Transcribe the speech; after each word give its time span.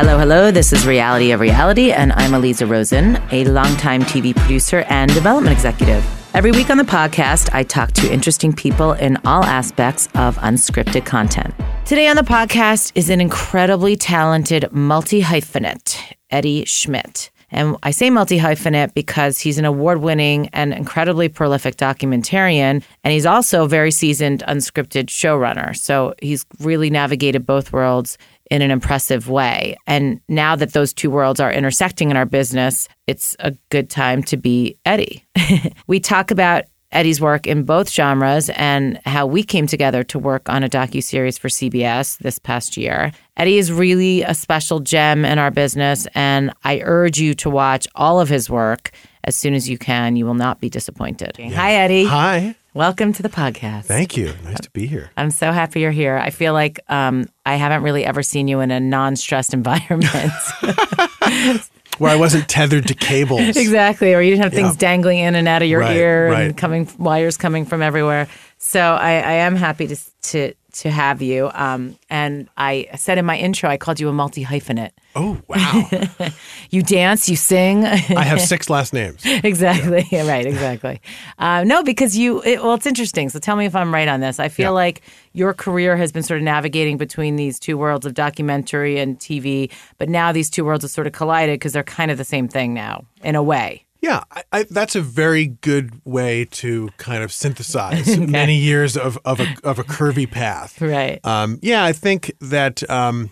Hello, 0.00 0.16
hello. 0.16 0.50
This 0.50 0.72
is 0.72 0.86
Reality 0.86 1.30
of 1.32 1.40
Reality, 1.40 1.92
and 1.92 2.10
I'm 2.14 2.30
Aliza 2.30 2.66
Rosen, 2.66 3.20
a 3.32 3.44
longtime 3.44 4.00
TV 4.00 4.34
producer 4.34 4.86
and 4.88 5.12
development 5.12 5.52
executive. 5.54 6.02
Every 6.32 6.52
week 6.52 6.70
on 6.70 6.78
the 6.78 6.84
podcast, 6.84 7.50
I 7.52 7.64
talk 7.64 7.92
to 7.92 8.10
interesting 8.10 8.54
people 8.54 8.94
in 8.94 9.18
all 9.26 9.44
aspects 9.44 10.08
of 10.14 10.38
unscripted 10.38 11.04
content. 11.04 11.52
Today 11.84 12.08
on 12.08 12.16
the 12.16 12.22
podcast 12.22 12.92
is 12.94 13.10
an 13.10 13.20
incredibly 13.20 13.94
talented 13.94 14.72
multi 14.72 15.20
hyphenate, 15.20 16.00
Eddie 16.30 16.64
Schmidt. 16.64 17.30
And 17.50 17.76
I 17.82 17.90
say 17.90 18.08
multi 18.08 18.38
hyphenate 18.38 18.94
because 18.94 19.38
he's 19.38 19.58
an 19.58 19.66
award 19.66 20.00
winning 20.00 20.48
and 20.54 20.72
incredibly 20.72 21.28
prolific 21.28 21.76
documentarian. 21.76 22.82
And 23.04 23.12
he's 23.12 23.26
also 23.26 23.64
a 23.64 23.68
very 23.68 23.90
seasoned 23.90 24.44
unscripted 24.48 25.06
showrunner. 25.06 25.76
So 25.76 26.14
he's 26.22 26.46
really 26.60 26.88
navigated 26.88 27.44
both 27.44 27.72
worlds 27.72 28.16
in 28.50 28.62
an 28.62 28.70
impressive 28.70 29.28
way. 29.28 29.76
And 29.86 30.20
now 30.28 30.56
that 30.56 30.72
those 30.72 30.92
two 30.92 31.10
worlds 31.10 31.40
are 31.40 31.52
intersecting 31.52 32.10
in 32.10 32.16
our 32.16 32.26
business, 32.26 32.88
it's 33.06 33.36
a 33.38 33.52
good 33.70 33.88
time 33.88 34.22
to 34.24 34.36
be 34.36 34.76
Eddie. 34.84 35.24
we 35.86 36.00
talk 36.00 36.30
about 36.30 36.64
Eddie's 36.92 37.20
work 37.20 37.46
in 37.46 37.62
both 37.62 37.88
genres 37.88 38.50
and 38.50 39.00
how 39.06 39.24
we 39.24 39.44
came 39.44 39.68
together 39.68 40.02
to 40.02 40.18
work 40.18 40.48
on 40.48 40.64
a 40.64 40.68
docu-series 40.68 41.38
for 41.38 41.48
CBS 41.48 42.18
this 42.18 42.40
past 42.40 42.76
year. 42.76 43.12
Eddie 43.36 43.58
is 43.58 43.70
really 43.70 44.22
a 44.22 44.34
special 44.34 44.80
gem 44.80 45.24
in 45.24 45.38
our 45.38 45.52
business 45.52 46.08
and 46.16 46.52
I 46.64 46.80
urge 46.80 47.18
you 47.18 47.34
to 47.34 47.50
watch 47.50 47.86
all 47.94 48.20
of 48.20 48.28
his 48.28 48.50
work 48.50 48.90
as 49.22 49.36
soon 49.36 49.54
as 49.54 49.68
you 49.68 49.78
can. 49.78 50.16
You 50.16 50.26
will 50.26 50.34
not 50.34 50.60
be 50.60 50.68
disappointed. 50.68 51.36
Yeah. 51.38 51.50
Hi 51.50 51.74
Eddie. 51.74 52.06
Hi. 52.06 52.56
Welcome 52.72 53.12
to 53.14 53.22
the 53.24 53.28
podcast. 53.28 53.86
Thank 53.86 54.16
you. 54.16 54.32
Nice 54.44 54.60
to 54.60 54.70
be 54.70 54.86
here. 54.86 55.10
I'm 55.16 55.32
so 55.32 55.50
happy 55.50 55.80
you're 55.80 55.90
here. 55.90 56.16
I 56.16 56.30
feel 56.30 56.52
like 56.52 56.78
um, 56.88 57.28
I 57.44 57.56
haven't 57.56 57.82
really 57.82 58.04
ever 58.04 58.22
seen 58.22 58.46
you 58.46 58.60
in 58.60 58.70
a 58.70 58.78
non-stressed 58.78 59.52
environment. 59.54 60.32
Where 61.98 62.12
I 62.12 62.16
wasn't 62.16 62.48
tethered 62.48 62.86
to 62.86 62.94
cables. 62.94 63.56
exactly. 63.56 64.14
Or 64.14 64.20
you 64.20 64.30
didn't 64.30 64.44
have 64.44 64.54
things 64.54 64.74
yeah. 64.74 64.78
dangling 64.78 65.18
in 65.18 65.34
and 65.34 65.48
out 65.48 65.62
of 65.62 65.68
your 65.68 65.80
right, 65.80 65.96
ear 65.96 66.30
right. 66.30 66.42
and 66.42 66.56
coming 66.56 66.88
wires 66.96 67.36
coming 67.36 67.64
from 67.64 67.82
everywhere. 67.82 68.28
So 68.58 68.80
I, 68.80 69.14
I 69.14 69.32
am 69.32 69.56
happy 69.56 69.88
to 69.88 69.96
to 70.22 70.54
to 70.72 70.90
have 70.90 71.22
you. 71.22 71.50
Um, 71.54 71.96
and 72.08 72.48
I 72.56 72.88
said 72.96 73.18
in 73.18 73.24
my 73.24 73.36
intro, 73.36 73.68
I 73.68 73.76
called 73.76 74.00
you 74.00 74.08
a 74.08 74.12
multi 74.12 74.44
hyphenate. 74.44 74.90
Oh 75.16 75.40
wow! 75.48 76.28
you 76.70 76.82
dance, 76.82 77.28
you 77.28 77.36
sing. 77.36 77.84
I 77.84 77.96
have 77.96 78.40
six 78.40 78.70
last 78.70 78.92
names. 78.92 79.22
exactly. 79.24 80.06
Yeah. 80.10 80.26
right. 80.28 80.46
Exactly. 80.46 81.00
Uh, 81.38 81.64
no, 81.64 81.82
because 81.82 82.16
you. 82.16 82.42
It, 82.42 82.62
well, 82.62 82.74
it's 82.74 82.86
interesting. 82.86 83.28
So 83.28 83.38
tell 83.38 83.56
me 83.56 83.66
if 83.66 83.74
I'm 83.74 83.92
right 83.92 84.08
on 84.08 84.20
this. 84.20 84.38
I 84.38 84.48
feel 84.48 84.66
yeah. 84.66 84.70
like 84.70 85.02
your 85.32 85.54
career 85.54 85.96
has 85.96 86.12
been 86.12 86.22
sort 86.22 86.38
of 86.38 86.44
navigating 86.44 86.96
between 86.96 87.36
these 87.36 87.58
two 87.58 87.76
worlds 87.76 88.06
of 88.06 88.14
documentary 88.14 88.98
and 88.98 89.18
TV, 89.18 89.70
but 89.98 90.08
now 90.08 90.32
these 90.32 90.50
two 90.50 90.64
worlds 90.64 90.84
have 90.84 90.90
sort 90.90 91.06
of 91.06 91.12
collided 91.12 91.54
because 91.54 91.72
they're 91.72 91.82
kind 91.82 92.10
of 92.10 92.18
the 92.18 92.24
same 92.24 92.48
thing 92.48 92.74
now, 92.74 93.04
in 93.22 93.34
a 93.34 93.42
way. 93.42 93.84
Yeah, 94.00 94.24
I, 94.30 94.42
I, 94.52 94.62
that's 94.64 94.96
a 94.96 95.02
very 95.02 95.46
good 95.46 96.00
way 96.04 96.46
to 96.52 96.88
kind 96.96 97.22
of 97.22 97.32
synthesize 97.32 98.08
okay. 98.16 98.26
many 98.26 98.56
years 98.56 98.96
of, 98.96 99.18
of, 99.24 99.40
a, 99.40 99.54
of 99.62 99.78
a 99.78 99.84
curvy 99.84 100.30
path. 100.30 100.80
Right. 100.80 101.20
Um, 101.24 101.58
yeah, 101.62 101.84
I 101.84 101.92
think 101.92 102.32
that, 102.40 102.88
um, 102.88 103.30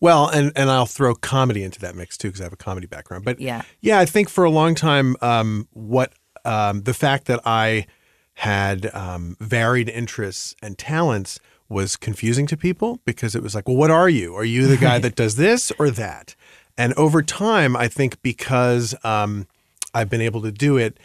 well, 0.00 0.28
and, 0.28 0.50
and 0.56 0.70
I'll 0.70 0.86
throw 0.86 1.14
comedy 1.14 1.62
into 1.62 1.78
that 1.80 1.94
mix 1.94 2.16
too 2.16 2.28
because 2.28 2.40
I 2.40 2.44
have 2.44 2.52
a 2.52 2.56
comedy 2.56 2.88
background. 2.88 3.24
But 3.24 3.40
yeah, 3.40 3.62
yeah, 3.80 4.00
I 4.00 4.04
think 4.04 4.28
for 4.28 4.42
a 4.42 4.50
long 4.50 4.74
time, 4.74 5.16
um, 5.20 5.68
what 5.72 6.12
um, 6.44 6.82
the 6.82 6.94
fact 6.94 7.26
that 7.26 7.40
I 7.44 7.86
had 8.34 8.92
um, 8.94 9.36
varied 9.38 9.88
interests 9.88 10.56
and 10.62 10.76
talents 10.76 11.38
was 11.68 11.96
confusing 11.96 12.46
to 12.48 12.56
people 12.56 13.00
because 13.04 13.34
it 13.34 13.42
was 13.42 13.54
like, 13.54 13.68
well, 13.68 13.76
what 13.76 13.90
are 13.90 14.08
you? 14.08 14.34
Are 14.34 14.44
you 14.44 14.66
the 14.66 14.76
guy 14.76 14.98
that 14.98 15.14
does 15.14 15.36
this 15.36 15.72
or 15.78 15.90
that? 15.90 16.34
And 16.76 16.92
over 16.94 17.22
time, 17.22 17.76
I 17.76 17.88
think 17.88 18.20
because 18.22 18.94
um, 19.04 19.46
I've 19.94 20.10
been 20.10 20.20
able 20.20 20.42
to 20.42 20.52
do 20.52 20.76
it 20.76 20.98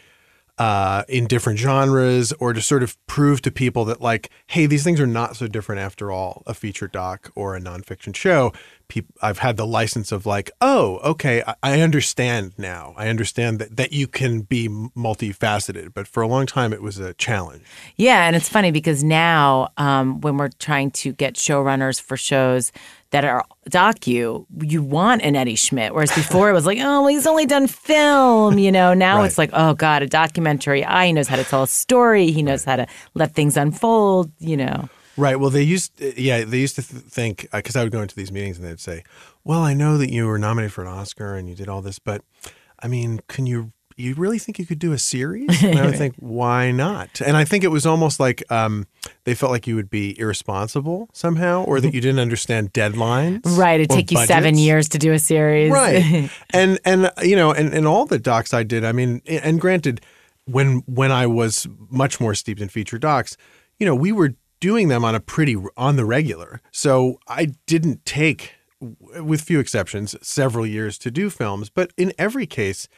uh, 0.58 1.04
in 1.08 1.26
different 1.26 1.58
genres 1.58 2.32
or 2.40 2.52
to 2.52 2.60
sort 2.60 2.82
of 2.82 2.96
prove 3.06 3.40
to 3.42 3.50
people 3.50 3.84
that 3.84 4.00
like, 4.00 4.28
hey, 4.48 4.66
these 4.66 4.82
things 4.82 5.00
are 5.00 5.06
not 5.06 5.36
so 5.36 5.46
different 5.46 5.80
after 5.80 6.10
all. 6.10 6.42
A 6.46 6.54
feature 6.54 6.88
doc 6.88 7.30
or 7.36 7.54
a 7.54 7.60
nonfiction 7.60 8.14
show. 8.14 8.52
People, 8.88 9.14
I've 9.22 9.38
had 9.38 9.56
the 9.56 9.66
license 9.66 10.10
of 10.10 10.26
like, 10.26 10.50
oh, 10.60 10.98
okay, 11.04 11.42
I, 11.46 11.54
I 11.62 11.80
understand 11.80 12.54
now. 12.58 12.94
I 12.96 13.08
understand 13.08 13.58
that 13.60 13.76
that 13.76 13.92
you 13.92 14.06
can 14.06 14.40
be 14.40 14.68
multifaceted, 14.68 15.92
but 15.94 16.08
for 16.08 16.22
a 16.22 16.26
long 16.26 16.46
time 16.46 16.72
it 16.72 16.82
was 16.82 16.98
a 16.98 17.14
challenge. 17.14 17.62
Yeah, 17.96 18.26
and 18.26 18.34
it's 18.34 18.48
funny 18.48 18.70
because 18.70 19.04
now 19.04 19.68
um, 19.76 20.20
when 20.22 20.38
we're 20.38 20.48
trying 20.48 20.90
to 20.92 21.12
get 21.12 21.34
showrunners 21.34 22.00
for 22.00 22.16
shows 22.16 22.72
that 23.10 23.24
are 23.24 23.44
docu, 23.70 24.44
you 24.60 24.82
want 24.82 25.22
an 25.22 25.34
Eddie 25.34 25.54
Schmidt. 25.54 25.94
Whereas 25.94 26.12
before 26.14 26.50
it 26.50 26.52
was 26.52 26.66
like, 26.66 26.78
oh, 26.78 27.02
well, 27.02 27.06
he's 27.06 27.26
only 27.26 27.46
done 27.46 27.66
film, 27.66 28.58
you 28.58 28.70
know. 28.70 28.94
Now 28.94 29.18
right. 29.18 29.26
it's 29.26 29.38
like, 29.38 29.50
oh 29.52 29.74
God, 29.74 30.02
a 30.02 30.06
documentary. 30.06 30.84
Ah, 30.84 31.04
he 31.04 31.12
knows 31.12 31.28
how 31.28 31.36
to 31.36 31.44
tell 31.44 31.62
a 31.62 31.68
story. 31.68 32.30
He 32.30 32.42
knows 32.42 32.66
right. 32.66 32.78
how 32.78 32.84
to 32.84 32.90
let 33.14 33.32
things 33.34 33.56
unfold, 33.56 34.30
you 34.38 34.56
know. 34.56 34.88
Right. 35.16 35.40
Well, 35.40 35.50
they 35.50 35.62
used, 35.62 36.00
yeah, 36.00 36.44
they 36.44 36.58
used 36.58 36.76
to 36.76 36.82
th- 36.82 37.02
think 37.02 37.48
because 37.52 37.74
uh, 37.74 37.80
I 37.80 37.82
would 37.82 37.92
go 37.92 38.02
into 38.02 38.14
these 38.14 38.30
meetings 38.30 38.58
and 38.58 38.66
they'd 38.66 38.78
say, 38.78 39.02
"Well, 39.42 39.60
I 39.62 39.74
know 39.74 39.98
that 39.98 40.12
you 40.12 40.26
were 40.26 40.38
nominated 40.38 40.72
for 40.72 40.82
an 40.82 40.88
Oscar 40.88 41.34
and 41.34 41.48
you 41.48 41.56
did 41.56 41.68
all 41.68 41.82
this, 41.82 41.98
but 41.98 42.22
I 42.80 42.86
mean, 42.86 43.20
can 43.26 43.44
you 43.44 43.72
you 43.98 44.14
really 44.14 44.38
think 44.38 44.58
you 44.58 44.66
could 44.66 44.78
do 44.78 44.92
a 44.92 44.98
series? 44.98 45.62
And 45.68 45.78
I 45.78 45.86
would 45.86 45.96
think, 45.96 46.14
why 46.18 46.70
not? 46.70 47.20
And 47.20 47.36
I 47.36 47.44
think 47.44 47.64
it 47.64 47.68
was 47.68 47.84
almost 47.84 48.20
like 48.20 48.42
um, 48.50 48.86
they 49.24 49.34
felt 49.34 49.52
like 49.52 49.66
you 49.66 49.74
would 49.76 49.90
be 49.90 50.18
irresponsible 50.18 51.08
somehow, 51.12 51.64
or 51.64 51.80
that 51.80 51.92
you 51.92 52.00
didn't 52.00 52.20
understand 52.20 52.72
deadlines. 52.72 53.40
Right, 53.44 53.80
it'd 53.80 53.90
take 53.90 54.10
you 54.10 54.16
budgets. 54.16 54.28
seven 54.28 54.56
years 54.56 54.88
to 54.90 54.98
do 54.98 55.12
a 55.12 55.18
series. 55.18 55.70
Right, 55.70 56.30
and 56.50 56.78
and 56.84 57.10
you 57.22 57.36
know, 57.36 57.52
and, 57.52 57.74
and 57.74 57.86
all 57.86 58.06
the 58.06 58.18
docs 58.18 58.54
I 58.54 58.62
did. 58.62 58.84
I 58.84 58.92
mean, 58.92 59.20
and 59.26 59.60
granted, 59.60 60.00
when 60.46 60.82
when 60.86 61.12
I 61.12 61.26
was 61.26 61.66
much 61.90 62.20
more 62.20 62.34
steeped 62.34 62.60
in 62.60 62.68
feature 62.68 62.98
docs, 62.98 63.36
you 63.78 63.86
know, 63.86 63.94
we 63.94 64.12
were 64.12 64.34
doing 64.60 64.88
them 64.88 65.04
on 65.04 65.14
a 65.14 65.20
pretty 65.20 65.56
on 65.76 65.96
the 65.96 66.04
regular. 66.04 66.60
So 66.72 67.18
I 67.28 67.52
didn't 67.66 68.04
take, 68.04 68.54
with 68.80 69.40
few 69.42 69.60
exceptions, 69.60 70.16
several 70.26 70.66
years 70.66 70.98
to 70.98 71.10
do 71.10 71.30
films. 71.30 71.70
But 71.70 71.92
in 71.96 72.12
every 72.18 72.46
case 72.46 72.88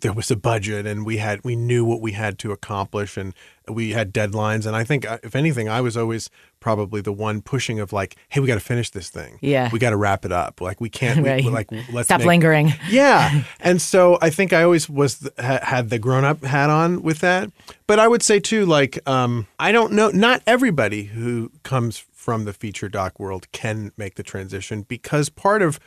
there 0.00 0.12
was 0.12 0.30
a 0.30 0.36
budget 0.36 0.86
and 0.86 1.06
we 1.06 1.18
had 1.18 1.42
we 1.44 1.54
knew 1.54 1.84
what 1.84 2.00
we 2.00 2.12
had 2.12 2.38
to 2.40 2.50
accomplish 2.50 3.16
and 3.16 3.32
we 3.68 3.90
had 3.90 4.12
deadlines. 4.12 4.66
And 4.66 4.74
i 4.74 4.82
think 4.84 5.08
uh, 5.08 5.18
if 5.22 5.36
anything 5.36 5.68
i 5.68 5.80
was 5.80 5.96
always 5.96 6.30
probably 6.60 7.00
the 7.00 7.12
one 7.12 7.40
pushing 7.40 7.78
of 7.78 7.92
like 7.92 8.16
hey 8.28 8.40
we 8.40 8.46
got 8.46 8.54
to 8.54 8.60
finish 8.60 8.90
this 8.90 9.08
thing. 9.08 9.38
Yeah. 9.40 9.70
We 9.72 9.78
got 9.78 9.90
to 9.90 9.96
wrap 9.96 10.24
it 10.24 10.32
up. 10.32 10.60
Like 10.60 10.80
we 10.80 10.88
can't 10.88 11.24
right. 11.26 11.44
we, 11.44 11.50
like 11.50 11.70
let's 11.92 12.08
stop 12.08 12.20
make, 12.20 12.26
lingering. 12.26 12.72
Yeah. 12.88 13.42
And 13.60 13.80
so 13.80 14.18
i 14.20 14.30
think 14.30 14.52
i 14.52 14.62
always 14.62 14.88
was 14.88 15.28
had 15.38 15.90
the 15.90 15.98
grown-up 15.98 16.44
hat 16.44 16.70
on 16.70 17.02
with 17.02 17.20
that. 17.20 17.50
But 17.86 17.98
i 17.98 18.08
would 18.08 18.22
say 18.22 18.40
too 18.40 18.66
like 18.66 18.98
um, 19.08 19.46
i 19.58 19.70
don't 19.72 19.92
know 19.92 20.10
not 20.10 20.42
everybody 20.46 21.04
who 21.04 21.52
comes 21.62 21.98
from 21.98 22.44
the 22.44 22.52
feature 22.52 22.88
doc 22.88 23.20
world 23.20 23.50
can 23.52 23.92
make 23.96 24.16
the 24.16 24.22
transition 24.22 24.82
because 24.82 25.28
part 25.28 25.62
of 25.62 25.78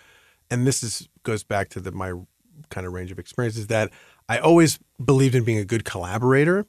and 0.49 0.65
this 0.65 0.81
is 0.81 1.09
goes 1.23 1.43
back 1.43 1.69
to 1.69 1.79
the 1.79 1.91
my 1.91 2.13
kind 2.69 2.85
of 2.87 2.93
range 2.93 3.11
of 3.11 3.19
experiences 3.19 3.67
that 3.67 3.91
I 4.29 4.39
always 4.39 4.79
believed 5.03 5.35
in 5.35 5.43
being 5.43 5.57
a 5.57 5.65
good 5.65 5.85
collaborator 5.85 6.65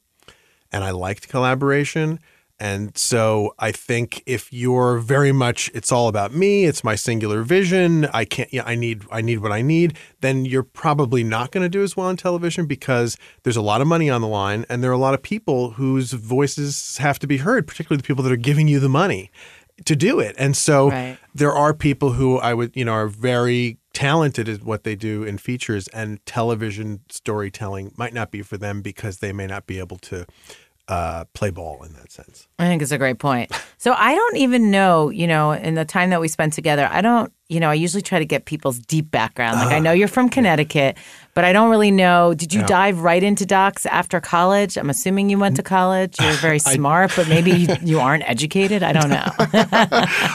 and 0.73 0.85
I 0.85 0.91
liked 0.91 1.29
collaboration. 1.29 2.21
And 2.61 2.97
so 2.99 3.55
I 3.61 3.71
think 3.71 4.23
if 4.27 4.53
you're 4.53 4.99
very 4.99 5.31
much 5.31 5.71
it's 5.75 5.93
all 5.93 6.09
about 6.09 6.35
me, 6.35 6.65
it's 6.65 6.83
my 6.83 6.97
singular 6.97 7.43
vision, 7.45 8.07
I 8.07 8.25
can't 8.25 8.53
yeah, 8.53 8.65
I 8.67 8.75
need 8.75 9.05
I 9.13 9.21
need 9.21 9.39
what 9.39 9.53
I 9.53 9.63
need, 9.63 9.97
then 10.23 10.45
you're 10.45 10.65
probably 10.65 11.23
not 11.23 11.53
going 11.53 11.63
to 11.63 11.69
do 11.69 11.85
as 11.85 11.97
well 11.97 12.09
on 12.09 12.17
television 12.17 12.67
because 12.67 13.17
there's 13.45 13.57
a 13.57 13.63
lot 13.63 13.81
of 13.81 13.87
money 13.87 14.11
on 14.11 14.23
the 14.23 14.27
line 14.27 14.67
and 14.69 14.83
there 14.83 14.91
are 14.91 14.95
a 14.95 14.99
lot 14.99 15.15
of 15.15 15.23
people 15.23 15.73
whose 15.73 16.13
voices 16.13 16.97
have 16.99 17.21
to 17.21 17.29
be 17.29 17.37
heard, 17.37 17.67
particularly 17.67 17.99
the 17.99 18.07
people 18.07 18.25
that 18.25 18.33
are 18.33 18.37
giving 18.37 18.67
you 18.67 18.81
the 18.81 18.89
money 18.89 19.31
to 19.85 19.95
do 19.95 20.19
it. 20.19 20.35
And 20.39 20.57
so 20.57 20.91
right. 20.91 21.19
there 21.35 21.53
are 21.53 21.73
people 21.73 22.13
who 22.13 22.39
I 22.39 22.55
would, 22.55 22.75
you 22.75 22.85
know, 22.85 22.93
are 22.93 23.09
very 23.09 23.79
talented 23.99 24.49
at 24.49 24.63
what 24.63 24.85
they 24.85 24.95
do 24.95 25.25
in 25.25 25.37
features 25.37 25.89
and 25.89 26.25
television 26.25 27.01
storytelling 27.11 27.93
might 27.97 28.15
not 28.15 28.31
be 28.31 28.43
for 28.43 28.57
them 28.57 28.81
because 28.81 29.19
they 29.19 29.33
may 29.33 29.45
not 29.45 29.67
be 29.67 29.81
able 29.81 29.99
to 29.99 30.25
uh, 30.87 31.25
play 31.35 31.51
ball 31.51 31.83
in 31.83 31.95
that 31.95 32.13
sense. 32.13 32.47
I 32.61 32.69
think 32.69 32.81
it's 32.81 32.93
a 32.93 32.99
great 32.99 33.19
point. 33.19 33.51
So 33.77 33.93
I 33.93 34.15
don't 34.15 34.37
even 34.37 34.71
know, 34.71 35.09
you 35.11 35.27
know, 35.27 35.51
in 35.51 35.75
the 35.75 35.85
time 35.85 36.11
that 36.11 36.21
we 36.21 36.29
spent 36.29 36.53
together, 36.53 36.89
I 36.89 37.01
don't, 37.01 37.33
you 37.49 37.61
know, 37.61 37.71
I 37.71 37.75
usually 37.75 38.03
try 38.03 38.19
to 38.19 38.27
get 38.27 38.45
people's 38.45 38.79
deep 38.79 39.11
background. 39.11 39.57
Like 39.57 39.73
uh, 39.73 39.77
I 39.77 39.79
know 39.79 39.93
you're 39.93 40.07
from 40.07 40.29
Connecticut, 40.29 40.99
but 41.33 41.45
I 41.45 41.53
don't 41.55 41.71
really 41.71 41.91
know. 41.91 42.35
Did 42.35 42.53
you 42.53 42.61
yeah. 42.61 42.67
dive 42.67 43.01
right 43.01 43.23
into 43.23 43.47
docs 43.47 43.87
after 43.87 44.21
college? 44.21 44.77
I'm 44.77 44.91
assuming 44.91 45.31
you 45.31 45.39
went 45.39 45.57
to 45.57 45.63
college. 45.63 46.17
You're 46.21 46.33
very 46.35 46.59
smart, 46.59 47.13
but 47.17 47.27
maybe 47.27 47.53
you, 47.53 47.77
you, 47.83 48.01
aren't 48.01 48.29
educated. 48.29 48.83
I 48.83 48.93
don't 48.93 49.09
know. 49.09 49.25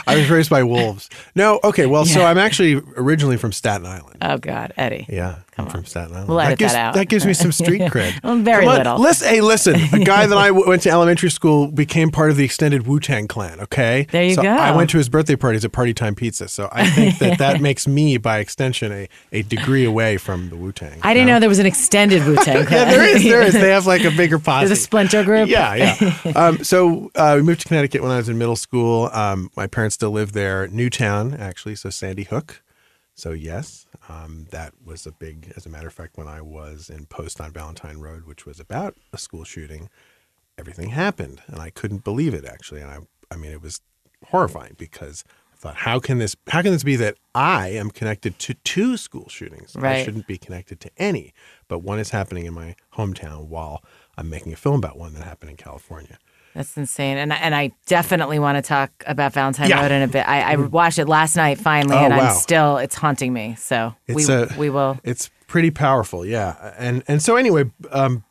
I 0.06 0.16
was 0.16 0.28
raised 0.28 0.50
by 0.50 0.64
wolves. 0.64 1.08
No, 1.36 1.60
okay. 1.62 1.86
Well, 1.86 2.04
yeah. 2.04 2.14
so 2.14 2.24
I'm 2.24 2.38
actually 2.38 2.82
originally 2.96 3.36
from 3.36 3.52
Staten 3.52 3.86
Island. 3.86 4.18
Oh 4.20 4.38
God, 4.38 4.72
Eddie. 4.76 5.06
Yeah. 5.08 5.38
I'm 5.56 5.68
from 5.68 5.84
Staten 5.84 6.12
Island. 6.12 6.28
We'll 6.28 6.40
edit 6.40 6.58
gives, 6.58 6.72
that 6.72 6.80
out. 6.80 6.94
That 6.94 7.08
gives 7.08 7.24
me 7.24 7.32
some 7.32 7.52
street 7.52 7.80
cred. 7.92 8.20
Well, 8.24 8.38
very 8.38 8.64
Come 8.64 8.72
on, 8.72 8.78
little. 8.78 8.98
Listen, 8.98 9.28
hey, 9.28 9.40
listen. 9.40 9.76
A 9.92 10.04
guy 10.04 10.26
that 10.26 10.36
I 10.36 10.48
w- 10.48 10.68
went 10.68 10.82
to 10.82 10.90
elementary 10.90 11.30
school 11.30 11.70
became 11.70 12.10
part 12.10 12.30
of 12.30 12.36
the 12.36 12.44
extended 12.44 12.86
Wu 12.86 12.98
Tang 12.98 13.28
Clan. 13.28 13.60
Okay, 13.60 14.06
There 14.10 14.24
you 14.24 14.34
so 14.34 14.42
go. 14.42 14.48
I 14.48 14.74
went 14.74 14.90
to 14.90 14.98
his 14.98 15.08
birthday 15.08 15.36
parties 15.36 15.64
at 15.64 15.72
Party 15.72 15.94
Time 15.94 16.14
Pizza. 16.14 16.48
So 16.48 16.68
I 16.72 16.88
think 17.12 17.18
that 17.18 17.38
that 17.54 17.60
makes 17.60 17.86
me, 17.86 18.16
by 18.16 18.38
extension, 18.38 18.92
a, 18.92 19.08
a 19.32 19.42
degree 19.42 19.84
away 19.84 20.16
from 20.16 20.50
the 20.50 20.56
Wu 20.56 20.72
Tang. 20.72 20.98
I 21.02 21.14
didn't 21.14 21.28
know 21.28 21.40
there 21.40 21.48
was 21.48 21.58
an 21.58 21.66
extended 21.66 22.24
Wu 22.26 22.36
Tang 22.36 22.56
Yeah, 22.70 22.84
there 22.84 23.16
is. 23.16 23.22
There 23.22 23.42
is. 23.42 23.52
They 23.52 23.70
have 23.70 23.86
like 23.86 24.04
a 24.04 24.10
bigger 24.10 24.38
posse. 24.40 24.66
There's 24.66 24.78
a 24.78 24.82
splinter 24.82 25.24
group. 25.24 25.48
Yeah, 25.48 25.74
yeah. 25.74 26.32
um, 26.34 26.64
so 26.64 27.10
uh, 27.14 27.34
we 27.36 27.42
moved 27.42 27.60
to 27.62 27.68
Connecticut 27.68 28.02
when 28.02 28.10
I 28.10 28.16
was 28.16 28.28
in 28.28 28.38
middle 28.38 28.56
school. 28.56 29.10
Um, 29.12 29.50
my 29.56 29.66
parents 29.66 29.94
still 29.94 30.10
live 30.10 30.32
there, 30.32 30.68
Newtown, 30.68 31.34
actually, 31.34 31.74
so 31.74 31.90
Sandy 31.90 32.24
Hook. 32.24 32.62
So 33.14 33.30
yes, 33.30 33.86
um, 34.08 34.46
that 34.50 34.74
was 34.84 35.06
a 35.06 35.12
big. 35.12 35.52
As 35.56 35.66
a 35.66 35.68
matter 35.68 35.86
of 35.86 35.94
fact, 35.94 36.16
when 36.16 36.26
I 36.26 36.40
was 36.40 36.90
in 36.90 37.06
Post 37.06 37.40
on 37.40 37.52
Valentine 37.52 37.98
Road, 37.98 38.26
which 38.26 38.44
was 38.44 38.58
about 38.58 38.96
a 39.12 39.18
school 39.18 39.44
shooting, 39.44 39.88
everything 40.58 40.90
happened, 40.90 41.42
and 41.46 41.60
I 41.60 41.70
couldn't 41.70 42.04
believe 42.04 42.34
it 42.34 42.44
actually. 42.44 42.80
And 42.80 42.90
I, 42.90 42.98
I 43.30 43.36
mean, 43.36 43.52
it 43.52 43.62
was 43.62 43.80
horrifying 44.26 44.74
because 44.76 45.24
thought, 45.64 45.76
how 45.76 45.98
can 45.98 46.18
this, 46.18 46.36
how 46.48 46.62
can 46.62 46.72
this 46.72 46.84
be 46.84 46.96
that 46.96 47.16
I 47.34 47.68
am 47.70 47.90
connected 47.90 48.38
to 48.40 48.54
two 48.54 48.96
school 48.96 49.28
shootings? 49.28 49.74
I 49.76 50.02
shouldn't 50.04 50.26
be 50.26 50.38
connected 50.38 50.78
to 50.80 50.90
any, 50.98 51.32
but 51.68 51.80
one 51.80 51.98
is 51.98 52.10
happening 52.10 52.46
in 52.46 52.54
my 52.54 52.76
hometown 52.96 53.46
while 53.46 53.82
I'm 54.16 54.28
making 54.30 54.52
a 54.52 54.56
film 54.56 54.76
about 54.76 54.98
one 54.98 55.14
that 55.14 55.24
happened 55.24 55.50
in 55.50 55.56
California. 55.56 56.18
That's 56.54 56.76
insane. 56.76 57.16
And, 57.16 57.32
I- 57.32 57.36
and 57.38 57.54
I 57.54 57.72
definitely 57.86 58.38
want 58.38 58.58
to 58.58 58.62
talk 58.62 58.90
about 59.06 59.32
Valentine 59.32 59.70
Yeah. 59.70 59.82
Road 59.82 59.90
in 59.90 60.02
a 60.02 60.06
bit. 60.08 60.28
I, 60.28 60.52
I 60.52 60.56
watched 60.56 60.98
it 61.00 61.08
last 61.08 61.34
night 61.34 61.58
finally, 61.58 61.96
Oh, 61.96 62.04
and 62.04 62.14
wow. 62.16 62.28
I'm 62.30 62.34
still, 62.36 62.76
it's 62.78 62.94
haunting 62.94 63.32
me. 63.32 63.56
So 63.58 63.94
It's 64.06 64.28
we, 64.28 64.34
a- 64.34 64.48
we 64.56 64.70
will. 64.70 65.00
It's 65.02 65.30
pretty 65.48 65.70
powerful, 65.72 66.24
yeah. 66.24 66.74
And 66.78 67.02
and 67.08 67.20
so 67.22 67.36
anyway, 67.36 67.64
um, 67.90 68.22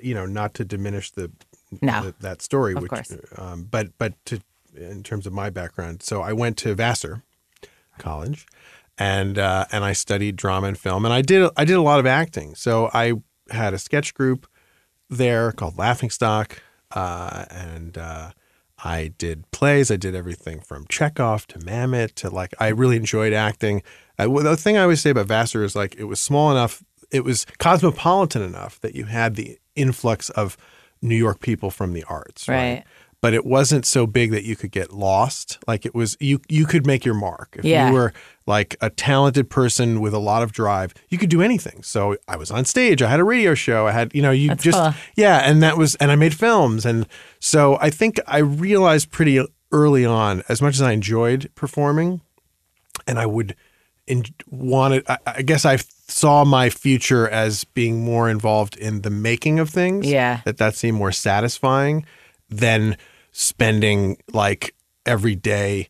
you 0.00 0.14
know, 0.14 0.24
not 0.24 0.54
to 0.54 0.64
diminish 0.64 1.10
the, 1.10 1.30
No. 1.82 2.04
the- 2.04 2.14
that 2.20 2.40
story, 2.42 2.74
Of 2.74 2.80
which, 2.82 2.90
course. 2.90 3.14
Um, 3.36 3.68
but 3.70 3.88
but 3.98 4.14
to 4.26 4.40
in 4.74 5.02
terms 5.02 5.26
of 5.26 5.32
my 5.32 5.50
background, 5.50 6.02
so 6.02 6.22
I 6.22 6.32
went 6.32 6.56
to 6.58 6.74
Vassar 6.74 7.22
College, 7.98 8.46
and 8.98 9.38
uh, 9.38 9.66
and 9.72 9.84
I 9.84 9.92
studied 9.92 10.36
drama 10.36 10.68
and 10.68 10.78
film, 10.78 11.04
and 11.04 11.14
I 11.14 11.22
did 11.22 11.50
I 11.56 11.64
did 11.64 11.76
a 11.76 11.82
lot 11.82 12.00
of 12.00 12.06
acting. 12.06 12.54
So 12.54 12.90
I 12.92 13.14
had 13.50 13.74
a 13.74 13.78
sketch 13.78 14.14
group 14.14 14.46
there 15.08 15.52
called 15.52 15.76
Laughing 15.78 16.10
Stock, 16.10 16.62
uh, 16.92 17.44
and 17.50 17.98
uh, 17.98 18.30
I 18.82 19.12
did 19.18 19.50
plays. 19.50 19.90
I 19.90 19.96
did 19.96 20.14
everything 20.14 20.60
from 20.60 20.86
Chekhov 20.88 21.46
to 21.48 21.58
Mamet 21.58 22.14
to 22.16 22.30
like 22.30 22.54
I 22.58 22.68
really 22.68 22.96
enjoyed 22.96 23.32
acting. 23.32 23.82
Uh, 24.18 24.28
the 24.28 24.56
thing 24.56 24.76
I 24.76 24.82
always 24.82 25.00
say 25.00 25.10
about 25.10 25.26
Vassar 25.26 25.64
is 25.64 25.76
like 25.76 25.96
it 25.96 26.04
was 26.04 26.20
small 26.20 26.50
enough, 26.50 26.82
it 27.10 27.24
was 27.24 27.46
cosmopolitan 27.58 28.42
enough 28.42 28.80
that 28.80 28.94
you 28.94 29.04
had 29.06 29.36
the 29.36 29.58
influx 29.74 30.30
of 30.30 30.56
New 31.02 31.16
York 31.16 31.40
people 31.40 31.70
from 31.70 31.92
the 31.92 32.04
arts, 32.04 32.48
right? 32.48 32.56
Right. 32.56 32.84
But 33.22 33.34
it 33.34 33.44
wasn't 33.44 33.84
so 33.84 34.06
big 34.06 34.30
that 34.30 34.44
you 34.44 34.56
could 34.56 34.70
get 34.70 34.92
lost. 34.94 35.58
Like 35.68 35.84
it 35.84 35.94
was, 35.94 36.16
you 36.20 36.40
you 36.48 36.64
could 36.64 36.86
make 36.86 37.04
your 37.04 37.14
mark 37.14 37.56
if 37.58 37.64
Yeah. 37.66 37.88
you 37.88 37.94
were 37.94 38.14
like 38.46 38.76
a 38.80 38.88
talented 38.88 39.50
person 39.50 40.00
with 40.00 40.14
a 40.14 40.18
lot 40.18 40.42
of 40.42 40.52
drive. 40.52 40.94
You 41.10 41.18
could 41.18 41.28
do 41.28 41.42
anything. 41.42 41.82
So 41.82 42.16
I 42.26 42.36
was 42.36 42.50
on 42.50 42.64
stage. 42.64 43.02
I 43.02 43.10
had 43.10 43.20
a 43.20 43.24
radio 43.24 43.54
show. 43.54 43.86
I 43.86 43.92
had, 43.92 44.14
you 44.14 44.22
know, 44.22 44.30
you 44.30 44.48
That's 44.48 44.64
just 44.64 44.78
cool. 44.78 44.94
yeah, 45.16 45.38
and 45.48 45.62
that 45.62 45.76
was, 45.76 45.96
and 45.96 46.10
I 46.10 46.16
made 46.16 46.34
films, 46.34 46.86
and 46.86 47.06
so 47.40 47.76
I 47.80 47.90
think 47.90 48.18
I 48.26 48.38
realized 48.38 49.10
pretty 49.10 49.38
early 49.70 50.06
on, 50.06 50.42
as 50.48 50.62
much 50.62 50.74
as 50.76 50.82
I 50.82 50.92
enjoyed 50.92 51.50
performing, 51.54 52.22
and 53.06 53.18
I 53.18 53.26
would 53.26 53.54
in, 54.06 54.24
wanted. 54.48 55.04
I, 55.08 55.18
I 55.26 55.42
guess 55.42 55.64
I 55.66 55.76
saw 56.08 56.44
my 56.44 56.70
future 56.70 57.28
as 57.28 57.64
being 57.64 58.02
more 58.02 58.28
involved 58.30 58.76
in 58.78 59.02
the 59.02 59.10
making 59.10 59.60
of 59.60 59.68
things. 59.70 60.06
Yeah. 60.06 60.40
that 60.46 60.56
that 60.56 60.74
seemed 60.74 60.96
more 60.98 61.12
satisfying 61.12 62.04
than 62.48 62.96
spending 63.32 64.16
like 64.32 64.74
every 65.06 65.34
day 65.34 65.88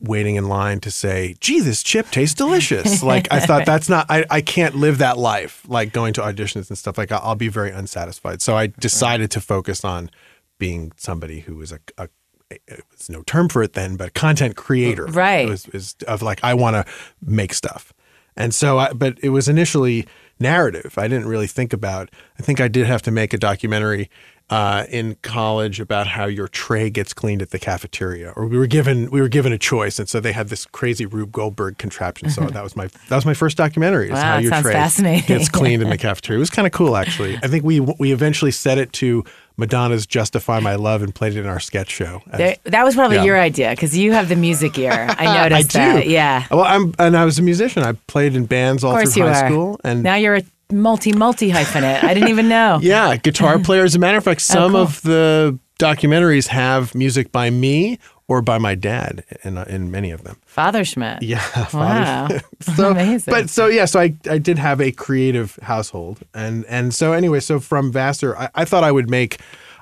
waiting 0.00 0.36
in 0.36 0.48
line 0.48 0.80
to 0.80 0.90
say, 0.90 1.36
gee, 1.40 1.60
this 1.60 1.82
chip 1.82 2.10
tastes 2.10 2.34
delicious. 2.34 3.02
like 3.02 3.32
I 3.32 3.40
thought 3.40 3.64
that's 3.64 3.88
not, 3.88 4.06
I, 4.08 4.24
I 4.30 4.40
can't 4.40 4.76
live 4.76 4.98
that 4.98 5.18
life, 5.18 5.64
like 5.68 5.92
going 5.92 6.12
to 6.14 6.20
auditions 6.20 6.68
and 6.68 6.78
stuff 6.78 6.98
like 6.98 7.10
I'll, 7.10 7.20
I'll 7.22 7.34
be 7.34 7.48
very 7.48 7.70
unsatisfied. 7.70 8.42
So 8.42 8.56
I 8.56 8.66
decided 8.66 9.30
to 9.32 9.40
focus 9.40 9.84
on 9.84 10.10
being 10.58 10.92
somebody 10.96 11.40
who 11.40 11.56
was 11.56 11.72
a, 11.72 11.80
a 11.98 12.08
it 12.48 12.84
was 12.92 13.10
no 13.10 13.22
term 13.22 13.48
for 13.48 13.62
it 13.62 13.72
then, 13.72 13.96
but 13.96 14.14
content 14.14 14.54
creator. 14.56 15.06
Right. 15.06 15.46
It 15.46 15.50
was, 15.50 15.66
was 15.68 15.96
of 16.06 16.22
like, 16.22 16.38
I 16.44 16.54
want 16.54 16.74
to 16.74 16.92
make 17.20 17.52
stuff. 17.52 17.92
And 18.36 18.54
so, 18.54 18.78
I, 18.78 18.92
but 18.92 19.18
it 19.22 19.30
was 19.30 19.48
initially 19.48 20.06
narrative. 20.38 20.94
I 20.96 21.08
didn't 21.08 21.26
really 21.26 21.46
think 21.46 21.72
about, 21.72 22.10
I 22.38 22.42
think 22.42 22.60
I 22.60 22.68
did 22.68 22.86
have 22.86 23.02
to 23.02 23.10
make 23.10 23.32
a 23.32 23.38
documentary 23.38 24.10
uh, 24.48 24.84
in 24.90 25.16
college 25.22 25.80
about 25.80 26.06
how 26.06 26.26
your 26.26 26.46
tray 26.46 26.88
gets 26.88 27.12
cleaned 27.12 27.42
at 27.42 27.50
the 27.50 27.58
cafeteria, 27.58 28.32
or 28.36 28.46
we 28.46 28.56
were 28.56 28.68
given 28.68 29.10
we 29.10 29.20
were 29.20 29.28
given 29.28 29.52
a 29.52 29.58
choice, 29.58 29.98
and 29.98 30.08
so 30.08 30.20
they 30.20 30.32
had 30.32 30.48
this 30.50 30.66
crazy 30.66 31.04
Rube 31.04 31.32
Goldberg 31.32 31.78
contraption. 31.78 32.30
So 32.30 32.42
that 32.42 32.62
was 32.62 32.76
my 32.76 32.86
that 33.08 33.16
was 33.16 33.26
my 33.26 33.34
first 33.34 33.56
documentary. 33.56 34.06
Is 34.06 34.12
Wow, 34.12 34.22
how 34.22 34.38
your 34.38 34.52
tray 34.62 34.72
fascinating. 34.72 35.26
gets 35.26 35.48
cleaned 35.48 35.82
in 35.82 35.90
the 35.90 35.98
cafeteria. 36.06 36.36
It 36.38 36.40
was 36.40 36.50
kind 36.50 36.64
of 36.66 36.72
cool, 36.72 36.96
actually. 36.96 37.36
I 37.42 37.48
think 37.48 37.64
we 37.64 37.80
we 37.80 38.12
eventually 38.12 38.52
set 38.52 38.78
it 38.78 38.92
to 38.94 39.24
Madonna's 39.56 40.06
"Justify 40.06 40.60
My 40.60 40.76
Love" 40.76 41.02
and 41.02 41.12
played 41.12 41.34
it 41.34 41.40
in 41.40 41.46
our 41.46 41.58
sketch 41.58 41.90
show. 41.90 42.22
There, 42.36 42.54
that 42.64 42.84
was 42.84 42.94
probably 42.94 43.16
Yeah. 43.16 43.24
your 43.24 43.40
idea 43.40 43.70
because 43.70 43.98
you 43.98 44.12
have 44.12 44.28
the 44.28 44.36
music 44.36 44.78
ear. 44.78 44.92
I 44.92 45.16
I 45.26 45.48
noticed 45.48 45.70
do. 45.72 45.78
that. 45.78 46.06
Yeah. 46.06 46.46
Well, 46.52 46.62
I'm 46.62 46.94
and 47.00 47.16
I 47.16 47.24
was 47.24 47.40
a 47.40 47.42
musician. 47.42 47.82
I 47.82 47.94
played 48.06 48.36
in 48.36 48.46
bands 48.46 48.84
all 48.84 48.92
through 48.96 49.22
high 49.24 49.42
are. 49.42 49.48
school, 49.48 49.80
and 49.82 50.04
now 50.04 50.14
you're 50.14 50.36
a 50.36 50.42
multi 50.70 51.12
multi 51.12 51.50
hyphenate. 51.50 52.02
I 52.02 52.14
didn't 52.14 52.28
even 52.30 52.48
know. 52.48 52.78
yeah, 52.82 53.16
guitar 53.16 53.58
player. 53.64 53.84
As 53.84 53.94
a 53.94 53.98
matter 53.98 54.18
of 54.18 54.24
fact, 54.24 54.40
oh, 54.40 54.52
some 54.54 54.72
cool. 54.72 54.80
of 54.82 55.02
the 55.02 55.58
documentaries 55.78 56.48
have 56.48 56.94
music 56.94 57.30
by 57.32 57.50
me 57.50 57.98
or 58.28 58.42
by 58.42 58.58
my 58.58 58.74
dad 58.74 59.24
in 59.44 59.56
in 59.58 59.90
many 59.90 60.10
of 60.10 60.24
them. 60.24 60.36
Father 60.46 60.84
Schmidt. 60.84 61.22
Yeah, 61.22 61.42
Wow. 61.74 62.28
so, 62.60 62.90
Amazing. 62.90 63.32
But 63.32 63.50
so 63.50 63.66
yeah, 63.66 63.84
so 63.84 64.00
I, 64.00 64.14
I 64.28 64.38
did 64.38 64.58
have 64.58 64.80
a 64.80 64.90
creative 64.92 65.58
household, 65.62 66.20
and 66.34 66.64
and 66.66 66.94
so 66.94 67.12
anyway, 67.12 67.40
so 67.40 67.60
from 67.60 67.92
Vassar, 67.92 68.36
I, 68.36 68.48
I 68.54 68.64
thought 68.64 68.82
I 68.84 68.90
would 68.90 69.08
make, 69.10 69.40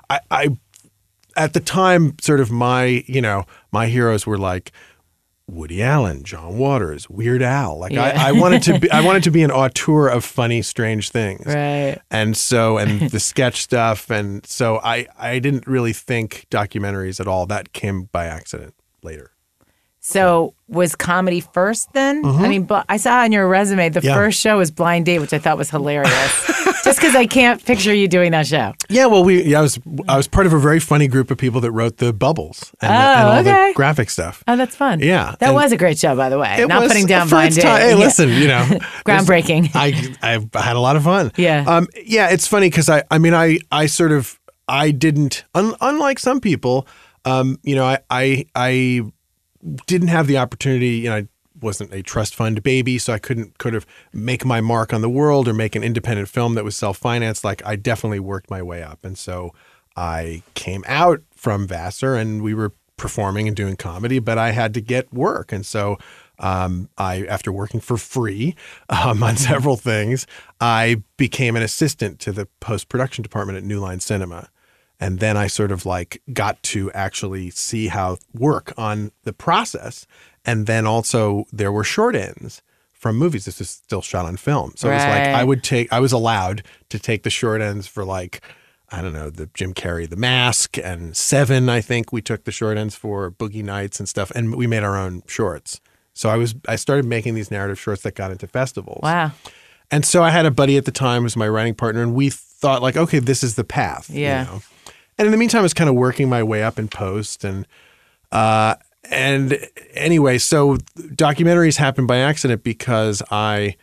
I, 0.09 0.19
I, 0.29 0.49
at 1.35 1.53
the 1.53 1.59
time, 1.59 2.15
sort 2.21 2.39
of 2.39 2.51
my 2.51 3.03
you 3.07 3.21
know 3.21 3.45
my 3.71 3.87
heroes 3.87 4.25
were 4.27 4.37
like. 4.37 4.71
Woody 5.47 5.83
Allen, 5.83 6.23
John 6.23 6.57
Waters, 6.57 7.09
Weird 7.09 7.41
Al. 7.43 7.77
Like 7.77 7.91
Yeah. 7.91 8.03
I, 8.17 8.29
I 8.29 8.31
wanted 8.31 8.63
to 8.63 8.79
be, 8.79 8.89
I 8.89 9.01
wanted 9.01 9.23
to 9.23 9.31
be 9.31 9.43
an 9.43 9.51
auteur 9.61 10.07
of 10.07 10.25
funny, 10.25 10.61
strange 10.63 11.11
things 11.11 11.45
Right. 11.45 11.99
and 12.09 12.35
so 12.35 12.77
and 12.77 13.01
the 13.11 13.19
sketch 13.19 13.61
stuff 13.61 14.09
and 14.09 14.45
so 14.45 14.79
i 14.83 15.05
i 15.17 15.37
didn't 15.39 15.67
really 15.67 15.93
think 15.93 16.47
documentaries 16.49 17.19
at 17.19 17.27
all 17.27 17.45
that 17.45 17.73
came 17.73 18.03
by 18.11 18.25
accident 18.25 18.73
later 19.03 19.31
So 20.07 20.53
was 20.67 20.95
comedy 20.95 21.39
first 21.39 21.91
then? 21.93 22.23
I 22.23 22.47
mean, 22.47 22.63
but 22.65 22.85
I 22.89 22.97
saw 22.97 23.21
on 23.21 23.31
your 23.31 23.47
resume 23.47 23.89
the 23.89 24.01
Mm-hmm. 24.01 24.07
Yeah. 24.09 24.13
first 24.15 24.39
show 24.39 24.59
was 24.59 24.69
Blind 24.69 25.07
Date, 25.07 25.17
which 25.17 25.33
I 25.33 25.39
thought 25.39 25.57
was 25.57 25.71
hilarious. 25.71 26.11
Just 26.83 26.99
because 26.99 27.15
I 27.15 27.25
can't 27.25 27.63
picture 27.65 27.91
you 27.93 28.07
doing 28.07 28.29
that 28.31 28.45
show. 28.45 28.73
yeah 28.89 29.07
well 29.07 29.23
we 29.23 29.41
yeah, 29.43 29.57
i 29.59 29.61
was 29.63 29.79
i 30.07 30.15
was 30.17 30.27
part 30.27 30.45
of 30.45 30.53
a 30.53 30.59
very 30.59 30.79
funny 30.79 31.07
group 31.07 31.31
of 31.31 31.37
people 31.39 31.59
that 31.61 31.71
wrote 31.71 31.97
the 31.97 32.13
bubbles 32.13 32.71
and, 32.81 32.91
the- 32.91 32.95
and 32.95 33.27
Oh, 33.27 33.31
all 33.31 33.39
okay. 33.39 33.69
the 33.71 33.73
graphic 33.75 34.11
stuff 34.11 34.43
Oh, 34.47 34.55
that's 34.55 34.75
fun. 34.75 34.99
Yeah, 34.99 35.33
That 35.39 35.47
and- 35.47 35.55
was 35.55 35.71
a 35.71 35.77
great 35.77 35.97
show, 35.97 36.15
by 36.15 36.29
the 36.29 36.37
way. 36.37 36.63
Not 36.67 36.87
putting 36.87 37.07
down 37.07 37.27
Blind 37.27 37.55
Date. 37.55 37.61
time- 37.63 37.81
Hey, 37.81 37.89
Yeah. 37.97 38.05
listen, 38.05 38.29
you 38.29 38.47
know, 38.47 38.63
Groundbreaking. 39.07 39.71
I 39.73 39.87
I 40.21 40.61
had 40.61 40.75
a 40.75 40.79
lot 40.79 40.95
of 40.95 41.03
fun. 41.03 41.31
Yeah. 41.37 41.63
Um. 41.67 41.87
Yeah. 42.05 42.29
It's 42.29 42.45
funny 42.47 42.69
because 42.69 42.89
I 42.89 43.01
I 43.09 43.17
mean 43.17 43.33
I 43.33 43.57
I 43.71 43.87
sort 43.87 44.11
of 44.11 44.39
I 44.67 44.91
didn't 44.91 45.43
un, 45.55 45.73
unlike 45.81 46.19
some 46.19 46.39
people. 46.39 46.87
Um. 47.25 47.57
You 47.63 47.75
know 47.75 47.85
I 47.85 47.97
I 48.11 48.45
I 48.55 49.01
didn't 49.87 50.09
have 50.09 50.27
the 50.27 50.37
opportunity. 50.37 50.89
You 50.89 51.09
know. 51.09 51.15
I 51.15 51.27
wasn't 51.61 51.93
a 51.93 52.03
trust 52.03 52.35
fund 52.35 52.61
baby, 52.63 52.97
so 52.97 53.13
I 53.13 53.17
couldn't 53.17 53.57
could 53.57 53.73
have 53.73 53.85
make 54.13 54.45
my 54.45 54.61
mark 54.61 54.93
on 54.93 55.01
the 55.01 55.09
world 55.09 55.47
or 55.47 55.53
make 55.53 55.75
an 55.75 55.83
independent 55.83 56.27
film 56.27 56.55
that 56.55 56.63
was 56.63 56.75
self 56.75 56.97
financed. 56.97 57.43
Like 57.43 57.65
I 57.65 57.75
definitely 57.75 58.19
worked 58.19 58.49
my 58.49 58.61
way 58.61 58.83
up, 58.83 59.05
and 59.05 59.17
so 59.17 59.53
I 59.95 60.43
came 60.53 60.83
out 60.87 61.21
from 61.33 61.67
Vassar, 61.67 62.15
and 62.15 62.41
we 62.41 62.53
were 62.53 62.73
performing 62.97 63.47
and 63.47 63.55
doing 63.55 63.75
comedy, 63.75 64.19
but 64.19 64.37
I 64.37 64.51
had 64.51 64.73
to 64.73 64.81
get 64.81 65.13
work, 65.13 65.51
and 65.51 65.65
so 65.65 65.97
um, 66.39 66.89
I, 66.97 67.25
after 67.25 67.51
working 67.51 67.79
for 67.79 67.97
free 67.97 68.55
um, 68.89 69.23
on 69.23 69.37
several 69.37 69.77
things, 69.77 70.27
I 70.59 71.03
became 71.17 71.55
an 71.55 71.63
assistant 71.63 72.19
to 72.21 72.31
the 72.31 72.47
post 72.59 72.89
production 72.89 73.21
department 73.21 73.57
at 73.57 73.63
New 73.63 73.79
Line 73.79 73.99
Cinema. 73.99 74.49
And 74.99 75.19
then 75.19 75.35
I 75.37 75.47
sort 75.47 75.71
of 75.71 75.85
like 75.85 76.21
got 76.33 76.61
to 76.63 76.91
actually 76.93 77.49
see 77.49 77.87
how 77.87 78.17
work 78.33 78.73
on 78.77 79.11
the 79.23 79.33
process. 79.33 80.07
And 80.45 80.67
then 80.67 80.85
also 80.85 81.45
there 81.51 81.71
were 81.71 81.83
short 81.83 82.15
ends 82.15 82.61
from 82.93 83.17
movies. 83.17 83.45
This 83.45 83.59
is 83.59 83.69
still 83.69 84.01
shot 84.01 84.25
on 84.25 84.37
film. 84.37 84.73
So 84.77 84.89
it 84.89 84.93
was 84.93 85.03
like 85.03 85.27
I 85.27 85.43
would 85.43 85.63
take, 85.63 85.91
I 85.91 85.99
was 85.99 86.11
allowed 86.13 86.63
to 86.89 86.97
take 86.99 87.23
the 87.23 87.29
short 87.29 87.61
ends 87.61 87.87
for 87.87 88.05
like, 88.05 88.41
I 88.89 89.01
don't 89.01 89.13
know, 89.13 89.29
the 89.29 89.49
Jim 89.53 89.73
Carrey, 89.73 90.07
The 90.09 90.15
Mask, 90.15 90.77
and 90.77 91.17
Seven. 91.17 91.67
I 91.69 91.81
think 91.81 92.13
we 92.13 92.21
took 92.21 92.43
the 92.45 92.51
short 92.51 92.77
ends 92.77 92.95
for 92.95 93.29
Boogie 93.31 93.63
Nights 93.63 93.99
and 93.99 94.07
stuff, 94.07 94.31
and 94.31 94.55
we 94.55 94.67
made 94.67 94.83
our 94.83 94.95
own 94.95 95.23
shorts. 95.27 95.81
So 96.13 96.29
I 96.29 96.35
was 96.37 96.55
I 96.67 96.75
started 96.77 97.03
making 97.05 97.33
these 97.33 97.49
narrative 97.51 97.79
shorts 97.79 98.03
that 98.03 98.15
got 98.15 98.31
into 98.31 98.47
festivals. 98.47 99.01
Wow. 99.03 99.31
And 99.91 100.05
so 100.05 100.23
I 100.23 100.29
had 100.29 100.45
a 100.45 100.51
buddy 100.51 100.77
at 100.77 100.85
the 100.85 100.91
time 100.91 101.21
who 101.21 101.25
was 101.25 101.35
my 101.35 101.47
writing 101.49 101.73
partner, 101.75 102.01
and 102.03 102.13
we 102.13 102.29
thought 102.29 102.81
like, 102.81 102.95
okay, 102.95 103.19
this 103.19 103.43
is 103.43 103.55
the 103.55 103.63
path. 103.63 104.09
you 104.09 104.21
Yeah. 104.21 104.43
know? 104.45 104.61
And 105.17 105.25
in 105.25 105.31
the 105.31 105.37
meantime, 105.37 105.59
I 105.59 105.63
was 105.63 105.73
kind 105.73 105.89
of 105.89 105.95
working 105.95 106.29
my 106.29 106.43
way 106.43 106.63
up 106.63 106.77
in 106.77 106.87
post, 106.87 107.43
and 107.43 107.65
uh, 108.31 108.75
and 109.09 109.57
anyway, 109.93 110.37
so 110.37 110.77
documentaries 110.97 111.77
happened 111.77 112.07
by 112.07 112.17
accident 112.17 112.63
because 112.63 113.21
I 113.31 113.75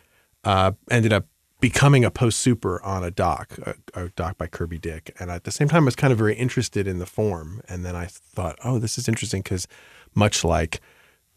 uh, 0.43 0.73
ended 0.91 1.13
up 1.13 1.25
becoming 1.59 2.03
a 2.03 2.11
post 2.11 2.39
super 2.39 2.83
on 2.83 3.03
a 3.03 3.09
doc, 3.09 3.57
a, 3.65 3.75
a 3.93 4.09
doc 4.09 4.37
by 4.37 4.47
Kirby 4.47 4.77
Dick, 4.77 5.15
and 5.19 5.31
at 5.31 5.45
the 5.45 5.51
same 5.51 5.69
time, 5.69 5.83
I 5.83 5.85
was 5.85 5.95
kind 5.95 6.11
of 6.11 6.19
very 6.19 6.35
interested 6.35 6.87
in 6.87 6.99
the 6.99 7.05
form. 7.05 7.61
And 7.69 7.85
then 7.85 7.95
I 7.95 8.07
thought, 8.07 8.59
oh, 8.63 8.79
this 8.79 8.97
is 8.97 9.07
interesting 9.07 9.41
because 9.41 9.67
much 10.13 10.43
like, 10.43 10.81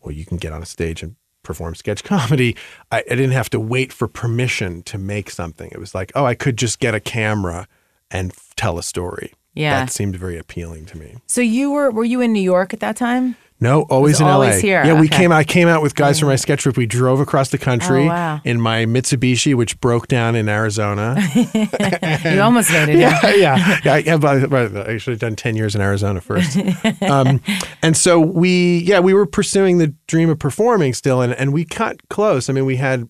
well, 0.01 0.13
you 0.13 0.25
can 0.25 0.37
get 0.37 0.53
on 0.53 0.63
a 0.63 0.67
stage 0.67 1.03
and 1.03 1.17
perform 1.43 1.75
sketch 1.75 2.03
comedy. 2.05 2.57
I, 2.91 2.99
I 2.99 3.15
didn't 3.15 3.31
have 3.31 3.51
to 3.51 3.61
wait 3.61 3.93
for 3.93 4.09
permission 4.09 4.83
to 4.83 4.99
make 4.99 5.31
something. 5.31 5.71
It 5.71 5.79
was 5.79 5.95
like, 5.95 6.13
oh, 6.15 6.27
I 6.27 6.35
could 6.35 6.59
just 6.59 6.81
get 6.81 6.95
a 6.95 7.01
camera 7.01 7.69
and 8.11 8.35
tell 8.57 8.79
a 8.79 8.83
story. 8.83 9.33
Yeah. 9.57 9.81
that 9.81 9.91
seemed 9.91 10.15
very 10.17 10.39
appealing 10.39 10.87
to 10.87 10.99
me. 10.99 11.17
So 11.27 11.41
you 11.41 11.71
were 11.73 11.91
were 11.91 12.05
you 12.05 12.21
in 12.21 12.33
New 12.33 12.43
York 12.43 12.73
at 12.75 12.81
that 12.81 12.97
time? 12.97 13.37
No, 13.59 13.83
always 13.89 14.21
in 14.21 14.27
always 14.27 14.57
LA. 14.57 14.61
here. 14.61 14.85
Yeah, 14.85 15.01
we 15.01 15.07
Okay. 15.07 15.17
came. 15.17 15.33
I 15.33 15.43
came 15.43 15.67
out 15.67 15.81
with 15.81 15.95
guys 15.95 16.19
from 16.21 16.29
my 16.29 16.37
sketch 16.37 16.61
troupe. 16.63 16.77
We 16.77 16.85
drove 16.85 17.21
across 17.21 17.49
the 17.49 17.57
country 17.57 18.05
Oh, 18.05 18.09
wow. 18.09 18.41
in 18.45 18.61
my 18.61 18.85
Mitsubishi, 18.85 19.55
which 19.55 19.81
broke 19.81 20.09
down 20.09 20.37
in 20.37 20.47
Arizona. 20.47 21.17
you 21.55 22.41
almost 22.43 22.71
made 22.71 22.91
it. 22.91 22.99
yeah, 22.99 23.19
yeah, 23.35 23.79
yeah. 23.83 23.93
I, 23.95 23.99
yeah, 24.05 24.17
but- 24.19 24.51
but 24.51 24.77
I 24.91 24.99
should 24.99 25.13
have 25.13 25.21
done 25.21 25.37
ten 25.37 25.57
years 25.57 25.75
in 25.75 25.81
Arizona 25.81 26.21
first. 26.21 26.59
um, 27.03 27.41
and 27.81 27.97
so 27.97 28.21
we, 28.21 28.81
yeah, 28.81 29.01
we 29.01 29.15
were 29.15 29.25
pursuing 29.25 29.79
the 29.79 29.95
dream 30.07 30.29
of 30.29 30.39
performing 30.39 30.93
still, 30.93 31.23
and 31.23 31.33
and 31.33 31.55
we 31.55 31.65
cut 31.65 31.97
close. 32.11 32.51
I 32.51 32.53
mean, 32.53 32.67
we 32.67 32.77
had. 32.77 33.09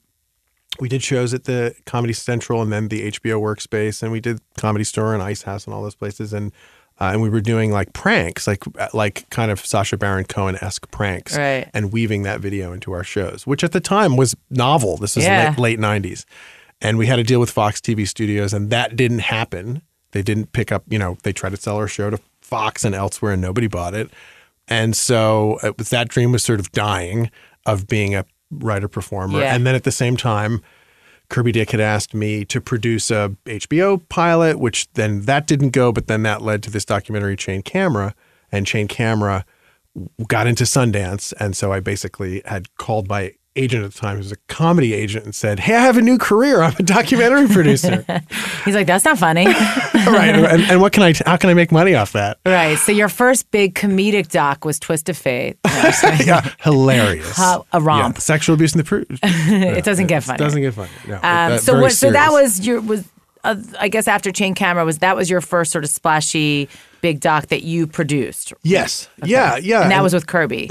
We 0.80 0.88
did 0.88 1.02
shows 1.02 1.33
at 1.35 1.45
the 1.45 1.75
Comedy 1.87 2.12
Central 2.12 2.62
and 2.62 2.73
then 2.73 2.88
the 2.88 3.11
HBO 3.12 3.40
Workspace, 3.40 4.02
and 4.02 4.12
we 4.12 4.21
did 4.21 4.40
Comedy 4.56 4.85
Store 4.85 5.14
and 5.14 5.23
Ice 5.23 5.42
House 5.42 5.64
and 5.66 5.75
all 5.75 5.83
those 5.83 5.95
places, 5.95 6.33
and 6.33 6.52
uh, 6.99 7.11
and 7.12 7.21
we 7.21 7.28
were 7.28 7.42
doing 7.42 7.73
like 7.73 7.92
pranks, 7.92 8.47
like 8.47 8.64
like 8.95 9.28
kind 9.30 9.50
of 9.50 9.61
Sacha 9.64 9.97
Baron 9.99 10.25
Cohen 10.25 10.56
esque 10.62 10.90
pranks, 10.90 11.37
Right. 11.37 11.68
and 11.75 11.92
weaving 11.92 12.23
that 12.23 12.40
video 12.40 12.73
into 12.73 12.92
our 12.92 13.04
shows, 13.04 13.47
which 13.47 13.62
at 13.62 13.73
the 13.73 13.80
time 13.80 14.16
was 14.16 14.35
novel. 14.50 14.97
This 14.97 15.16
was 15.16 15.25
Yeah. 15.26 15.54
late, 15.59 15.78
90s. 15.78 16.25
And 16.80 16.99
we 16.99 17.06
had 17.06 17.16
to 17.16 17.23
deal 17.23 17.40
with 17.40 17.50
Fox 17.50 17.80
TV 17.80 18.06
studios, 18.06 18.52
and 18.52 18.71
that 18.71 18.97
didn't 18.97 19.21
happen. 19.21 19.83
They 20.12 20.23
didn't 20.23 20.52
pick 20.52 20.71
up, 20.73 20.85
you 20.88 20.99
know, 20.99 21.16
they 21.23 21.33
tried 21.33 21.50
to 21.50 21.56
sell 21.59 21.76
our 21.76 21.88
show 21.88 22.11
to 22.11 22.18
Fox 22.40 22.85
and 22.85 22.95
elsewhere, 22.95 23.33
and 23.33 23.42
nobody 23.42 23.66
bought 23.66 23.95
it. 23.95 24.11
And 24.68 24.97
so 24.97 25.59
it 25.62 25.76
was, 25.78 25.90
that 25.90 26.09
dream 26.09 26.33
was 26.33 26.42
sort 26.42 26.61
of 26.61 26.73
dying 26.73 27.30
of 27.66 27.87
being 27.87 28.14
a 28.14 28.25
writer 28.50 28.88
performer. 28.88 29.41
Yeah. 29.41 29.55
And 29.55 29.67
then 29.67 29.75
at 29.75 29.85
the 29.85 29.93
same 29.93 30.17
time, 30.17 30.62
Kirby 31.29 31.53
Dick 31.53 31.73
had 31.73 31.81
asked 31.81 32.15
me 32.15 32.45
to 32.45 32.61
produce 32.61 33.11
a 33.11 33.37
HBO 33.47 34.00
pilot, 34.09 34.59
which 34.59 34.91
then 34.93 35.23
that 35.23 35.47
didn't 35.47 35.71
go, 35.71 35.93
but 35.93 36.07
then 36.07 36.23
that 36.23 36.43
led 36.43 36.62
to 36.65 36.71
this 36.71 36.85
documentary 36.85 37.37
Chain 37.37 37.62
Camera, 37.62 38.15
and 38.53 38.67
Chain 38.67 38.87
Camera 38.87 39.45
got 40.29 40.47
into 40.47 40.65
Sundance, 40.65 41.33
and 41.41 41.57
so 41.57 41.73
I 41.73 41.81
basically 41.81 42.43
had 42.45 42.75
called 42.76 43.09
my 43.09 43.33
agent 43.57 43.85
at 43.85 43.93
the 43.93 43.99
time, 43.99 44.15
who 44.15 44.19
was 44.19 44.33
a 44.33 44.37
comedy 44.49 44.93
agent, 44.95 45.25
and 45.25 45.35
said, 45.35 45.61
"Hey, 45.61 45.75
I 45.75 45.81
have 45.81 45.97
a 45.97 46.03
new 46.03 46.19
career. 46.19 46.63
I'm 46.63 46.75
a 46.79 46.83
documentary 46.83 47.49
producer. 47.49 48.05
He's 48.65 48.75
like, 48.75 48.87
that's 48.87 49.05
not 49.05 49.19
funny. 49.19 49.47
right? 50.07 50.35
And, 50.35 50.63
and 50.63 50.81
what 50.81 50.93
can 50.93 51.03
I? 51.03 51.15
How 51.25 51.37
can 51.37 51.51
I 51.51 51.55
make 51.55 51.73
money 51.73 51.95
off 51.95 52.13
that? 52.13 52.39
right. 52.47 52.79
So 52.79 52.93
your 52.93 53.09
first 53.09 53.51
big 53.51 53.75
comedic 53.75 54.29
doc 54.29 54.65
was 54.65 54.79
Twist 54.79 55.09
of 55.09 55.17
Faith. 55.17 55.57
No, 55.67 55.73
I'm 55.73 55.83
just 55.83 56.03
kidding. 56.03 56.27
Yeah, 56.27 56.51
hilarious. 56.61 57.37
How- 57.37 57.67
a 57.73 57.81
romp. 57.81 58.17
Yeah, 58.17 58.21
sexual 58.21 58.55
abuse 58.55 58.75
in 58.75 58.79
the 58.79 58.85
pru- 58.85 59.07
it 59.23 59.85
doesn't 59.85 60.07
get 60.07 60.23
funny. 60.25 60.37
It 60.37 60.39
doesn't 60.39 60.63
get 60.63 60.75
funny. 60.75 60.91
No. 61.09 61.21
Um, 61.23 61.59
so 61.59 61.81
what? 61.81 61.93
So 61.93 62.11
that 62.13 62.31
was 62.33 62.67
your 62.67 62.81
was. 62.81 63.05
Uh, 63.45 63.57
I 63.78 63.88
guess 63.88 64.09
after 64.09 64.33
Chain 64.33 64.55
Camera 64.55 64.85
was 64.85 64.99
that 64.99 65.16
was 65.16 65.31
your 65.31 65.40
first 65.40 65.71
sort 65.73 65.85
of 65.85 65.90
splashy 65.90 66.69
big 67.00 67.21
doc 67.21 67.47
that 67.49 67.62
you 67.62 67.87
produced. 67.87 68.52
Yes. 68.62 69.09
Yeah. 69.25 69.57
Yeah. 69.59 69.83
And 69.83 69.90
that 69.93 70.02
was 70.02 70.12
with 70.14 70.26
Kirby. 70.26 70.69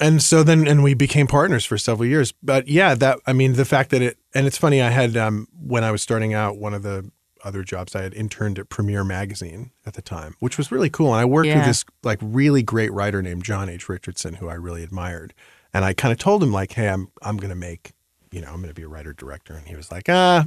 and 0.00 0.22
so 0.22 0.42
then 0.42 0.66
and 0.66 0.82
we 0.82 0.94
became 0.94 1.26
partners 1.26 1.64
for 1.64 1.78
several 1.78 2.06
years 2.08 2.32
but 2.42 2.68
yeah 2.68 2.94
that 2.94 3.18
i 3.26 3.32
mean 3.32 3.54
the 3.54 3.64
fact 3.64 3.90
that 3.90 4.02
it 4.02 4.18
and 4.34 4.46
it's 4.46 4.56
funny 4.58 4.80
i 4.82 4.88
had 4.90 5.16
um, 5.16 5.46
when 5.60 5.82
i 5.84 5.90
was 5.90 6.00
starting 6.02 6.32
out 6.34 6.56
one 6.58 6.72
of 6.74 6.82
the 6.82 7.10
other 7.44 7.62
jobs 7.62 7.94
i 7.96 8.02
had 8.02 8.14
interned 8.14 8.58
at 8.58 8.68
premiere 8.68 9.04
magazine 9.04 9.70
at 9.86 9.94
the 9.94 10.02
time 10.02 10.34
which 10.40 10.56
was 10.58 10.70
really 10.72 10.88
cool 10.90 11.08
and 11.08 11.16
i 11.20 11.24
worked 11.24 11.48
Yeah. 11.48 11.56
with 11.58 11.66
this 11.66 11.84
like 12.02 12.18
really 12.22 12.62
great 12.62 12.92
writer 12.92 13.20
named 13.22 13.44
john 13.44 13.68
h 13.68 13.88
richardson 13.88 14.34
who 14.34 14.48
i 14.48 14.54
really 14.54 14.82
admired 14.82 15.34
and 15.74 15.84
i 15.84 15.92
kind 15.92 16.12
of 16.12 16.18
told 16.18 16.42
him 16.42 16.52
like 16.52 16.72
hey 16.72 16.88
i'm 16.88 17.08
i'm 17.22 17.36
going 17.36 17.50
to 17.50 17.54
make 17.56 17.92
you 18.32 18.40
know 18.40 18.48
i'm 18.48 18.56
going 18.56 18.68
to 18.68 18.74
be 18.74 18.82
a 18.82 18.88
writer 18.88 19.12
director. 19.12 19.54
And 19.54 19.66
he 19.66 19.74
was 19.76 19.90
like 19.90 20.08
ah 20.08 20.44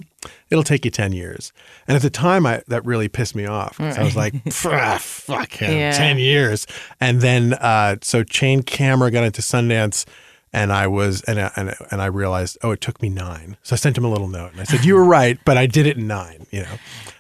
it'll 0.50 0.63
take 0.63 0.86
you 0.86 0.92
10 0.92 1.12
years. 1.13 1.52
And 1.88 1.96
at 1.96 2.02
the 2.02 2.10
time 2.10 2.46
i 2.46 2.62
that 2.68 2.86
really 2.86 3.08
pissed 3.10 3.36
me 3.36 3.46
off 3.46 3.78
'cause 3.78 3.98
i 3.98 4.04
was 4.04 4.16
like 4.16 4.34
"Ah, 4.66 4.98
fuck 5.02 5.52
him 5.54 5.72
Yeah. 5.78 5.92
10 5.92 6.18
years. 6.18 6.66
And 7.00 7.22
then 7.22 7.54
uh, 7.56 7.98
so 8.02 8.24
chain 8.24 8.63
camera 8.63 9.12
got 9.12 9.24
into 9.24 9.42
sundance 9.42 10.06
and 10.54 10.72
i 10.72 10.86
was 10.88 11.22
and 11.24 11.40
I, 11.42 11.52
and, 11.56 11.75
and 11.92 12.02
i 12.02 12.06
realized 12.06 12.58
oh 12.63 12.72
it 12.72 12.80
took 12.82 13.02
me 13.02 13.10
nine. 13.10 13.58
So 13.63 13.74
i 13.74 13.78
sent 13.78 13.98
him 13.98 14.06
a 14.06 14.10
little 14.10 14.28
note 14.30 14.52
and 14.54 14.62
i 14.62 14.63
said 14.66 14.86
you 14.86 14.96
were 14.96 15.04
right 15.06 15.38
but 15.46 15.58
i 15.58 15.66
did 15.66 15.86
it 15.88 15.98
in 15.98 16.08
nine 16.08 16.46
you 16.52 16.62
know? 16.62 16.78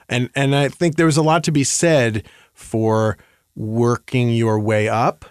And 0.09 0.29
and 0.35 0.55
i 0.55 0.69
think 0.69 0.95
there 0.95 1.05
was 1.07 1.17
a 1.17 1.23
lot 1.23 1.43
to 1.45 1.51
be 1.51 1.63
said 1.63 2.23
for 2.53 3.17
working 3.55 4.29
your 4.29 4.59
way 4.59 4.87
up 4.87 5.25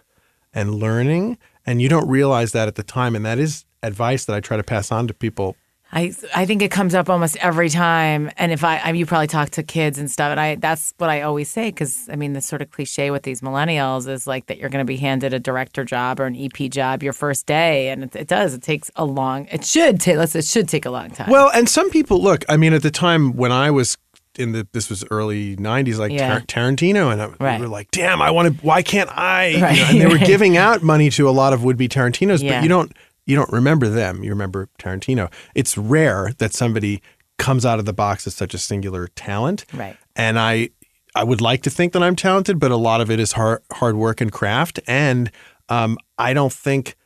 and 0.55 0.75
learning 0.75 1.39
and 1.67 1.81
you 1.83 1.89
don't 1.89 2.09
realize 2.09 2.53
that 2.53 2.69
at 2.69 2.75
the 2.75 2.83
time 2.83 3.15
and 3.15 3.25
that 3.25 3.39
is 3.39 3.65
advice 3.83 4.25
that 4.25 4.35
i 4.35 4.41
try 4.41 4.57
to 4.57 4.63
pass 4.63 4.93
on 4.93 5.07
to 5.07 5.15
people 5.15 5.57
I 5.93 6.15
I 6.35 6.47
think 6.47 6.63
it 6.63 6.71
comes 6.71 6.95
up 6.95 7.11
almost 7.11 7.37
every 7.37 7.69
time, 7.69 8.31
and 8.39 8.51
if 8.51 8.65
I, 8.65 8.79
I 8.79 8.93
you 8.93 9.05
probably 9.05 9.27
talk 9.27 9.51
to 9.51 9.63
kids 9.63 9.99
and 9.99 10.11
stuff, 10.11 10.31
and 10.31 10.41
I 10.41 10.55
that's 10.55 10.95
what 10.97 11.11
I 11.11 11.21
always 11.21 11.51
say 11.51 11.69
because 11.69 12.09
I 12.11 12.17
mean 12.17 12.33
the 12.33 12.41
sort 12.41 12.63
of 12.63 12.71
cliche 12.71 13.11
with 13.11 13.25
these 13.25 13.43
millennials 13.43 14.09
is 14.09 14.27
like 14.27 14.47
that 14.47 14.57
you're 14.57 14.71
going 14.71 14.85
to 14.85 14.91
be 14.91 14.97
handed 14.97 15.35
a 15.35 15.39
director 15.39 15.85
job 15.85 16.19
or 16.19 16.25
an 16.25 16.35
EP 16.35 16.71
job 16.71 17.03
your 17.03 17.13
first 17.13 17.45
day, 17.45 17.91
and 17.91 18.05
it, 18.05 18.17
it 18.17 18.27
does 18.27 18.55
it 18.55 18.63
takes 18.63 18.91
a 18.97 19.05
long 19.05 19.47
it 19.53 19.65
should 19.67 20.01
take 20.01 20.17
let's 20.17 20.35
it 20.35 20.47
should 20.47 20.67
take 20.67 20.87
a 20.87 20.91
long 20.91 21.11
time. 21.11 21.31
Well, 21.31 21.51
and 21.53 21.69
some 21.69 21.91
people 21.91 22.23
look. 22.23 22.45
I 22.49 22.57
mean, 22.57 22.73
at 22.73 22.83
the 22.83 22.91
time 22.91 23.35
when 23.35 23.53
I 23.53 23.71
was 23.71 23.99
in 24.39 24.53
the 24.53 24.67
this 24.73 24.89
was 24.91 25.05
early 25.11 25.57
'90s, 25.57 25.99
like 25.99 26.13
Yeah. 26.13 26.39
Tar- 26.39 26.41
Tarantino, 26.41 27.13
and 27.13 27.21
I, 27.23 27.27
Right. 27.39 27.61
we 27.61 27.67
were 27.67 27.73
like, 27.73 27.91
"Damn, 27.91 28.23
I 28.23 28.31
want 28.31 28.57
to. 28.61 28.65
Why 28.67 28.83
can't 28.83 29.11
I?" 29.11 29.47
You 29.49 29.59
know, 29.61 29.67
and 29.67 30.01
they 30.01 30.07
were 30.07 30.15
right. 30.17 30.27
giving 30.27 30.57
out 30.57 30.83
money 30.83 31.11
to 31.11 31.29
a 31.29 31.31
lot 31.33 31.53
of 31.53 31.63
would 31.65 31.77
be 31.77 31.89
Tarantinos, 31.89 32.43
Yeah. 32.43 32.57
but 32.59 32.63
you 32.63 32.69
don't 32.69 32.93
you 33.27 33.37
don't 33.37 33.51
remember 33.53 33.89
them. 33.89 34.25
You 34.25 34.31
remember 34.31 34.69
Tarantino. 34.79 35.31
It's 35.55 35.77
rare 35.79 36.33
that 36.39 36.53
somebody 36.55 37.03
comes 37.39 37.65
out 37.67 37.79
of 37.79 37.85
the 37.87 37.93
box 37.93 38.27
as 38.27 38.35
such 38.35 38.55
a 38.55 38.59
singular 38.59 39.09
talent, 39.09 39.65
Right. 39.73 39.97
And 40.17 40.39
I 40.39 40.71
I 41.15 41.25
would 41.25 41.41
like 41.41 41.63
to 41.63 41.71
think 41.71 41.93
that 41.93 42.03
I'm 42.03 42.17
talented, 42.17 42.59
but 42.59 42.71
a 42.71 42.77
lot 42.77 43.01
of 43.01 43.11
it 43.11 43.21
is 43.21 43.33
hard 43.33 43.63
hard 43.73 43.97
work 43.97 44.21
and 44.21 44.33
craft, 44.33 44.81
and 44.87 45.31
um, 45.69 45.99
I 46.19 46.33
don't 46.35 46.53
think 46.53 46.97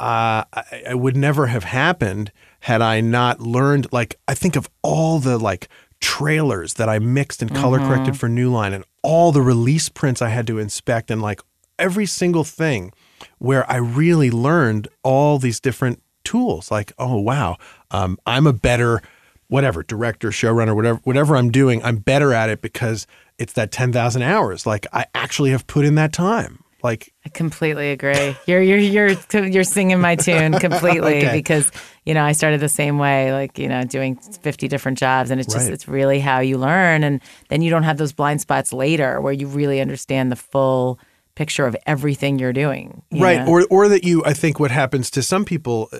uh, 0.00 0.42
I, 0.52 0.82
I 0.90 0.94
would 0.94 1.16
never 1.16 1.46
have 1.46 1.64
happened 1.64 2.32
had 2.60 2.82
I 2.82 3.00
not 3.00 3.40
learned. 3.40 3.86
Like 3.92 4.16
I 4.26 4.34
think 4.34 4.56
of 4.56 4.68
all 4.82 5.18
the 5.20 5.38
like 5.38 5.68
trailers 6.02 6.74
that 6.74 6.88
I 6.88 6.98
mixed 6.98 7.40
and 7.40 7.54
color 7.54 7.78
corrected 7.78 8.18
for 8.18 8.28
New 8.28 8.52
Line, 8.52 8.74
and 8.74 8.84
all 9.02 9.32
the 9.32 9.40
release 9.40 9.88
prints 9.88 10.20
I 10.20 10.28
had 10.28 10.46
to 10.48 10.58
inspect, 10.58 11.10
and 11.10 11.22
like 11.22 11.40
every 11.78 12.04
single 12.04 12.44
thing 12.44 12.92
where 13.38 13.70
I 13.70 13.76
really 13.76 14.30
learned 14.30 14.88
all 15.02 15.38
these 15.38 15.60
different 15.60 16.02
tools. 16.24 16.70
Like, 16.70 16.92
oh 16.98 17.18
wow, 17.18 17.56
um, 17.90 18.18
I'm 18.26 18.46
a 18.46 18.52
better 18.52 19.00
whatever 19.48 19.82
director, 19.82 20.30
showrunner, 20.30 20.74
whatever 20.74 21.00
whatever 21.04 21.36
I'm 21.36 21.50
doing, 21.50 21.82
I'm 21.82 21.96
better 21.96 22.34
at 22.34 22.50
it 22.50 22.60
because 22.60 23.06
it's 23.38 23.52
that 23.54 23.70
ten 23.70 23.92
thousand 23.92 24.22
hours. 24.22 24.66
Like 24.66 24.86
I 24.92 25.06
actually 25.14 25.50
have 25.50 25.66
put 25.66 25.84
in 25.84 25.94
that 25.94 26.12
time. 26.12 26.61
Like 26.82 27.12
I 27.24 27.28
completely 27.28 27.90
agree. 27.92 28.36
You're 28.46 28.60
you're 28.62 28.78
you're 28.78 29.44
you're 29.46 29.64
singing 29.64 30.00
my 30.00 30.16
tune 30.16 30.52
completely 30.58 31.18
Okay. 31.18 31.32
because 31.32 31.70
you 32.04 32.12
know 32.14 32.24
I 32.24 32.32
started 32.32 32.60
the 32.60 32.68
same 32.68 32.98
way, 32.98 33.32
like 33.32 33.58
you 33.58 33.68
know 33.68 33.84
doing 33.84 34.16
fifty 34.16 34.66
different 34.68 34.98
jobs, 34.98 35.30
and 35.30 35.40
it's 35.40 35.52
just 35.52 35.66
Right. 35.66 35.72
it's 35.74 35.86
really 35.86 36.18
how 36.18 36.40
you 36.40 36.58
learn, 36.58 37.04
and 37.04 37.20
then 37.48 37.62
you 37.62 37.70
don't 37.70 37.84
have 37.84 37.98
those 37.98 38.12
blind 38.12 38.40
spots 38.40 38.72
later 38.72 39.20
where 39.20 39.32
you 39.32 39.46
really 39.46 39.80
understand 39.80 40.32
the 40.32 40.36
full 40.36 40.98
picture 41.34 41.66
of 41.66 41.76
everything 41.86 42.38
you're 42.38 42.52
doing. 42.52 43.02
you 43.10 43.22
right 43.22 43.40
know? 43.40 43.46
or 43.48 43.66
or 43.70 43.88
that 43.88 44.04
you 44.04 44.22
i 44.26 44.34
think 44.34 44.60
what 44.60 44.70
happens 44.70 45.10
to 45.10 45.22
some 45.22 45.46
people 45.46 45.88
uh, 45.92 45.98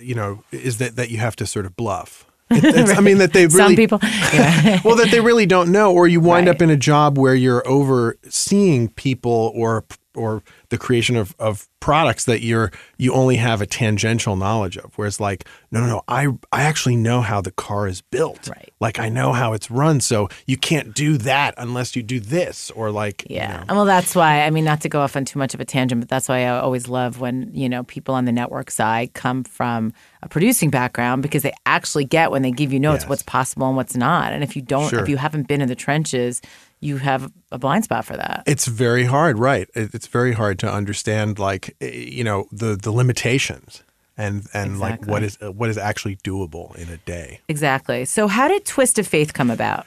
you 0.00 0.16
know 0.16 0.42
is 0.50 0.78
that 0.78 0.96
that 0.96 1.10
you 1.10 1.18
have 1.18 1.36
to 1.36 1.46
sort 1.46 1.64
of 1.64 1.76
bluff 1.76 2.26
It- 2.50 2.64
it's- 2.64 2.98
i 2.98 3.00
mean 3.00 3.18
that 3.18 3.32
they 3.32 3.46
really 3.46 3.56
Some 3.56 3.76
people, 3.76 3.98
yeah. 4.34 4.80
well 4.84 4.96
that 4.96 5.12
they 5.12 5.20
really 5.20 5.46
don't 5.46 5.70
know 5.70 5.92
or 5.94 6.08
you 6.08 6.18
wind 6.20 6.48
Right. 6.48 6.56
up 6.56 6.60
in 6.62 6.70
a 6.70 6.76
job 6.76 7.16
where 7.18 7.36
you're 7.36 7.62
overseeing 7.68 8.88
people 8.88 9.52
or 9.54 9.84
or 10.14 10.42
the 10.70 10.78
creation 10.78 11.16
of, 11.16 11.34
of 11.38 11.68
products 11.80 12.24
that 12.24 12.42
you're 12.42 12.70
you 12.96 13.12
only 13.12 13.36
have 13.36 13.60
a 13.62 13.66
tangential 13.66 14.34
knowledge 14.36 14.76
of. 14.76 14.92
Whereas 14.96 15.20
like, 15.20 15.46
no, 15.70 15.80
no, 15.80 15.86
no, 15.86 16.02
I 16.08 16.26
I 16.52 16.62
actually 16.62 16.96
know 16.96 17.20
how 17.20 17.40
the 17.40 17.52
car 17.52 17.86
is 17.86 18.00
built. 18.00 18.48
Right. 18.48 18.72
Like 18.80 18.98
I 18.98 19.08
know 19.08 19.32
how 19.32 19.52
it's 19.52 19.70
run. 19.70 20.00
So 20.00 20.28
you 20.46 20.56
can't 20.56 20.94
do 20.94 21.16
that 21.18 21.54
unless 21.56 21.94
you 21.94 22.02
do 22.02 22.20
this 22.20 22.70
or 22.72 22.90
like 22.90 23.24
you 23.30 23.36
Yeah. 23.36 23.64
know. 23.68 23.74
Well, 23.76 23.84
that's 23.84 24.14
why, 24.14 24.42
I 24.42 24.50
mean, 24.50 24.64
not 24.64 24.80
to 24.82 24.88
go 24.88 25.00
off 25.00 25.14
on 25.16 25.24
too 25.24 25.38
much 25.38 25.54
of 25.54 25.60
a 25.60 25.64
tangent, 25.64 26.00
but 26.00 26.08
that's 26.08 26.28
why 26.28 26.44
I 26.44 26.58
always 26.58 26.88
love 26.88 27.20
when, 27.20 27.50
you 27.54 27.68
know, 27.68 27.84
people 27.84 28.14
on 28.14 28.24
the 28.24 28.32
network 28.32 28.70
side 28.70 29.14
come 29.14 29.44
from 29.44 29.92
a 30.22 30.28
producing 30.28 30.70
background 30.70 31.22
because 31.22 31.42
they 31.42 31.52
actually 31.66 32.04
get 32.04 32.30
when 32.32 32.42
they 32.42 32.50
give 32.50 32.72
you 32.72 32.80
notes 32.80 33.04
Yes. 33.04 33.08
what's 33.08 33.22
possible 33.22 33.68
and 33.68 33.76
what's 33.76 33.94
not. 33.96 34.32
And 34.32 34.42
if 34.42 34.56
you 34.56 34.62
don't, 34.62 34.90
Sure. 34.90 35.00
if 35.00 35.08
you 35.08 35.16
haven't 35.16 35.46
been 35.48 35.60
in 35.60 35.68
the 35.68 35.76
trenches, 35.76 36.40
you 36.80 36.98
have 36.98 37.32
a 37.50 37.58
blind 37.58 37.84
spot 37.84 38.04
for 38.04 38.16
that. 38.16 38.44
It's 38.46 38.66
very 38.66 39.04
hard, 39.04 39.38
right? 39.38 39.68
It's 39.74 40.06
very 40.06 40.32
hard 40.32 40.58
to 40.60 40.72
understand, 40.72 41.38
like 41.38 41.76
eh, 41.80 41.90
you 41.90 42.24
know, 42.24 42.46
the 42.52 42.76
the 42.76 42.90
limitations 42.90 43.82
and 44.16 44.46
and 44.52 44.80
like 44.80 45.06
what 45.06 45.22
is 45.22 45.38
what 45.40 45.70
is 45.70 45.78
actually 45.78 46.16
doable 46.16 46.74
in 46.76 46.88
a 46.88 46.96
day. 46.98 47.40
Exactly. 47.48 48.04
So, 48.04 48.26
how 48.26 48.48
did 48.48 48.64
Twist 48.64 48.98
of 48.98 49.06
Faith 49.06 49.32
come 49.32 49.50
about? 49.50 49.86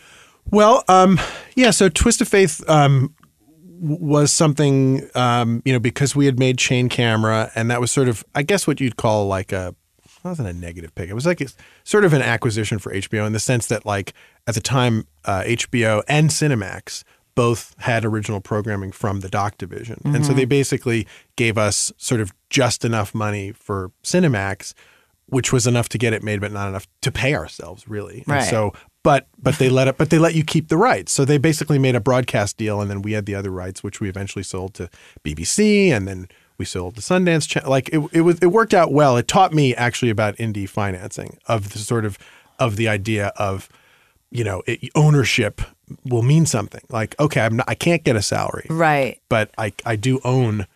Well, 0.50 0.84
um, 0.88 1.20
yeah. 1.56 1.72
So 1.72 1.90
Twist 1.90 2.22
of 2.22 2.28
Faith 2.28 2.68
um, 2.70 3.14
was 3.82 4.32
something, 4.32 5.08
um, 5.16 5.62
you 5.66 5.74
know, 5.74 5.80
because 5.80 6.16
we 6.16 6.26
had 6.26 6.40
made 6.40 6.58
Chain 6.58 6.90
Camera, 6.90 7.52
and 7.56 7.70
that 7.70 7.82
was 7.82 7.92
sort 7.92 8.08
of, 8.08 8.24
I 8.34 8.44
guess, 8.44 8.66
what 8.66 8.80
you'd 8.80 8.96
call 8.98 9.28
like 9.28 9.52
a. 9.52 9.76
It 10.24 10.28
wasn't 10.28 10.50
a 10.50 10.54
negative 10.54 10.94
pick. 10.96 11.10
It 11.10 11.14
was 11.14 11.26
like 11.26 11.42
a, 11.42 11.48
sort 11.84 12.06
of 12.06 12.14
an 12.14 12.22
acquisition 12.22 12.80
for 12.80 12.94
HBO 12.94 13.26
in 13.26 13.34
the 13.34 13.40
sense 13.40 13.68
that, 13.68 13.86
like, 13.86 14.14
at 14.48 14.54
the 14.56 14.62
time, 14.62 15.08
uh, 15.26 15.42
HBO 15.46 16.04
and 16.08 16.30
Cinemax 16.30 17.04
both 17.34 17.74
had 17.80 18.04
original 18.06 18.42
programming 18.42 18.92
from 18.92 19.22
the 19.22 19.30
doc 19.30 19.58
division, 19.58 20.02
and 20.04 20.26
so 20.26 20.34
they 20.34 20.44
basically 20.46 21.08
gave 21.38 21.58
us 21.58 21.92
sort 21.98 22.20
of 22.22 22.34
just 22.50 22.84
enough 22.84 23.16
money 23.16 23.52
for 23.54 23.92
Cinemax, 24.04 24.74
which 25.28 25.54
was 25.54 25.66
enough 25.66 25.88
to 25.90 25.98
get 25.98 26.12
it 26.12 26.24
made, 26.24 26.42
but 26.42 26.52
not 26.52 26.68
enough 26.68 26.88
to 27.02 27.12
pay 27.12 27.34
ourselves, 27.34 27.88
really. 27.88 28.18
And 28.28 28.28
Right. 28.28 28.44
so 28.44 28.74
but 29.04 29.28
but 29.42 29.58
they 29.58 29.70
let 29.70 29.88
it 29.88 29.98
but 29.98 30.10
they 30.12 30.20
let 30.20 30.36
you 30.36 30.44
keep 30.44 30.68
the 30.68 30.78
rights 30.78 31.12
so 31.12 31.26
they 31.26 31.40
basically 31.40 31.80
made 31.80 31.96
a 31.96 32.00
broadcast 32.00 32.56
deal 32.58 32.82
and 32.82 32.92
then 32.92 33.02
we 33.02 33.14
had 33.14 33.26
the 33.26 33.34
other 33.34 33.50
rights 33.50 33.82
which 33.82 34.00
we 34.00 34.08
eventually 34.08 34.44
sold 34.44 34.76
to 34.76 34.88
bbc 35.24 35.90
and 35.90 36.08
then 36.08 36.28
we 36.62 36.66
sold 36.66 36.94
the 36.94 37.02
sundance 37.02 37.48
channel 37.48 37.72
like 37.72 37.90
it, 37.90 38.00
it 38.14 38.22
was 38.22 38.38
it 38.38 38.52
worked 38.52 38.72
out 38.72 38.94
well 38.94 39.18
it 39.18 39.28
taught 39.28 39.52
me 39.52 39.74
actually 39.74 40.12
about 40.12 40.36
indie 40.38 40.70
financing 40.70 41.40
of 41.48 41.74
the 41.74 41.80
sort 41.80 42.06
of 42.06 42.20
of 42.60 42.76
the 42.76 42.88
idea 42.88 43.34
of 43.38 43.68
you 44.30 44.44
know 44.44 44.62
it, 44.68 44.92
ownership 44.94 45.60
will 46.06 46.22
mean 46.22 46.46
something 46.46 46.82
like 46.90 47.20
okay 47.20 47.42
i'm 47.42 47.56
not 47.56 47.66
i 47.68 47.74
can't 47.74 48.04
get 48.04 48.16
a 48.16 48.22
salary 48.22 48.68
Right. 48.70 49.20
but 49.28 49.50
i 49.58 49.74
i 49.88 49.96
do 49.96 50.20
own 50.24 50.68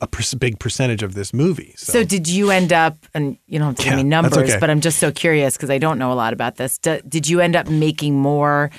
a 0.00 0.06
per- 0.06 0.36
big 0.38 0.58
percentage 0.58 1.02
of 1.02 1.12
this 1.12 1.34
movie 1.34 1.74
so, 1.76 1.92
So, 1.92 2.04
did 2.04 2.26
you 2.26 2.50
end 2.50 2.72
up, 2.72 2.96
and 3.12 3.36
you 3.46 3.58
don't 3.58 3.68
have 3.68 3.76
to 3.76 3.84
give 3.84 3.96
me 3.96 4.02
numbers, 4.02 4.36
okay. 4.36 4.58
but 4.58 4.70
I'm 4.70 4.80
just 4.80 4.98
so 4.98 5.12
curious 5.12 5.56
because 5.56 5.70
I 5.70 5.78
don't 5.78 5.98
know 5.98 6.10
a 6.10 6.14
lot 6.14 6.32
about 6.32 6.56
this. 6.56 6.78
D- 6.78 7.02
did 7.06 7.28
you 7.28 7.40
end 7.40 7.54
up 7.54 7.68
making 7.68 8.18
more 8.18 8.70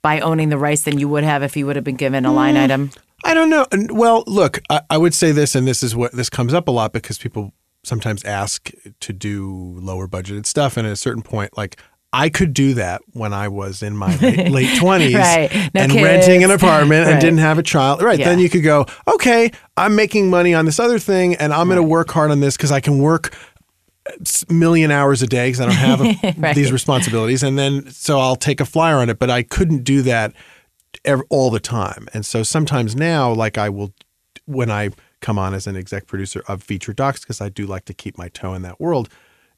by 0.00 0.18
owning 0.20 0.48
the 0.48 0.58
rights 0.58 0.82
than 0.82 0.98
you 0.98 1.08
would 1.08 1.22
have 1.22 1.44
if 1.44 1.56
you 1.56 1.66
would 1.66 1.76
have 1.76 1.84
been 1.84 1.96
given 1.96 2.24
a 2.24 2.32
line 2.32 2.56
mm. 2.56 2.64
item? 2.64 2.90
I 3.24 3.34
don't 3.34 3.50
know. 3.50 3.66
Well, 3.90 4.24
look, 4.26 4.60
I, 4.70 4.80
I 4.90 4.98
would 4.98 5.14
say 5.14 5.32
this, 5.32 5.54
and 5.54 5.66
this 5.66 5.82
is 5.82 5.94
what 5.94 6.12
this 6.12 6.28
comes 6.30 6.52
up 6.54 6.68
a 6.68 6.70
lot 6.70 6.92
because 6.92 7.18
people 7.18 7.52
sometimes 7.84 8.24
ask 8.24 8.70
to 9.00 9.12
do 9.12 9.76
lower 9.80 10.06
budgeted 10.08 10.46
stuff, 10.46 10.76
and 10.76 10.86
at 10.86 10.92
a 10.92 10.96
certain 10.96 11.22
point, 11.22 11.56
like 11.56 11.80
I 12.12 12.28
could 12.28 12.52
do 12.52 12.74
that 12.74 13.00
when 13.12 13.32
I 13.32 13.48
was 13.48 13.82
in 13.82 13.96
my 13.96 14.14
late- 14.16 14.76
twenties, 14.78 15.14
Right. 15.14 15.50
No 15.74 15.80
and 15.82 15.92
kids. 15.92 16.04
renting 16.04 16.44
an 16.44 16.50
apartment 16.50 17.08
and 17.08 17.20
didn't 17.22 17.38
have 17.38 17.58
a 17.58 17.62
child. 17.62 18.02
Right. 18.02 18.18
Then 18.18 18.38
you 18.38 18.50
could 18.50 18.62
go, 18.62 18.86
okay, 19.14 19.50
I'm 19.76 19.96
making 19.96 20.28
money 20.28 20.52
on 20.52 20.64
this 20.66 20.78
other 20.78 20.98
thing, 20.98 21.36
and 21.36 21.52
I'm 21.52 21.68
going 21.68 21.76
to 21.76 21.82
work 21.82 22.10
hard 22.10 22.30
on 22.30 22.40
this 22.40 22.56
because 22.56 22.70
I 22.72 22.80
can 22.80 22.98
work 22.98 23.34
million 24.50 24.90
hours 24.90 25.22
a 25.22 25.26
day 25.26 25.48
because 25.48 25.60
I 25.60 25.66
don't 25.66 25.74
have 25.74 26.00
a, 26.00 26.34
Right. 26.38 26.54
these 26.54 26.72
responsibilities, 26.72 27.42
and 27.42 27.58
then 27.58 27.88
so 27.90 28.18
I'll 28.18 28.36
take 28.36 28.60
a 28.60 28.64
flyer 28.64 28.96
on 28.96 29.08
it. 29.08 29.18
But 29.18 29.30
I 29.30 29.42
couldn't 29.42 29.84
do 29.84 30.02
that 30.02 30.32
ev 31.04 31.22
all 31.30 31.50
the 31.50 31.60
time, 31.60 32.08
and 32.14 32.24
so 32.24 32.42
sometimes 32.42 32.94
now, 32.94 33.32
like 33.32 33.58
I 33.58 33.68
will, 33.68 33.92
when 34.46 34.70
I 34.70 34.90
come 35.20 35.38
on 35.38 35.54
as 35.54 35.66
an 35.66 35.76
exec 35.76 36.06
producer 36.06 36.42
of 36.48 36.62
feature 36.62 36.92
docs, 36.92 37.20
because 37.20 37.40
I 37.40 37.48
do 37.48 37.66
like 37.66 37.84
to 37.86 37.94
keep 37.94 38.18
my 38.18 38.28
toe 38.28 38.54
in 38.54 38.62
that 38.62 38.80
world. 38.80 39.08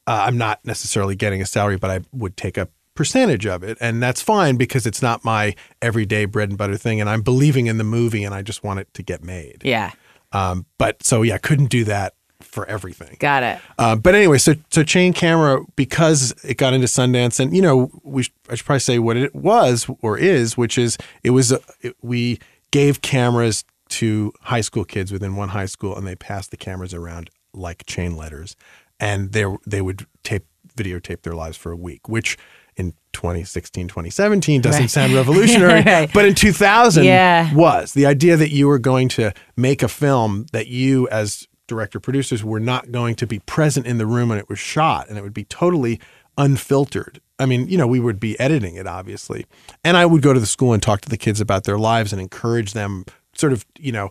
Uh, 0.06 0.24
I'm 0.26 0.36
not 0.36 0.62
necessarily 0.64 1.16
getting 1.16 1.40
a 1.40 1.46
salary, 1.46 1.78
but 1.78 1.90
I 1.90 2.00
would 2.12 2.36
take 2.36 2.58
a 2.58 2.68
percentage 2.94 3.46
of 3.46 3.62
it, 3.62 3.78
and 3.80 4.02
that's 4.02 4.22
fine 4.22 4.56
because 4.56 4.86
it's 4.86 5.02
not 5.02 5.24
my 5.24 5.54
everyday 5.82 6.26
bread 6.26 6.50
and 6.50 6.58
butter 6.58 6.76
thing, 6.76 7.00
and 7.00 7.08
I'm 7.08 7.22
believing 7.22 7.66
in 7.66 7.78
the 7.78 7.84
movie, 7.84 8.24
and 8.24 8.34
I 8.34 8.42
just 8.42 8.62
want 8.62 8.80
it 8.80 8.92
to 8.94 9.02
get 9.02 9.24
made. 9.24 9.62
Yeah. 9.64 9.92
Um, 10.32 10.66
but 10.78 11.02
so 11.02 11.22
yeah, 11.22 11.38
couldn't 11.38 11.70
do 11.70 11.84
that 11.84 12.14
for 12.54 12.64
everything. 12.66 13.16
Got 13.18 13.42
it. 13.42 13.58
Uh, 13.78 13.96
but 13.96 14.14
anyway, 14.14 14.38
so 14.38 14.54
so 14.70 14.82
Chain 14.82 15.12
Camera 15.12 15.60
because 15.76 16.32
it 16.44 16.56
got 16.56 16.72
into 16.72 16.86
Sundance, 16.86 17.38
and 17.40 17.54
you 17.54 17.60
know, 17.60 17.90
we 18.02 18.22
sh- 18.22 18.32
I 18.48 18.54
should 18.54 18.64
probably 18.64 18.80
say 18.80 18.98
what 18.98 19.16
it 19.18 19.34
was 19.34 19.86
or 20.00 20.16
is, 20.16 20.56
which 20.56 20.78
is 20.78 20.96
it 21.22 21.30
was 21.30 21.52
uh, 21.52 21.58
it, 21.82 21.96
we 22.00 22.38
gave 22.70 23.02
cameras 23.02 23.64
to 23.90 24.32
high 24.42 24.62
school 24.62 24.84
kids 24.84 25.12
within 25.12 25.36
one 25.36 25.50
high 25.50 25.66
school, 25.66 25.96
and 25.96 26.06
they 26.06 26.14
passed 26.16 26.50
the 26.50 26.56
cameras 26.56 26.94
around 26.94 27.28
like 27.52 27.84
chain 27.86 28.16
letters, 28.16 28.56
and 28.98 29.32
they 29.32 29.44
they 29.66 29.82
would 29.82 30.06
tape 30.22 30.46
videotape 30.76 31.22
their 31.22 31.34
lives 31.34 31.56
for 31.56 31.70
a 31.72 31.76
week, 31.76 32.08
which 32.08 32.36
in 32.76 32.92
2016 33.12 33.86
2017 33.86 34.60
doesn't 34.60 34.80
Right. 34.80 34.90
sound 34.90 35.14
revolutionary 35.22 35.82
Right. 35.82 36.10
but 36.12 36.24
in 36.24 36.34
2000 36.34 37.04
Yeah. 37.04 37.54
was 37.54 37.92
the 37.92 38.06
idea 38.06 38.36
that 38.36 38.50
you 38.50 38.66
were 38.66 38.80
going 38.80 39.08
to 39.10 39.32
make 39.56 39.84
a 39.84 39.88
film 39.88 40.46
that 40.52 40.66
you 40.66 41.06
as 41.10 41.46
director 41.66 42.00
producers 42.00 42.44
were 42.44 42.60
not 42.60 42.92
going 42.92 43.14
to 43.16 43.26
be 43.26 43.38
present 43.40 43.86
in 43.86 43.98
the 43.98 44.06
room 44.06 44.28
when 44.28 44.38
it 44.38 44.48
was 44.48 44.58
shot 44.58 45.08
and 45.08 45.18
it 45.18 45.22
would 45.22 45.34
be 45.34 45.44
totally 45.44 46.00
unfiltered. 46.36 47.20
I 47.38 47.46
mean 47.46 47.68
you 47.68 47.78
know 47.78 47.86
we 47.86 48.00
would 48.00 48.20
be 48.20 48.38
editing 48.38 48.76
it 48.76 48.86
obviously. 48.86 49.46
And 49.82 49.96
i 49.96 50.06
would 50.06 50.22
go 50.22 50.32
to 50.32 50.40
the 50.40 50.46
school 50.46 50.72
and 50.72 50.82
talk 50.82 51.00
to 51.02 51.08
the 51.08 51.16
kids 51.16 51.40
about 51.40 51.64
their 51.64 51.78
lives 51.78 52.12
and 52.12 52.20
encourage 52.20 52.72
them 52.72 53.04
sort 53.34 53.52
of 53.52 53.64
you 53.78 53.92
know 53.92 54.10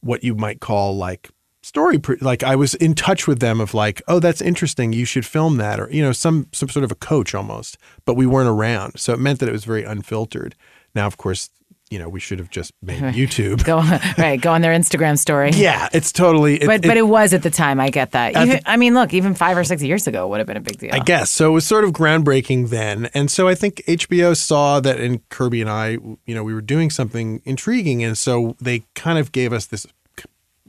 what 0.00 0.22
you 0.22 0.34
might 0.34 0.60
call 0.60 0.96
like 0.96 1.30
story 1.62 1.98
pr- 1.98 2.14
like 2.20 2.42
i 2.42 2.54
was 2.54 2.74
in 2.74 2.94
touch 2.94 3.26
with 3.26 3.40
them 3.40 3.60
of 3.60 3.72
like 3.72 4.02
oh 4.06 4.20
that's 4.20 4.42
interesting. 4.42 4.92
You 4.92 5.06
should 5.06 5.24
film 5.24 5.56
that 5.56 5.80
or 5.80 5.88
you 5.90 6.02
know 6.02 6.12
some 6.12 6.46
some 6.52 6.68
sort 6.68 6.84
of 6.84 6.92
a 6.92 6.96
coach 6.96 7.34
almost. 7.34 7.78
But 8.04 8.14
we 8.14 8.26
weren't 8.26 8.48
around. 8.50 8.98
So 8.98 9.12
it 9.14 9.18
meant 9.20 9.40
that 9.40 9.48
it 9.48 9.52
was 9.52 9.64
very 9.64 9.84
unfiltered. 9.84 10.54
Now 10.94 11.06
of 11.06 11.16
course 11.16 11.50
you 11.90 11.98
know 11.98 12.08
we 12.08 12.18
should 12.18 12.38
have 12.38 12.48
just 12.50 12.72
made 12.82 13.00
youtube 13.14 13.62
Go 13.64 13.76
right. 14.18 14.40
Go 14.40 14.52
on 14.52 14.62
their 14.62 14.72
Instagram 14.72 15.18
story. 15.18 15.50
yeah 15.52 15.88
it's 15.92 16.10
totally 16.12 16.56
it, 16.62 16.66
But 16.66 16.82
but 16.82 16.96
it 16.96 17.06
was 17.06 17.32
at 17.34 17.42
the 17.42 17.50
time. 17.50 17.78
I 17.78 17.90
get 17.90 18.12
that. 18.12 18.30
Even, 18.36 18.48
the- 18.48 18.70
I 18.70 18.76
mean, 18.76 18.94
look, 18.94 19.12
even 19.14 19.34
five 19.34 19.56
or 19.56 19.64
six 19.64 19.82
years 19.82 20.06
ago 20.06 20.26
would 20.28 20.38
have 20.38 20.46
been 20.46 20.56
a 20.56 20.60
big 20.62 20.78
deal. 20.78 20.94
I 20.94 20.98
guess 21.00 21.30
so. 21.30 21.50
It 21.50 21.54
was 21.54 21.66
sort 21.66 21.84
of 21.84 21.92
groundbreaking 21.92 22.70
then, 22.70 23.10
and 23.14 23.30
so 23.30 23.46
I 23.48 23.54
think 23.54 23.82
HBO 23.86 24.34
saw 24.36 24.80
that, 24.80 24.98
and 24.98 25.28
Kirby 25.28 25.60
and 25.60 25.70
I, 25.70 25.90
you 26.26 26.34
know, 26.34 26.42
we 26.42 26.54
were 26.54 26.62
doing 26.62 26.90
something 26.90 27.42
intriguing, 27.44 28.02
and 28.02 28.16
so 28.16 28.56
they 28.60 28.84
kind 28.94 29.18
of 29.18 29.30
gave 29.32 29.52
us 29.52 29.66
this 29.66 29.86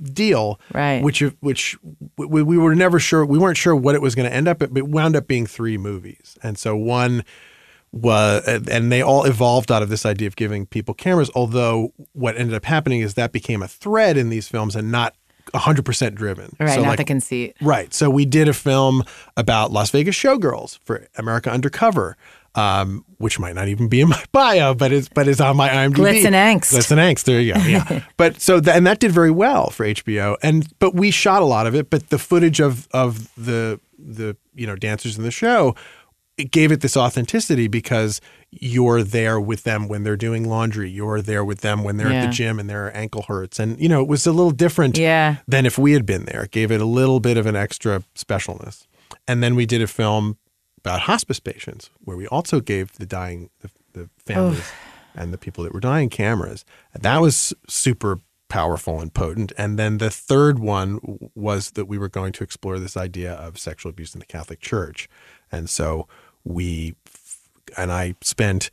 deal, 0.01 0.59
Right. 0.73 1.01
Which 1.01 1.21
which 1.39 1.77
we, 2.17 2.43
we 2.43 2.57
were 2.57 2.75
never 2.75 2.99
sure. 2.99 3.25
We 3.25 3.39
weren't 3.39 3.57
sure 3.57 3.75
what 3.75 3.95
it 3.95 4.01
was 4.01 4.15
going 4.15 4.29
to 4.29 4.35
end 4.35 4.47
up, 4.47 4.61
at, 4.61 4.73
but 4.73 4.79
it 4.79 4.87
wound 4.89 5.15
up 5.15 5.27
being 5.27 5.45
three 5.47 5.77
movies, 5.77 6.37
and 6.43 6.57
so 6.57 6.75
one 6.75 7.23
was, 7.95 8.43
and 8.45 8.91
they 8.91 9.01
all 9.01 9.23
evolved 9.23 9.71
out 9.71 9.81
of 9.81 9.89
this 9.89 10.05
idea 10.05 10.27
of 10.27 10.35
giving 10.35 10.65
people 10.65 10.93
cameras. 10.93 11.31
Although 11.33 11.93
what 12.11 12.37
ended 12.37 12.53
up 12.53 12.65
happening 12.65 12.99
is 12.99 13.13
that 13.15 13.31
became 13.31 13.63
a 13.63 13.67
thread 13.67 14.17
in 14.17 14.29
these 14.29 14.47
films, 14.47 14.75
and 14.75 14.91
not. 14.91 15.15
100% 15.53 16.15
driven. 16.15 16.55
right. 16.59 16.69
So 16.71 16.81
not 16.81 16.87
like 16.87 16.97
the 16.97 17.05
conceit. 17.05 17.55
Right. 17.61 17.93
So 17.93 18.09
we 18.09 18.25
did 18.25 18.47
a 18.47 18.53
film 18.53 19.03
about 19.37 19.71
Las 19.71 19.91
Vegas 19.91 20.15
showgirls 20.15 20.79
for 20.83 21.07
America 21.17 21.51
Undercover, 21.51 22.17
um, 22.55 23.05
which 23.19 23.37
might 23.39 23.53
not 23.53 23.67
even 23.67 23.87
be 23.87 24.01
in 24.01 24.09
my 24.09 24.21
bio, 24.31 24.73
but 24.73 24.91
is 24.91 25.07
but 25.07 25.27
is 25.27 25.39
on 25.39 25.55
my 25.55 25.69
IMDb. 25.69 25.97
Glitz 25.97 26.25
and 26.25 26.33
angst. 26.33 26.73
Glitz 26.73 26.89
and 26.89 26.99
angst. 26.99 27.25
There 27.25 27.39
you 27.39 27.53
go. 27.53 27.59
Yeah. 27.59 28.03
but 28.17 28.41
so 28.41 28.59
that, 28.59 28.75
and 28.75 28.87
that 28.87 28.99
did 28.99 29.11
very 29.11 29.29
well 29.31 29.69
for 29.69 29.85
HBO. 29.85 30.35
And 30.41 30.67
but 30.79 30.95
we 30.95 31.11
shot 31.11 31.43
a 31.43 31.45
lot 31.45 31.67
of 31.67 31.75
it. 31.75 31.91
But 31.91 32.09
the 32.09 32.17
footage 32.19 32.59
of 32.59 32.87
of 32.91 33.33
the 33.35 33.79
the 33.99 34.35
you 34.55 34.65
know 34.65 34.75
dancers 34.75 35.15
in 35.15 35.23
the 35.23 35.31
show 35.31 35.75
it 36.37 36.51
gave 36.51 36.71
it 36.71 36.81
this 36.81 36.97
authenticity 36.97 37.67
because 37.67 38.19
you're 38.51 39.03
there 39.03 39.39
with 39.39 39.63
them 39.63 39.87
when 39.87 40.03
they're 40.03 40.17
doing 40.17 40.47
laundry. 40.47 40.89
You're 40.89 41.21
there 41.21 41.45
with 41.45 41.61
them 41.61 41.83
when 41.83 41.97
they're 41.97 42.11
at 42.11 42.25
the 42.25 42.31
gym 42.31 42.59
and 42.59 42.69
their 42.69 42.95
ankle 42.95 43.23
hurts. 43.27 43.59
And 43.59 43.79
you 43.79 43.87
know 43.87 44.01
it 44.01 44.07
was 44.07 44.27
a 44.27 44.31
little 44.31 44.51
different 44.51 44.97
Yeah. 44.97 45.37
than 45.47 45.65
if 45.65 45.77
we 45.77 45.93
had 45.93 46.05
been 46.05 46.25
there. 46.25 46.43
It 46.43 46.51
gave 46.51 46.71
it 46.71 46.81
a 46.81 46.85
little 46.85 47.19
bit 47.19 47.37
of 47.37 47.45
an 47.45 47.55
extra 47.55 48.03
specialness. 48.15 48.85
And 49.27 49.41
then 49.41 49.55
we 49.55 49.65
did 49.65 49.81
a 49.81 49.87
film 49.87 50.37
about 50.77 51.01
hospice 51.01 51.39
patients 51.39 51.89
where 51.99 52.17
we 52.17 52.27
also 52.27 52.59
gave 52.59 52.93
the 52.93 53.05
dying 53.05 53.49
the, 53.61 53.69
the 53.93 54.09
families 54.25 54.71
and 55.15 55.31
the 55.33 55.37
people 55.37 55.63
that 55.63 55.73
were 55.73 55.79
dying 55.79 56.09
cameras. 56.09 56.65
And 56.93 57.01
that 57.03 57.21
was 57.21 57.53
super 57.67 58.19
powerful 58.49 58.99
and 59.01 59.13
potent. 59.13 59.51
And 59.57 59.79
then 59.79 59.97
the 59.97 60.11
third 60.11 60.59
one 60.59 60.99
was 61.33 61.71
that 61.71 61.85
we 61.85 61.97
were 61.97 62.09
going 62.09 62.31
to 62.33 62.43
explore 62.43 62.77
this 62.77 62.95
idea 62.95 63.33
of 63.33 63.57
sexual 63.57 63.89
abuse 63.89 64.13
in 64.13 64.19
the 64.19 64.25
Catholic 64.25 64.59
Church. 64.59 65.09
And 65.51 65.69
so 65.69 66.07
we 66.45 66.95
and 67.77 67.91
I 67.91 68.15
spent 68.21 68.69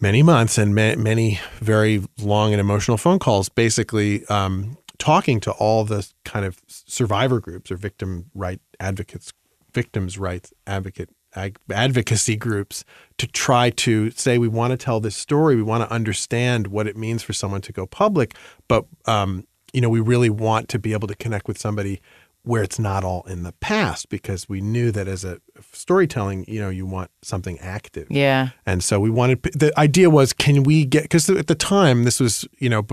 many 0.00 0.22
months 0.22 0.58
and 0.58 0.74
ma- 0.74 0.96
many 0.96 1.40
very 1.56 2.02
long 2.18 2.52
and 2.52 2.60
emotional 2.60 2.96
phone 2.96 3.18
calls, 3.18 3.48
basically 3.48 4.24
um, 4.26 4.78
talking 4.98 5.40
to 5.40 5.52
all 5.52 5.84
the 5.84 6.08
kind 6.24 6.44
of 6.44 6.60
survivor 6.66 7.40
groups 7.40 7.70
or 7.70 7.76
victim 7.76 8.30
right 8.34 8.60
advocates, 8.80 9.32
victims' 9.74 10.18
rights 10.18 10.52
advocate 10.66 11.10
ag- 11.34 11.58
advocacy 11.70 12.36
groups 12.36 12.84
to 13.18 13.26
try 13.26 13.70
to 13.70 14.10
say 14.10 14.38
we 14.38 14.48
want 14.48 14.70
to 14.72 14.76
tell 14.76 15.00
this 15.00 15.16
story, 15.16 15.56
we 15.56 15.62
want 15.62 15.88
to 15.88 15.92
understand 15.92 16.68
what 16.68 16.86
it 16.86 16.96
means 16.96 17.22
for 17.22 17.32
someone 17.32 17.60
to 17.62 17.72
go 17.72 17.86
public, 17.86 18.34
but 18.68 18.86
um, 19.06 19.46
you 19.72 19.80
know 19.80 19.88
we 19.88 20.00
really 20.00 20.30
want 20.30 20.68
to 20.68 20.78
be 20.78 20.92
able 20.92 21.08
to 21.08 21.14
connect 21.14 21.48
with 21.48 21.58
somebody 21.58 22.00
where 22.44 22.62
it's 22.62 22.78
not 22.78 23.04
all 23.04 23.22
in 23.28 23.44
the 23.44 23.52
past 23.52 24.08
because 24.08 24.48
we 24.48 24.60
knew 24.60 24.90
that 24.90 25.06
as 25.06 25.24
a 25.24 25.38
storytelling, 25.72 26.44
you 26.48 26.60
know, 26.60 26.70
you 26.70 26.84
want 26.84 27.10
something 27.22 27.58
active. 27.60 28.08
Yeah. 28.10 28.48
And 28.66 28.82
so 28.82 28.98
we 28.98 29.10
wanted 29.10 29.42
the 29.42 29.72
idea 29.78 30.10
was 30.10 30.32
can 30.32 30.62
we 30.64 30.84
get 30.84 31.04
because 31.04 31.28
at 31.30 31.46
the 31.46 31.54
time 31.54 32.04
this 32.04 32.18
was 32.20 32.46
you 32.58 32.68
know 32.68 32.84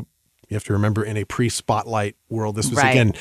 you 0.49 0.55
have 0.55 0.63
to 0.65 0.73
remember 0.73 1.03
in 1.03 1.15
a 1.17 1.25
pre-spotlight 1.25 2.15
world 2.29 2.55
this 2.55 2.69
was 2.69 2.77
Right. 2.77 2.91
again 2.91 3.13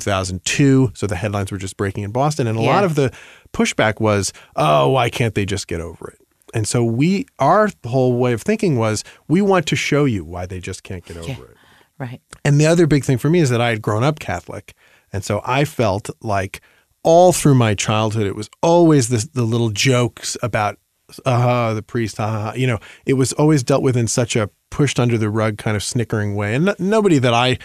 2002 0.00 0.92
so 0.94 1.06
the 1.06 1.16
headlines 1.16 1.50
were 1.52 1.58
just 1.58 1.76
breaking 1.76 2.04
in 2.04 2.10
Boston 2.12 2.46
and 2.46 2.58
a 2.58 2.62
Yeah. 2.62 2.68
lot 2.74 2.84
of 2.84 2.94
the 2.94 3.12
pushback 3.52 4.00
was 4.00 4.32
oh 4.56 4.90
why 4.90 5.10
can't 5.10 5.34
they 5.34 5.44
just 5.44 5.66
get 5.68 5.80
over 5.80 6.08
it 6.10 6.18
and 6.54 6.66
so 6.68 6.84
we 6.84 7.26
our 7.38 7.70
whole 7.86 8.16
way 8.18 8.32
of 8.32 8.42
thinking 8.42 8.76
was 8.76 9.02
we 9.28 9.40
want 9.42 9.66
to 9.66 9.76
show 9.76 10.04
you 10.04 10.24
why 10.24 10.46
they 10.46 10.60
just 10.60 10.82
can't 10.82 11.04
get 11.04 11.16
over 11.16 11.28
Yeah. 11.28 11.34
it 11.34 11.56
Right. 11.98 12.20
and 12.44 12.60
the 12.60 12.66
other 12.66 12.86
big 12.86 13.04
thing 13.04 13.18
for 13.18 13.30
me 13.30 13.40
is 13.40 13.50
that 13.50 13.60
I 13.60 13.70
had 13.70 13.80
grown 13.80 14.04
up 14.04 14.18
Catholic. 14.18 14.74
And 15.16 15.24
so 15.24 15.40
I 15.44 15.64
felt 15.64 16.10
like 16.20 16.60
all 17.02 17.32
through 17.32 17.54
my 17.54 17.74
childhood, 17.74 18.26
it 18.26 18.36
was 18.36 18.50
always 18.62 19.08
this, 19.08 19.24
the 19.26 19.44
little 19.44 19.70
jokes 19.70 20.36
about, 20.42 20.78
uh, 21.24 21.72
the 21.72 21.82
priest, 21.82 22.20
uh, 22.20 22.52
you 22.54 22.66
know, 22.66 22.78
it 23.06 23.14
was 23.14 23.32
always 23.32 23.62
dealt 23.62 23.82
with 23.82 23.96
in 23.96 24.08
such 24.08 24.36
a 24.36 24.50
pushed 24.70 25.00
under 25.00 25.16
the 25.16 25.30
rug 25.30 25.56
kind 25.56 25.74
of 25.74 25.82
snickering 25.82 26.34
way. 26.34 26.54
And 26.54 26.66
no, 26.66 26.74
nobody 26.78 27.18
that 27.18 27.32
I, 27.32 27.58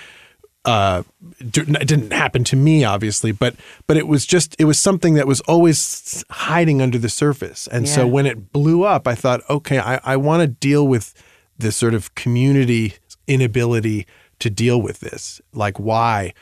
uh, 0.63 1.03
d- 1.39 1.63
didn't 1.65 2.13
happen 2.13 2.43
to 2.45 2.55
me, 2.55 2.83
obviously, 2.83 3.31
but 3.31 3.55
but 3.87 3.97
it 3.97 4.07
was 4.07 4.25
just 4.25 4.55
it 4.59 4.65
was 4.65 4.79
something 4.79 5.15
that 5.15 5.25
was 5.27 5.41
always 5.41 6.23
hiding 6.29 6.81
under 6.81 6.99
the 6.99 7.09
surface. 7.09 7.67
And 7.67 7.89
so 7.89 8.05
when 8.07 8.27
it 8.27 8.53
blew 8.53 8.83
up, 8.83 9.07
I 9.07 9.15
thought, 9.15 9.41
okay, 9.49 9.79
I, 9.79 9.99
I 10.03 10.17
want 10.17 10.41
to 10.41 10.47
deal 10.47 10.87
with 10.87 11.15
this 11.57 11.75
sort 11.75 11.95
of 11.95 12.13
community 12.13 12.93
inability 13.27 14.05
to 14.37 14.49
deal 14.51 14.79
with 14.81 14.99
this. 14.99 15.41
Like 15.51 15.79
why? 15.79 16.33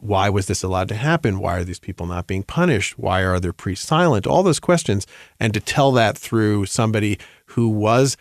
Why 0.00 0.28
was 0.28 0.46
this 0.46 0.62
allowed 0.62 0.88
to 0.88 0.94
happen? 0.94 1.38
Why 1.38 1.56
are 1.56 1.64
these 1.64 1.78
people 1.78 2.06
not 2.06 2.26
being 2.26 2.42
punished? 2.42 2.98
Why 2.98 3.22
are 3.22 3.34
other 3.34 3.52
priests 3.52 3.86
silent? 3.86 4.26
All 4.26 4.42
those 4.42 4.60
questions, 4.60 5.06
and 5.40 5.52
to 5.54 5.60
tell 5.60 5.92
that 5.92 6.16
through 6.16 6.66
somebody 6.66 7.18
who 7.46 7.68
was 7.68 8.16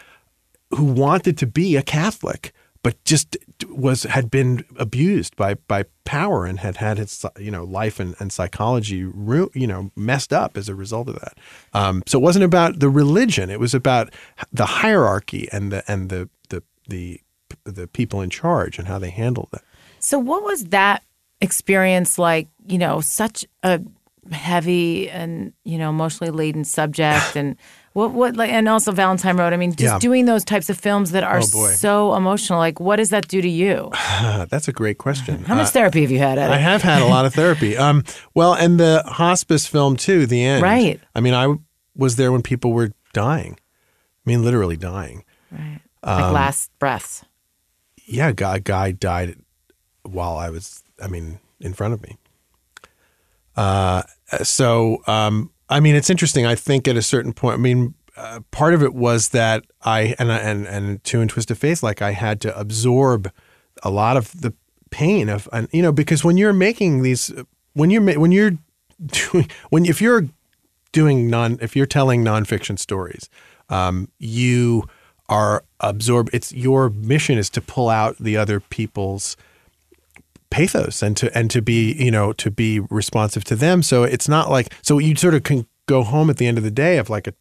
who 0.71 0.85
wanted 0.85 1.38
to 1.38 1.47
be 1.47 1.75
a 1.75 1.81
Catholic, 1.81 2.53
but 2.83 3.03
just 3.03 3.38
was 3.69 4.03
had 4.03 4.29
been 4.29 4.63
abused 4.77 5.35
by 5.35 5.55
by 5.55 5.85
power 6.03 6.45
and 6.45 6.59
had 6.59 6.77
had 6.77 6.97
his 6.97 7.25
you 7.39 7.51
know 7.51 7.63
life 7.63 7.99
and, 7.99 8.15
and 8.19 8.31
psychology 8.31 8.97
you 8.97 9.67
know 9.67 9.91
messed 9.95 10.31
up 10.31 10.57
as 10.57 10.69
a 10.69 10.75
result 10.75 11.09
of 11.09 11.15
that. 11.15 11.38
Um, 11.73 12.03
so 12.05 12.19
it 12.19 12.21
wasn't 12.21 12.45
about 12.45 12.79
the 12.79 12.89
religion; 12.89 13.49
it 13.49 13.59
was 13.59 13.73
about 13.73 14.13
the 14.51 14.65
hierarchy 14.65 15.47
and 15.51 15.71
the 15.71 15.83
and 15.91 16.09
the 16.09 16.29
the 16.49 16.63
the 16.88 17.21
the 17.63 17.88
people 17.88 18.21
in 18.21 18.29
charge 18.29 18.77
and 18.77 18.88
how 18.88 18.99
they 18.99 19.09
handled 19.09 19.49
that. 19.51 19.63
So, 19.99 20.19
what 20.19 20.43
was 20.43 20.65
that 20.65 21.03
experience 21.41 22.17
like? 22.17 22.47
You 22.67 22.77
know, 22.79 22.99
such 23.01 23.45
a 23.63 23.79
heavy 24.31 25.07
and 25.09 25.53
you 25.63 25.77
know 25.77 25.89
emotionally 25.89 26.31
laden 26.31 26.63
subject, 26.63 27.35
and 27.35 27.55
what 27.93 28.11
what 28.11 28.35
like, 28.35 28.49
and 28.51 28.67
also 28.67 28.91
Valentine 28.91 29.37
Road. 29.37 29.53
I 29.53 29.57
mean, 29.57 29.71
just 29.71 29.81
Yeah. 29.93 29.99
doing 29.99 30.25
those 30.25 30.43
types 30.43 30.69
of 30.69 30.77
films 30.79 31.11
that 31.11 31.23
are 31.23 31.37
Oh, 31.37 31.41
so 31.69 32.15
emotional. 32.15 32.57
Like, 32.59 32.79
what 32.79 32.95
does 32.97 33.09
that 33.11 33.27
do 33.27 33.41
to 33.41 33.47
you? 33.49 33.91
That's 34.49 34.67
a 34.67 34.71
great 34.73 34.97
question. 34.97 35.43
How 35.45 35.55
much 35.55 35.69
therapy 35.69 36.01
have 36.01 36.11
you 36.11 36.17
had? 36.19 36.37
At 36.39 36.51
I 36.51 36.57
have 36.57 36.81
had 36.81 37.01
a 37.01 37.05
lot 37.05 37.25
of 37.25 37.33
therapy. 37.33 37.77
Um, 37.85 38.03
well, 38.33 38.53
and 38.53 38.79
the 38.79 39.03
hospice 39.05 39.67
film 39.67 39.95
too. 39.95 40.25
The 40.25 40.43
end, 40.43 40.63
Right. 40.63 40.99
I 41.13 41.19
mean, 41.21 41.33
I 41.35 41.53
was 41.95 42.15
there 42.15 42.31
when 42.31 42.41
people 42.41 42.73
were 42.73 42.91
dying. 43.13 43.57
I 44.25 44.29
mean, 44.29 44.43
literally 44.43 44.75
dying. 44.77 45.23
Right. 45.51 45.79
Um, 46.03 46.21
Like 46.21 46.33
last 46.33 46.71
breaths. 46.79 47.23
Yeah, 48.07 48.29
a 48.29 48.33
guy, 48.33 48.57
guy 48.59 48.91
died 48.91 49.35
while 50.03 50.35
I 50.37 50.49
was. 50.49 50.83
I 51.01 51.08
mean, 51.08 51.39
in 51.60 51.73
front 51.73 51.93
of 51.93 52.01
me. 52.01 52.17
Uh, 53.55 54.03
so 54.43 55.01
um, 55.08 55.51
I 55.69 55.79
mean, 55.79 55.95
it's 55.95 56.10
interesting. 56.10 56.45
I 56.45 56.55
think 56.55 56.88
at 56.88 56.97
a 56.97 57.01
certain 57.01 57.34
point, 57.34 57.55
I 57.55 57.58
mean, 57.58 57.95
uh, 58.17 58.41
part 58.51 58.73
of 58.73 58.84
it 58.84 58.93
was 58.93 59.29
that 59.29 59.65
I 59.84 60.15
and 60.19 60.31
and 60.31 60.65
and 60.65 61.03
to 61.05 61.21
and 61.21 61.29
twist 61.29 61.51
of 61.51 61.58
faith, 61.58 61.84
like 61.84 62.01
I 62.01 62.12
had 62.12 62.39
to 62.41 62.58
absorb 62.58 63.31
a 63.84 63.89
lot 63.89 64.15
of 64.15 64.41
the 64.41 64.53
pain 64.89 65.27
of, 65.27 65.49
and 65.51 65.67
you 65.71 65.81
know, 65.81 65.91
because 65.91 66.23
when 66.23 66.38
you're 66.38 66.53
making 66.53 67.01
these, 67.01 67.34
when 67.73 67.89
you're 67.89 68.19
when 68.19 68.31
you're 68.31 68.58
doing 69.05 69.49
when 69.69 69.86
if 69.86 70.01
you're 70.01 70.27
doing 70.91 71.29
non 71.29 71.58
if 71.62 71.75
you're 71.75 71.86
telling 71.86 72.23
nonfiction 72.23 72.79
stories, 72.79 73.29
um, 73.69 74.10
you 74.17 74.88
are 75.27 75.65
absorb. 75.79 76.29
It's 76.31 76.53
your 76.53 76.89
mission 76.89 77.38
is 77.38 77.49
to 77.51 77.62
pull 77.62 77.89
out 77.89 78.17
the 78.17 78.38
other 78.38 78.60
people's 78.60 79.36
pathos 80.55 81.03
and 81.03 81.17
to 81.17 81.37
and 81.37 81.51
to 81.51 81.61
be 81.61 81.93
you 81.93 82.11
know 82.11 82.31
to 82.33 82.49
be 82.49 82.79
responsive 82.79 83.43
to 83.45 83.55
them. 83.55 83.83
So 83.83 84.03
it's 84.03 84.29
not 84.29 84.49
like 84.49 84.73
so 84.81 84.99
you 84.99 85.15
sort 85.15 85.33
of 85.35 85.43
can 85.43 85.65
go 85.85 86.03
home 86.03 86.29
at 86.29 86.37
the 86.37 86.47
end 86.47 86.57
of 86.57 86.63
the 86.63 86.71
day 86.71 86.97
of 86.97 87.09
like 87.09 87.27
a 87.27 87.33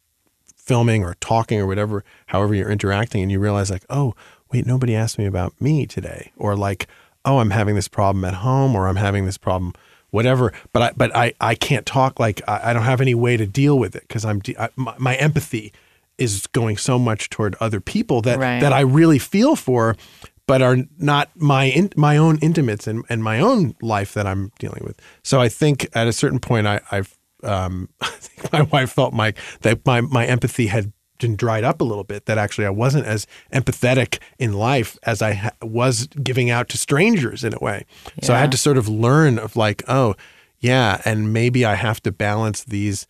filming 0.57 1.03
or 1.03 1.15
talking 1.19 1.59
or 1.59 1.67
whatever, 1.67 2.03
however 2.27 2.53
you're 2.55 2.71
interacting, 2.71 3.21
and 3.21 3.31
you 3.31 3.39
realize 3.39 3.69
like, 3.71 3.85
oh 3.89 4.13
wait, 4.51 4.65
nobody 4.65 4.95
asked 4.95 5.17
me 5.17 5.25
about 5.25 5.53
me 5.61 5.85
today, 5.85 6.31
or 6.37 6.55
like, 6.55 6.87
oh 7.23 7.39
I'm 7.39 7.51
having 7.51 7.75
this 7.75 7.87
problem 7.87 8.25
at 8.25 8.35
home, 8.35 8.75
or 8.75 8.87
I'm 8.87 8.97
having 8.97 9.25
this 9.25 9.37
problem 9.37 9.73
whatever 10.11 10.53
but 10.71 10.81
i 10.81 10.91
but 10.95 11.13
i 11.13 11.33
i 11.41 11.55
can't 11.55 11.85
talk 11.85 12.21
like 12.21 12.39
i, 12.47 12.69
I 12.69 12.73
don't 12.73 12.83
have 12.83 13.01
any 13.01 13.13
way 13.15 13.35
to 13.35 13.45
deal 13.45 13.77
with 13.77 13.95
it 13.97 14.03
because 14.07 14.23
i'm 14.23 14.39
de- 14.39 14.57
I, 14.57 14.69
my, 14.77 14.95
my 14.97 15.15
empathy 15.15 15.73
is 16.17 16.47
going 16.47 16.77
so 16.77 16.97
much 16.97 17.29
toward 17.29 17.55
other 17.59 17.81
people 17.81 18.21
that 18.21 18.39
Right. 18.39 18.61
that 18.61 18.71
i 18.71 18.79
really 18.79 19.19
feel 19.19 19.57
for 19.57 19.97
but 20.47 20.61
are 20.61 20.77
not 20.97 21.29
my 21.35 21.65
in, 21.65 21.91
my 21.95 22.17
own 22.17 22.37
intimates 22.39 22.87
and, 22.87 23.03
and 23.09 23.23
my 23.23 23.39
own 23.39 23.75
life 23.81 24.13
that 24.13 24.27
i'm 24.27 24.51
dealing 24.59 24.83
with 24.83 24.99
so 25.23 25.39
i 25.39 25.49
think 25.49 25.87
at 25.93 26.07
a 26.07 26.13
certain 26.13 26.39
point 26.39 26.67
i 26.67 26.79
i've 26.91 27.17
um, 27.43 27.89
I 28.01 28.07
think 28.07 28.51
my 28.51 28.61
wife 28.63 28.91
felt 28.91 29.13
my 29.13 29.33
that 29.61 29.85
my 29.85 30.01
my 30.01 30.25
empathy 30.25 30.67
had 30.67 30.91
been 31.19 31.35
dried 31.35 31.63
up 31.63 31.81
a 31.81 31.83
little 31.83 32.03
bit. 32.03 32.25
That 32.25 32.37
actually 32.37 32.65
I 32.65 32.71
wasn't 32.71 33.05
as 33.05 33.27
empathetic 33.53 34.19
in 34.37 34.53
life 34.53 34.97
as 35.03 35.21
I 35.21 35.33
ha- 35.33 35.51
was 35.61 36.07
giving 36.07 36.49
out 36.49 36.69
to 36.69 36.77
strangers 36.77 37.43
in 37.43 37.53
a 37.53 37.59
way. 37.59 37.85
So 38.21 38.33
I 38.33 38.39
had 38.39 38.51
to 38.51 38.57
sort 38.57 38.77
of 38.77 38.89
learn 38.89 39.39
of 39.39 39.55
like, 39.55 39.83
oh, 39.87 40.15
yeah, 40.59 41.01
and 41.05 41.31
maybe 41.31 41.63
I 41.63 41.75
have 41.75 42.01
to 42.03 42.11
balance 42.11 42.63
these 42.63 43.07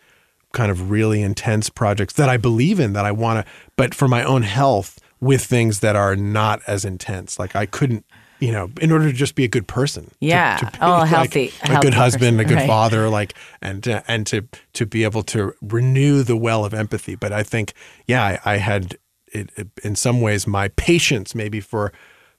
kind 0.54 0.72
of 0.72 0.90
really 0.90 1.22
intense 1.22 1.70
projects 1.70 2.14
that 2.14 2.30
I 2.30 2.38
believe 2.38 2.80
in 2.80 2.94
that 2.94 3.06
I 3.06 3.12
want 3.12 3.46
to, 3.46 3.52
but 3.76 3.94
for 3.94 4.08
my 4.08 4.24
own 4.24 4.44
health 4.44 5.00
with 5.20 5.44
things 5.44 5.80
that 5.80 5.96
are 5.96 6.16
not 6.16 6.62
as 6.68 6.86
intense. 6.86 7.40
Like 7.40 7.56
I 7.56 7.66
couldn't. 7.66 8.06
You 8.42 8.52
know, 8.52 8.70
in 8.82 8.92
order 8.92 9.06
to 9.10 9.14
just 9.14 9.34
be 9.36 9.46
a 9.46 9.48
good 9.48 9.66
person, 9.66 10.12
Yeah. 10.20 10.58
to, 10.58 10.66
be 10.66 10.72
Oh, 10.82 10.90
like 11.00 11.08
healthy- 11.10 11.54
a 11.62 11.66
a 11.66 11.68
healthy 11.70 11.86
good 11.88 11.94
husband, 11.94 12.36
person, 12.38 12.40
a 12.42 12.44
good 12.44 12.58
right. 12.58 12.68
father, 12.68 13.08
like, 13.08 13.34
and 13.62 13.88
uh, 13.88 14.02
and 14.10 14.28
to 14.28 14.42
to 14.74 14.86
be 14.86 15.06
able 15.06 15.24
to 15.24 15.54
renew 15.62 16.22
the 16.22 16.36
well 16.36 16.66
of 16.66 16.74
empathy. 16.74 17.16
But 17.16 17.32
I 17.32 17.44
think, 17.44 17.72
yeah, 18.08 18.22
I, 18.22 18.40
I 18.44 18.58
had 18.58 18.98
it, 19.32 19.52
it, 19.56 19.68
in 19.86 19.96
some 19.96 20.20
ways 20.20 20.46
my 20.48 20.68
patience 20.76 21.34
maybe 21.34 21.62
for 21.62 21.94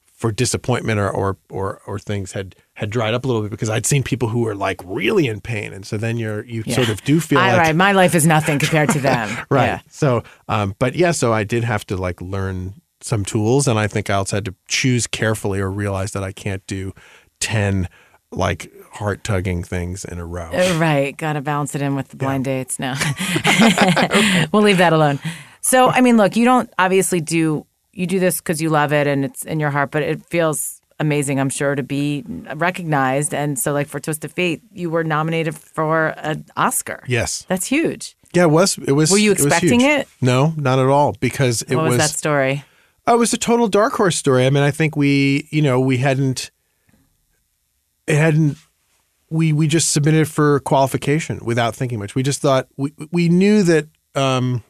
for 0.05 0.31
disappointment 0.31 1.01
or, 1.01 1.11
or 1.11 1.39
or 1.49 1.81
or 1.87 1.99
things 1.99 2.33
had 2.33 2.55
had 2.77 2.91
dried 2.91 3.15
up 3.15 3.25
a 3.25 3.27
little 3.27 3.43
bit 3.43 3.51
because 3.51 3.71
I'd 3.71 3.87
seen 3.87 4.03
people 4.03 4.29
who 4.29 4.41
were 4.41 4.55
like 4.55 4.81
really 4.85 5.27
in 5.27 5.41
pain, 5.41 5.73
and 5.73 5.87
so 5.87 5.97
then 5.97 6.19
you're 6.19 6.45
you 6.45 6.63
sort 6.65 6.91
of 6.91 7.03
do 7.05 7.21
feel 7.21 7.39
All 7.39 7.49
like 7.49 7.59
right, 7.59 7.75
my 7.75 7.93
life 7.93 8.15
is 8.15 8.27
nothing 8.27 8.59
compared 8.59 8.91
to 8.91 9.01
them. 9.01 9.29
right. 9.51 9.67
Yeah. 9.67 9.81
So, 9.89 10.23
um, 10.49 10.75
but 10.79 10.95
yeah, 10.95 11.11
so 11.11 11.33
I 11.33 11.43
did 11.43 11.65
have 11.65 11.87
to 11.87 11.97
like 11.97 12.21
learn 12.21 12.75
some 13.01 13.25
tools, 13.25 13.67
and 13.67 13.79
I 13.79 13.87
think 13.87 14.11
I 14.11 14.15
also 14.15 14.37
had 14.37 14.45
to 14.45 14.55
choose 14.69 15.07
carefully 15.07 15.59
or 15.59 15.71
realize 15.71 16.13
that 16.13 16.23
I 16.23 16.33
can't 16.33 16.65
do 16.67 16.93
ten 17.41 17.89
like 18.31 18.71
heart 18.93 19.25
tugging 19.25 19.63
things 19.63 20.05
in 20.05 20.19
a 20.19 20.27
row. 20.27 20.51
Uh, 20.53 20.79
Right. 20.79 21.17
Got 21.17 21.35
to 21.35 21.41
balance 21.41 21.75
it 21.75 21.81
in 21.81 21.97
with 21.97 22.09
the 22.09 22.17
blind 22.17 22.45
dates 22.45 22.79
now. 22.79 22.95
we'll 24.53 24.63
leave 24.63 24.79
that 24.79 24.93
alone. 24.93 25.19
So, 25.63 25.89
I 25.89 26.01
mean, 26.03 26.17
look, 26.17 26.37
you 26.37 26.45
don't 26.45 26.71
obviously 26.79 27.21
do, 27.21 27.67
you 27.93 28.07
do 28.07 28.21
this 28.21 28.39
because 28.39 28.61
you 28.61 28.69
love 28.69 28.93
it 28.93 29.07
and 29.07 29.25
it's 29.25 29.45
in 29.45 29.61
your 29.61 29.71
heart, 29.71 29.91
but 29.91 30.03
it 30.03 30.25
feels 30.27 30.76
amazing, 30.99 31.41
I'm 31.41 31.51
sure, 31.51 31.75
to 31.75 31.83
be 31.83 32.25
recognized. 32.55 33.35
And 33.35 33.59
so, 33.59 33.73
like, 33.73 33.87
for 33.89 34.01
Twist 34.01 34.25
of 34.25 34.33
Faith, 34.33 34.61
you 34.73 34.91
were 34.91 35.05
nominated 35.05 35.57
for 35.57 36.09
an 36.19 36.45
Oscar. 36.57 37.05
Yes. 37.07 37.45
That's 37.49 37.67
huge. 37.67 38.17
Yeah, 38.33 38.45
it 38.45 38.51
was. 38.51 38.79
It 38.79 38.93
was. 38.93 39.11
Were 39.11 39.19
you 39.19 39.33
expecting 39.33 39.81
huge. 39.81 40.01
it? 40.01 40.09
No, 40.21 40.53
not 40.57 40.79
at 40.79 40.87
all. 40.87 41.15
Because 41.21 41.63
it 41.63 41.75
What 41.77 41.85
was, 41.85 41.91
was. 41.93 41.99
that 41.99 42.11
story? 42.19 42.65
Oh, 43.07 43.15
it 43.15 43.19
was 43.19 43.33
a 43.33 43.39
total 43.39 43.69
dark 43.69 43.93
horse 43.95 44.17
story. 44.17 44.47
I 44.47 44.51
mean, 44.51 44.63
I 44.63 44.71
think 44.71 44.97
we, 44.97 45.49
you 45.51 45.63
know, 45.63 45.79
we 45.81 45.99
hadn't. 45.99 46.51
It 48.07 48.17
hadn't. 48.17 48.59
We 49.31 49.53
we 49.53 49.67
just 49.67 49.93
submitted 49.93 50.29
for 50.29 50.61
qualification 50.61 51.41
without 51.45 51.75
thinking 51.75 51.99
much. 51.99 52.15
We 52.15 52.23
just 52.23 52.41
thought 52.41 52.69
we 52.77 52.93
we 53.11 53.29
knew 53.29 53.63
that. 53.63 53.89
Um, 54.15 54.63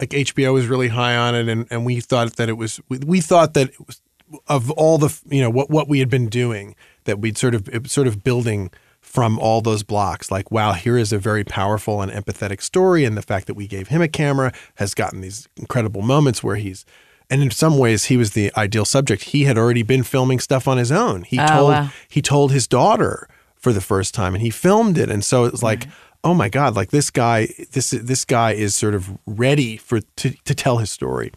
like 0.00 0.10
HBO 0.10 0.52
was 0.52 0.68
really 0.68 0.88
high 0.88 1.16
on 1.16 1.34
it, 1.34 1.48
and, 1.48 1.66
and 1.70 1.84
we 1.84 1.98
thought 2.00 2.36
that 2.36 2.48
it 2.48 2.52
was 2.52 2.80
we, 2.88 2.98
we 2.98 3.20
thought 3.20 3.54
that 3.54 3.70
it 3.70 3.86
was 3.86 4.00
of 4.46 4.70
all 4.72 4.98
the 4.98 5.16
you 5.28 5.40
know 5.40 5.50
what 5.50 5.70
what 5.70 5.88
we 5.88 5.98
had 6.00 6.08
been 6.08 6.28
doing 6.28 6.74
that 7.04 7.18
we'd 7.18 7.38
sort 7.38 7.54
of 7.54 7.68
sort 7.90 8.06
of 8.06 8.22
building 8.22 8.70
from 9.00 9.38
all 9.38 9.60
those 9.60 9.82
blocks 9.82 10.30
like 10.30 10.50
wow 10.50 10.72
here 10.72 10.98
is 10.98 11.12
a 11.12 11.18
very 11.18 11.44
powerful 11.44 12.02
and 12.02 12.12
empathetic 12.12 12.60
story 12.60 13.04
and 13.04 13.16
the 13.16 13.22
fact 13.22 13.46
that 13.46 13.54
we 13.54 13.66
gave 13.66 13.88
him 13.88 14.02
a 14.02 14.08
camera 14.08 14.52
has 14.74 14.92
gotten 14.94 15.20
these 15.22 15.48
incredible 15.56 16.02
moments 16.02 16.42
where 16.42 16.56
he's 16.56 16.84
and 17.30 17.42
in 17.42 17.50
some 17.50 17.78
ways 17.78 18.06
he 18.06 18.16
was 18.16 18.30
the 18.30 18.50
ideal 18.56 18.86
subject. 18.86 19.22
He 19.24 19.44
had 19.44 19.58
already 19.58 19.82
been 19.82 20.02
filming 20.02 20.38
stuff 20.40 20.66
on 20.66 20.78
his 20.78 20.90
own. 20.90 21.24
He 21.24 21.38
Oh, 21.38 21.46
told 21.46 21.70
wow. 21.72 21.90
he 22.08 22.22
told 22.22 22.52
his 22.52 22.66
daughter 22.66 23.28
for 23.54 23.72
the 23.72 23.80
first 23.82 24.14
time 24.14 24.34
and 24.34 24.42
he 24.42 24.50
filmed 24.50 24.96
it 24.96 25.10
and 25.10 25.24
so 25.24 25.44
it 25.44 25.52
was 25.52 25.62
like 25.62 25.80
mm-hmm. 25.80 25.90
oh 26.24 26.32
my 26.34 26.48
god 26.48 26.74
like 26.76 26.90
this 26.90 27.10
guy 27.10 27.48
this 27.72 27.90
this 27.90 28.24
guy 28.24 28.52
is 28.52 28.74
sort 28.74 28.94
of 28.94 29.18
ready 29.26 29.76
for 29.76 30.00
to, 30.16 30.30
to 30.44 30.54
tell 30.54 30.78
his 30.78 30.90
story. 30.90 31.32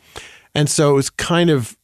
And 0.53 0.69
so 0.69 0.91
it 0.91 0.93
was 0.93 1.09
kind 1.09 1.49
of 1.49 1.77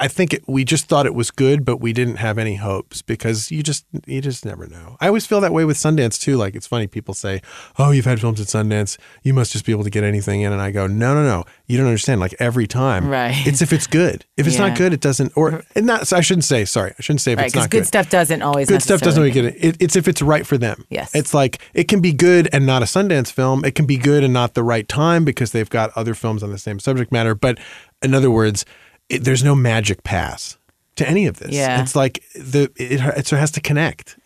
I 0.00 0.08
think 0.08 0.32
it, 0.34 0.42
we 0.48 0.64
just 0.64 0.86
thought 0.86 1.06
it 1.06 1.14
was 1.14 1.30
good, 1.30 1.64
but 1.64 1.78
we 1.80 1.92
didn't 1.92 2.16
have 2.16 2.38
any 2.38 2.56
hopes 2.56 3.02
because 3.02 3.50
you 3.50 3.62
just 3.62 3.84
you 4.06 4.20
just 4.20 4.44
never 4.44 4.66
know. 4.66 4.96
I 5.00 5.06
always 5.08 5.26
feel 5.26 5.40
that 5.40 5.52
way 5.52 5.64
with 5.64 5.76
Sundance 5.76 6.20
too. 6.20 6.36
Like 6.36 6.54
it's 6.54 6.66
funny 6.66 6.86
people 6.86 7.14
say, 7.14 7.40
"Oh, 7.78 7.90
you've 7.90 8.04
had 8.04 8.20
films 8.20 8.40
at 8.40 8.46
Sundance, 8.48 8.98
you 9.22 9.32
must 9.32 9.52
just 9.52 9.64
be 9.64 9.72
able 9.72 9.84
to 9.84 9.90
get 9.90 10.04
anything 10.04 10.40
in," 10.42 10.52
and 10.52 10.60
I 10.60 10.70
go, 10.70 10.86
"No, 10.86 11.14
no, 11.14 11.22
no, 11.24 11.44
you 11.66 11.76
don't 11.78 11.86
understand. 11.86 12.20
Like 12.20 12.34
every 12.38 12.66
time, 12.66 13.08
Right. 13.08 13.46
It's 13.46 13.62
if 13.62 13.72
it's 13.72 13.86
good. 13.86 14.24
If 14.36 14.46
it's 14.46 14.56
Yeah. 14.58 14.68
not 14.68 14.78
good, 14.78 14.92
it 14.92 15.00
doesn't. 15.00 15.32
Or 15.36 15.62
and 15.74 15.86
not. 15.86 16.12
I 16.12 16.20
shouldn't 16.20 16.44
say. 16.44 16.64
Sorry, 16.64 16.92
I 16.98 17.02
shouldn't 17.02 17.20
say 17.20 17.32
if 17.32 17.38
Right, 17.38 17.46
it's 17.46 17.54
not 17.54 17.70
good, 17.70 17.80
good. 17.82 17.86
stuff 17.86 18.10
doesn't 18.10 18.42
always 18.42 18.68
Good 18.68 18.82
stuff 18.82 19.00
doesn't 19.00 19.20
always 19.20 19.34
get 19.34 19.44
it. 19.44 19.56
it. 19.60 19.76
It's 19.80 19.96
if 19.96 20.08
it's 20.08 20.22
right 20.22 20.46
for 20.46 20.58
them. 20.58 20.84
Yes. 20.90 21.14
It's 21.14 21.32
like 21.32 21.60
it 21.74 21.84
can 21.88 22.00
be 22.00 22.12
good 22.12 22.48
and 22.52 22.66
not 22.66 22.82
a 22.82 22.86
Sundance 22.86 23.30
film. 23.30 23.64
It 23.64 23.74
can 23.74 23.86
be 23.86 23.96
good 23.96 24.24
and 24.24 24.32
not 24.32 24.54
the 24.54 24.62
right 24.64 24.88
time 24.88 25.24
because 25.24 25.52
they've 25.52 25.70
got 25.70 25.90
other 25.96 26.14
films 26.14 26.42
on 26.42 26.50
the 26.50 26.58
same 26.58 26.78
subject 26.80 27.12
matter. 27.12 27.34
But 27.34 27.58
in 28.02 28.14
other 28.14 28.30
words, 28.30 28.64
it, 29.08 29.24
there's 29.24 29.44
no 29.44 29.54
magic 29.54 30.02
pass 30.02 30.58
to 30.96 31.08
any 31.08 31.26
of 31.26 31.38
this. 31.38 31.52
Yeah. 31.52 31.82
It's 31.82 31.94
like 31.94 32.22
the 32.34 32.70
it, 32.76 33.00
it 33.00 33.30
has 33.30 33.50
to 33.52 33.60
connect. 33.60 34.18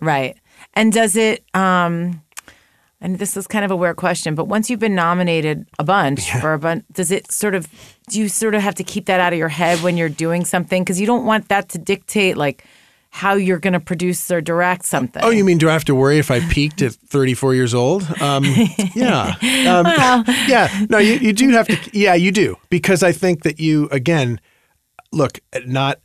Right. 0.00 0.36
And 0.74 0.92
does 0.92 1.16
it 1.16 1.44
um 1.54 2.22
and 3.00 3.18
this 3.18 3.36
is 3.36 3.46
kind 3.46 3.64
of 3.64 3.70
a 3.70 3.76
weird 3.76 3.96
question, 3.96 4.34
but 4.34 4.46
once 4.46 4.68
you've 4.68 4.80
been 4.80 4.96
nominated 4.96 5.68
a 5.78 5.84
bunch 5.84 6.32
for 6.40 6.52
a 6.52 6.58
bunch, 6.58 6.84
does 6.90 7.12
it 7.12 7.30
sort 7.30 7.54
of 7.54 7.68
do 8.08 8.18
you 8.18 8.28
sort 8.28 8.54
of 8.54 8.62
have 8.62 8.74
to 8.76 8.84
keep 8.84 9.06
that 9.06 9.20
out 9.20 9.32
of 9.32 9.38
your 9.38 9.48
head 9.48 9.80
when 9.82 9.96
you're 9.96 10.08
doing 10.08 10.44
something 10.44 10.82
because 10.82 11.00
you 11.00 11.06
don't 11.06 11.24
want 11.24 11.48
that 11.48 11.68
to 11.70 11.78
dictate 11.78 12.36
like 12.36 12.64
how 13.18 13.34
you're 13.34 13.58
going 13.58 13.72
to 13.72 13.80
produce 13.80 14.30
or 14.30 14.40
direct 14.40 14.84
something. 14.84 15.22
Oh, 15.24 15.30
you 15.30 15.44
mean 15.44 15.58
do 15.58 15.68
I 15.68 15.72
have 15.72 15.84
to 15.86 15.94
worry 15.94 16.18
if 16.18 16.30
I 16.30 16.40
peaked 16.48 16.80
at 16.82 16.92
34 16.92 17.54
years 17.54 17.74
old? 17.74 18.02
Um, 18.20 18.44
yeah. 18.94 19.34
Um, 19.42 20.24
yeah. 20.46 20.86
No, 20.88 20.98
you, 20.98 21.14
you 21.14 21.32
do 21.32 21.50
have 21.50 21.66
to. 21.66 21.76
Yeah, 21.92 22.14
you 22.14 22.30
do. 22.30 22.56
Because 22.70 23.02
I 23.02 23.12
think 23.12 23.42
that 23.42 23.58
you, 23.58 23.88
again, 23.90 24.40
look, 25.12 25.40
not 25.66 26.00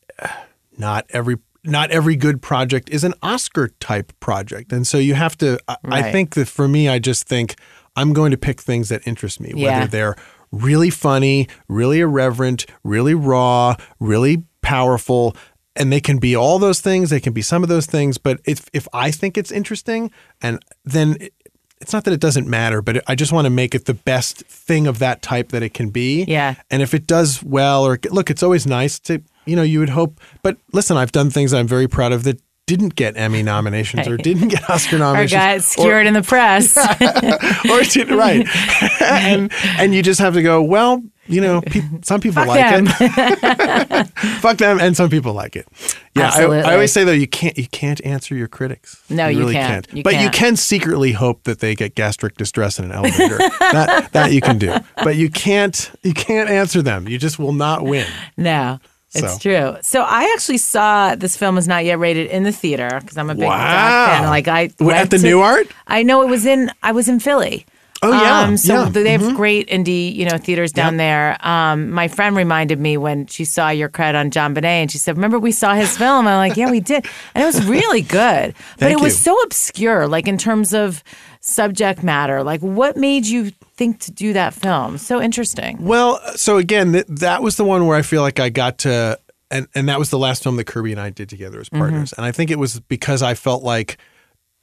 not 0.78 1.06
every 1.10 1.38
not 1.64 1.92
every 1.92 2.16
good 2.16 2.42
project 2.42 2.90
is 2.90 3.04
an 3.04 3.14
Oscar 3.22 3.68
type 3.80 4.12
project. 4.20 4.74
And 4.74 4.86
so 4.88 4.98
you 4.98 5.14
have 5.14 5.38
to 5.38 5.60
I, 5.68 5.78
I 5.86 6.12
think 6.12 6.34
that 6.36 6.48
for 6.48 6.68
me 6.68 6.90
I 6.90 7.00
just 7.00 7.28
think 7.28 7.56
I'm 7.96 8.12
going 8.12 8.32
to 8.32 8.38
pick 8.38 8.60
things 8.60 8.90
that 8.90 9.08
interest 9.08 9.40
me, 9.40 9.54
Yeah. 9.56 9.80
whether 9.82 9.92
they're 9.92 10.16
really 10.52 10.90
funny, 10.90 11.48
really 11.68 12.00
irreverent, 12.00 12.66
really 12.84 13.14
raw, 13.14 13.76
really 14.00 14.44
powerful. 14.62 15.36
And 15.76 15.92
they 15.92 16.00
can 16.00 16.20
be 16.20 16.36
all 16.36 16.60
those 16.60 16.82
things. 16.82 17.10
They 17.10 17.20
can 17.20 17.34
be 17.34 17.42
some 17.42 17.64
of 17.64 17.70
those 17.70 17.88
things. 17.88 18.18
But 18.20 18.40
if 18.46 18.66
if 18.74 18.88
I 18.94 19.10
think 19.10 19.38
it's 19.38 19.52
interesting, 19.52 20.12
and 20.42 20.64
then 20.86 21.18
it, 21.20 21.34
it's 21.82 21.92
not 21.92 22.04
that 22.06 22.14
it 22.14 22.20
doesn't 22.20 22.48
matter, 22.48 22.82
but 22.82 23.04
I 23.08 23.16
just 23.16 23.32
want 23.32 23.46
to 23.46 23.50
make 23.50 23.76
it 23.76 23.86
the 23.86 23.94
best 23.94 24.46
thing 24.46 24.88
of 24.88 25.00
that 25.00 25.22
type 25.22 25.50
that 25.50 25.64
it 25.64 25.74
can 25.74 25.90
be. 25.90 26.24
Yeah. 26.26 26.56
And 26.72 26.82
if 26.82 26.94
it 26.94 27.08
does 27.08 27.44
well, 27.44 27.86
or 27.86 28.00
look, 28.12 28.30
it's 28.30 28.44
always 28.44 28.66
nice 28.68 29.00
to 29.02 29.22
you 29.46 29.56
know 29.56 29.64
you 29.64 29.80
would 29.80 29.90
hope. 29.90 30.20
But 30.44 30.58
listen, 30.72 30.96
I've 30.96 31.12
done 31.12 31.30
things 31.30 31.54
I'm 31.54 31.68
very 31.68 31.88
proud 31.88 32.12
of 32.12 32.24
that 32.24 32.40
didn't 32.66 32.96
get 32.96 33.18
Emmy 33.18 33.44
nominations 33.44 34.08
or 34.08 34.16
didn't 34.16 34.48
get 34.48 34.70
Oscar 34.70 34.96
or 34.98 35.00
nominations. 35.00 35.32
got 35.34 35.58
or- 35.58 35.62
skewered 35.62 36.08
in 36.08 36.14
the 36.14 36.22
press. 36.22 36.78
or 37.70 37.82
didn't. 37.84 38.18
right, 38.18 38.48
and 39.02 39.52
and 39.78 39.94
you 39.94 40.02
just 40.04 40.20
have 40.22 40.36
to 40.36 40.42
go. 40.44 40.62
Well, 40.62 41.04
you 41.28 41.42
know, 41.42 41.62
peop 41.66 41.84
some 42.04 42.20
people 42.22 42.46
like 42.46 42.60
them. 42.60 42.86
it. 43.00 44.08
Fuck 44.42 44.58
them, 44.58 44.80
and 44.80 44.96
some 44.96 45.10
people 45.10 45.34
like 45.34 45.56
it. 45.56 45.68
Yeah, 46.16 46.30
I, 46.34 46.44
I 46.44 46.74
always 46.74 46.92
say 46.94 47.04
though, 47.04 47.12
you 47.12 47.28
can't 47.28 47.58
you 47.58 47.68
can't 47.68 48.04
answer 48.06 48.36
your 48.36 48.48
critics. 48.48 49.02
No, 49.10 49.28
you 49.28 49.40
really 49.40 49.54
can't. 49.54 49.88
You 49.94 50.04
but 50.04 50.14
you 50.16 50.20
can't. 50.30 50.34
can 50.34 50.56
secretly 50.56 51.12
hope 51.14 51.44
that 51.44 51.60
they 51.60 51.76
get 51.76 51.96
gastric 51.96 52.38
distress 52.38 52.78
in 52.80 52.86
an 52.86 52.92
elevator. 52.92 53.38
that 53.60 54.10
that 54.14 54.32
you 54.32 54.42
can 54.42 54.58
do, 54.58 54.76
but 55.04 55.16
you 55.16 55.30
can't 55.30 55.92
you 56.04 56.14
can't 56.14 56.50
answer 56.50 56.82
them. 56.82 57.08
You 57.08 57.18
just 57.18 57.40
will 57.40 57.54
not 57.54 57.84
win. 57.84 58.08
no. 58.38 58.80
It's 59.16 59.34
So. 59.34 59.38
true. 59.38 59.78
So 59.84 60.02
I 60.02 60.32
actually 60.34 60.58
saw 60.58 61.14
this 61.14 61.38
film 61.38 61.60
is 61.60 61.68
not 61.68 61.86
yet 61.86 62.00
rated 62.00 62.32
in 62.32 62.42
the 62.42 62.52
theater 62.52 62.98
because 63.00 63.16
I'm 63.16 63.30
a 63.30 63.36
big 63.36 63.44
Wow. 63.44 64.08
Fan. 64.08 64.24
Like 64.28 64.48
I 64.48 64.72
at 64.92 65.12
the 65.12 65.20
to- 65.20 65.24
New 65.24 65.40
Art? 65.40 65.68
I 65.86 66.02
know 66.02 66.24
it 66.24 66.30
was 66.30 66.48
in. 66.48 66.72
I 66.82 66.94
was 66.94 67.08
in 67.08 67.20
Philly. 67.20 67.68
Oh, 68.04 68.12
yeah. 68.12 68.42
Um, 68.42 68.58
so 68.58 68.74
Yeah. 68.74 68.84
Mm-hmm. 68.86 68.94
they 68.94 69.12
have 69.12 69.36
great 69.36 69.68
indie, 69.70 70.14
you 70.14 70.26
know, 70.26 70.38
theaters 70.38 70.72
down 70.72 70.98
there. 70.98 71.38
Um, 71.46 71.92
my 71.92 72.08
friend 72.08 72.36
reminded 72.36 72.80
me 72.80 72.98
when 72.98 73.28
she 73.28 73.46
saw 73.46 73.70
your 73.70 73.90
cred 73.90 74.16
on 74.16 74.30
JonBenét, 74.32 74.64
and 74.64 74.92
she 74.92 74.98
said, 74.98 75.16
"Remember 75.16 75.40
we 75.40 75.52
saw 75.52 75.74
his 75.74 75.98
film?" 75.98 76.28
I'm 76.28 76.38
like, 76.38 76.58
"Yeah, 76.58 76.70
we 76.70 76.80
did," 76.80 77.06
and 77.34 77.44
it 77.44 77.46
was 77.46 77.66
really 77.66 78.02
good. 78.02 78.54
but 78.80 78.92
it 78.92 79.00
was 79.00 79.18
so 79.18 79.40
obscure, 79.42 80.08
like 80.08 80.28
in 80.28 80.38
terms 80.38 80.74
of 80.74 81.04
subject 81.40 82.04
matter. 82.04 82.44
Like, 82.44 82.62
what 82.62 82.96
made 82.98 83.26
you 83.26 83.52
think 83.76 84.00
to 84.02 84.12
do 84.12 84.34
that 84.34 84.54
film? 84.54 84.98
So 84.98 85.22
interesting. 85.22 85.78
Well, 85.84 86.20
so 86.36 86.58
again, 86.58 86.94
th- 86.94 87.06
that 87.08 87.42
was 87.42 87.58
the 87.58 87.66
one 87.66 87.86
where 87.86 87.98
I 87.98 88.02
feel 88.02 88.22
like 88.22 88.40
I 88.40 88.50
got 88.50 88.78
to, 88.80 89.20
and, 89.52 89.68
and 89.76 89.90
that 89.90 90.00
was 90.00 90.10
the 90.10 90.18
last 90.20 90.44
film 90.44 90.56
that 90.56 90.66
Kirby 90.66 90.92
and 90.94 91.02
I 91.02 91.10
did 91.10 91.30
together 91.30 91.60
as 91.60 91.70
partners. 91.70 92.12
Mm-hmm. 92.12 92.22
And 92.22 92.26
I 92.26 92.32
think 92.32 92.50
it 92.50 92.60
was 92.60 92.80
because 92.82 93.22
I 93.22 93.34
felt 93.34 93.62
like 93.64 93.98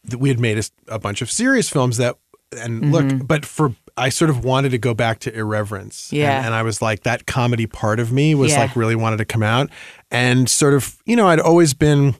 that 0.04 0.18
we 0.18 0.30
had 0.30 0.40
made 0.40 0.64
a 0.88 0.98
bunch 0.98 1.20
of 1.20 1.30
serious 1.30 1.68
films 1.68 1.98
that, 1.98 2.16
and 2.52 2.82
Mm-hmm. 2.82 2.90
look, 2.92 3.26
but 3.26 3.44
for, 3.46 3.74
I 3.96 4.08
sort 4.08 4.30
of 4.30 4.44
wanted 4.44 4.70
to 4.70 4.78
go 4.78 4.94
back 4.94 5.18
to 5.20 5.34
irreverence. 5.34 6.12
Yeah. 6.12 6.36
And, 6.38 6.46
and 6.46 6.54
I 6.54 6.62
was 6.62 6.80
like, 6.82 7.02
that 7.04 7.26
comedy 7.26 7.66
part 7.66 8.00
of 8.00 8.12
me 8.12 8.34
was 8.34 8.52
Yeah. 8.52 8.60
like 8.60 8.76
really 8.76 8.96
wanted 8.96 9.18
to 9.18 9.24
come 9.24 9.42
out. 9.42 9.70
And 10.10 10.48
sort 10.48 10.74
of, 10.74 10.96
you 11.06 11.16
know, 11.16 11.28
I'd 11.28 11.40
always 11.40 11.74
been, 11.74 12.14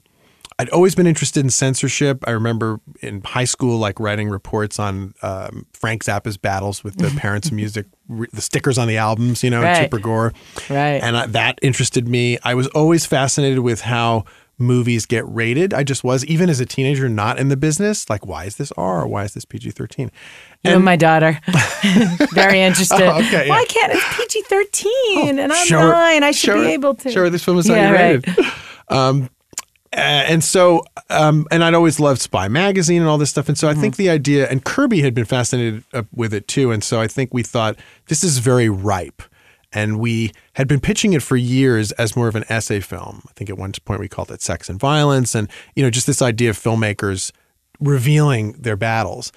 I'd 0.59 0.69
always 0.69 0.93
been 0.93 1.07
interested 1.07 1.43
in 1.43 1.49
censorship. 1.49 2.23
I 2.27 2.31
remember 2.31 2.79
in 3.01 3.21
high 3.23 3.45
school, 3.45 3.79
like 3.79 3.99
writing 3.99 4.29
reports 4.29 4.77
on 4.79 5.13
um, 5.23 5.65
Frank 5.73 6.03
Zappa's 6.03 6.37
battles 6.37 6.83
with 6.83 6.97
the 6.97 7.09
parents' 7.19 7.47
of 7.47 7.53
music, 7.53 7.87
re- 8.07 8.27
the 8.31 8.41
stickers 8.41 8.77
on 8.77 8.87
the 8.87 8.97
albums, 8.97 9.43
you 9.43 9.49
know, 9.49 9.61
Right. 9.63 9.81
Tipper 9.83 9.97
Gore. 9.99 10.33
Right. 10.69 11.01
And 11.01 11.17
I, 11.17 11.25
that 11.27 11.57
interested 11.63 12.07
me. 12.07 12.37
I 12.43 12.53
was 12.53 12.67
always 12.67 13.05
fascinated 13.07 13.59
with 13.59 13.81
how 13.81 14.25
movies 14.61 15.05
get 15.05 15.27
rated. 15.27 15.73
I 15.73 15.83
just 15.83 16.03
was, 16.03 16.23
even 16.25 16.49
as 16.49 16.59
a 16.59 16.65
teenager, 16.65 17.09
not 17.09 17.39
in 17.39 17.49
the 17.49 17.57
business. 17.57 18.09
Like, 18.09 18.25
why 18.25 18.45
is 18.45 18.55
this 18.57 18.71
R? 18.77 19.07
Why 19.07 19.23
is 19.23 19.33
this 19.33 19.43
PG 19.45 19.71
13? 19.71 20.11
You 20.63 20.71
and 20.75 20.85
my 20.85 20.95
daughter, 20.95 21.39
very 22.33 22.61
interested. 22.61 23.01
Oh, 23.01 23.17
okay, 23.19 23.45
yeah. 23.47 23.49
Why 23.49 23.65
can't 23.65 23.93
it's 23.95 24.15
PG 24.17 24.43
thirteen 24.43 25.39
and 25.39 25.51
I'm 25.51 25.67
her- 25.69 25.91
nine? 25.91 26.23
I 26.23 26.29
should 26.31 26.55
her- 26.55 26.61
be 26.63 26.67
able 26.73 26.93
to. 26.95 27.09
Sure, 27.11 27.29
this 27.31 27.43
film 27.43 27.57
is 27.57 27.67
not 27.67 27.75
Yeah, 27.77 27.89
rated. 27.91 28.27
right. 28.37 28.53
Uh, 28.89 29.21
and 29.93 30.41
so 30.43 30.83
um, 31.09 31.47
and 31.51 31.63
I'd 31.63 31.73
always 31.73 31.99
loved 31.99 32.21
Spy 32.21 32.47
magazine 32.47 33.01
and 33.01 33.09
all 33.09 33.17
this 33.17 33.29
stuff 33.29 33.49
and 33.49 33.57
so 33.57 33.67
I 33.67 33.71
Mm-hmm. 33.73 33.81
think 33.81 33.95
the 33.97 34.09
idea 34.09 34.47
and 34.49 34.63
Kirby 34.63 35.01
had 35.01 35.13
been 35.13 35.25
fascinated 35.25 35.83
uh, 35.93 36.03
with 36.13 36.33
it 36.33 36.47
too 36.47 36.71
and 36.71 36.81
so 36.81 37.01
I 37.01 37.07
think 37.07 37.33
we 37.33 37.43
thought 37.43 37.75
this 38.07 38.23
is 38.23 38.37
very 38.37 38.69
ripe 38.69 39.21
and 39.73 39.99
we 39.99 40.31
had 40.53 40.67
been 40.67 40.79
pitching 40.79 41.13
it 41.13 41.23
for 41.23 41.37
years 41.37 41.91
as 41.93 42.15
more 42.15 42.27
of 42.27 42.35
an 42.35 42.45
essay 42.49 42.79
film. 42.79 43.23
I 43.27 43.31
think 43.33 43.49
at 43.49 43.57
one 43.57 43.71
point 43.85 43.99
we 43.99 44.07
called 44.07 44.31
it 44.31 44.41
Sex 44.41 44.69
and 44.69 44.79
Violence 44.79 45.35
and 45.35 45.49
you 45.75 45.83
know 45.83 45.89
just 45.89 46.07
this 46.07 46.21
idea 46.21 46.49
of 46.49 46.57
filmmakers 46.57 47.31
revealing 47.79 48.53
their 48.53 48.77
battles. 48.77 49.31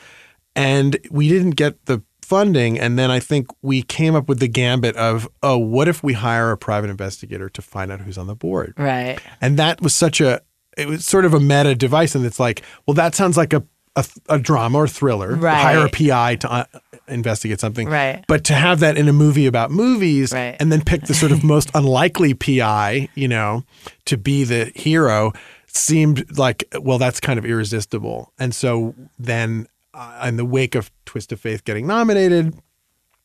And 0.57 0.97
we 1.11 1.29
didn't 1.29 1.53
get 1.53 1.87
the 1.87 2.03
funding. 2.23 2.79
And 2.79 2.99
then 2.99 3.11
I 3.11 3.21
think 3.21 3.49
we 3.63 3.83
came 3.83 4.15
up 4.15 4.29
with 4.29 4.41
the 4.41 4.49
gambit 4.49 4.97
of 4.97 5.29
oh 5.43 5.59
what 5.59 5.89
if 5.89 6.03
we 6.03 6.13
hire 6.15 6.51
a 6.51 6.57
private 6.57 6.91
investigator 6.91 7.49
to 7.51 7.63
find 7.63 7.91
out 7.93 8.01
who's 8.01 8.19
on 8.19 8.27
the 8.27 8.37
board? 8.37 8.75
Right. 8.77 9.19
and 9.41 9.59
that 9.59 9.81
was 9.81 9.95
such 9.95 10.21
a 10.21 10.41
it 10.77 10.89
was 10.89 11.05
sort 11.05 11.25
of 11.25 11.35
a 11.35 11.41
meta 11.41 11.75
device. 11.75 12.15
And 12.15 12.25
it's 12.25 12.41
like 12.41 12.63
well 12.87 12.95
that 12.95 13.15
sounds 13.15 13.37
like 13.37 13.53
a 13.53 13.65
a, 13.97 14.05
a 14.29 14.39
drama 14.39 14.79
or 14.79 14.89
thriller. 14.89 15.37
Right. 15.37 15.55
hire 15.55 15.87
a 15.87 15.89
pi 15.89 16.37
to 16.37 16.51
uh, 16.51 16.65
investigate 17.09 17.61
something 17.61 17.89
Right. 17.89 18.25
but 18.29 18.45
to 18.45 18.55
have 18.55 18.81
that 18.81 18.97
in 18.97 19.09
a 19.09 19.13
movie 19.13 19.47
about 19.47 19.71
movies 19.71 20.33
Right. 20.33 20.57
and 20.59 20.73
then 20.73 20.83
pick 20.83 21.03
the 21.03 21.15
sort 21.15 21.33
of 21.33 21.45
most 21.55 21.71
unlikely 21.75 22.35
pi 22.35 23.09
you 23.15 23.29
know 23.29 23.65
to 24.07 24.17
be 24.17 24.45
the 24.45 24.73
hero 24.75 25.33
seemed 25.67 26.39
like 26.39 26.65
well 26.81 26.99
that's 26.99 27.21
kind 27.21 27.39
of 27.39 27.45
irresistible 27.45 28.33
and 28.39 28.55
so 28.55 28.95
then 29.19 29.67
uh, 29.93 30.25
in 30.27 30.37
the 30.37 30.45
wake 30.45 30.75
of 30.75 30.91
twist 31.05 31.33
of 31.33 31.41
faith 31.41 31.65
getting 31.65 31.87
nominated 31.87 32.55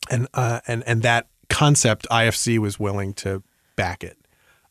and 0.10 0.28
uh, 0.34 0.60
and 0.68 0.84
and 0.88 1.02
that 1.04 1.28
concept 1.50 2.08
ifc 2.12 2.58
was 2.60 2.80
willing 2.80 3.14
to 3.14 3.42
back 3.76 4.04
it 4.04 4.18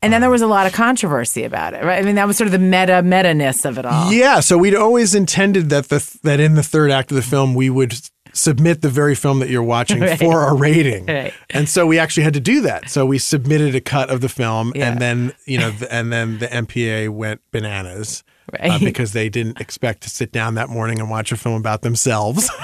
And 0.03 0.13
then 0.13 0.21
there 0.21 0.31
was 0.31 0.43
a 0.43 0.47
lot 0.47 0.67
of 0.69 0.73
controversy 0.73 1.43
about 1.43 1.75
it, 1.75 1.83
right? 1.83 1.99
I 1.99 2.03
mean, 2.07 2.15
that 2.15 2.27
was 2.29 2.37
sort 2.37 2.47
of 2.47 2.53
the 2.53 2.59
meta 2.61 3.03
meta 3.03 3.35
ness 3.35 3.65
of 3.65 3.79
it 3.79 3.85
all. 3.85 4.13
Yeah, 4.13 4.39
so 4.39 4.57
we'd 4.57 4.77
always 4.77 5.13
intended 5.13 5.71
that 5.71 5.89
the 5.89 5.99
that 6.23 6.39
in 6.39 6.55
the 6.55 6.63
third 6.63 6.93
act 6.93 7.11
of 7.11 7.17
the 7.17 7.23
film 7.23 7.57
we 7.57 7.69
would 7.69 7.99
submit 8.39 8.83
the 8.83 8.89
very 8.89 9.15
film 9.15 9.39
that 9.41 9.49
you're 9.51 9.63
watching 9.63 10.01
Right. 10.09 10.19
for 10.19 10.49
a 10.49 10.55
rating. 10.55 11.07
Right. 11.07 11.35
And 11.51 11.69
so 11.69 11.87
we 11.87 11.99
actually 11.99 12.23
had 12.25 12.35
to 12.35 12.41
do 12.41 12.61
that. 12.63 12.89
So 12.91 13.05
we 13.07 13.19
submitted 13.19 13.75
a 13.75 13.81
cut 13.81 14.11
of 14.11 14.21
the 14.21 14.29
film, 14.29 14.73
Yeah. 14.75 14.91
and 14.91 15.01
then 15.01 15.33
you 15.47 15.59
know, 15.59 15.71
th- 15.71 15.89
and 15.91 16.13
then 16.13 16.39
the 16.39 16.47
MPA 16.47 17.09
went 17.11 17.41
bananas 17.51 18.25
uh, 18.59 18.79
because 18.79 19.13
they 19.13 19.29
didn't 19.29 19.61
expect 19.61 20.03
to 20.05 20.11
sit 20.11 20.33
down 20.33 20.55
that 20.55 20.69
morning 20.69 21.01
and 21.01 21.11
watch 21.11 21.33
a 21.33 21.37
film 21.37 21.57
about 21.57 21.83
themselves. 21.83 22.49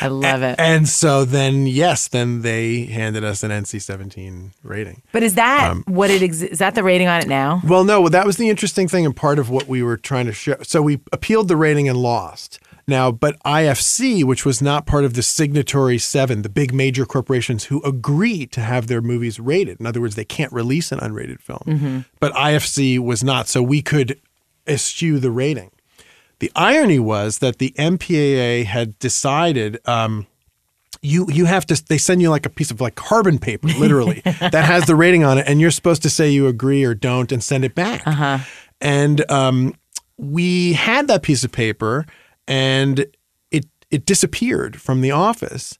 I 0.00 0.06
love 0.08 0.42
it. 0.42 0.58
and 0.58 0.88
so 0.88 1.26
then, 1.26 1.66
yes, 1.66 2.08
then 2.08 2.40
they 2.40 2.84
handed 2.86 3.22
us 3.22 3.42
an 3.42 3.50
NC-17 3.50 4.52
rating. 4.62 5.02
But 5.12 5.22
is 5.22 5.34
that 5.34 5.70
Um, 5.70 5.84
what 5.86 6.10
it 6.10 6.22
ex- 6.22 6.40
is 6.40 6.58
that 6.58 6.74
the 6.74 6.82
rating 6.82 7.06
on 7.08 7.20
it 7.20 7.28
now? 7.28 7.60
Well, 7.62 7.84
no, 7.84 8.00
Well, 8.00 8.08
that 8.10 8.24
was 8.24 8.38
the 8.38 8.48
interesting 8.48 8.88
thing 8.88 9.04
and 9.04 9.14
part 9.14 9.38
of 9.38 9.50
what 9.50 9.68
we 9.68 9.82
were 9.82 9.98
trying 9.98 10.24
to 10.24 10.32
show. 10.32 10.56
So 10.62 10.80
we 10.80 11.00
appealed 11.12 11.48
the 11.48 11.56
rating 11.56 11.86
and 11.86 11.98
lost. 11.98 12.58
Now, 12.88 13.10
but 13.10 13.38
IFC, 13.42 14.22
which 14.22 14.44
was 14.44 14.62
not 14.62 14.86
part 14.86 15.04
of 15.04 15.14
the 15.14 15.22
signatory 15.22 15.98
seven, 15.98 16.42
the 16.42 16.48
big 16.48 16.72
major 16.72 17.04
corporations 17.04 17.64
who 17.64 17.82
agree 17.82 18.46
to 18.46 18.60
have 18.60 18.86
their 18.86 19.00
movies 19.00 19.40
rated. 19.40 19.80
In 19.80 19.86
other 19.86 20.00
words, 20.00 20.14
they 20.14 20.24
can't 20.24 20.52
release 20.52 20.92
an 20.92 21.00
unrated 21.00 21.40
film. 21.40 21.62
But 22.20 22.32
IFC 22.34 23.00
was 23.00 23.24
not, 23.24 23.48
so 23.48 23.60
we 23.60 23.82
could 23.82 24.20
eschew 24.68 25.18
the 25.18 25.32
rating. 25.32 25.72
The 26.38 26.52
irony 26.54 26.98
was 26.98 27.38
that 27.38 27.58
the 27.58 27.74
MPAA 27.76 28.66
had 28.66 28.98
decided 28.98 29.80
um, 29.86 30.26
you 31.02 31.26
you 31.30 31.46
have 31.46 31.66
to 31.66 31.82
they 31.88 31.98
send 31.98 32.20
you 32.20 32.30
like 32.30 32.46
a 32.46 32.50
piece 32.50 32.70
of 32.70 32.80
like 32.80 32.94
carbon 32.94 33.38
paper 33.38 33.68
literally 33.68 34.20
that 34.24 34.64
has 34.64 34.86
the 34.86 34.94
rating 34.94 35.24
on 35.24 35.38
it 35.38 35.46
and 35.46 35.60
you're 35.60 35.70
supposed 35.70 36.02
to 36.02 36.10
say 36.10 36.28
you 36.28 36.46
agree 36.46 36.84
or 36.84 36.94
don't 36.94 37.32
and 37.32 37.42
send 37.42 37.64
it 37.64 37.74
back 37.74 38.06
uh-huh. 38.06 38.38
and 38.80 39.30
um, 39.30 39.74
we 40.16 40.72
had 40.72 41.06
that 41.06 41.22
piece 41.22 41.44
of 41.44 41.52
paper 41.52 42.06
and 42.48 43.06
it 43.50 43.66
it 43.90 44.04
disappeared 44.06 44.80
from 44.80 45.00
the 45.00 45.10
office 45.10 45.78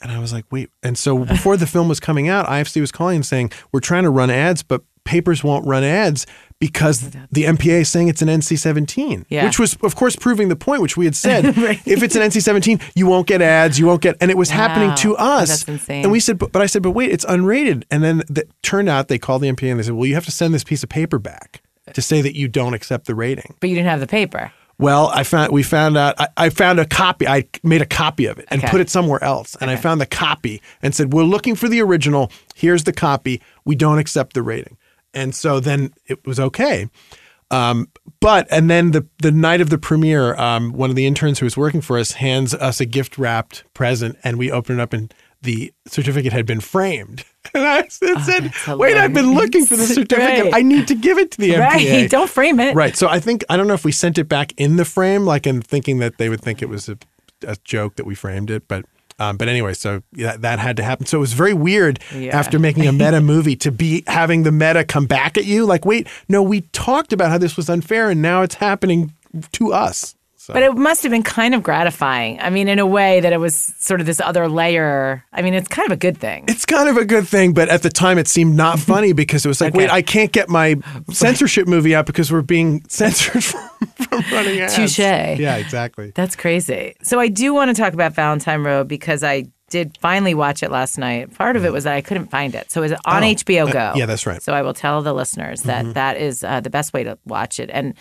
and 0.00 0.10
i 0.12 0.18
was 0.18 0.32
like 0.32 0.44
wait 0.50 0.70
and 0.82 0.96
so 0.98 1.24
before 1.24 1.56
the 1.56 1.66
film 1.66 1.88
was 1.88 2.00
coming 2.00 2.28
out 2.28 2.46
ifc 2.46 2.80
was 2.80 2.92
calling 2.92 3.16
and 3.16 3.26
saying 3.26 3.50
we're 3.72 3.80
trying 3.80 4.02
to 4.02 4.10
run 4.10 4.30
ads 4.30 4.62
but 4.62 4.82
papers 5.04 5.44
won't 5.44 5.64
run 5.66 5.84
ads 5.84 6.26
because 6.58 7.10
the 7.30 7.44
MPA 7.44 7.82
is 7.82 7.88
saying 7.88 8.08
it's 8.08 8.22
an 8.22 8.28
NC-17, 8.28 9.26
Yeah. 9.28 9.44
which 9.44 9.56
was, 9.56 9.76
of 9.84 9.94
course, 9.94 10.16
proving 10.16 10.48
the 10.48 10.56
point, 10.56 10.82
which 10.82 10.96
we 10.96 11.04
had 11.04 11.14
said. 11.14 11.44
Right. 11.56 11.80
If 11.86 12.02
it's 12.02 12.16
an 12.16 12.22
NC-17, 12.22 12.82
you 12.96 13.06
won't 13.06 13.28
get 13.28 13.40
ads, 13.40 13.78
you 13.78 13.86
won't 13.86 14.02
get, 14.02 14.16
and 14.20 14.32
it 14.32 14.36
was 14.36 14.50
happening 14.50 14.92
to 14.96 15.14
Oh, 15.16 15.24
us. 15.42 15.48
that's 15.48 15.68
insane. 15.68 16.02
And 16.02 16.10
we 16.10 16.18
said, 16.18 16.38
but, 16.38 16.50
but 16.50 16.60
I 16.60 16.66
said, 16.66 16.82
but 16.82 16.90
wait, 16.90 17.12
it's 17.12 17.24
unrated. 17.26 17.84
And 17.88 18.02
then 18.02 18.22
it 18.34 18.50
turned 18.62 18.88
out 18.88 19.06
they 19.06 19.18
called 19.18 19.42
the 19.42 19.52
MPA 19.52 19.70
and 19.70 19.78
they 19.78 19.84
said, 19.84 19.92
well, 19.94 20.06
you 20.06 20.14
have 20.14 20.24
to 20.24 20.32
send 20.32 20.52
this 20.52 20.64
piece 20.64 20.82
of 20.82 20.88
paper 20.88 21.20
back 21.20 21.62
to 21.94 22.02
say 22.02 22.20
that 22.20 22.34
you 22.36 22.48
don't 22.48 22.74
accept 22.74 23.06
the 23.06 23.14
rating. 23.14 23.54
But 23.60 23.68
you 23.70 23.76
didn't 23.76 23.90
have 23.90 24.00
the 24.00 24.08
paper. 24.08 24.50
Well, 24.78 25.08
I 25.08 25.22
found 25.22 25.52
we 25.52 25.62
found 25.62 25.96
out. 25.96 26.14
I, 26.20 26.28
I 26.36 26.50
found 26.50 26.78
a 26.78 26.84
copy. 26.84 27.26
I 27.26 27.44
made 27.62 27.80
a 27.82 27.86
copy 27.86 28.26
of 28.26 28.38
it 28.38 28.46
and 28.50 28.60
Okay. 28.62 28.70
put 28.70 28.80
it 28.80 28.90
somewhere 28.90 29.22
else. 29.24 29.56
And 29.60 29.70
I 29.70 29.76
found 29.76 30.00
the 30.00 30.06
copy 30.06 30.60
and 30.82 30.94
said, 30.94 31.12
"We're 31.14 31.22
looking 31.24 31.54
for 31.54 31.68
the 31.68 31.80
original. 31.80 32.30
Here's 32.54 32.84
the 32.84 32.92
copy. 32.92 33.40
We 33.64 33.74
don't 33.74 33.98
accept 33.98 34.34
the 34.34 34.42
rating." 34.42 34.76
And 35.14 35.34
so 35.34 35.60
then 35.60 35.94
it 36.06 36.26
was 36.26 36.38
okay. 36.38 36.88
Um, 37.50 37.88
but 38.20 38.46
and 38.50 38.68
then 38.68 38.90
the 38.90 39.06
the 39.22 39.30
night 39.32 39.60
of 39.62 39.70
the 39.70 39.78
premiere, 39.78 40.34
um, 40.36 40.72
one 40.72 40.90
of 40.90 40.96
the 40.96 41.06
interns 41.06 41.38
who 41.38 41.46
was 41.46 41.56
working 41.56 41.80
for 41.80 41.96
us 41.98 42.12
hands 42.12 42.52
us 42.54 42.80
a 42.80 42.84
gift 42.86 43.16
wrapped 43.16 43.64
present, 43.72 44.18
and 44.24 44.36
we 44.36 44.50
open 44.50 44.78
it 44.78 44.82
up 44.82 44.92
and 44.92 45.14
the 45.42 45.72
certificate 45.86 46.32
had 46.32 46.44
been 46.44 46.60
framed. 46.60 47.24
And 47.54 47.64
I 47.64 47.86
said, 47.88 48.52
Oh, 48.66 48.76
"Wait, 48.76 48.96
I've 48.96 49.12
been 49.14 49.34
looking 49.34 49.66
for 49.66 49.76
the 49.76 49.84
certificate. 49.86 50.44
Right. 50.46 50.54
I 50.54 50.62
need 50.62 50.88
to 50.88 50.94
give 50.94 51.18
it 51.18 51.30
to 51.32 51.38
the 51.38 51.50
MPA." 51.52 51.60
Right. 51.60 52.10
Don't 52.16 52.30
frame 52.30 52.60
it. 52.60 52.74
Right. 52.74 52.96
So 52.96 53.08
I 53.08 53.20
think 53.20 53.44
I 53.48 53.56
don't 53.56 53.66
know 53.66 53.74
if 53.74 53.84
we 53.84 53.92
sent 53.92 54.18
it 54.18 54.24
back 54.28 54.52
in 54.56 54.76
the 54.76 54.84
frame, 54.84 55.24
like 55.24 55.46
in 55.46 55.62
thinking 55.62 55.98
that 55.98 56.18
they 56.18 56.28
would 56.28 56.40
think 56.40 56.62
it 56.62 56.68
was 56.68 56.88
a, 56.88 56.98
a 57.46 57.56
joke 57.64 57.96
that 57.96 58.06
we 58.06 58.14
framed 58.14 58.50
it, 58.50 58.66
but. 58.68 58.84
Um, 59.18 59.38
but 59.38 59.48
anyway, 59.48 59.72
so 59.72 60.02
that, 60.12 60.42
that 60.42 60.58
had 60.58 60.76
to 60.76 60.82
happen. 60.82 61.06
So 61.06 61.16
it 61.16 61.20
was 61.22 61.32
very 61.32 61.54
weird 61.54 62.00
Yeah. 62.14 62.38
after 62.38 62.58
making 62.58 62.86
a 62.86 62.92
meta 62.92 63.20
movie 63.22 63.56
to 63.56 63.72
be 63.72 64.04
having 64.06 64.42
the 64.42 64.52
meta 64.52 64.84
come 64.84 65.06
back 65.06 65.38
at 65.38 65.46
you. 65.46 65.64
Like, 65.64 65.86
wait, 65.86 66.06
no, 66.28 66.42
we 66.42 66.60
talked 66.72 67.14
about 67.14 67.30
how 67.30 67.38
this 67.38 67.56
was 67.56 67.70
unfair, 67.70 68.10
and 68.10 68.20
now 68.20 68.42
it's 68.42 68.56
happening 68.56 69.14
to 69.52 69.72
us. 69.72 70.14
So. 70.46 70.52
But 70.54 70.62
it 70.62 70.76
must 70.76 71.02
have 71.02 71.10
been 71.10 71.24
kind 71.24 71.56
of 71.56 71.64
gratifying. 71.64 72.38
I 72.40 72.50
mean, 72.50 72.68
in 72.68 72.78
a 72.78 72.86
way 72.86 73.18
that 73.18 73.32
it 73.32 73.38
was 73.40 73.56
sort 73.80 73.98
of 73.98 74.06
this 74.06 74.20
other 74.20 74.48
layer. 74.48 75.24
I 75.32 75.42
mean, 75.42 75.54
it's 75.54 75.66
kind 75.66 75.86
of 75.86 75.90
a 75.92 75.96
good 75.96 76.18
thing. 76.18 76.44
it's 76.46 76.64
kind 76.64 76.88
of 76.88 76.96
a 76.96 77.04
good 77.04 77.26
thing, 77.26 77.52
but 77.52 77.68
at 77.68 77.82
the 77.82 77.90
time 77.90 78.16
it 78.16 78.28
seemed 78.28 78.54
not 78.56 78.78
funny 78.78 79.12
because 79.12 79.44
it 79.44 79.48
was 79.48 79.60
like, 79.60 79.70
Okay. 79.74 79.78
wait, 79.78 79.90
I 79.90 80.02
can't 80.02 80.30
get 80.30 80.48
my 80.48 80.76
censorship 81.10 81.66
movie 81.66 81.96
out 81.96 82.06
because 82.06 82.30
we're 82.30 82.42
being 82.42 82.84
censored 82.88 83.42
from, 83.50 83.88
from 83.96 84.20
running 84.30 84.60
ads. 84.60 84.76
Touche. 84.76 85.00
Yeah, 85.00 85.56
exactly. 85.56 86.12
That's 86.14 86.36
crazy. 86.36 86.94
So 87.02 87.18
I 87.18 87.26
do 87.26 87.52
want 87.52 87.74
to 87.74 87.82
talk 87.82 87.92
about 87.92 88.12
Valentine 88.12 88.62
Road 88.62 88.86
because 88.86 89.24
I 89.24 89.46
did 89.68 89.98
finally 90.00 90.34
watch 90.34 90.62
it 90.62 90.70
last 90.70 90.96
night. 90.96 91.34
Part 91.34 91.56
of 91.56 91.64
it 91.64 91.72
was 91.72 91.82
that 91.82 91.94
I 91.94 92.02
couldn't 92.02 92.30
find 92.30 92.54
it. 92.54 92.70
So 92.70 92.82
it 92.82 92.90
was 92.90 93.00
on 93.04 93.24
Oh, 93.24 93.26
HBO 93.26 93.68
uh, 93.68 93.72
Go. 93.72 93.92
yeah, 93.98 94.06
that's 94.06 94.24
right. 94.26 94.40
So 94.40 94.52
I 94.52 94.62
will 94.62 94.74
tell 94.74 95.02
the 95.02 95.12
listeners 95.12 95.62
that 95.62 95.94
that 95.94 96.18
is 96.18 96.44
uh, 96.44 96.60
the 96.60 96.70
best 96.70 96.92
way 96.92 97.02
to 97.02 97.18
watch 97.26 97.58
it. 97.58 97.68
And 97.72 97.94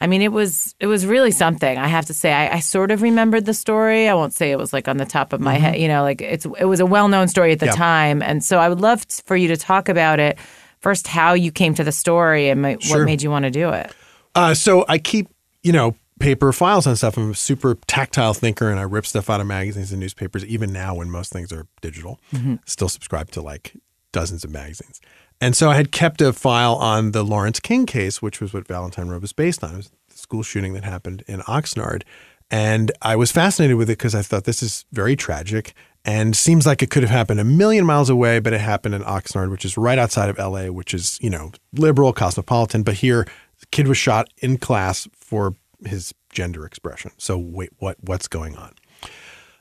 I 0.00 0.06
mean, 0.06 0.22
it 0.22 0.32
was 0.32 0.74
it 0.80 0.86
was 0.86 1.04
really 1.06 1.30
something. 1.30 1.76
I 1.78 1.88
have 1.88 2.06
to 2.06 2.14
say, 2.14 2.32
I, 2.32 2.56
I 2.56 2.60
sort 2.60 2.90
of 2.90 3.02
remembered 3.02 3.44
the 3.44 3.54
story. 3.54 4.08
I 4.08 4.14
won't 4.14 4.32
say 4.32 4.50
it 4.52 4.58
was 4.58 4.72
like 4.72 4.86
on 4.88 4.96
the 4.96 5.04
top 5.04 5.32
of 5.32 5.40
my 5.40 5.54
head. 5.54 5.78
You 5.80 5.88
know, 5.88 6.02
like 6.02 6.20
it's 6.20 6.46
it 6.58 6.64
was 6.66 6.80
a 6.80 6.86
well 6.86 7.08
known 7.08 7.28
story 7.28 7.52
at 7.52 7.60
the 7.60 7.66
time. 7.66 8.22
And 8.22 8.44
so 8.44 8.58
I 8.58 8.68
would 8.68 8.80
love 8.80 9.06
t- 9.08 9.22
for 9.26 9.36
you 9.36 9.48
to 9.48 9.56
talk 9.56 9.88
about 9.88 10.20
it. 10.20 10.38
First, 10.80 11.08
how 11.08 11.32
you 11.34 11.50
came 11.50 11.74
to 11.74 11.82
the 11.84 11.90
story 11.92 12.48
and 12.48 12.62
ma- 12.62 12.74
Sure. 12.78 12.98
what 13.00 13.04
made 13.06 13.22
you 13.22 13.30
want 13.30 13.44
to 13.44 13.50
do 13.50 13.70
it. 13.70 13.92
Uh, 14.34 14.54
so 14.54 14.84
I 14.88 14.98
keep, 14.98 15.26
you 15.64 15.72
know, 15.72 15.96
paper 16.20 16.52
files 16.52 16.86
and 16.86 16.96
stuff. 16.96 17.16
I'm 17.16 17.32
a 17.32 17.34
super 17.34 17.74
tactile 17.88 18.34
thinker 18.34 18.70
and 18.70 18.78
I 18.78 18.82
rip 18.84 19.04
stuff 19.06 19.28
out 19.28 19.40
of 19.40 19.46
magazines 19.48 19.90
and 19.90 19.98
newspapers, 20.00 20.44
even 20.44 20.72
now 20.72 20.94
when 20.94 21.10
most 21.10 21.32
things 21.32 21.52
are 21.52 21.66
digital. 21.80 22.20
Still 22.66 22.88
subscribe 22.88 23.30
to 23.32 23.40
like 23.42 23.74
dozens 24.12 24.44
of 24.44 24.50
magazines. 24.50 25.00
And 25.40 25.56
so 25.56 25.70
I 25.70 25.74
had 25.76 25.92
kept 25.92 26.20
a 26.20 26.32
file 26.32 26.74
on 26.74 27.12
the 27.12 27.22
Lawrence 27.22 27.60
King 27.60 27.86
case, 27.86 28.20
which 28.20 28.40
was 28.40 28.52
what 28.52 28.66
Valentine 28.66 29.08
Road 29.08 29.22
was 29.22 29.32
based 29.32 29.62
on. 29.62 29.74
It 29.74 29.76
was 29.76 29.90
the 30.08 30.18
school 30.18 30.42
shooting 30.42 30.72
that 30.74 30.84
happened 30.84 31.22
in 31.28 31.40
Oxnard. 31.40 32.02
And 32.50 32.90
I 33.02 33.14
was 33.14 33.30
fascinated 33.30 33.76
with 33.76 33.90
it 33.90 33.98
because 33.98 34.14
I 34.14 34.22
thought 34.22 34.44
this 34.44 34.62
is 34.62 34.84
very 34.92 35.14
tragic 35.16 35.74
and 36.04 36.34
seems 36.34 36.66
like 36.66 36.82
it 36.82 36.90
could 36.90 37.02
have 37.02 37.10
happened 37.10 37.40
a 37.40 37.44
million 37.44 37.84
miles 37.84 38.08
away, 38.08 38.38
but 38.38 38.52
it 38.52 38.60
happened 38.60 38.94
in 38.94 39.02
Oxnard, 39.02 39.50
which 39.50 39.64
is 39.64 39.76
right 39.76 39.98
outside 39.98 40.30
of 40.30 40.38
LA, 40.38 40.66
which 40.66 40.94
is, 40.94 41.18
you 41.20 41.28
know, 41.28 41.52
liberal, 41.74 42.12
cosmopolitan. 42.12 42.82
But 42.82 42.94
here, 42.94 43.26
the 43.60 43.66
kid 43.66 43.86
was 43.86 43.98
shot 43.98 44.30
in 44.38 44.58
class 44.58 45.06
for 45.14 45.54
his 45.84 46.14
gender 46.30 46.64
expression. 46.64 47.12
So 47.18 47.36
wait, 47.36 47.70
what 47.78 47.96
what's 48.00 48.28
going 48.28 48.56
on? 48.56 48.74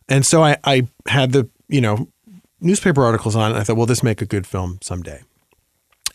And 0.07 0.25
so 0.25 0.43
I, 0.43 0.57
I 0.63 0.87
had 1.07 1.33
the, 1.33 1.49
you 1.67 1.81
know, 1.81 2.07
newspaper 2.61 3.03
articles 3.03 3.35
on 3.35 3.51
it. 3.51 3.53
And 3.53 3.61
I 3.61 3.63
thought, 3.63 3.75
well, 3.75 3.85
this 3.85 4.03
make 4.03 4.21
a 4.21 4.25
good 4.25 4.47
film 4.47 4.79
someday. 4.81 5.23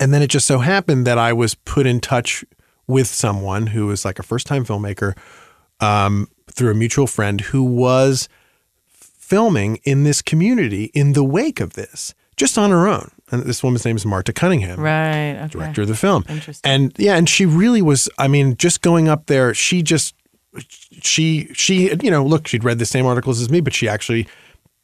And 0.03 0.13
then 0.13 0.21
it 0.21 0.31
just 0.31 0.49
so 0.49 0.59
happened 0.59 1.07
that 1.07 1.17
I 1.17 1.33
was 1.33 1.55
put 1.55 1.87
in 1.87 2.01
touch 2.01 2.45
with 2.89 3.07
someone 3.07 3.69
who 3.69 3.87
was 3.87 4.05
like 4.05 4.19
a 4.19 4.25
first 4.25 4.49
time 4.49 4.65
filmmaker 4.65 5.17
um, 5.79 6.27
through 6.51 6.73
a 6.73 6.75
mutual 6.75 7.07
friend 7.07 7.41
who 7.41 7.63
was 7.63 8.29
filming 8.91 9.77
in 9.85 10.03
this 10.03 10.21
community 10.21 10.87
in 10.93 11.13
the 11.13 11.23
wake 11.23 11.61
of 11.61 11.75
this, 11.75 12.15
just 12.37 12.59
on 12.59 12.71
her 12.71 12.89
own. 12.89 13.13
And 13.31 13.45
this 13.45 13.63
woman's 13.63 13.85
name 13.85 13.95
is 13.95 14.05
Marta 14.05 14.33
Cunningham 14.33 14.81
Right. 14.81 15.37
Okay. 15.37 15.49
director 15.49 15.83
of 15.83 15.89
the 15.89 15.97
film. 15.97 16.25
Interesting. 16.29 16.69
And 16.69 16.93
yeah, 16.99 17.15
and 17.17 17.29
she 17.29 17.47
really 17.47 17.81
was. 17.81 18.09
I 18.19 18.27
mean, 18.27 18.57
just 18.57 18.83
going 18.83 19.09
up 19.09 19.27
there, 19.27 19.55
she 19.55 19.83
just 19.85 20.17
she 21.01 21.49
she 21.55 21.95
you 22.03 22.11
know 22.11 22.25
look, 22.25 22.49
she'd 22.49 22.65
read 22.65 22.81
the 22.81 22.87
same 22.87 23.07
articles 23.07 23.41
as 23.41 23.49
me, 23.51 23.61
but 23.61 23.73
she 23.73 23.89
actually 23.89 24.27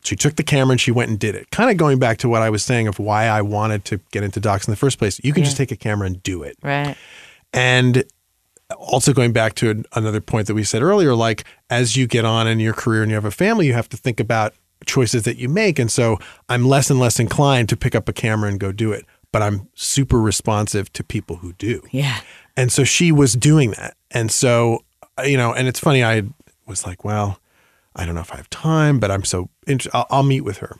she 0.08 0.16
took 0.16 0.36
the 0.36 0.42
camera 0.42 0.72
and 0.72 0.80
she 0.80 0.90
went 0.90 1.10
and 1.10 1.18
did 1.18 1.34
it. 1.34 1.50
Kind 1.50 1.70
of 1.70 1.76
going 1.76 1.98
back 1.98 2.18
to 2.18 2.28
what 2.28 2.42
I 2.42 2.50
was 2.50 2.64
saying 2.64 2.88
of 2.88 2.98
why 2.98 3.26
I 3.26 3.42
wanted 3.42 3.84
to 3.86 4.00
get 4.10 4.22
into 4.22 4.40
docs 4.40 4.66
in 4.66 4.72
the 4.72 4.76
first 4.76 4.98
place. 4.98 5.20
You 5.22 5.32
can 5.32 5.44
just 5.44 5.56
take 5.56 5.70
a 5.70 5.76
camera 5.76 6.06
and 6.06 6.22
do 6.22 6.42
it. 6.42 6.56
Right. 6.62 6.96
And 7.52 8.04
also 8.76 9.12
going 9.12 9.32
back 9.32 9.54
to 9.56 9.70
an- 9.70 9.84
another 9.94 10.20
point 10.20 10.46
that 10.46 10.54
we 10.54 10.64
said 10.64 10.82
earlier, 10.82 11.14
like 11.14 11.44
as 11.70 11.96
you 11.96 12.06
get 12.06 12.24
on 12.24 12.46
in 12.46 12.58
your 12.58 12.72
career 12.72 13.02
and 13.02 13.10
you 13.10 13.14
have 13.14 13.24
a 13.24 13.30
family, 13.30 13.66
you 13.66 13.74
have 13.74 13.88
to 13.90 13.96
think 13.96 14.18
about 14.20 14.54
choices 14.86 15.24
that 15.24 15.36
you 15.36 15.48
make. 15.48 15.78
And 15.78 15.90
so 15.90 16.18
I'm 16.48 16.64
less 16.64 16.90
and 16.90 16.98
less 16.98 17.20
inclined 17.20 17.68
to 17.68 17.76
pick 17.76 17.94
up 17.94 18.08
a 18.08 18.12
camera 18.12 18.48
and 18.48 18.58
go 18.58 18.72
do 18.72 18.92
it, 18.92 19.04
but 19.32 19.42
I'm 19.42 19.68
super 19.74 20.20
responsive 20.20 20.92
to 20.94 21.04
people 21.04 21.36
who 21.36 21.52
do. 21.54 21.82
Yeah. 21.90 22.20
And 22.56 22.72
so 22.72 22.84
she 22.84 23.12
was 23.12 23.34
doing 23.34 23.72
that. 23.72 23.96
And 24.10 24.30
so, 24.30 24.84
you 25.24 25.36
know, 25.36 25.52
and 25.52 25.68
it's 25.68 25.80
funny, 25.80 26.02
I 26.02 26.24
was 26.66 26.86
like, 26.86 27.04
well, 27.04 27.40
I 27.98 28.06
don't 28.06 28.14
know 28.14 28.20
if 28.20 28.32
I 28.32 28.36
have 28.36 28.48
time, 28.48 28.98
but 28.98 29.10
I'm 29.10 29.24
so 29.24 29.50
interested. 29.66 29.96
I'll, 29.96 30.06
I'll 30.10 30.22
meet 30.22 30.42
with 30.42 30.58
her. 30.58 30.76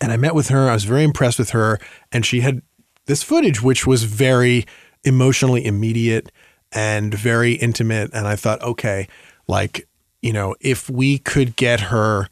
And 0.00 0.10
I 0.10 0.16
met 0.16 0.34
with 0.34 0.48
her. 0.48 0.68
I 0.68 0.74
was 0.74 0.84
very 0.84 1.04
impressed 1.04 1.38
with 1.38 1.50
her. 1.50 1.78
And 2.10 2.26
she 2.26 2.40
had 2.40 2.62
this 3.06 3.22
footage, 3.22 3.62
which 3.62 3.86
was 3.86 4.04
very 4.04 4.64
emotionally 5.04 5.64
immediate 5.64 6.32
and 6.72 7.14
very 7.14 7.52
intimate. 7.52 8.10
And 8.12 8.26
I 8.26 8.34
thought, 8.34 8.62
okay, 8.62 9.08
like, 9.46 9.86
you 10.22 10.32
know, 10.32 10.56
if 10.60 10.88
we 10.88 11.18
could 11.18 11.54
get 11.54 11.80
her, 11.80 12.28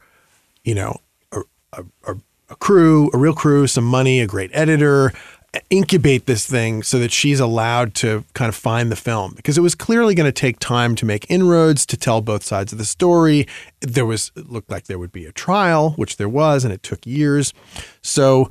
you 0.63 0.75
know, 0.75 0.97
a, 1.31 1.41
a, 1.73 1.83
a, 2.07 2.15
a 2.49 2.55
crew, 2.55 3.09
a 3.13 3.17
real 3.17 3.33
crew, 3.33 3.67
some 3.67 3.85
money, 3.85 4.19
a 4.19 4.27
great 4.27 4.49
editor, 4.53 5.13
incubate 5.69 6.27
this 6.27 6.45
thing 6.45 6.81
so 6.81 6.97
that 6.99 7.11
she's 7.11 7.39
allowed 7.39 7.93
to 7.93 8.23
kind 8.33 8.47
of 8.47 8.55
find 8.55 8.89
the 8.91 8.95
film 8.95 9.33
because 9.35 9.57
it 9.57 9.61
was 9.61 9.75
clearly 9.75 10.15
going 10.15 10.27
to 10.27 10.31
take 10.31 10.59
time 10.59 10.95
to 10.95 11.05
make 11.05 11.29
inroads 11.29 11.85
to 11.85 11.97
tell 11.97 12.21
both 12.21 12.43
sides 12.43 12.71
of 12.71 12.77
the 12.77 12.85
story. 12.85 13.47
There 13.81 14.05
was 14.05 14.31
it 14.37 14.49
looked 14.49 14.71
like 14.71 14.85
there 14.85 14.99
would 14.99 15.11
be 15.11 15.25
a 15.25 15.31
trial, 15.33 15.91
which 15.91 16.17
there 16.17 16.29
was, 16.29 16.63
and 16.63 16.73
it 16.73 16.83
took 16.83 17.05
years. 17.05 17.53
So 18.01 18.49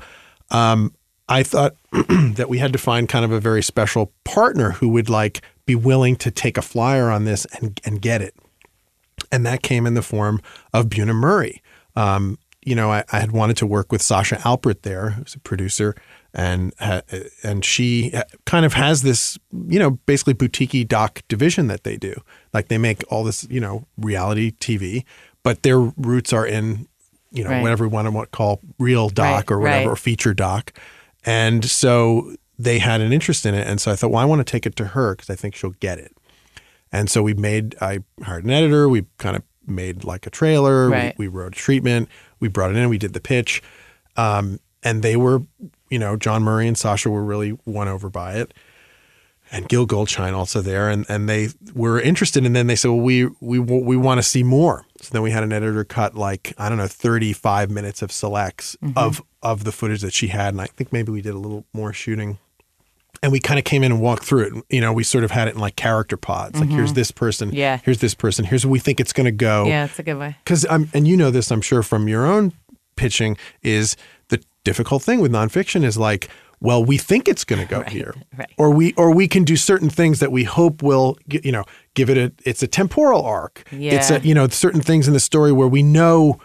um, 0.51 0.93
I 1.27 1.41
thought 1.41 1.75
that 1.91 2.49
we 2.49 2.59
had 2.59 2.71
to 2.73 2.79
find 2.79 3.09
kind 3.09 3.25
of 3.25 3.31
a 3.31 3.39
very 3.39 3.63
special 3.63 4.11
partner 4.23 4.71
who 4.71 4.89
would 4.89 5.09
like 5.09 5.41
be 5.65 5.75
willing 5.75 6.15
to 6.17 6.29
take 6.29 6.57
a 6.57 6.61
flyer 6.61 7.09
on 7.09 7.25
this 7.25 7.45
and 7.59 7.81
and 7.83 7.99
get 7.99 8.21
it. 8.21 8.35
And 9.31 9.43
that 9.45 9.63
came 9.63 9.87
in 9.87 9.95
the 9.95 10.01
form 10.03 10.39
of 10.71 10.87
Bunim 10.87 11.15
Murray. 11.15 11.63
Um, 11.95 12.37
you 12.63 12.75
know, 12.75 12.91
I, 12.91 13.03
I, 13.11 13.19
had 13.19 13.31
wanted 13.31 13.57
to 13.57 13.65
work 13.65 13.91
with 13.91 14.01
Sasha 14.01 14.35
Alpert 14.37 14.83
there, 14.83 15.11
who's 15.11 15.35
a 15.35 15.39
producer, 15.39 15.95
and 16.33 16.73
and 17.43 17.65
she 17.65 18.13
kind 18.45 18.65
of 18.65 18.73
has 18.73 19.01
this, 19.01 19.37
you 19.67 19.79
know, 19.79 19.91
basically 20.05 20.33
boutique 20.33 20.87
doc 20.87 21.21
division 21.27 21.67
that 21.67 21.83
they 21.83 21.97
do. 21.97 22.13
Like 22.53 22.69
they 22.69 22.77
make 22.77 23.03
all 23.11 23.23
this, 23.23 23.45
you 23.49 23.59
know, 23.59 23.85
reality 23.97 24.51
TV, 24.51 25.03
but 25.43 25.63
their 25.63 25.79
roots 25.79 26.31
are 26.31 26.45
in, 26.45 26.87
you 27.31 27.43
know, 27.43 27.49
right. 27.49 27.61
whatever 27.61 27.87
we 27.87 27.93
want 27.93 28.07
to 28.07 28.25
call 28.27 28.61
real 28.79 29.09
doc 29.09 29.49
right, 29.49 29.51
or 29.51 29.59
whatever, 29.59 29.89
right. 29.89 29.93
or 29.93 29.95
feature 29.95 30.33
doc. 30.33 30.71
And 31.25 31.65
so 31.65 32.35
they 32.57 32.79
had 32.79 33.01
an 33.01 33.11
interest 33.11 33.45
in 33.45 33.53
it, 33.53 33.67
and 33.67 33.81
so 33.81 33.91
I 33.91 33.95
thought, 33.95 34.11
well, 34.11 34.21
I 34.21 34.25
want 34.25 34.39
to 34.39 34.49
take 34.49 34.65
it 34.65 34.75
to 34.77 34.85
her 34.87 35.15
because 35.15 35.29
I 35.29 35.35
think 35.35 35.55
she'll 35.55 35.71
get 35.71 35.99
it. 35.99 36.15
And 36.91 37.09
so 37.09 37.23
we 37.23 37.33
made, 37.33 37.75
I 37.81 37.99
hired 38.23 38.43
an 38.43 38.51
editor. 38.51 38.89
We 38.89 39.05
kind 39.17 39.35
of 39.35 39.43
made 39.65 40.03
like 40.03 40.27
a 40.27 40.29
trailer. 40.29 40.89
We, 41.17 41.25
we 41.25 41.27
wrote 41.27 41.53
a 41.53 41.55
treatment. 41.55 42.09
We 42.39 42.49
brought 42.49 42.71
it 42.71 42.77
in. 42.77 42.89
We 42.89 42.97
did 42.97 43.13
the 43.13 43.21
pitch. 43.21 43.61
Um, 44.17 44.59
and 44.83 45.01
they 45.01 45.15
were, 45.15 45.41
you 45.91 45.99
know, 45.99 46.15
Jon 46.15 46.41
Murray 46.41 46.67
and 46.67 46.75
Sasha 46.77 47.11
were 47.11 47.23
really 47.23 47.57
won 47.65 47.87
over 47.87 48.09
by 48.09 48.33
it, 48.33 48.53
and 49.51 49.69
Gil 49.69 49.85
Goldschein 49.85 50.33
also 50.33 50.61
there, 50.61 50.89
and 50.89 51.05
and 51.07 51.29
they 51.29 51.49
were 51.75 52.01
interested. 52.01 52.45
And 52.45 52.55
then 52.55 52.65
they 52.65 52.75
said, 52.75 52.87
well, 52.87 53.01
we 53.01 53.27
we 53.41 53.59
we 53.59 53.97
want 53.97 54.17
to 54.17 54.23
see 54.23 54.41
more. 54.41 54.85
So 55.01 55.09
then 55.11 55.21
we 55.21 55.29
had 55.29 55.43
an 55.43 55.53
editor 55.53 55.83
cut 55.83 56.15
like 56.15 56.53
I 56.57 56.69
don't 56.69 56.79
know, 56.79 56.87
thirty 56.87 57.33
five 57.33 57.69
minutes 57.69 58.01
of 58.01 58.11
selects 58.11 58.75
mm-hmm. 58.81 58.97
of 58.97 59.21
of 59.43 59.65
the 59.65 59.71
footage 59.71 60.01
that 60.01 60.13
she 60.13 60.29
had, 60.29 60.53
and 60.53 60.61
I 60.61 60.65
think 60.65 60.91
maybe 60.91 61.11
we 61.11 61.21
did 61.21 61.35
a 61.35 61.39
little 61.39 61.65
more 61.73 61.93
shooting. 61.93 62.39
And 63.23 63.31
we 63.31 63.39
kind 63.39 63.59
of 63.59 63.65
came 63.65 63.83
in 63.83 63.91
and 63.91 64.01
walked 64.01 64.23
through 64.23 64.47
it. 64.47 64.63
You 64.71 64.81
know, 64.81 64.93
we 64.93 65.03
sort 65.03 65.23
of 65.23 65.29
had 65.29 65.47
it 65.47 65.53
in 65.53 65.61
like 65.61 65.75
character 65.75 66.17
pods. 66.17 66.59
Like, 66.59 66.69
mm-hmm. 66.69 66.77
here's 66.77 66.93
this 66.93 67.11
person. 67.11 67.51
Yeah. 67.53 67.77
Here's 67.83 67.99
this 67.99 68.15
person. 68.15 68.45
Here's 68.45 68.65
where 68.65 68.71
we 68.71 68.79
think 68.79 68.99
it's 68.99 69.13
going 69.13 69.25
to 69.25 69.31
go. 69.31 69.65
Yeah, 69.67 69.85
it's 69.85 69.99
a 69.99 70.03
good 70.03 70.17
way. 70.17 70.37
Because 70.43 70.65
I'm, 70.67 70.89
and 70.91 71.07
you 71.07 71.15
know 71.15 71.29
this, 71.29 71.51
I'm 71.51 71.61
sure, 71.61 71.83
from 71.83 72.07
your 72.07 72.25
own 72.25 72.51
pitching, 72.95 73.37
is 73.61 73.95
difficult 74.63 75.03
thing 75.03 75.19
with 75.19 75.31
nonfiction 75.31 75.83
is 75.83 75.97
like, 75.97 76.29
well, 76.59 76.83
we 76.83 76.97
think 76.97 77.27
it's 77.27 77.43
going 77.43 77.61
to 77.61 77.67
go 77.67 77.79
right, 77.79 77.89
here, 77.89 78.13
right. 78.37 78.51
or 78.57 78.69
we 78.69 78.93
or 78.93 79.11
we 79.13 79.27
can 79.27 79.43
do 79.43 79.55
certain 79.55 79.89
things 79.89 80.19
that 80.19 80.31
we 80.31 80.43
hope 80.43 80.83
will, 80.83 81.17
you 81.27 81.51
know, 81.51 81.63
give 81.95 82.09
it 82.09 82.17
a. 82.17 82.31
It's 82.45 82.61
a 82.61 82.67
temporal 82.67 83.23
arc. 83.23 83.63
Yeah. 83.71 83.95
It's 83.95 84.11
a 84.11 84.19
you 84.19 84.35
know 84.35 84.47
certain 84.47 84.81
things 84.81 85.07
in 85.07 85.13
the 85.13 85.19
story 85.19 85.51
where 85.51 85.67
we 85.67 85.81
know 85.81 86.39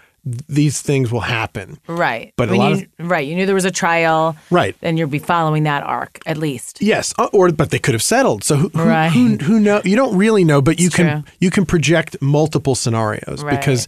these 0.48 0.82
things 0.82 1.12
will 1.12 1.20
happen. 1.20 1.78
Right. 1.86 2.32
But 2.36 2.50
when 2.50 2.58
a 2.58 2.62
lot 2.62 2.78
you, 2.78 2.86
of, 2.98 3.10
right, 3.10 3.26
you 3.26 3.36
knew 3.36 3.46
there 3.46 3.54
was 3.54 3.64
a 3.64 3.70
trial. 3.70 4.36
Right. 4.50 4.74
And 4.82 4.98
you'll 4.98 5.08
be 5.08 5.20
following 5.20 5.62
that 5.64 5.84
arc 5.84 6.18
at 6.26 6.36
least. 6.36 6.82
Yes, 6.82 7.14
uh, 7.18 7.28
or 7.32 7.52
but 7.52 7.70
they 7.70 7.78
could 7.78 7.94
have 7.94 8.02
settled. 8.02 8.42
So 8.42 8.56
who, 8.56 8.68
right. 8.74 9.08
who, 9.08 9.28
who, 9.28 9.44
who 9.44 9.60
know? 9.60 9.82
You 9.84 9.96
don't 9.96 10.16
really 10.16 10.44
know, 10.44 10.60
but 10.60 10.80
you 10.80 10.86
it's 10.86 10.96
can 10.96 11.22
true. 11.22 11.32
you 11.40 11.50
can 11.50 11.64
project 11.64 12.16
multiple 12.20 12.74
scenarios 12.74 13.44
Right. 13.44 13.58
because 13.58 13.86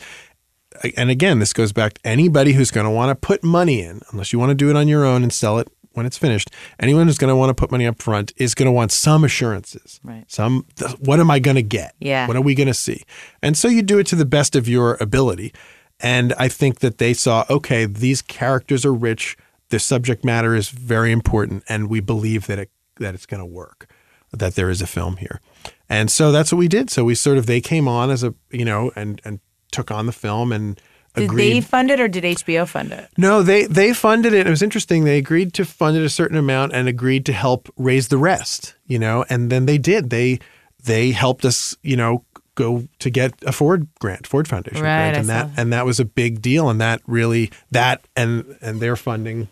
and 0.96 1.10
again, 1.10 1.38
this 1.38 1.52
goes 1.52 1.72
back 1.72 1.94
to 1.94 2.06
anybody 2.06 2.52
who's 2.52 2.70
going 2.70 2.84
to 2.84 2.90
want 2.90 3.10
to 3.10 3.14
put 3.14 3.42
money 3.42 3.82
in, 3.82 4.00
unless 4.10 4.32
you 4.32 4.38
want 4.38 4.50
to 4.50 4.54
do 4.54 4.70
it 4.70 4.76
on 4.76 4.88
your 4.88 5.04
own 5.04 5.22
and 5.22 5.32
sell 5.32 5.58
it 5.58 5.68
when 5.92 6.06
it's 6.06 6.18
finished. 6.18 6.50
Anyone 6.78 7.06
who's 7.06 7.18
going 7.18 7.30
to 7.30 7.36
want 7.36 7.50
to 7.50 7.54
put 7.54 7.70
money 7.70 7.86
up 7.86 8.00
front 8.00 8.32
is 8.36 8.54
going 8.54 8.66
to 8.66 8.72
want 8.72 8.92
some 8.92 9.24
assurances. 9.24 10.00
Right. 10.02 10.24
Some, 10.28 10.66
what 11.00 11.20
am 11.20 11.30
I 11.30 11.38
going 11.38 11.56
to 11.56 11.62
get? 11.62 11.94
Yeah. 11.98 12.26
What 12.26 12.36
are 12.36 12.40
we 12.40 12.54
going 12.54 12.68
to 12.68 12.74
see? 12.74 13.02
And 13.42 13.56
so 13.56 13.68
you 13.68 13.82
do 13.82 13.98
it 13.98 14.06
to 14.08 14.16
the 14.16 14.24
best 14.24 14.56
of 14.56 14.68
your 14.68 14.96
ability. 15.00 15.52
And 16.00 16.32
I 16.38 16.48
think 16.48 16.78
that 16.78 16.98
they 16.98 17.12
saw, 17.12 17.44
okay, 17.50 17.84
these 17.84 18.22
characters 18.22 18.84
are 18.84 18.94
rich. 18.94 19.36
The 19.70 19.78
subject 19.78 20.24
matter 20.24 20.54
is 20.54 20.70
very 20.70 21.12
important, 21.12 21.62
and 21.68 21.90
we 21.90 22.00
believe 22.00 22.46
that 22.46 22.58
it 22.58 22.70
that 23.00 23.14
it's 23.14 23.26
going 23.26 23.40
to 23.40 23.46
work, 23.46 23.90
that 24.32 24.54
there 24.54 24.70
is 24.70 24.80
a 24.80 24.86
film 24.86 25.18
here. 25.18 25.40
And 25.88 26.10
so 26.10 26.32
that's 26.32 26.52
what 26.52 26.58
we 26.58 26.68
did. 26.68 26.90
So 26.90 27.04
we 27.04 27.14
sort 27.14 27.38
of 27.38 27.46
they 27.46 27.60
came 27.60 27.86
on 27.86 28.10
as 28.10 28.24
a 28.24 28.34
you 28.50 28.64
know 28.64 28.92
and 28.96 29.20
and 29.24 29.40
took 29.70 29.90
on 29.90 30.06
the 30.06 30.12
film 30.12 30.52
and 30.52 30.80
agreed. 31.14 31.26
Did 31.26 31.30
agreed. 31.30 31.52
they 31.52 31.60
fund 31.60 31.90
it 31.90 32.00
or 32.00 32.08
did 32.08 32.24
HBO 32.24 32.66
fund 32.68 32.92
it? 32.92 33.08
no, 33.16 33.42
they 33.42 33.64
they 33.66 33.92
funded 33.92 34.32
it. 34.34 34.46
It 34.46 34.50
was 34.50 34.62
interesting. 34.62 35.04
They 35.04 35.18
agreed 35.18 35.52
to 35.54 35.64
fund 35.64 35.96
it 35.96 36.02
a 36.04 36.08
certain 36.08 36.36
amount 36.36 36.72
and 36.72 36.88
agreed 36.88 37.26
to 37.26 37.32
help 37.32 37.68
raise 37.76 38.08
the 38.08 38.18
rest. 38.18 38.74
You 38.86 38.98
know, 38.98 39.24
and 39.28 39.50
then 39.50 39.66
they 39.66 39.78
did. 39.78 40.10
They 40.10 40.38
they 40.84 41.10
helped 41.12 41.44
us. 41.44 41.76
You 41.82 41.96
know, 41.96 42.24
go 42.54 42.88
to 42.98 43.10
get 43.10 43.34
a 43.46 43.52
Ford 43.52 43.86
grant, 44.00 44.26
Ford 44.26 44.48
Foundation 44.48 44.82
Right, 44.82 45.12
grant, 45.12 45.16
and 45.16 45.28
that. 45.28 45.50
and 45.56 45.72
that 45.72 45.86
was 45.86 46.00
a 46.00 46.04
big 46.04 46.42
deal. 46.42 46.68
And 46.68 46.80
that 46.80 47.00
really 47.06 47.50
that 47.70 48.02
and 48.16 48.56
and 48.60 48.80
their 48.80 48.96
funding 48.96 49.48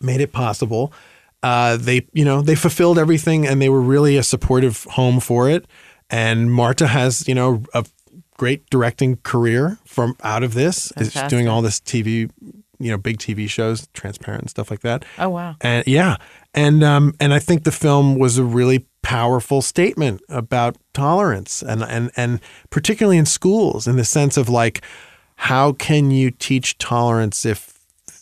made 0.00 0.20
it 0.20 0.32
possible. 0.32 0.92
Uh, 1.42 1.76
they 1.76 2.06
you 2.12 2.24
know 2.24 2.42
they 2.42 2.54
fulfilled 2.54 2.98
everything, 2.98 3.46
and 3.46 3.60
they 3.62 3.68
were 3.68 3.80
really 3.80 4.16
a 4.16 4.22
supportive 4.22 4.84
home 4.84 5.20
for 5.20 5.48
it. 5.48 5.66
And 6.10 6.50
Marta 6.52 6.86
has 6.88 7.26
you 7.28 7.34
know 7.34 7.62
a 7.74 7.84
great 8.38 8.68
directing 8.70 9.16
career 9.18 9.76
from 9.84 10.16
out 10.22 10.42
of 10.42 10.54
this. 10.54 10.90
Fantastic. 10.96 11.28
doing 11.28 11.48
all 11.48 11.60
this 11.60 11.80
TV, 11.80 12.30
you 12.78 12.90
know, 12.90 12.96
big 12.96 13.18
TV 13.18 13.50
shows, 13.50 13.86
Transparent 13.92 14.42
and 14.42 14.50
stuff 14.50 14.70
like 14.70 14.80
that. 14.80 15.04
Oh 15.18 15.28
wow. 15.28 15.56
And 15.60 15.86
yeah, 15.86 16.16
and 16.54 16.82
um, 16.82 17.14
and 17.20 17.34
I 17.34 17.38
think 17.38 17.64
the 17.64 17.72
film 17.72 18.16
was 18.18 18.38
a 18.38 18.44
really 18.44 18.86
powerful 19.02 19.60
statement 19.62 20.22
about 20.28 20.76
tolerance 20.94 21.62
and 21.62 21.82
and 21.82 22.10
and 22.16 22.40
particularly 22.70 23.18
in 23.18 23.26
schools 23.26 23.86
in 23.86 23.96
the 23.96 24.04
sense 24.04 24.36
of 24.36 24.48
like 24.48 24.82
how 25.36 25.72
can 25.72 26.10
you 26.10 26.30
teach 26.30 26.78
tolerance 26.78 27.46
if 27.46 27.77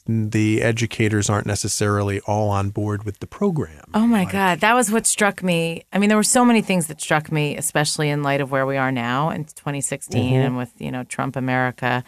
the 0.09 0.63
educators 0.63 1.29
aren't 1.29 1.47
necessarily 1.47 2.21
all 2.21 2.49
on 2.51 2.71
board 2.71 3.05
with 3.05 3.19
the 3.19 3.27
program. 3.27 3.85
Oh 3.95 4.07
my 4.07 4.25
God. 4.25 4.61
That 4.61 4.75
was 4.75 4.91
what 4.91 5.07
struck 5.07 5.43
me. 5.43 5.85
I 5.93 5.99
mean, 5.99 6.09
there 6.09 6.17
were 6.17 6.23
so 6.23 6.45
many 6.45 6.63
things 6.63 6.87
that 6.87 7.01
struck 7.01 7.33
me, 7.33 7.57
especially 7.57 8.09
in 8.11 8.23
light 8.23 8.41
of 8.41 8.51
where 8.51 8.67
we 8.67 8.77
are 8.77 8.93
now 8.93 9.31
in 9.31 9.45
2016 9.45 10.41
and 10.41 10.57
with, 10.57 10.73
you 10.79 10.91
know, 10.93 11.03
Trump 11.05 11.35
America. 11.37 12.05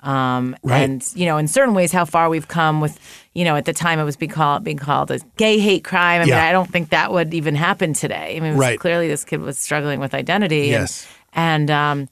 Um, 0.00 0.56
Right. 0.62 0.82
And, 0.82 1.04
you 1.14 1.26
know, 1.26 1.38
in 1.38 1.48
certain 1.48 1.74
ways, 1.74 1.90
how 1.90 2.04
far 2.04 2.28
we've 2.28 2.46
come 2.48 2.80
with, 2.80 2.98
you 3.34 3.44
know, 3.44 3.56
at 3.56 3.64
the 3.64 3.72
time 3.72 3.98
it 3.98 4.04
was 4.04 4.16
being 4.16 4.30
called, 4.30 4.62
being 4.62 4.76
called 4.78 5.10
a 5.10 5.18
gay 5.36 5.58
hate 5.58 5.82
crime. 5.84 6.20
I 6.20 6.24
mean, 6.24 6.28
Yeah. 6.34 6.44
I 6.46 6.52
don't 6.52 6.70
think 6.70 6.90
that 6.90 7.10
would 7.12 7.34
even 7.34 7.54
happen 7.54 7.94
today. 7.94 8.36
I 8.36 8.40
mean, 8.40 8.52
it 8.52 8.56
was 8.56 8.60
Right. 8.60 8.78
clearly 8.78 9.08
this 9.08 9.24
kid 9.24 9.40
was 9.40 9.58
struggling 9.58 9.98
with 10.00 10.14
identity. 10.14 10.68
Yes. 10.68 11.06
And, 11.32 11.70
and 11.70 11.70
um, 11.70 12.08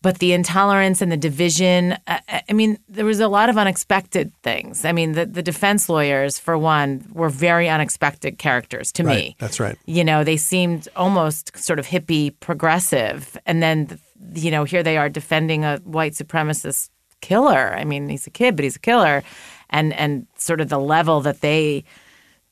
but 0.00 0.18
the 0.20 0.32
intolerance 0.32 1.02
and 1.02 1.10
the 1.10 1.16
division 1.16 1.96
I, 2.06 2.42
I 2.48 2.52
mean 2.52 2.78
there 2.88 3.04
was 3.04 3.20
a 3.20 3.28
lot 3.28 3.48
of 3.48 3.58
unexpected 3.58 4.32
things. 4.42 4.84
I 4.84 4.92
mean 4.92 5.12
the, 5.12 5.26
the 5.26 5.42
defense 5.42 5.88
lawyers 5.88 6.38
for 6.38 6.56
one 6.56 7.04
were 7.12 7.28
very 7.28 7.68
unexpected 7.68 8.38
characters 8.38 8.92
to 8.92 9.02
Right. 9.04 9.16
me. 9.16 9.36
That's 9.38 9.58
right. 9.60 9.76
you 9.86 10.04
know 10.04 10.22
they 10.24 10.36
seemed 10.36 10.88
almost 10.96 11.56
sort 11.58 11.78
of 11.78 11.86
hippie 11.86 12.34
progressive. 12.40 13.36
And 13.46 13.62
then 13.62 13.98
you 14.34 14.50
know 14.50 14.64
here 14.64 14.82
they 14.82 14.96
are 14.98 15.08
defending 15.08 15.64
a 15.64 15.78
white 15.78 16.12
supremacist 16.12 16.90
killer. 17.20 17.74
I 17.76 17.84
mean 17.84 18.08
he's 18.08 18.26
a 18.26 18.30
kid 18.30 18.54
but 18.56 18.62
he's 18.64 18.76
a 18.76 18.80
killer. 18.80 19.22
And 19.70 19.92
and 19.94 20.26
sort 20.36 20.60
of 20.60 20.68
the 20.68 20.78
level 20.78 21.20
that 21.22 21.40
they 21.40 21.84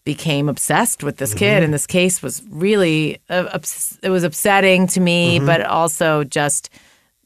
became 0.05 0.49
obsessed 0.49 1.03
with 1.03 1.16
this 1.16 1.34
kid. 1.34 1.62
And 1.64 1.74
this 1.74 1.86
case 1.86 2.22
was 2.22 2.42
really 2.51 3.18
uh, 3.28 3.49
ups- 3.53 3.99
it 4.03 4.11
was 4.11 4.22
upsetting 4.24 4.86
to 4.88 5.01
me 5.01 5.40
but 5.40 5.62
also 5.62 6.22
just 6.24 6.70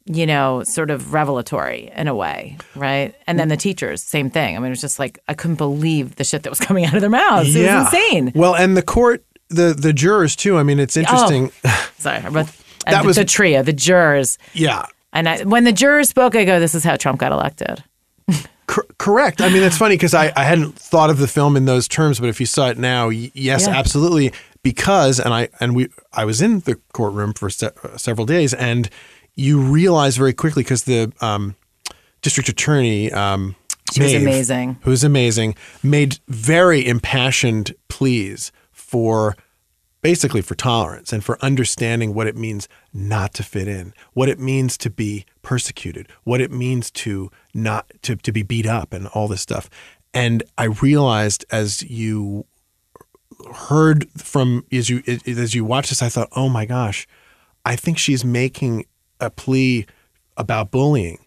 you 0.07 0.27
know 0.27 0.63
sort 0.65 0.91
of 0.91 1.13
revelatory 1.13 1.91
in 1.95 2.09
a 2.09 2.15
way 2.15 2.57
right 2.75 3.15
and 3.27 3.39
then 3.39 3.49
the 3.49 3.57
teachers 3.57 4.03
same 4.03 4.31
thing 4.31 4.57
i 4.57 4.59
mean 4.59 4.67
it 4.67 4.71
was 4.71 4.81
just 4.81 4.99
like 4.99 5.19
i 5.29 5.35
couldn't 5.35 5.57
believe 5.57 6.17
the 6.17 6.25
shit 6.25 6.43
that 6.43 6.51
was 6.51 6.59
coming 6.69 6.85
out 6.87 6.95
of 6.95 7.01
their 7.03 7.11
mouths 7.11 7.55
it 7.55 7.71
was 7.71 7.87
insane 7.87 8.33
Well, 8.35 8.55
and 8.55 8.77
the 8.77 8.83
court, 8.83 9.23
the 9.51 9.75
the 9.75 9.93
jurors 9.93 10.35
too. 10.37 10.57
I 10.59 10.63
mean, 10.63 10.79
it's 10.81 10.97
interesting. 10.97 11.51
sorry 11.99 12.23
but 12.33 12.47
That 12.87 13.03
the, 13.03 13.07
was- 13.07 13.17
the 13.17 13.25
trio 13.27 13.63
the 13.63 13.75
jurors 13.75 14.39
yeah. 14.55 14.87
and 15.13 15.29
I, 15.29 15.43
when 15.45 15.65
the 15.65 15.73
jurors 15.73 16.09
spoke 16.09 16.35
i 16.35 16.45
go 16.45 16.59
this 16.59 16.75
is 16.75 16.83
how 16.83 16.97
trump 16.97 17.19
got 17.21 17.31
elected 17.33 17.85
Cor- 18.67 18.87
correct. 18.99 19.41
I 19.41 19.49
mean, 19.49 19.65
it's 19.65 19.77
funny 19.77 19.97
because 19.97 20.15
I, 20.15 20.33
I 20.37 20.45
hadn't 20.45 20.77
thought 20.79 21.11
of 21.11 21.19
the 21.19 21.27
film 21.27 21.57
in 21.57 21.65
those 21.65 21.89
terms, 21.89 22.21
but 22.21 22.29
if 22.29 22.39
you 22.39 22.47
saw 22.47 22.69
it 22.69 22.79
now, 22.79 23.09
y- 23.09 23.33
yes, 23.35 23.67
Yeah. 23.67 23.77
absolutely. 23.77 24.33
Because 24.63 25.19
and 25.19 25.35
I 25.35 25.49
and 25.59 25.75
we 25.75 25.89
I 26.13 26.25
was 26.25 26.41
in 26.41 26.61
the 26.61 26.77
courtroom 26.93 27.33
for 27.35 27.51
se- 27.51 27.71
uh, 27.83 27.97
several 27.97 28.27
days, 28.27 28.55
and 28.55 28.89
you 29.35 29.61
realize 29.61 30.16
very 30.16 30.33
quickly 30.33 30.62
because 30.62 30.85
the 30.85 31.12
um, 31.20 31.57
district 32.22 32.49
attorney 32.49 33.12
um, 33.12 33.57
She 33.93 34.03
was 34.03 34.14
amazing. 34.14 34.78
who's 34.83 35.05
amazing, 35.05 35.55
made 35.83 36.18
very 36.28 36.87
impassioned 36.87 37.74
pleas 37.89 38.53
for 38.72 39.37
basically 40.03 40.41
for 40.41 40.55
tolerance 40.55 41.12
and 41.12 41.22
for 41.22 41.39
understanding 41.45 42.14
what 42.14 42.26
it 42.26 42.37
means 42.37 42.68
not 42.93 43.35
to 43.35 43.43
fit 43.43 43.68
in, 43.68 43.93
what 44.14 44.28
it 44.28 44.39
means 44.39 44.78
to 44.78 44.89
be 44.91 45.26
persecuted, 45.43 46.09
what 46.24 46.41
it 46.41 46.51
means 46.51 46.91
to 46.91 47.31
not 47.53 47.91
to, 48.03 48.16
to 48.16 48.33
be 48.33 48.43
beat 48.43 48.66
up 48.66 48.93
and 48.93 49.07
all 49.09 49.28
this 49.28 49.43
stuff. 49.43 49.68
And 50.14 50.43
I 50.57 50.64
realized 50.64 51.45
as 51.51 51.83
you 51.83 52.47
heard 53.55 54.09
from 54.16 54.64
as 54.72 54.91
you 54.91 55.03
as 55.07 55.55
you 55.55 55.64
watch 55.64 55.89
this, 55.91 56.03
I 56.03 56.09
thought, 56.09 56.28
oh 56.33 56.49
my 56.49 56.64
gosh, 56.64 57.07
I 57.64 57.76
think 57.76 57.99
she's 57.99 58.24
making 58.24 58.87
a 59.21 59.31
plea 59.31 59.87
about 60.37 60.71
bullying 60.71 61.18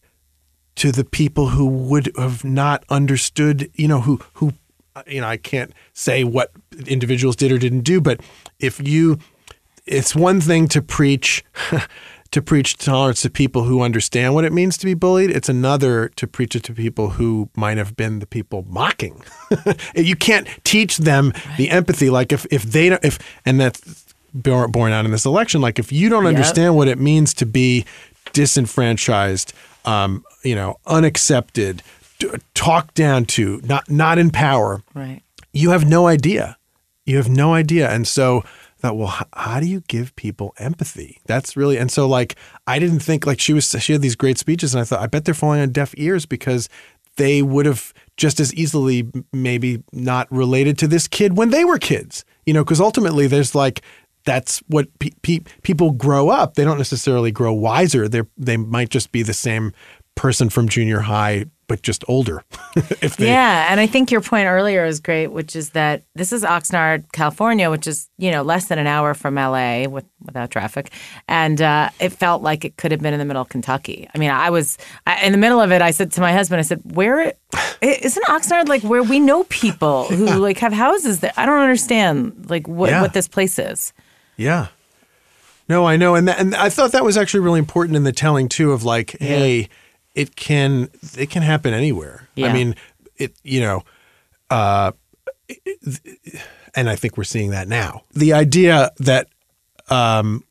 to 0.75 0.91
the 0.91 1.03
people 1.03 1.49
who 1.49 1.65
would 1.65 2.11
have 2.17 2.43
not 2.43 2.83
understood, 2.89 3.69
you 3.75 3.87
know, 3.87 4.01
who 4.01 4.19
who 4.33 4.53
you 5.07 5.21
know, 5.21 5.27
I 5.27 5.37
can't 5.37 5.73
say 5.93 6.23
what 6.23 6.51
individuals 6.85 7.35
did 7.35 7.51
or 7.51 7.57
didn't 7.57 7.81
do, 7.81 7.99
but 7.99 8.21
if 8.59 8.85
you 8.85 9.17
it's 9.85 10.15
one 10.15 10.39
thing 10.39 10.67
to 10.69 10.81
preach 10.81 11.43
to 12.31 12.41
preach 12.41 12.77
tolerance 12.77 13.21
to 13.21 13.29
people 13.29 13.63
who 13.63 13.81
understand 13.81 14.33
what 14.33 14.43
it 14.43 14.51
means 14.51 14.75
to 14.75 14.87
be 14.87 14.95
bullied. 14.95 15.29
It's 15.29 15.49
another 15.49 16.09
to 16.15 16.25
preach 16.25 16.55
it 16.55 16.63
to 16.63 16.73
people 16.73 17.11
who 17.11 17.49
might 17.55 17.77
have 17.77 17.95
been 17.95 18.17
the 18.17 18.25
people 18.25 18.65
mocking. 18.67 19.21
you 19.95 20.15
can't 20.15 20.47
teach 20.63 20.97
them 20.97 21.31
right. 21.35 21.57
the 21.57 21.69
empathy. 21.69 22.09
Like 22.09 22.31
if 22.31 22.47
if 22.49 22.63
they 22.63 22.89
don't 22.89 23.05
if 23.05 23.19
and 23.45 23.59
that's 23.59 24.02
born 24.33 24.91
out 24.91 25.05
in 25.05 25.11
this 25.11 25.25
election. 25.25 25.61
Like 25.61 25.79
if 25.79 25.91
you 25.91 26.09
don't 26.09 26.23
yep. 26.23 26.35
understand 26.35 26.75
what 26.75 26.87
it 26.87 26.99
means 26.99 27.33
to 27.35 27.45
be 27.45 27.85
disenfranchised, 28.33 29.53
um, 29.85 30.23
you 30.43 30.55
know, 30.55 30.79
unaccepted, 30.85 31.83
talked 32.53 32.95
down 32.95 33.25
to, 33.25 33.61
not 33.63 33.89
not 33.89 34.17
in 34.17 34.29
power, 34.29 34.81
right? 34.93 35.21
You 35.51 35.71
have 35.71 35.87
no 35.87 36.07
idea. 36.07 36.57
You 37.05 37.17
have 37.17 37.29
no 37.29 37.53
idea, 37.53 37.89
and 37.89 38.07
so 38.07 38.43
thought, 38.83 38.97
well, 38.97 39.07
how, 39.07 39.25
how, 39.33 39.59
do 39.59 39.65
you 39.65 39.81
give 39.87 40.15
people 40.15 40.53
empathy? 40.57 41.19
That's 41.25 41.55
really, 41.55 41.77
and 41.77 41.89
so 41.89 42.07
like, 42.07 42.35
I 42.67 42.79
didn't 42.79 42.99
think 42.99 43.25
like 43.25 43.39
she 43.39 43.53
was, 43.53 43.69
she 43.79 43.93
had 43.93 44.01
these 44.01 44.15
great 44.15 44.37
speeches, 44.37 44.75
and 44.75 44.81
I 44.81 44.83
thought, 44.83 44.99
I 44.99 45.07
bet 45.07 45.25
they're 45.25 45.33
falling 45.33 45.61
on 45.61 45.71
deaf 45.71 45.93
ears 45.97 46.25
because 46.25 46.67
they 47.15 47.41
would 47.41 47.65
have 47.65 47.93
just 48.17 48.39
as 48.39 48.53
easily 48.53 49.09
maybe 49.31 49.81
not 49.93 50.29
related 50.31 50.77
to 50.79 50.87
this 50.87 51.07
kid 51.07 51.37
when 51.37 51.49
they 51.49 51.63
were 51.63 51.77
kids, 51.77 52.25
you 52.45 52.53
know, 52.53 52.63
because 52.63 52.81
ultimately 52.81 53.25
there's 53.25 53.55
like, 53.55 53.81
that's 54.25 54.59
what 54.67 54.87
pe- 54.99 55.11
pe- 55.21 55.43
people 55.61 55.91
grow 55.91 56.29
up. 56.29 56.55
They 56.55 56.63
don't 56.63 56.77
necessarily 56.77 57.31
grow 57.31 57.53
wiser. 57.53 58.07
They 58.07 58.21
they 58.37 58.57
might 58.57 58.89
just 58.89 59.11
be 59.11 59.23
the 59.23 59.33
same 59.33 59.73
person 60.15 60.49
from 60.49 60.69
junior 60.69 61.01
high 61.01 61.45
but 61.67 61.81
just 61.81 62.03
older. 62.07 62.43
they, 63.17 63.27
yeah, 63.27 63.67
and 63.69 63.79
I 63.79 63.87
think 63.87 64.11
your 64.11 64.21
point 64.21 64.47
earlier 64.47 64.85
is 64.85 64.99
great, 64.99 65.27
which 65.27 65.55
is 65.55 65.71
that 65.71 66.03
this 66.13 66.31
is 66.31 66.43
Oxnard, 66.43 67.11
California, 67.13 67.71
which 67.71 67.87
is 67.87 68.09
you 68.17 68.31
know 68.31 68.41
less 68.41 68.67
than 68.67 68.79
an 68.79 68.87
hour 68.87 69.13
from 69.13 69.35
LA 69.35 69.87
with 69.87 70.05
without 70.21 70.51
traffic, 70.51 70.91
and 71.27 71.61
uh, 71.61 71.89
it 71.99 72.09
felt 72.09 72.41
like 72.41 72.65
it 72.65 72.77
could 72.77 72.91
have 72.91 73.01
been 73.01 73.13
in 73.13 73.19
the 73.19 73.25
middle 73.25 73.41
of 73.41 73.49
Kentucky. 73.49 74.07
I 74.13 74.17
mean, 74.17 74.29
I 74.29 74.49
was 74.49 74.77
I, 75.07 75.25
in 75.25 75.31
the 75.31 75.37
middle 75.37 75.59
of 75.59 75.71
it. 75.71 75.81
I 75.81 75.91
said 75.91 76.11
to 76.13 76.21
my 76.21 76.31
husband, 76.31 76.59
I 76.59 76.63
said, 76.63 76.81
"Where 76.95 77.33
isn't 77.81 78.25
Oxnard 78.25 78.67
like 78.67 78.83
where 78.83 79.03
we 79.03 79.19
know 79.19 79.43
people 79.45 80.05
who 80.05 80.25
yeah. 80.25 80.35
like 80.47 80.57
have 80.59 80.73
houses 80.73 81.21
that 81.21 81.33
I 81.37 81.45
don't 81.45 81.61
understand 81.61 82.49
like 82.49 82.67
what 82.67 82.89
yeah. 82.89 83.01
what 83.01 83.13
this 83.13 83.27
place 83.27 83.57
is." 83.57 83.93
Yeah. 84.37 84.67
No, 85.69 85.85
I 85.85 85.95
know, 85.95 86.15
and 86.15 86.27
that, 86.27 86.39
and 86.39 86.53
I 86.55 86.69
thought 86.69 86.91
that 86.91 87.05
was 87.05 87.17
actually 87.17 87.39
really 87.39 87.59
important 87.59 87.95
in 87.95 88.03
the 88.03 88.11
telling 88.11 88.49
too. 88.49 88.73
Of 88.73 88.83
like, 88.83 89.13
yeah. 89.13 89.27
hey 89.27 89.69
it 90.15 90.35
can 90.35 90.89
it 91.17 91.29
can 91.29 91.41
happen 91.41 91.73
anywhere. 91.73 92.27
Yeah. 92.35 92.47
I 92.47 92.53
mean, 92.53 92.75
it 93.17 93.35
you 93.43 93.61
know, 93.61 93.83
uh, 94.49 94.91
and 96.75 96.89
I 96.89 96.95
think 96.95 97.17
we're 97.17 97.23
seeing 97.23 97.51
that 97.51 97.67
now. 97.67 98.03
The 98.13 98.33
idea 98.33 98.91
that 98.99 99.27
um, 99.89 100.43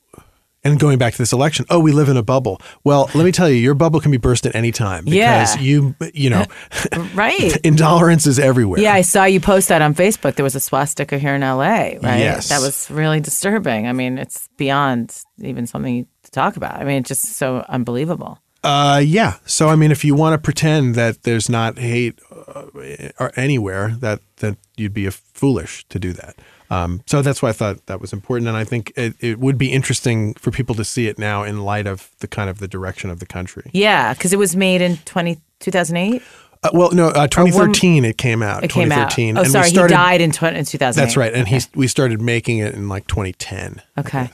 and 0.63 0.79
going 0.79 0.97
back 0.97 1.13
to 1.13 1.17
this 1.17 1.33
election, 1.33 1.65
oh, 1.69 1.79
we 1.79 1.91
live 1.91 2.09
in 2.09 2.17
a 2.17 2.23
bubble. 2.23 2.61
Well, 2.83 3.09
let 3.13 3.25
me 3.25 3.31
tell 3.31 3.49
you, 3.49 3.55
your 3.55 3.73
bubble 3.73 3.99
can 3.99 4.11
be 4.11 4.17
burst 4.17 4.45
at 4.45 4.55
any 4.55 4.71
time 4.71 5.05
because 5.05 5.55
yeah. 5.55 5.61
you, 5.61 5.95
you 6.13 6.29
know, 6.29 6.45
right. 7.13 7.57
intolerance 7.63 8.25
is 8.27 8.39
everywhere. 8.39 8.79
Yeah, 8.79 8.93
I 8.93 9.01
saw 9.01 9.25
you 9.25 9.39
post 9.39 9.69
that 9.69 9.81
on 9.81 9.93
Facebook. 9.93 10.35
There 10.35 10.43
was 10.43 10.55
a 10.55 10.59
swastika 10.59 11.17
here 11.17 11.35
in 11.35 11.41
LA, 11.41 11.55
right? 11.57 11.99
Yes. 12.01 12.49
That 12.49 12.61
was 12.61 12.89
really 12.89 13.19
disturbing. 13.19 13.87
I 13.87 13.93
mean, 13.93 14.17
it's 14.17 14.47
beyond 14.57 15.15
even 15.39 15.67
something 15.67 16.07
to 16.23 16.31
talk 16.31 16.55
about. 16.55 16.75
I 16.79 16.83
mean, 16.83 16.99
it's 16.99 17.09
just 17.09 17.23
so 17.33 17.65
unbelievable. 17.67 18.39
Uh, 18.63 19.01
yeah. 19.03 19.35
So 19.45 19.67
I 19.67 19.75
mean, 19.75 19.91
if 19.91 20.05
you 20.05 20.15
want 20.15 20.33
to 20.33 20.37
pretend 20.37 20.95
that 20.95 21.23
there's 21.23 21.49
not 21.49 21.77
hate 21.77 22.19
uh, 22.31 23.29
anywhere, 23.35 23.95
that 23.99 24.21
that 24.37 24.57
you'd 24.77 24.93
be 24.93 25.09
foolish 25.09 25.85
to 25.89 25.99
do 25.99 26.13
that. 26.13 26.37
Um, 26.69 27.01
so 27.05 27.21
that's 27.21 27.41
why 27.41 27.49
I 27.49 27.51
thought 27.51 27.85
that 27.85 28.01
was 28.01 28.13
important, 28.13 28.47
and 28.47 28.57
I 28.57 28.63
think 28.63 28.91
it, 28.95 29.15
it, 29.19 29.39
would 29.39 29.57
be 29.57 29.71
interesting 29.71 30.33
for 30.35 30.49
people 30.49 30.75
to 30.75 30.83
see 30.83 31.07
it 31.07 31.19
now 31.19 31.43
in 31.43 31.61
light 31.61 31.85
of 31.87 32.09
the 32.19 32.27
kind 32.27 32.49
of 32.49 32.59
the 32.59 32.67
direction 32.67 33.09
of 33.09 33.19
the 33.19 33.25
country. 33.25 33.69
Yeah, 33.73 34.13
because 34.13 34.33
it 34.33 34.39
was 34.39 34.55
made 34.55 34.81
in 34.81 34.97
20, 34.97 35.39
2008? 35.59 36.21
Uh, 36.63 36.69
well, 36.73 36.91
no, 36.91 37.09
uh, 37.09 37.27
2013 37.27 38.05
it 38.05 38.17
came 38.17 38.41
out. 38.41 38.63
It 38.63 38.69
came 38.69 38.91
out. 38.91 39.13
Oh, 39.19 39.21
and 39.21 39.47
sorry, 39.47 39.69
started, 39.69 39.93
he 39.93 39.97
died 39.97 40.21
in, 40.21 40.31
20, 40.31 40.57
in 40.57 40.65
2008. 40.65 41.03
That's 41.03 41.17
right, 41.17 41.33
and 41.33 41.43
okay. 41.43 41.59
he 41.59 41.65
we 41.75 41.87
started 41.87 42.21
making 42.21 42.59
it 42.59 42.73
in 42.73 42.87
like 42.87 43.07
2010. 43.07 43.81
Okay. 43.97 44.29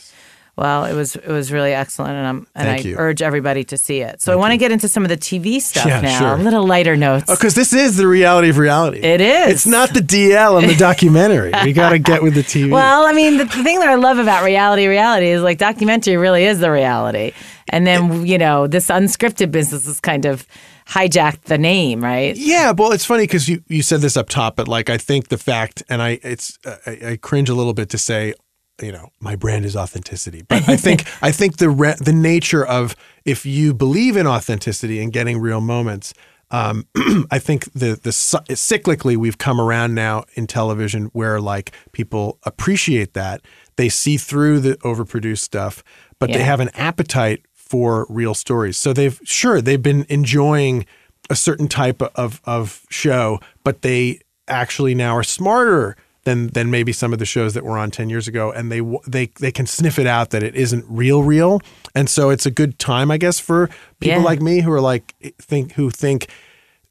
Well, 0.60 0.84
it 0.84 0.94
was 0.94 1.16
it 1.16 1.30
was 1.30 1.54
really 1.54 1.72
excellent, 1.72 2.16
and 2.16 2.28
I'm 2.28 2.38
and 2.54 2.68
Thank 2.68 2.86
I 2.86 2.90
you. 2.90 2.96
urge 2.98 3.22
everybody 3.22 3.64
to 3.64 3.78
see 3.78 4.02
it. 4.02 4.22
So 4.22 4.34
Thank 4.34 4.38
I 4.38 4.40
want 4.42 4.52
to 4.52 4.58
get 4.58 4.74
into 4.74 4.90
some 4.90 5.04
of 5.04 5.10
the 5.10 5.16
TV 5.16 5.62
stuff 5.62 5.86
yeah, 5.86 6.02
now, 6.02 6.20
sure. 6.20 6.34
a 6.34 6.36
little 6.36 6.68
lighter 6.68 6.98
notes. 6.98 7.32
Because 7.32 7.58
oh, 7.58 7.62
this 7.62 7.72
is 7.72 7.96
the 7.96 8.06
reality 8.06 8.50
of 8.50 8.58
reality. 8.58 9.00
It 9.00 9.22
is. 9.22 9.54
It's 9.54 9.66
not 9.66 9.94
the 9.94 10.02
DL 10.02 10.62
and 10.62 10.70
the 10.70 10.76
documentary. 10.76 11.54
we 11.64 11.72
got 11.72 11.92
to 11.92 12.00
get 12.12 12.22
with 12.22 12.34
the 12.34 12.42
TV. 12.42 12.72
Well, 12.72 13.06
I 13.06 13.14
mean, 13.14 13.38
the, 13.38 13.46
the, 13.46 13.64
thing 13.64 13.80
that 13.80 13.88
I 13.88 13.96
love 13.96 14.18
about 14.18 14.44
reality, 14.44 14.86
reality 14.88 15.28
is 15.28 15.42
like 15.42 15.60
documentary 15.60 16.18
really 16.18 16.44
is 16.44 16.60
the 16.60 16.72
reality, 16.72 17.32
and 17.70 17.88
then 17.88 18.12
it, 18.12 18.28
you 18.28 18.38
know 18.38 18.68
this 18.68 18.88
unscripted 18.88 19.52
business 19.52 19.88
is 19.88 20.02
kind 20.02 20.26
of 20.26 20.46
hijacked 20.90 21.44
the 21.44 21.58
name, 21.58 22.04
right? 22.04 22.36
Yeah, 22.36 22.72
well, 22.72 22.92
it's 22.92 23.06
funny 23.06 23.24
because 23.24 23.48
you, 23.48 23.64
you 23.70 23.82
said 23.82 24.02
this 24.02 24.18
up 24.18 24.28
top, 24.28 24.58
but 24.58 24.68
like 24.68 24.90
I 24.90 24.98
think 24.98 25.30
the 25.30 25.38
fact, 25.38 25.84
and 25.88 26.02
I 26.02 26.20
it's 26.22 26.60
I, 26.86 27.12
I 27.12 27.16
cringe 27.22 27.48
a 27.48 27.54
little 27.54 27.74
bit 27.74 27.88
to 27.92 27.98
say 27.98 28.34
you 28.82 28.92
know 28.92 29.10
my 29.20 29.36
brand 29.36 29.66
is 29.66 29.76
authenticity 29.76 30.42
but 30.48 30.68
i 30.68 30.76
think 30.86 31.06
i 31.22 31.32
think 31.32 31.58
the 31.58 31.70
re- 31.70 31.96
the 32.00 32.14
nature 32.14 32.66
of 32.66 32.96
if 33.26 33.46
you 33.46 33.74
believe 33.74 34.16
in 34.16 34.28
authenticity 34.28 35.02
and 35.02 35.14
getting 35.14 35.40
real 35.40 35.62
moments 35.62 36.14
um, 36.52 36.88
I 37.30 37.40
think 37.40 37.72
the 37.74 38.00
the 38.02 38.10
cyclically 38.10 39.16
we've 39.16 39.38
come 39.38 39.62
around 39.62 39.94
now 39.94 40.26
in 40.34 40.48
television 40.48 41.06
where 41.14 41.40
like 41.40 41.76
people 41.92 42.40
appreciate 42.44 43.14
that 43.14 43.42
they 43.76 43.90
see 43.90 44.18
through 44.18 44.60
the 44.60 44.76
overproduced 44.78 45.40
stuff, 45.40 45.84
but 46.20 46.30
yeah. 46.30 46.38
they 46.38 46.44
have 46.44 46.60
an 46.60 46.70
appetite 46.74 47.46
for 47.54 48.06
real 48.10 48.34
stories. 48.34 48.78
So 48.78 48.94
they've 48.94 49.20
sure 49.24 49.62
they've 49.62 49.82
been 49.82 50.06
enjoying 50.10 50.86
a 51.30 51.36
certain 51.36 51.68
type 51.68 52.02
of 52.02 52.42
of 52.46 52.86
show, 52.90 53.40
but 53.64 53.84
they 53.84 54.20
actually 54.48 54.96
now 54.96 55.16
are 55.16 55.24
smarter 55.24 55.96
than 56.24 56.48
than 56.48 56.70
maybe 56.70 56.92
some 56.92 57.14
of 57.14 57.20
the 57.20 57.26
shows 57.26 57.54
that 57.54 57.64
were 57.64 57.78
on 57.78 57.92
10 57.92 58.10
years 58.10 58.28
ago 58.28 58.52
and 58.52 58.72
they 58.72 58.82
they 59.08 59.28
they 59.40 59.52
can 59.52 59.66
sniff 59.66 59.98
it 59.98 60.08
out 60.08 60.32
that 60.32 60.44
it 60.44 60.56
isn't 60.56 60.86
real 60.88 61.24
real 61.24 61.62
and 61.96 62.10
so 62.10 62.30
it's 62.30 62.46
a 62.46 62.52
good 62.52 62.78
time 62.80 63.10
i 63.12 63.18
guess 63.18 63.40
for 63.40 63.70
people 64.00 64.20
yeah. 64.20 64.24
like 64.24 64.42
me 64.42 64.62
who 64.62 64.72
are 64.72 64.82
like 64.82 65.16
think 65.40 65.74
who 65.74 65.90
think 65.90 66.28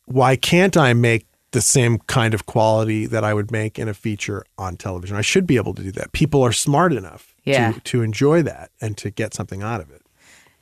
why 0.06 0.36
can't 0.36 0.76
i 0.76 0.92
make 0.92 1.26
the 1.52 1.60
same 1.60 1.98
kind 2.00 2.34
of 2.34 2.46
quality 2.46 3.06
that 3.06 3.24
i 3.24 3.32
would 3.34 3.50
make 3.50 3.78
in 3.78 3.88
a 3.88 3.94
feature 3.94 4.44
on 4.56 4.76
television 4.76 5.16
i 5.16 5.22
should 5.22 5.46
be 5.46 5.56
able 5.56 5.74
to 5.74 5.82
do 5.82 5.92
that 5.92 6.12
people 6.12 6.42
are 6.42 6.52
smart 6.52 6.92
enough 6.92 7.34
yeah. 7.44 7.72
to 7.72 7.80
to 7.80 8.02
enjoy 8.02 8.42
that 8.42 8.70
and 8.80 8.96
to 8.96 9.10
get 9.10 9.34
something 9.34 9.62
out 9.62 9.80
of 9.80 9.90
it 9.90 10.02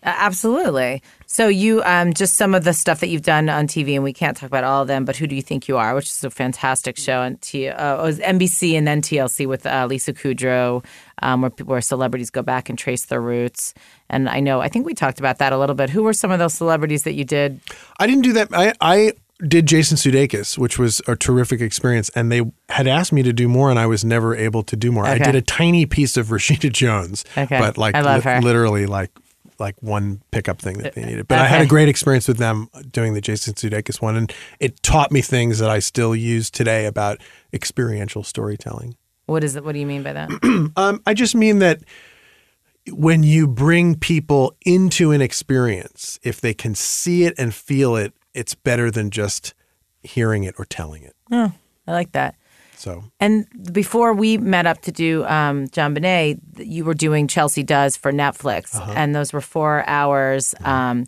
absolutely. 0.02 1.02
So 1.26 1.48
you 1.48 1.82
um, 1.84 2.14
just 2.14 2.36
some 2.36 2.54
of 2.54 2.64
the 2.64 2.72
stuff 2.72 3.00
that 3.00 3.08
you've 3.08 3.22
done 3.22 3.48
on 3.48 3.66
TV, 3.66 3.94
and 3.94 4.04
we 4.04 4.12
can't 4.12 4.36
talk 4.36 4.46
about 4.46 4.64
all 4.64 4.82
of 4.82 4.88
them. 4.88 5.04
But 5.04 5.16
who 5.16 5.26
do 5.26 5.34
you 5.34 5.42
think 5.42 5.68
you 5.68 5.76
are? 5.76 5.94
Which 5.94 6.08
is 6.08 6.24
a 6.24 6.30
fantastic 6.30 6.96
show 6.96 7.20
on 7.20 7.36
T- 7.36 7.68
uh, 7.68 8.02
was 8.02 8.18
NBC 8.20 8.74
and 8.74 8.86
then 8.86 9.02
TLC 9.02 9.46
with 9.46 9.66
uh, 9.66 9.86
Lisa 9.88 10.12
Kudrow, 10.12 10.84
um, 11.22 11.42
where 11.42 11.50
where 11.64 11.80
celebrities 11.80 12.30
go 12.30 12.42
back 12.42 12.68
and 12.68 12.78
trace 12.78 13.06
their 13.06 13.20
roots. 13.20 13.74
And 14.08 14.28
I 14.28 14.40
know 14.40 14.60
I 14.60 14.68
think 14.68 14.86
we 14.86 14.94
talked 14.94 15.18
about 15.18 15.38
that 15.38 15.52
a 15.52 15.58
little 15.58 15.74
bit. 15.74 15.90
Who 15.90 16.02
were 16.02 16.12
some 16.12 16.30
of 16.30 16.38
those 16.38 16.54
celebrities 16.54 17.02
that 17.02 17.14
you 17.14 17.24
did? 17.24 17.60
I 17.98 18.06
didn't 18.06 18.22
do 18.22 18.32
that. 18.34 18.48
I 18.52 18.72
I 18.80 19.12
did 19.46 19.66
Jason 19.66 19.96
Sudeikis, 19.96 20.56
which 20.56 20.78
was 20.78 21.02
a 21.06 21.16
terrific 21.16 21.60
experience, 21.60 22.10
and 22.14 22.32
they 22.32 22.42
had 22.68 22.86
asked 22.86 23.12
me 23.12 23.22
to 23.22 23.32
do 23.32 23.48
more, 23.48 23.70
and 23.70 23.78
I 23.78 23.86
was 23.86 24.04
never 24.04 24.34
able 24.34 24.62
to 24.62 24.76
do 24.76 24.90
more. 24.90 25.04
Okay. 25.06 25.14
I 25.14 25.18
did 25.18 25.34
a 25.34 25.42
tiny 25.42 25.86
piece 25.86 26.16
of 26.16 26.28
Rashida 26.28 26.72
Jones, 26.72 27.24
okay. 27.36 27.58
but 27.58 27.76
like 27.76 27.94
li- 27.94 28.40
literally 28.40 28.86
like 28.86 29.10
like 29.58 29.82
one 29.82 30.22
pickup 30.30 30.58
thing 30.58 30.78
that 30.78 30.94
they 30.94 31.04
needed. 31.04 31.28
But 31.28 31.36
okay. 31.36 31.44
I 31.44 31.48
had 31.48 31.62
a 31.62 31.66
great 31.66 31.88
experience 31.88 32.28
with 32.28 32.38
them 32.38 32.68
doing 32.90 33.14
the 33.14 33.20
Jason 33.20 33.54
Sudeikis 33.54 34.00
one, 34.00 34.16
and 34.16 34.32
it 34.60 34.82
taught 34.82 35.10
me 35.12 35.20
things 35.20 35.58
that 35.58 35.70
I 35.70 35.78
still 35.78 36.14
use 36.14 36.50
today 36.50 36.86
about 36.86 37.20
experiential 37.52 38.22
storytelling. 38.22 38.96
What 39.26 39.42
is 39.42 39.56
it? 39.56 39.64
What 39.64 39.72
do 39.72 39.78
you 39.78 39.86
mean 39.86 40.02
by 40.02 40.12
that? 40.12 40.72
um, 40.76 41.02
I 41.06 41.14
just 41.14 41.34
mean 41.34 41.58
that 41.58 41.80
when 42.90 43.22
you 43.22 43.48
bring 43.48 43.96
people 43.96 44.56
into 44.64 45.10
an 45.10 45.20
experience, 45.20 46.20
if 46.22 46.40
they 46.40 46.54
can 46.54 46.74
see 46.74 47.24
it 47.24 47.34
and 47.36 47.54
feel 47.54 47.96
it, 47.96 48.12
it's 48.34 48.54
better 48.54 48.90
than 48.90 49.10
just 49.10 49.54
hearing 50.02 50.44
it 50.44 50.54
or 50.58 50.64
telling 50.64 51.02
it. 51.02 51.16
Oh, 51.32 51.52
I 51.86 51.92
like 51.92 52.12
that. 52.12 52.36
So 52.76 53.04
and 53.20 53.46
before 53.72 54.12
we 54.12 54.38
met 54.38 54.66
up 54.66 54.82
to 54.82 54.92
do 54.92 55.24
um, 55.24 55.66
JonBenét, 55.68 56.40
you 56.58 56.84
were 56.84 56.94
doing 56.94 57.26
Chelsea 57.26 57.62
Does 57.62 57.96
for 57.96 58.12
Netflix, 58.12 58.74
uh-huh. 58.74 58.92
and 58.94 59.14
those 59.14 59.32
were 59.32 59.40
four 59.40 59.84
hours. 59.88 60.54
Mm-hmm. 60.60 60.66
Um, 60.66 61.04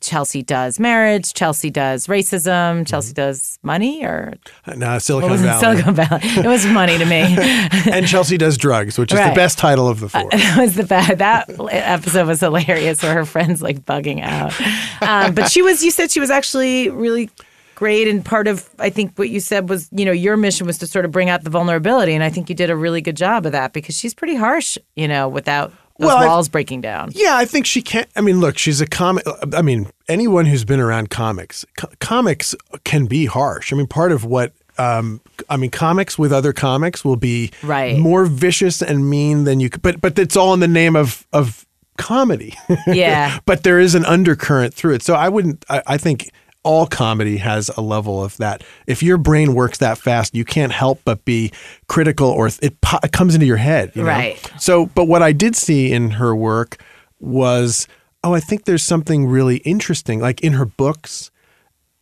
Chelsea 0.00 0.42
does 0.42 0.78
marriage, 0.78 1.32
Chelsea 1.32 1.70
does 1.70 2.08
racism, 2.08 2.86
Chelsea 2.86 3.14
Mm-hmm. 3.14 3.22
does 3.22 3.58
money, 3.62 4.04
or 4.04 4.34
No, 4.76 4.98
Silicon? 4.98 5.38
Valley. 5.38 5.60
Silicon 5.60 5.94
Valley. 5.94 6.20
It 6.22 6.46
was 6.46 6.66
money 6.66 6.98
to 6.98 7.06
me. 7.06 7.22
and 7.90 8.06
Chelsea 8.06 8.36
does 8.36 8.58
drugs, 8.58 8.98
which 8.98 9.12
is 9.12 9.18
the 9.18 9.32
best 9.34 9.56
title 9.56 9.88
of 9.88 10.00
the 10.00 10.10
four. 10.10 10.28
it 10.32 10.58
was 10.58 10.74
the 10.74 10.84
bad. 10.84 11.20
That 11.20 11.48
episode 11.70 12.26
was 12.26 12.40
hilarious. 12.40 13.02
Where 13.02 13.14
her 13.14 13.24
friends 13.24 13.62
like 13.62 13.86
bugging 13.86 14.20
out, 14.22 14.52
um, 15.00 15.34
but 15.34 15.50
she 15.50 15.62
was. 15.62 15.82
You 15.82 15.90
said 15.90 16.10
she 16.10 16.20
was 16.20 16.30
actually 16.30 16.90
really 16.90 17.30
great, 17.78 18.08
and 18.08 18.24
part 18.24 18.48
of 18.48 18.68
I 18.78 18.90
think 18.90 19.16
what 19.16 19.28
you 19.28 19.38
said 19.40 19.68
was 19.68 19.88
you 19.92 20.04
know 20.04 20.12
your 20.12 20.36
mission 20.36 20.66
was 20.66 20.78
to 20.78 20.86
sort 20.86 21.04
of 21.04 21.10
bring 21.12 21.30
out 21.30 21.44
the 21.44 21.50
vulnerability, 21.50 22.14
and 22.14 22.24
I 22.24 22.30
think 22.30 22.48
you 22.48 22.54
did 22.54 22.70
a 22.70 22.76
really 22.76 23.00
good 23.00 23.16
job 23.16 23.46
of 23.46 23.52
that 23.52 23.72
because 23.72 23.96
she's 23.96 24.14
pretty 24.14 24.34
harsh, 24.34 24.76
you 24.96 25.06
know, 25.06 25.28
without 25.28 25.70
those 25.98 26.06
Well, 26.08 26.16
I- 26.18 26.26
walls 26.26 26.48
breaking 26.48 26.80
down. 26.80 27.10
Yeah, 27.14 27.36
I 27.36 27.44
think 27.44 27.66
she 27.66 27.80
can't. 27.82 28.08
I 28.16 28.20
mean, 28.20 28.40
look, 28.40 28.58
she's 28.58 28.80
a 28.80 28.86
comic. 28.86 29.24
I 29.54 29.62
mean, 29.62 29.90
anyone 30.08 30.46
who's 30.46 30.64
been 30.64 30.80
around 30.80 31.10
comics, 31.10 31.64
co- 31.76 31.88
comics 32.00 32.54
can 32.84 33.06
be 33.06 33.26
harsh. 33.26 33.72
I 33.72 33.76
mean, 33.76 33.86
part 33.86 34.12
of 34.12 34.24
what. 34.24 34.52
Um, 34.80 35.20
I 35.50 35.56
mean, 35.56 35.70
comics 35.70 36.16
with 36.16 36.32
other 36.32 36.52
comics 36.52 37.04
will 37.04 37.16
be 37.16 37.50
Right. 37.64 37.98
more 37.98 38.26
vicious 38.26 38.80
and 38.80 39.10
mean 39.10 39.42
than 39.42 39.58
you 39.58 39.70
could. 39.70 39.82
But 39.82 40.00
but 40.00 40.16
it's 40.18 40.36
all 40.36 40.54
in 40.54 40.60
the 40.60 40.68
name 40.68 40.94
of 40.94 41.26
of 41.32 41.66
comedy. 41.96 42.54
Yeah. 42.86 43.38
but 43.44 43.64
there 43.64 43.80
is 43.80 43.96
an 43.96 44.04
undercurrent 44.04 44.72
through 44.74 44.94
it. 44.94 45.02
So 45.02 45.14
I 45.14 45.28
wouldn't. 45.28 45.64
I, 45.68 45.82
I 45.88 45.96
think 45.98 46.30
all 46.64 46.86
comedy 46.86 47.36
has 47.38 47.70
a 47.76 47.80
level 47.80 48.22
of 48.22 48.36
that. 48.38 48.62
If 48.86 49.02
your 49.02 49.16
brain 49.16 49.54
works 49.54 49.78
that 49.78 49.96
fast, 49.98 50.34
you 50.34 50.44
can't 50.44 50.72
help 50.72 51.00
but 51.04 51.24
be 51.24 51.52
critical, 51.86 52.28
or 52.28 52.48
it, 52.60 52.80
po- 52.80 52.98
it 53.02 53.12
comes 53.12 53.34
into 53.34 53.46
your 53.46 53.56
head. 53.56 53.92
you 53.94 54.02
know? 54.02 54.08
Right. 54.08 54.52
So, 54.58 54.86
but 54.86 55.04
what 55.06 55.22
I 55.22 55.32
did 55.32 55.56
see 55.56 55.92
in 55.92 56.10
her 56.12 56.34
work 56.34 56.82
was, 57.20 57.86
oh, 58.24 58.34
I 58.34 58.40
think 58.40 58.64
there's 58.64 58.82
something 58.82 59.26
really 59.26 59.58
interesting, 59.58 60.20
like 60.20 60.40
in 60.42 60.54
her 60.54 60.64
books. 60.66 61.30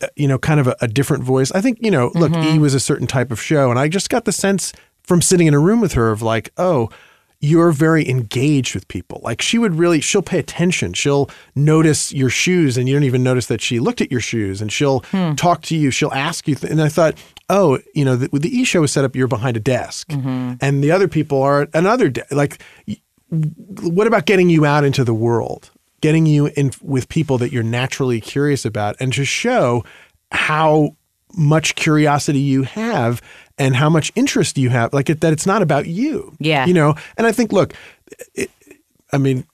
uh, 0.02 0.08
You 0.16 0.26
know, 0.28 0.38
kind 0.38 0.58
of 0.60 0.66
a, 0.68 0.76
a 0.80 0.88
different 0.88 1.22
voice. 1.24 1.52
I 1.52 1.60
think 1.60 1.78
you 1.80 1.90
know. 1.90 2.10
Look, 2.14 2.34
E 2.34 2.58
was 2.58 2.74
a 2.74 2.80
certain 2.80 3.06
type 3.06 3.30
of 3.30 3.40
show, 3.40 3.70
and 3.70 3.78
I 3.78 3.88
just 3.88 4.10
got 4.10 4.24
the 4.24 4.32
sense 4.32 4.72
from 5.02 5.22
sitting 5.22 5.46
in 5.46 5.54
a 5.54 5.60
room 5.60 5.80
with 5.80 5.92
her 5.92 6.10
of 6.10 6.20
like, 6.22 6.50
oh, 6.56 6.88
you're 7.46 7.70
very 7.70 8.08
engaged 8.08 8.74
with 8.74 8.88
people. 8.88 9.20
Like 9.22 9.40
she 9.40 9.56
would 9.56 9.76
really, 9.76 10.00
she'll 10.00 10.22
pay 10.22 10.38
attention. 10.38 10.92
She'll 10.94 11.30
notice 11.54 12.12
your 12.12 12.28
shoes, 12.28 12.76
and 12.76 12.88
you 12.88 12.94
don't 12.94 13.04
even 13.04 13.22
notice 13.22 13.46
that 13.46 13.60
she 13.60 13.78
looked 13.78 14.00
at 14.00 14.10
your 14.10 14.20
shoes, 14.20 14.60
and 14.60 14.72
she'll 14.72 15.00
hmm. 15.10 15.34
talk 15.34 15.62
to 15.62 15.76
you. 15.76 15.90
She'll 15.90 16.12
ask 16.12 16.48
you. 16.48 16.56
Th- 16.56 16.70
and 16.70 16.82
I 16.82 16.88
thought, 16.88 17.16
oh, 17.48 17.78
you 17.94 18.04
know, 18.04 18.16
the, 18.16 18.28
the 18.36 18.48
E 18.48 18.64
show 18.64 18.82
is 18.82 18.90
set 18.90 19.04
up. 19.04 19.14
You're 19.14 19.28
behind 19.28 19.56
a 19.56 19.60
desk, 19.60 20.08
mm-hmm. 20.08 20.54
and 20.60 20.82
the 20.82 20.90
other 20.90 21.06
people 21.06 21.40
are 21.42 21.68
another 21.72 22.08
desk. 22.08 22.32
Like, 22.32 22.60
what 23.30 24.08
about 24.08 24.26
getting 24.26 24.50
you 24.50 24.66
out 24.66 24.84
into 24.84 25.04
the 25.04 25.14
world? 25.14 25.70
Getting 26.00 26.26
you 26.26 26.46
in 26.56 26.72
with 26.82 27.08
people 27.08 27.38
that 27.38 27.52
you're 27.52 27.62
naturally 27.62 28.20
curious 28.20 28.64
about, 28.64 28.96
and 28.98 29.12
to 29.12 29.24
show 29.24 29.84
how 30.32 30.96
much 31.36 31.74
curiosity 31.74 32.40
you 32.40 32.62
have 32.62 33.20
and 33.58 33.76
how 33.76 33.88
much 33.88 34.12
interest 34.14 34.58
you 34.58 34.70
have? 34.70 34.92
Like 34.92 35.10
it, 35.10 35.20
that 35.20 35.32
it's 35.32 35.46
not 35.46 35.62
about 35.62 35.86
you. 35.86 36.34
Yeah. 36.38 36.66
you 36.66 36.74
know? 36.74 36.94
And 37.16 37.26
i 37.26 37.32
think 37.32 37.52
look 37.52 37.74
it, 38.34 38.50
i 39.12 39.18
mean 39.18 39.46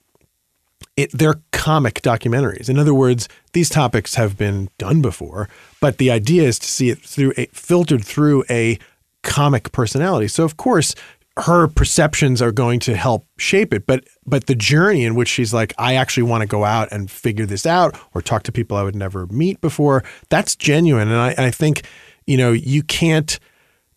it, 0.95 1.11
they're 1.13 1.41
comic 1.53 2.03
documentaries. 2.03 2.69
In 2.69 2.79
other 2.79 2.95
words 2.95 3.29
these 3.53 3.69
topics 3.69 4.15
have 4.17 4.37
been 4.37 4.69
done 4.79 5.01
before 5.01 5.49
but 5.81 5.99
the 5.99 6.11
idea 6.11 6.43
is 6.43 6.59
to 6.59 6.67
see 6.67 6.91
it 6.91 6.99
through 6.99 7.33
a 7.37 7.47
filtered 7.47 8.05
through 8.05 8.45
a 8.51 8.79
comic 9.23 9.73
personality. 9.73 10.29
So 10.29 10.45
of 10.45 10.57
course 10.57 10.95
her 11.39 11.67
perceptions 11.67 12.43
are 12.43 12.53
going 12.53 12.79
to 12.79 12.95
help 12.95 13.27
shape 13.39 13.73
it 13.73 13.87
but 13.87 14.05
but 14.27 14.49
the 14.49 14.55
journey 14.55 15.03
in 15.03 15.15
which 15.15 15.29
she's 15.29 15.55
like 15.55 15.73
i 15.79 15.95
actually 15.95 16.23
want 16.23 16.43
to 16.43 16.47
go 16.47 16.63
out 16.63 16.93
and 16.93 17.11
figure 17.11 17.47
this 17.47 17.65
out 17.65 17.99
or 18.13 18.21
talk 18.21 18.43
to 18.43 18.53
people 18.53 18.77
i 18.77 18.83
would 18.83 18.95
never 18.95 19.27
meet 19.29 19.59
before 19.63 20.05
that's 20.29 20.55
genuine. 20.55 21.09
And 21.09 21.17
i, 21.17 21.47
I 21.47 21.51
think 21.51 21.87
you 22.27 22.37
know 22.37 22.53
you 22.53 22.83
can't 22.83 23.39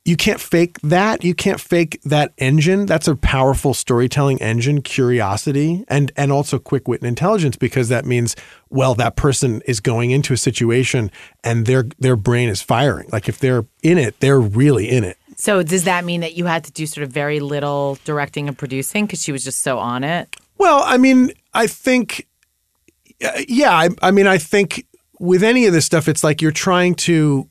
you 0.05 0.15
can't 0.15 0.39
fake 0.39 0.79
that. 0.81 1.23
You 1.23 1.33
can't 1.33 1.59
fake 1.59 1.99
that 2.05 2.31
engine. 2.37 2.85
That's 2.85 3.07
a 3.07 3.15
powerful 3.15 3.73
storytelling 3.73 4.39
engine, 4.39 4.83
curiosity 4.83 5.83
and 5.87 6.11
and 6.15 6.31
also 6.31 6.59
quick 6.59 6.87
wit 6.87 7.01
and 7.01 7.07
intelligence 7.07 7.57
because 7.57 7.89
that 7.89 8.05
means 8.05 8.35
well 8.69 8.93
that 8.95 9.15
person 9.15 9.61
is 9.65 9.79
going 9.79 10.11
into 10.11 10.31
a 10.31 10.37
situation 10.37 11.09
and 11.43 11.65
their 11.65 11.85
their 11.97 12.15
brain 12.15 12.49
is 12.49 12.61
firing. 12.61 13.09
Like 13.11 13.27
if 13.27 13.39
they're 13.39 13.65
in 13.81 13.97
it, 13.97 14.19
they're 14.19 14.39
really 14.39 14.89
in 14.89 15.03
it. 15.03 15.17
So 15.37 15.63
does 15.63 15.83
that 15.85 16.05
mean 16.05 16.21
that 16.21 16.35
you 16.35 16.45
had 16.45 16.63
to 16.65 16.71
do 16.71 16.85
sort 16.85 17.03
of 17.03 17.11
very 17.11 17.39
little 17.39 17.97
directing 18.05 18.47
and 18.47 18.57
producing 18.57 19.05
because 19.05 19.21
she 19.21 19.31
was 19.31 19.43
just 19.43 19.63
so 19.63 19.79
on 19.79 20.03
it? 20.03 20.33
Well, 20.59 20.83
I 20.85 20.97
mean, 20.97 21.33
I 21.53 21.65
think 21.65 22.27
uh, 23.23 23.41
yeah, 23.47 23.71
I, 23.71 23.89
I 24.03 24.11
mean, 24.11 24.27
I 24.27 24.37
think 24.37 24.85
with 25.19 25.41
any 25.41 25.65
of 25.65 25.73
this 25.73 25.85
stuff 25.85 26.07
it's 26.07 26.23
like 26.23 26.43
you're 26.43 26.51
trying 26.51 26.93
to 26.93 27.49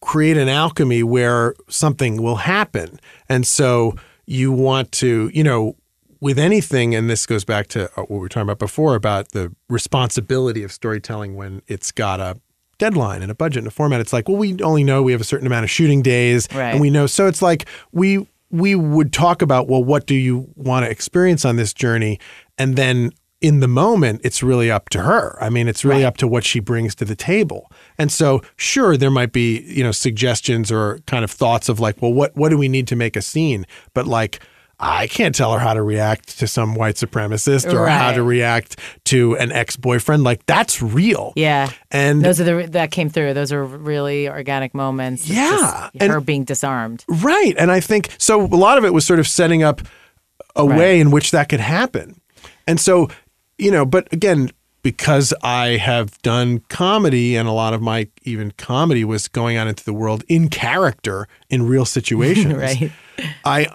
create 0.00 0.36
an 0.36 0.48
alchemy 0.48 1.02
where 1.02 1.54
something 1.68 2.22
will 2.22 2.36
happen. 2.36 3.00
And 3.28 3.46
so 3.46 3.94
you 4.26 4.52
want 4.52 4.92
to, 4.92 5.30
you 5.34 5.42
know, 5.42 5.76
with 6.20 6.38
anything, 6.38 6.94
and 6.94 7.08
this 7.08 7.26
goes 7.26 7.44
back 7.44 7.68
to 7.68 7.84
uh, 7.92 8.02
what 8.02 8.10
we 8.10 8.18
were 8.18 8.28
talking 8.28 8.42
about 8.42 8.58
before 8.58 8.94
about 8.94 9.30
the 9.32 9.54
responsibility 9.68 10.62
of 10.64 10.72
storytelling 10.72 11.36
when 11.36 11.62
it's 11.68 11.92
got 11.92 12.20
a 12.20 12.38
deadline 12.78 13.22
and 13.22 13.30
a 13.30 13.34
budget 13.34 13.58
and 13.58 13.66
a 13.68 13.70
format. 13.70 14.00
It's 14.00 14.12
like, 14.12 14.28
well, 14.28 14.36
we 14.36 14.56
only 14.62 14.84
know 14.84 15.02
we 15.02 15.12
have 15.12 15.20
a 15.20 15.24
certain 15.24 15.46
amount 15.46 15.64
of 15.64 15.70
shooting 15.70 16.02
days, 16.02 16.48
Right. 16.54 16.70
and 16.72 16.80
we 16.80 16.90
know. 16.90 17.06
So 17.06 17.26
it's 17.26 17.42
like 17.42 17.66
we 17.92 18.26
we 18.50 18.74
would 18.74 19.12
talk 19.12 19.42
about, 19.42 19.68
well, 19.68 19.84
what 19.84 20.06
do 20.06 20.14
you 20.14 20.48
want 20.56 20.84
to 20.86 20.90
experience 20.90 21.44
on 21.44 21.56
this 21.56 21.72
journey, 21.74 22.18
and 22.56 22.76
then 22.76 23.10
in 23.40 23.60
the 23.60 23.68
moment, 23.68 24.20
it's 24.24 24.42
really 24.42 24.70
up 24.70 24.88
to 24.90 25.02
her. 25.02 25.36
I 25.40 25.48
mean, 25.48 25.68
it's 25.68 25.84
really 25.84 26.04
up 26.04 26.16
to 26.18 26.26
what 26.26 26.44
she 26.44 26.58
brings 26.60 26.94
to 26.96 27.04
the 27.04 27.14
table. 27.14 27.70
And 27.96 28.10
so, 28.10 28.42
sure, 28.56 28.96
there 28.96 29.10
might 29.10 29.32
be 29.32 29.60
you 29.62 29.84
know 29.84 29.92
suggestions 29.92 30.72
or 30.72 30.98
kind 31.06 31.22
of 31.24 31.30
thoughts 31.30 31.68
of 31.68 31.78
like, 31.78 32.02
well, 32.02 32.12
what 32.12 32.36
what 32.36 32.48
do 32.48 32.58
we 32.58 32.68
need 32.68 32.88
to 32.88 32.96
make 32.96 33.16
a 33.16 33.22
scene? 33.22 33.66
But 33.94 34.06
like. 34.06 34.40
I 34.80 35.08
can't 35.08 35.34
tell 35.34 35.52
her 35.52 35.58
how 35.58 35.74
to 35.74 35.82
react 35.82 36.38
to 36.38 36.46
some 36.46 36.76
white 36.76 36.94
supremacist 36.94 37.72
or 37.72 37.88
how 37.88 38.12
to 38.12 38.22
react 38.22 38.78
to 39.06 39.36
an 39.36 39.50
ex-boyfriend. 39.50 40.22
Like 40.22 40.46
that's 40.46 40.80
real. 40.80 41.32
Yeah. 41.34 41.72
And 41.90 42.22
Those 42.24 42.40
are 42.40 42.44
the 42.44 42.68
that 42.68 42.92
came 42.92 43.08
through. 43.10 43.34
Those 43.34 43.50
are 43.50 43.64
really 43.64 44.28
organic 44.28 44.74
moments. 44.74 45.22
It's 45.22 45.32
Yeah, 45.32 45.90
and- 45.98 46.12
her 46.12 46.20
being 46.20 46.44
disarmed. 46.44 47.04
Right. 47.08 47.54
And 47.58 47.72
I 47.72 47.80
think 47.80 48.10
so. 48.18 48.40
A 48.40 48.46
lot 48.54 48.78
of 48.78 48.84
it 48.84 48.92
was 48.94 49.04
sort 49.04 49.18
of 49.18 49.26
setting 49.26 49.64
up 49.64 49.80
a 50.54 50.64
way 50.64 51.00
in 51.00 51.10
which 51.10 51.32
that 51.32 51.48
could 51.48 51.58
happen. 51.58 52.20
And 52.68 52.78
so, 52.78 53.08
you 53.58 53.70
know, 53.70 53.84
but 53.84 54.10
again, 54.12 54.50
because 54.82 55.34
I 55.42 55.76
have 55.76 56.20
done 56.22 56.60
comedy 56.68 57.36
and 57.36 57.48
a 57.48 57.52
lot 57.52 57.74
of 57.74 57.82
my 57.82 58.08
even 58.22 58.52
comedy 58.52 59.04
was 59.04 59.28
going 59.28 59.56
out 59.56 59.66
into 59.66 59.84
the 59.84 59.92
world 59.92 60.24
in 60.28 60.48
character 60.48 61.28
in 61.50 61.66
real 61.66 61.84
situations. 61.98 62.54
Right. 62.54 62.92
I, 63.44 63.66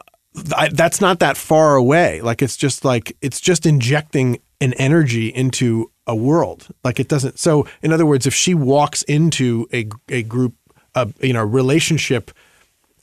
I 0.55 0.69
that's 0.69 1.01
not 1.01 1.19
that 1.19 1.37
far 1.37 1.75
away. 1.75 2.21
Like 2.21 2.41
it's 2.41 2.57
just 2.57 2.83
like 2.85 3.15
it's 3.21 3.39
just 3.39 3.65
injecting 3.65 4.39
an 4.61 4.73
energy 4.73 5.27
into 5.27 5.91
a 6.07 6.15
world. 6.15 6.67
Like 6.83 6.99
it 6.99 7.07
doesn't. 7.07 7.37
So 7.37 7.67
in 7.81 7.91
other 7.91 8.05
words, 8.05 8.25
if 8.25 8.33
she 8.33 8.53
walks 8.53 9.03
into 9.03 9.67
a 9.73 9.87
a 10.09 10.23
group, 10.23 10.55
a 10.95 11.09
you 11.21 11.33
know 11.33 11.43
relationship 11.43 12.31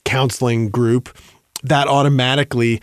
counseling 0.03 0.69
group, 0.69 1.15
that 1.63 1.87
automatically 1.87 2.81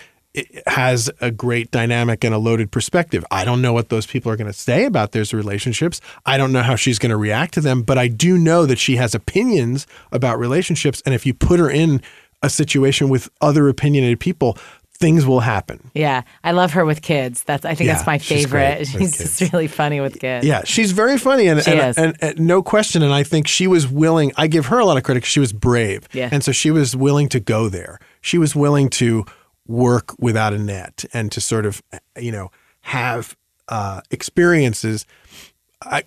has 0.67 1.11
a 1.21 1.31
great 1.31 1.71
dynamic 1.71 2.25
and 2.25 2.35
a 2.35 2.39
loaded 2.39 2.71
perspective. 2.71 3.25
I 3.31 3.45
don't 3.45 3.63
know 3.63 3.73
what 3.73 3.89
those 3.89 4.07
people 4.07 4.31
are 4.33 4.37
going 4.37 4.47
to 4.51 4.59
say 4.59 4.85
about 4.85 5.13
those 5.13 5.33
relationships. 5.35 6.01
I 6.27 6.37
don't 6.37 6.53
know 6.53 6.63
how 6.63 6.77
she's 6.77 6.99
going 6.99 7.11
to 7.11 7.17
react 7.17 7.55
to 7.55 7.61
them, 7.61 7.83
but 7.83 7.99
I 7.99 8.09
do 8.09 8.39
know 8.39 8.67
that 8.67 8.79
she 8.79 8.97
has 8.97 9.15
opinions 9.15 9.87
about 10.13 10.39
relationships. 10.39 11.03
And 11.07 11.15
if 11.15 11.25
you 11.27 11.35
put 11.35 11.59
her 11.61 11.71
in 11.71 12.01
a 12.43 12.51
situation 12.51 13.09
with 13.09 13.29
other 13.41 13.69
opinionated 13.69 14.21
people, 14.21 14.57
things 15.01 15.25
will 15.25 15.41
happen. 15.41 15.91
Yeah, 15.95 16.23
I 16.43 16.51
love 16.51 16.73
her 16.73 16.85
with 16.85 17.03
kids. 17.03 17.45
That's 17.45 17.65
I 17.65 17.77
think 17.77 17.87
Yeah, 17.87 17.95
that's 17.95 18.07
my 18.07 18.19
favorite. 18.19 18.81
with 18.81 18.89
She's 18.91 19.17
just 19.19 19.39
kids. 19.39 19.53
really 19.53 19.69
funny 19.69 20.01
with 20.01 20.19
kids. 20.19 20.45
Yeah, 20.45 20.63
she's 20.65 20.91
very 20.91 21.19
funny, 21.19 21.47
and 21.47 21.63
She 21.63 21.71
and, 21.71 21.81
is. 21.91 21.97
and, 21.99 22.17
and 22.21 22.41
no 22.41 22.63
question. 22.63 23.03
And 23.05 23.13
I 23.13 23.23
think 23.23 23.47
she 23.47 23.69
was 23.69 23.87
willing. 23.87 24.33
I 24.37 24.49
give 24.49 24.67
her 24.67 24.79
a 24.79 24.85
lot 24.85 24.97
of 24.97 25.05
credit. 25.05 25.25
She 25.25 25.39
was 25.39 25.53
brave, 25.53 26.09
Yeah. 26.13 26.29
and 26.33 26.43
so 26.43 26.51
she 26.51 26.73
was 26.73 26.97
willing 26.97 27.29
to 27.29 27.39
go 27.39 27.69
there. 27.69 28.01
She 28.23 28.39
was 28.39 28.57
willing 28.57 28.89
to 28.91 29.25
work 29.69 30.19
without 30.19 30.53
a 30.53 30.59
net 30.59 31.05
and 31.13 31.31
to 31.31 31.41
sort 31.41 31.67
of, 31.67 31.83
you 32.19 32.33
know, 32.33 32.51
have 32.81 33.37
uh, 33.69 34.01
experiences 34.11 35.07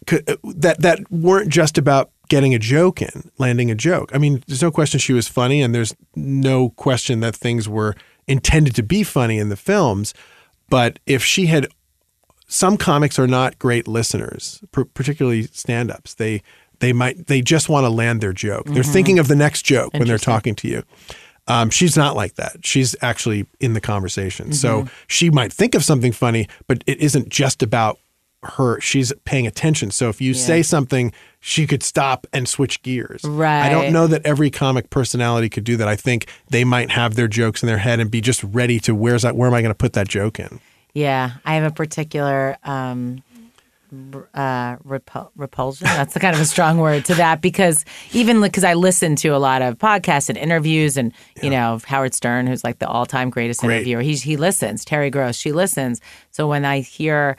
could, 0.06 0.26
that 0.44 0.82
that 0.82 1.00
weren't 1.12 1.50
just 1.50 1.78
about 1.78 2.12
getting 2.28 2.54
a 2.54 2.60
joke 2.60 3.02
in, 3.02 3.32
landing 3.38 3.72
a 3.72 3.76
joke. 3.76 4.12
I 4.14 4.18
mean, 4.18 4.44
there's 4.48 4.62
no 4.62 4.72
question 4.72 5.00
she 5.00 5.14
was 5.14 5.28
funny, 5.28 5.62
and 5.62 5.74
there's 5.74 5.96
no 6.16 6.70
question 6.70 7.20
that 7.22 7.36
things 7.36 7.70
were 7.70 7.96
intended 8.28 8.76
to 8.76 8.84
be 8.84 9.04
funny 9.04 9.38
in 9.38 9.50
the 9.50 9.56
films. 9.56 10.14
But 10.70 11.00
if 11.06 11.24
she 11.24 11.48
had 11.48 11.68
some 12.48 12.76
comics 12.76 13.18
are 13.18 13.28
not 13.28 13.58
great 13.60 13.88
listeners, 13.88 14.62
particularly 14.72 15.44
stand-ups. 15.44 16.16
They 16.16 16.42
they 16.80 16.92
might 16.92 17.28
they 17.28 17.42
just 17.42 17.70
want 17.70 17.86
to 17.86 17.90
land 17.90 18.20
their 18.20 18.34
joke. 18.34 18.66
They're 18.66 18.84
thinking 18.84 19.20
of 19.20 19.28
the 19.28 19.36
next 19.36 19.62
joke 19.64 19.94
when 19.94 20.08
they're 20.08 20.18
talking 20.18 20.56
to 20.56 20.68
you. 20.68 20.84
Um, 21.48 21.70
she's 21.70 21.98
not 21.98 22.16
like 22.16 22.36
that. 22.36 22.66
She's 22.66 22.96
actually 23.02 23.48
in 23.60 23.74
the 23.74 23.82
conversation. 23.82 24.54
So 24.54 24.88
she 25.08 25.30
might 25.30 25.52
think 25.52 25.76
of 25.76 25.84
something 25.84 26.12
funny, 26.12 26.48
but 26.68 26.84
it 26.88 27.00
isn't 27.00 27.30
just 27.30 27.64
about 27.64 28.00
her 28.44 28.80
she's 28.80 29.14
paying 29.24 29.46
attention. 29.46 29.92
So 29.92 30.10
if 30.10 30.20
you 30.20 30.34
say 30.34 30.64
something, 30.64 31.14
she 31.40 31.68
could 31.68 31.84
stop 31.84 32.26
and 32.34 32.48
switch 32.48 32.82
gears. 32.82 33.24
Right. 33.24 33.62
I 33.62 33.70
don't 33.70 33.94
know 33.94 34.08
that 34.08 34.26
every 34.26 34.50
comic 34.50 34.90
personality 34.90 35.50
could 35.50 35.64
do 35.64 35.78
that. 35.78 35.88
I 35.88 35.96
think 35.96 36.28
they 36.50 36.64
might 36.64 36.90
have 36.92 37.16
their 37.16 37.28
jokes 37.28 37.62
in 37.62 37.68
their 37.68 37.78
head 37.78 38.00
and 38.00 38.10
be 38.10 38.22
just 38.22 38.44
ready 38.44 38.80
to 38.82 38.96
where's 38.96 39.22
that 39.22 39.36
where 39.36 39.48
am 39.48 39.54
I 39.54 39.62
going 39.62 39.72
to 39.72 39.78
put 39.78 39.94
that 39.94 40.08
joke 40.08 40.40
in? 40.40 40.60
Yeah, 40.94 41.34
I 41.46 41.56
have 41.56 41.72
a 41.72 41.74
particular 41.74 42.58
um, 42.64 43.24
uh, 44.34 44.78
repul- 44.78 45.30
repulsion. 45.36 45.86
That's 45.86 46.14
the 46.14 46.20
kind 46.20 46.34
of 46.36 46.42
a 46.42 46.46
strong 46.46 46.78
word 46.78 47.06
to 47.06 47.16
that 47.16 47.42
because 47.42 47.84
even 48.14 48.42
because 48.42 48.64
I 48.64 48.74
listen 48.74 49.16
to 49.18 49.30
a 49.30 49.38
lot 49.38 49.62
of 49.62 49.78
podcasts 49.78 50.30
and 50.30 50.38
interviews, 50.38 50.98
and 50.98 51.14
you 51.42 51.50
know 51.50 51.80
Howard 51.86 52.14
Stern, 52.14 52.48
who's 52.48 52.64
like 52.64 52.80
the 52.80 52.88
all-time 52.88 53.30
greatest 53.30 53.60
Great. 53.62 53.76
interviewer, 53.78 54.02
he 54.02 54.16
he 54.16 54.38
listens. 54.38 54.86
Terry 54.86 55.10
Gross, 55.10 55.36
she 55.36 55.52
listens. 55.52 56.00
So 56.32 56.48
when 56.48 56.64
I 56.66 56.80
hear 56.80 57.36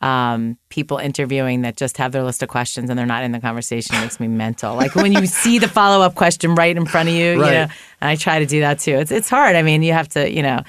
um, 0.00 0.56
people 0.70 0.96
interviewing 0.96 1.60
that 1.62 1.76
just 1.76 1.98
have 1.98 2.12
their 2.12 2.22
list 2.22 2.42
of 2.42 2.48
questions 2.48 2.88
and 2.88 2.98
they're 2.98 3.04
not 3.04 3.22
in 3.22 3.32
the 3.32 3.40
conversation, 3.40 3.94
it 3.96 4.00
makes 4.00 4.18
me 4.18 4.28
mental. 4.28 4.74
Like 4.74 4.94
when 4.94 5.12
you 5.12 5.26
see 5.26 5.58
the 5.58 5.68
follow-up 5.68 6.14
question 6.14 6.54
right 6.54 6.74
in 6.74 6.86
front 6.86 7.10
of 7.10 7.14
you, 7.14 7.38
Right. 7.40 7.46
you 7.48 7.52
know, 7.52 7.66
and 8.00 8.08
I 8.08 8.16
try 8.16 8.38
to 8.38 8.46
do 8.46 8.60
that 8.60 8.78
too. 8.78 8.94
It's 8.94 9.10
it's 9.10 9.28
hard. 9.28 9.56
I 9.56 9.62
mean, 9.62 9.82
you 9.82 9.92
have 9.92 10.08
to, 10.10 10.30
you 10.32 10.42
know. 10.42 10.62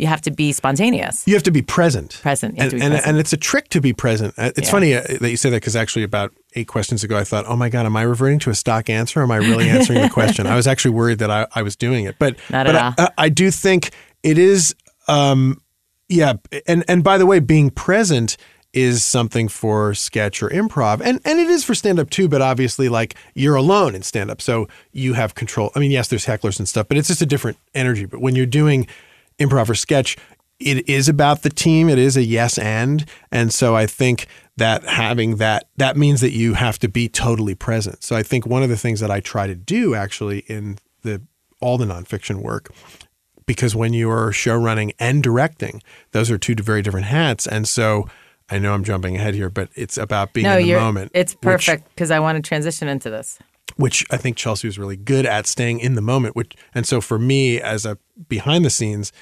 You 0.00 0.06
have 0.06 0.22
to 0.22 0.30
be 0.30 0.52
spontaneous. 0.52 1.26
You 1.26 1.34
have 1.34 1.42
to 1.44 1.50
be 1.50 1.62
present. 1.62 2.18
Present, 2.22 2.54
And, 2.58 2.70
be 2.70 2.80
and, 2.80 2.90
present. 2.92 3.06
and 3.06 3.18
it's 3.18 3.32
a 3.32 3.36
trick 3.36 3.68
to 3.68 3.80
be 3.80 3.92
present. 3.92 4.34
Uh, 4.38 4.50
It's 4.56 4.68
Yeah. 4.68 4.70
funny 4.72 4.94
uh, 4.94 5.02
that 5.20 5.30
you 5.30 5.36
say 5.36 5.50
that 5.50 5.56
because 5.56 5.76
actually, 5.76 6.02
about 6.04 6.32
eight 6.54 6.66
questions 6.68 7.04
ago, 7.04 7.16
I 7.18 7.24
thought, 7.24 7.44
oh 7.46 7.56
my 7.56 7.68
God, 7.68 7.86
am 7.86 7.96
I 7.96 8.02
reverting 8.02 8.38
to 8.40 8.50
a 8.50 8.54
stock 8.54 8.88
answer? 8.90 9.20
Or 9.20 9.22
am 9.24 9.30
I 9.30 9.36
really 9.36 9.68
answering 9.68 10.00
the 10.00 10.08
question? 10.08 10.46
I 10.46 10.56
was 10.56 10.66
actually 10.66 10.92
worried 10.92 11.18
that 11.18 11.30
I, 11.30 11.46
I 11.54 11.62
was 11.62 11.76
doing 11.76 12.06
it. 12.06 12.16
But, 12.18 12.36
Not 12.50 12.66
but 12.66 12.74
at 12.74 12.94
I, 12.98 13.04
I, 13.04 13.08
I 13.18 13.28
do 13.28 13.50
think 13.50 13.90
it 14.22 14.38
is, 14.38 14.74
um, 15.06 15.60
yeah. 16.08 16.34
And, 16.66 16.84
and 16.88 17.04
by 17.04 17.18
the 17.18 17.26
way, 17.26 17.38
being 17.40 17.70
present 17.70 18.36
is 18.72 19.02
something 19.02 19.48
for 19.48 19.94
sketch 19.94 20.44
or 20.44 20.48
improv 20.50 21.00
and 21.04 21.20
and 21.24 21.40
it 21.40 21.48
is 21.50 21.64
for 21.64 21.74
stand 21.74 21.98
up 21.98 22.08
too 22.08 22.28
but 22.28 22.40
obviously 22.40 22.88
like 22.88 23.16
you're 23.34 23.56
alone 23.56 23.96
in 23.96 24.00
stand 24.02 24.30
up 24.30 24.40
so 24.40 24.68
you 24.92 25.14
have 25.14 25.34
control 25.34 25.72
I 25.74 25.80
mean 25.80 25.90
yes 25.90 26.06
there's 26.06 26.24
hecklers 26.24 26.60
and 26.60 26.68
stuff 26.68 26.86
but 26.86 26.96
it's 26.96 27.08
just 27.08 27.20
a 27.20 27.26
different 27.26 27.58
energy 27.74 28.04
but 28.04 28.20
when 28.20 28.36
you're 28.36 28.46
doing 28.46 28.86
improv 29.40 29.68
or 29.68 29.74
sketch 29.74 30.16
it 30.58 30.88
is 30.88 31.08
about 31.08 31.42
the 31.42 31.50
team 31.50 31.88
it 31.88 31.98
is 31.98 32.16
a 32.16 32.22
yes 32.22 32.58
and 32.58 33.04
and 33.32 33.52
so 33.52 33.74
I 33.74 33.86
think 33.86 34.26
that 34.56 34.84
having 34.84 35.36
that 35.36 35.68
that 35.78 35.96
means 35.96 36.20
that 36.20 36.32
you 36.32 36.54
have 36.54 36.78
to 36.80 36.88
be 36.88 37.08
totally 37.08 37.54
present 37.54 38.02
so 38.04 38.14
I 38.14 38.22
think 38.22 38.46
one 38.46 38.62
of 38.62 38.68
the 38.68 38.76
things 38.76 39.00
that 39.00 39.10
I 39.10 39.20
try 39.20 39.46
to 39.46 39.54
do 39.54 39.94
actually 39.94 40.40
in 40.40 40.78
the 41.02 41.22
all 41.60 41.78
the 41.78 41.86
nonfiction 41.86 42.42
work 42.42 42.70
because 43.50 43.74
when 43.74 43.92
you 43.92 44.08
are 44.08 44.30
show 44.30 44.56
running 44.56 44.92
and 45.00 45.24
directing, 45.24 45.82
those 46.12 46.30
are 46.30 46.38
two 46.38 46.54
very 46.54 46.82
different 46.82 47.06
hats. 47.06 47.48
And 47.48 47.66
so 47.66 48.08
I 48.48 48.60
know 48.60 48.72
I'm 48.72 48.84
jumping 48.84 49.16
ahead 49.16 49.34
here, 49.34 49.50
but 49.50 49.70
it's 49.74 49.98
about 49.98 50.32
being 50.32 50.44
No, 50.44 50.56
in 50.56 50.68
the 50.68 50.74
moment. 50.74 51.10
It's 51.14 51.34
perfect 51.34 51.88
because 51.88 52.12
I 52.12 52.20
want 52.20 52.36
to 52.36 52.48
transition 52.48 52.86
into 52.86 53.10
this. 53.10 53.40
Which, 53.80 54.04
I 54.10 54.16
think 54.16 54.36
Chelsea 54.36 54.68
was 54.68 54.78
really 54.78 54.96
good 54.96 55.26
at 55.26 55.46
staying 55.46 55.80
in 55.80 55.94
the 55.94 56.00
moment. 56.02 56.36
Which 56.36 56.54
and 56.74 56.86
so 56.86 57.00
for 57.00 57.18
me 57.18 57.60
as 57.60 57.84
a 57.84 57.98
behind 58.28 58.64
the 58.64 58.70
scenes, 58.70 59.12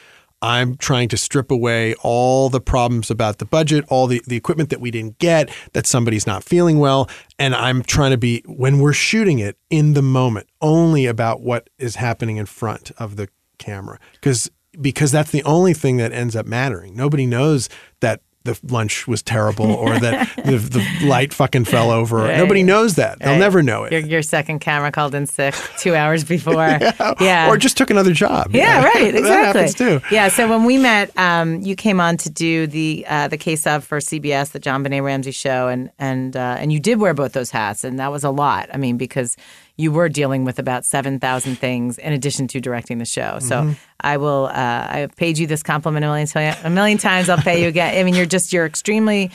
I'm 0.40 0.76
trying 0.76 1.08
to 1.08 1.16
strip 1.16 1.50
away 1.50 1.94
all 2.02 2.48
the 2.48 2.60
problems 2.60 3.10
about 3.10 3.38
the 3.38 3.44
budget, 3.44 3.84
all 3.88 4.06
the, 4.06 4.22
the 4.26 4.36
equipment 4.36 4.70
that 4.70 4.80
we 4.80 4.90
didn't 4.90 5.18
get, 5.18 5.50
that 5.72 5.86
somebody's 5.86 6.26
not 6.26 6.44
feeling 6.44 6.78
well. 6.78 7.08
And 7.38 7.54
I'm 7.54 7.82
trying 7.82 8.12
to 8.12 8.18
be, 8.18 8.42
when 8.46 8.78
we're 8.78 8.92
shooting 8.92 9.40
it 9.40 9.56
in 9.68 9.94
the 9.94 10.02
moment, 10.02 10.48
only 10.60 11.06
about 11.06 11.40
what 11.40 11.70
is 11.78 11.96
happening 11.96 12.36
in 12.36 12.46
front 12.46 12.92
of 12.98 13.16
the 13.16 13.28
camera. 13.58 13.98
Because 14.12 14.50
because 14.80 15.10
that's 15.10 15.32
the 15.32 15.42
only 15.42 15.74
thing 15.74 15.96
that 15.96 16.12
ends 16.12 16.36
up 16.36 16.46
mattering. 16.46 16.94
Nobody 16.94 17.26
knows 17.26 17.68
that 18.00 18.20
the 18.48 18.58
lunch 18.72 19.06
was 19.06 19.22
terrible 19.22 19.70
or 19.70 19.98
that 19.98 20.28
the, 20.36 20.56
the 20.56 21.06
light 21.06 21.32
fucking 21.34 21.66
fell 21.66 21.90
over. 21.90 22.16
Right. 22.16 22.38
Nobody 22.38 22.62
knows 22.62 22.96
that. 22.96 23.18
They'll 23.18 23.38
never 23.38 23.62
know 23.62 23.84
it. 23.84 23.92
Your, 23.92 24.00
your 24.00 24.22
second 24.22 24.60
camera 24.60 24.90
called 24.90 25.14
in 25.14 25.26
sick 25.26 25.54
two 25.78 25.94
hours 25.94 26.24
before. 26.36 26.78
yeah. 27.20 27.48
Or 27.48 27.56
just 27.56 27.76
took 27.76 27.90
another 27.90 28.12
job. 28.12 28.54
Yeah, 28.54 28.84
right. 28.84 29.14
Exactly. 29.18 29.20
that 29.22 29.56
happens 29.56 29.74
too. 29.74 30.00
Yeah. 30.10 30.28
So 30.28 30.48
when 30.48 30.64
we 30.64 30.78
met, 30.78 31.16
um, 31.18 31.60
you 31.60 31.74
came 31.76 32.00
on 32.00 32.16
to 32.18 32.30
do 32.30 32.66
the 32.66 33.04
uh, 33.08 33.28
the 33.28 33.38
case 33.38 33.66
of 33.66 33.84
for 33.84 33.98
CBS, 33.98 34.52
the 34.52 34.60
JonBenét 34.60 35.02
Ramsey 35.02 35.30
show, 35.32 35.68
and 35.68 35.90
and 35.98 36.36
uh, 36.36 36.56
and 36.58 36.72
you 36.72 36.78
did 36.80 36.98
wear 37.00 37.14
both 37.14 37.32
those 37.32 37.50
hats, 37.50 37.84
and 37.84 37.98
that 37.98 38.10
was 38.12 38.24
a 38.24 38.30
lot. 38.30 38.68
I 38.72 38.76
mean, 38.76 38.96
because 38.96 39.36
you 39.78 39.90
were 39.92 40.10
dealing 40.10 40.44
with 40.44 40.58
about 40.58 40.84
seven 40.84 41.18
thousand 41.18 41.58
things 41.58 41.96
in 41.96 42.12
addition 42.12 42.48
to 42.48 42.60
directing 42.60 42.98
the 42.98 43.06
show. 43.06 43.38
So 43.38 43.62
Mm-hmm. 43.62 43.72
I 44.00 44.16
will. 44.18 44.46
Uh, 44.46 44.52
I 44.54 45.08
paid 45.16 45.38
you 45.38 45.46
this 45.46 45.62
compliment 45.62 46.04
a 46.04 46.08
million 46.08 46.56
a 46.62 46.70
million 46.70 46.98
times. 46.98 47.28
I'll 47.28 47.38
pay 47.38 47.62
you 47.62 47.68
again. 47.68 47.96
I 47.98 48.04
mean, 48.04 48.14
you're 48.14 48.26
just 48.26 48.52
you're 48.52 48.66
extremely 48.66 49.30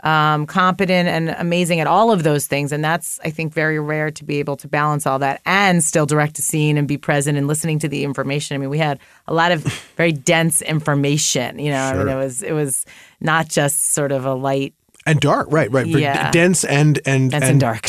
um, 0.00 0.46
competent 0.46 1.08
and 1.08 1.30
amazing 1.30 1.80
at 1.80 1.86
all 1.86 2.12
of 2.12 2.22
those 2.22 2.46
things. 2.46 2.70
And 2.70 2.84
that's, 2.84 3.18
I 3.24 3.30
think, 3.30 3.52
very 3.52 3.80
rare 3.80 4.10
to 4.12 4.24
be 4.24 4.38
able 4.38 4.56
to 4.58 4.68
balance 4.68 5.06
all 5.06 5.18
that 5.20 5.40
and 5.44 5.82
still 5.82 6.06
direct 6.06 6.38
a 6.38 6.42
scene 6.42 6.76
and 6.78 6.86
be 6.86 6.98
present 6.98 7.36
and 7.38 7.46
listening 7.46 7.78
to 7.80 7.88
the 7.88 8.04
information. 8.04 8.54
I 8.54 8.58
mean, 8.58 8.70
we 8.70 8.78
had 8.78 9.00
a 9.26 9.34
lot 9.34 9.52
of 9.52 9.62
very 9.96 10.12
dense 10.12 10.62
information. 10.62 11.58
You 11.58 11.72
know, 11.72 11.82
I 11.82 11.94
mean, 11.94 12.08
it 12.08 12.14
was 12.14 12.42
it 12.42 12.52
was 12.52 12.84
not 13.20 13.48
just 13.48 13.92
sort 13.92 14.12
of 14.12 14.24
a 14.24 14.34
light. 14.34 14.74
And 15.06 15.20
dark, 15.20 15.46
right, 15.50 15.70
right. 15.70 15.86
Yeah. 15.86 16.30
dense 16.32 16.64
and 16.64 16.98
and 17.06 17.30
Dense 17.30 17.44
and 17.44 17.60
dark. 17.60 17.88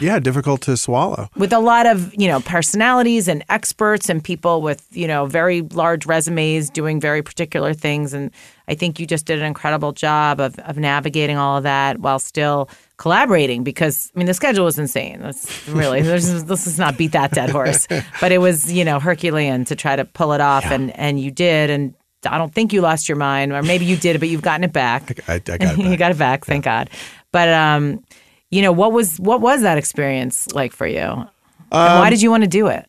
yeah, 0.00 0.18
difficult 0.18 0.62
to 0.62 0.76
swallow. 0.76 1.28
with 1.36 1.52
a 1.52 1.58
lot 1.60 1.84
of 1.86 2.12
you 2.14 2.26
know 2.26 2.40
personalities 2.40 3.28
and 3.28 3.44
experts 3.50 4.08
and 4.08 4.24
people 4.24 4.62
with 4.62 4.84
you 4.90 5.06
know 5.06 5.26
very 5.26 5.60
large 5.60 6.06
resumes 6.06 6.70
doing 6.70 7.00
very 7.00 7.22
particular 7.22 7.74
things 7.74 8.14
and 8.14 8.30
i 8.68 8.74
think 8.74 8.98
you 8.98 9.06
just 9.06 9.26
did 9.26 9.38
an 9.38 9.44
incredible 9.44 9.92
job 9.92 10.40
of, 10.40 10.58
of 10.60 10.78
navigating 10.78 11.36
all 11.36 11.58
of 11.58 11.62
that 11.64 11.98
while 12.00 12.18
still 12.18 12.68
collaborating 12.96 13.62
because 13.62 14.10
i 14.14 14.18
mean 14.18 14.26
the 14.26 14.34
schedule 14.34 14.64
was 14.64 14.78
insane 14.78 15.20
that's 15.20 15.68
really 15.68 16.00
this 16.10 16.48
let's 16.48 16.78
not 16.78 16.96
beat 16.96 17.12
that 17.12 17.30
dead 17.32 17.50
horse 17.50 17.86
but 18.20 18.32
it 18.32 18.38
was 18.38 18.72
you 18.72 18.84
know 18.84 18.98
herculean 18.98 19.64
to 19.64 19.76
try 19.76 19.94
to 19.96 20.04
pull 20.04 20.32
it 20.32 20.40
off 20.40 20.64
and 20.64 20.90
and 20.98 21.20
you 21.20 21.30
did 21.30 21.68
and 21.70 21.94
I 22.26 22.38
don't 22.38 22.52
think 22.52 22.72
you 22.72 22.80
lost 22.80 23.08
your 23.08 23.16
mind, 23.16 23.52
or 23.52 23.62
maybe 23.62 23.84
you 23.84 23.96
did, 23.96 24.18
but 24.20 24.28
you've 24.28 24.42
gotten 24.42 24.64
it 24.64 24.72
back. 24.72 25.28
I, 25.28 25.34
I 25.34 25.38
got 25.38 25.60
it. 25.60 25.78
you 25.90 25.96
got 25.96 26.10
it 26.10 26.18
back, 26.18 26.44
thank 26.44 26.64
God. 26.64 26.90
But 27.32 27.48
um, 27.48 28.04
you 28.50 28.62
know, 28.62 28.72
what 28.72 28.92
was 28.92 29.18
what 29.18 29.40
was 29.40 29.62
that 29.62 29.78
experience 29.78 30.50
like 30.52 30.72
for 30.72 30.86
you? 30.86 31.00
Um, 31.00 31.28
why 31.72 32.10
did 32.10 32.22
you 32.22 32.30
want 32.30 32.44
to 32.44 32.48
do 32.48 32.68
it? 32.68 32.88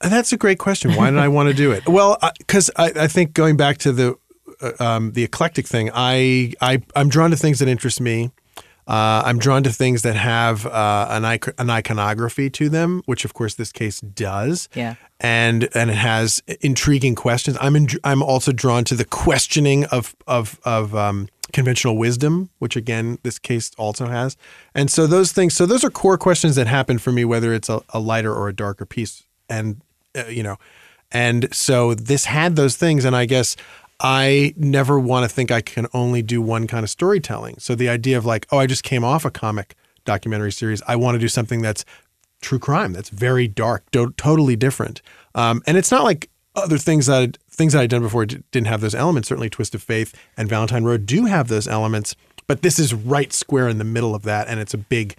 That's 0.00 0.32
a 0.32 0.36
great 0.36 0.58
question. 0.58 0.94
Why 0.94 1.10
did 1.10 1.18
I 1.18 1.28
want 1.28 1.48
to 1.48 1.54
do 1.54 1.72
it? 1.72 1.86
Well, 1.86 2.18
because 2.38 2.70
I, 2.76 2.92
I 2.96 3.06
think 3.06 3.34
going 3.34 3.56
back 3.56 3.78
to 3.78 3.92
the 3.92 4.16
uh, 4.62 4.72
um, 4.78 5.12
the 5.12 5.24
eclectic 5.24 5.66
thing, 5.66 5.90
I, 5.94 6.54
I 6.60 6.82
I'm 6.96 7.08
drawn 7.08 7.30
to 7.30 7.36
things 7.36 7.58
that 7.58 7.68
interest 7.68 8.00
me. 8.00 8.30
Uh, 8.86 9.22
I'm 9.24 9.38
drawn 9.38 9.62
to 9.62 9.70
things 9.70 10.02
that 10.02 10.16
have 10.16 10.66
uh, 10.66 11.06
an, 11.10 11.38
an 11.58 11.70
iconography 11.70 12.50
to 12.50 12.68
them, 12.68 13.02
which 13.06 13.24
of 13.24 13.34
course 13.34 13.54
this 13.54 13.72
case 13.72 14.00
does. 14.00 14.68
Yeah. 14.74 14.94
And 15.22 15.68
and 15.74 15.90
it 15.90 15.96
has 15.96 16.42
intriguing 16.60 17.14
questions. 17.14 17.58
I'm 17.60 17.76
in, 17.76 17.88
I'm 18.04 18.22
also 18.22 18.52
drawn 18.52 18.84
to 18.84 18.94
the 18.94 19.04
questioning 19.04 19.84
of 19.86 20.16
of 20.26 20.58
of 20.64 20.94
um, 20.94 21.28
conventional 21.52 21.98
wisdom, 21.98 22.48
which 22.58 22.74
again 22.74 23.18
this 23.22 23.38
case 23.38 23.70
also 23.76 24.06
has. 24.06 24.36
And 24.74 24.90
so 24.90 25.06
those 25.06 25.32
things. 25.32 25.54
So 25.54 25.66
those 25.66 25.84
are 25.84 25.90
core 25.90 26.16
questions 26.16 26.56
that 26.56 26.66
happen 26.66 26.98
for 26.98 27.12
me, 27.12 27.24
whether 27.26 27.52
it's 27.52 27.68
a, 27.68 27.82
a 27.90 28.00
lighter 28.00 28.34
or 28.34 28.48
a 28.48 28.54
darker 28.54 28.86
piece. 28.86 29.24
And 29.48 29.82
uh, 30.16 30.24
you 30.26 30.42
know, 30.42 30.56
and 31.12 31.54
so 31.54 31.94
this 31.94 32.24
had 32.24 32.56
those 32.56 32.76
things, 32.76 33.04
and 33.04 33.14
I 33.14 33.26
guess 33.26 33.56
I 34.00 34.54
never 34.56 34.98
want 34.98 35.28
to 35.28 35.34
think 35.34 35.50
I 35.50 35.60
can 35.60 35.86
only 35.92 36.22
do 36.22 36.40
one 36.40 36.66
kind 36.66 36.82
of 36.82 36.90
storytelling. 36.90 37.56
So 37.58 37.74
the 37.74 37.90
idea 37.90 38.16
of 38.16 38.24
like, 38.24 38.46
oh, 38.50 38.58
I 38.58 38.66
just 38.66 38.82
came 38.82 39.04
off 39.04 39.24
a 39.26 39.30
comic 39.30 39.76
documentary 40.04 40.52
series, 40.52 40.82
I 40.88 40.96
want 40.96 41.14
to 41.16 41.18
do 41.18 41.28
something 41.28 41.60
that's 41.60 41.84
true 42.40 42.58
crime, 42.58 42.92
that's 42.92 43.10
very 43.10 43.48
dark, 43.48 43.90
do- 43.90 44.12
totally 44.16 44.56
different. 44.56 45.02
Um, 45.34 45.62
and 45.66 45.76
it's 45.76 45.90
not 45.90 46.04
like 46.04 46.30
other 46.54 46.78
things 46.78 47.06
that 47.06 47.38
things 47.50 47.72
that 47.72 47.80
I'd 47.80 47.90
done 47.90 48.02
before 48.02 48.26
d- 48.26 48.42
didn't 48.50 48.66
have 48.66 48.80
those 48.80 48.94
elements. 48.94 49.28
Certainly, 49.28 49.50
Twist 49.50 49.74
of 49.74 49.82
Faith 49.82 50.14
and 50.36 50.48
Valentine 50.48 50.84
Road 50.84 51.06
do 51.06 51.26
have 51.26 51.48
those 51.48 51.68
elements, 51.68 52.16
but 52.46 52.62
this 52.62 52.78
is 52.78 52.92
right 52.92 53.32
square 53.32 53.68
in 53.68 53.78
the 53.78 53.84
middle 53.84 54.14
of 54.14 54.22
that, 54.22 54.48
and 54.48 54.58
it's 54.60 54.74
a 54.74 54.78
big 54.78 55.14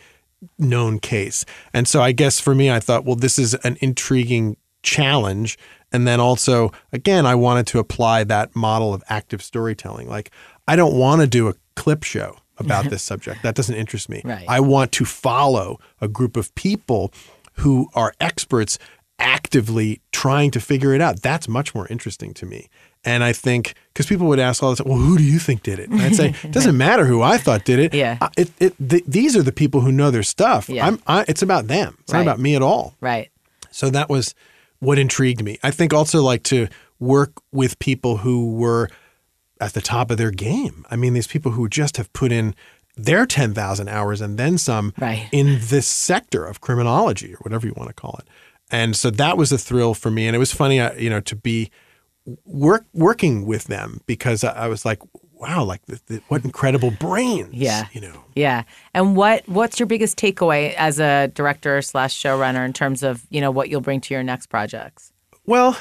known 0.58 1.00
case. 1.00 1.46
And 1.74 1.88
so 1.88 2.02
I 2.02 2.12
guess 2.12 2.40
for 2.40 2.56
me, 2.56 2.72
I 2.72 2.80
thought, 2.80 3.06
well, 3.06 3.16
this 3.16 3.38
is 3.38 3.54
an 3.56 3.78
intriguing 3.82 4.58
challenge. 4.84 5.58
And 5.92 6.08
then 6.08 6.20
also, 6.20 6.72
again, 6.92 7.26
I 7.26 7.36
wanted 7.36 7.68
to 7.68 7.80
apply 7.80 8.24
that 8.26 8.56
model 8.56 8.94
of 8.94 9.04
active 9.08 9.44
storytelling. 9.44 10.10
Like, 10.10 10.32
I 10.68 10.76
don't 10.76 10.96
want 10.96 11.22
to 11.22 11.28
do 11.28 11.48
a 11.48 11.54
clip 11.76 12.04
show 12.04 12.38
about 12.58 12.86
this 12.90 13.04
subject. 13.04 13.44
That 13.44 13.56
doesn't 13.56 13.76
interest 13.76 14.10
me. 14.10 14.22
Right. 14.24 14.46
I 14.48 14.60
want 14.60 14.92
to 14.94 15.06
follow 15.06 15.80
a 16.00 16.08
group 16.08 16.38
of 16.38 16.54
people 16.56 17.12
who 17.56 17.90
are 17.94 18.14
experts 18.20 18.78
actively 19.20 20.02
trying 20.12 20.52
to 20.52 20.60
figure 20.60 20.94
it 20.94 21.02
out. 21.02 21.22
That's 21.22 21.48
much 21.48 21.76
more 21.76 21.88
interesting 21.88 22.34
to 22.36 22.46
me. 22.46 22.70
And 23.04 23.24
I 23.24 23.34
think 23.34 23.74
because 23.94 24.06
people 24.06 24.28
would 24.28 24.40
ask 24.40 24.62
all 24.62 24.72
the 24.72 24.84
time, 24.84 24.92
well, 24.92 25.00
who 25.00 25.18
do 25.18 25.24
you 25.24 25.40
think 25.40 25.64
did 25.64 25.80
it? 25.80 25.90
And 25.90 26.02
I'd 26.02 26.16
say, 26.16 26.34
it 26.44 26.52
doesn't 26.52 26.78
matter 26.78 27.06
who 27.06 27.22
I 27.22 27.38
thought 27.38 27.66
did 27.66 27.80
it. 27.80 27.94
Yeah. 27.94 28.18
I- 28.22 28.30
It, 28.38 28.52
it, 28.60 28.76
th- 28.90 29.04
these 29.08 29.36
are 29.36 29.42
the 29.44 29.52
people 29.52 29.82
who 29.82 29.92
know 29.92 30.12
their 30.12 30.24
stuff. 30.24 30.70
Yeah. 30.70 30.86
I'm, 30.88 31.00
I, 31.08 31.26
it's 31.28 31.42
about 31.42 31.68
them. 31.68 31.98
It's 32.02 32.14
Right. 32.14 32.20
not 32.20 32.32
about 32.34 32.40
me 32.40 32.56
at 32.56 32.62
all. 32.62 32.96
Right. 33.02 33.30
So 33.72 33.90
that 33.90 34.10
was 34.10 34.36
what 34.80 35.00
intrigued 35.00 35.44
me. 35.44 35.58
I 35.64 35.72
think 35.72 35.94
also 35.94 36.22
like 36.22 36.44
to 36.44 36.68
work 37.00 37.32
with 37.52 37.80
people 37.80 38.18
who 38.18 38.52
were 38.54 38.88
at 39.62 39.74
the 39.74 39.82
top 39.82 40.12
of 40.12 40.18
their 40.18 40.32
game. 40.32 40.86
I 40.90 40.96
mean, 40.96 41.14
these 41.14 41.28
people 41.28 41.52
who 41.54 41.70
just 41.70 41.98
have 41.98 42.12
put 42.14 42.32
in 42.32 42.56
their 42.98 43.26
10,000 43.26 43.88
hours 43.88 44.20
and 44.20 44.38
then 44.38 44.58
some 44.58 44.94
Right. 45.00 45.30
in 45.32 45.60
this 45.62 45.88
sector 45.88 46.46
of 46.46 46.60
criminology 46.60 47.34
or 47.34 47.38
whatever 47.38 47.66
you 47.68 47.74
want 47.78 47.88
to 47.90 47.94
call 47.94 48.16
it. 48.20 48.28
And 48.70 48.96
so 48.96 49.10
that 49.12 49.38
was 49.38 49.52
a 49.52 49.58
thrill 49.58 49.94
for 49.94 50.12
me. 50.12 50.28
And 50.28 50.36
it 50.36 50.40
was 50.40 50.52
funny, 50.52 50.80
uh, 50.80 50.94
you 50.96 51.10
know, 51.10 51.22
to 51.22 51.36
be 51.36 51.70
work 52.46 52.86
working 52.94 53.46
with 53.46 53.66
them 53.66 54.02
because 54.06 54.44
I, 54.44 54.66
I 54.66 54.68
was 54.68 54.86
like, 54.86 55.00
wow, 55.34 55.64
like 55.64 55.86
the, 55.88 56.00
the, 56.08 56.22
what 56.28 56.44
incredible 56.46 56.92
brains. 56.92 57.54
Yeah. 57.54 57.86
You 57.94 58.02
know, 58.02 58.24
Yeah. 58.36 58.64
And 58.94 59.16
what 59.16 59.48
what's 59.48 59.80
your 59.80 59.88
biggest 59.88 60.18
takeaway 60.18 60.74
as 60.76 61.00
a 61.00 61.30
director 61.34 61.82
slash 61.82 62.16
showrunner 62.22 62.66
in 62.66 62.74
terms 62.74 63.04
of 63.04 63.26
you 63.30 63.42
know 63.42 63.52
what 63.52 63.70
you'll 63.70 63.82
bring 63.82 64.02
to 64.02 64.14
your 64.14 64.24
next 64.24 64.48
projects? 64.48 65.12
Well, 65.46 65.78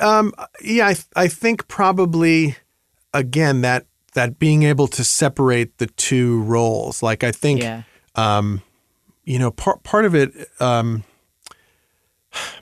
um, 0.00 0.32
yeah, 0.62 0.88
I, 0.88 0.96
I 1.14 1.28
think 1.28 1.68
probably 1.68 2.56
again 3.18 3.62
that 3.62 3.86
that 4.14 4.38
being 4.38 4.62
able 4.62 4.86
to 4.88 5.04
separate 5.04 5.76
the 5.78 5.86
two 5.86 6.42
roles. 6.42 7.02
Like 7.02 7.22
I 7.24 7.32
think, 7.32 7.60
Yeah. 7.62 7.82
you 9.24 9.38
know, 9.38 9.50
part 9.50 9.82
part 9.82 10.04
of 10.04 10.14
it, 10.14 10.32
um, 10.60 11.04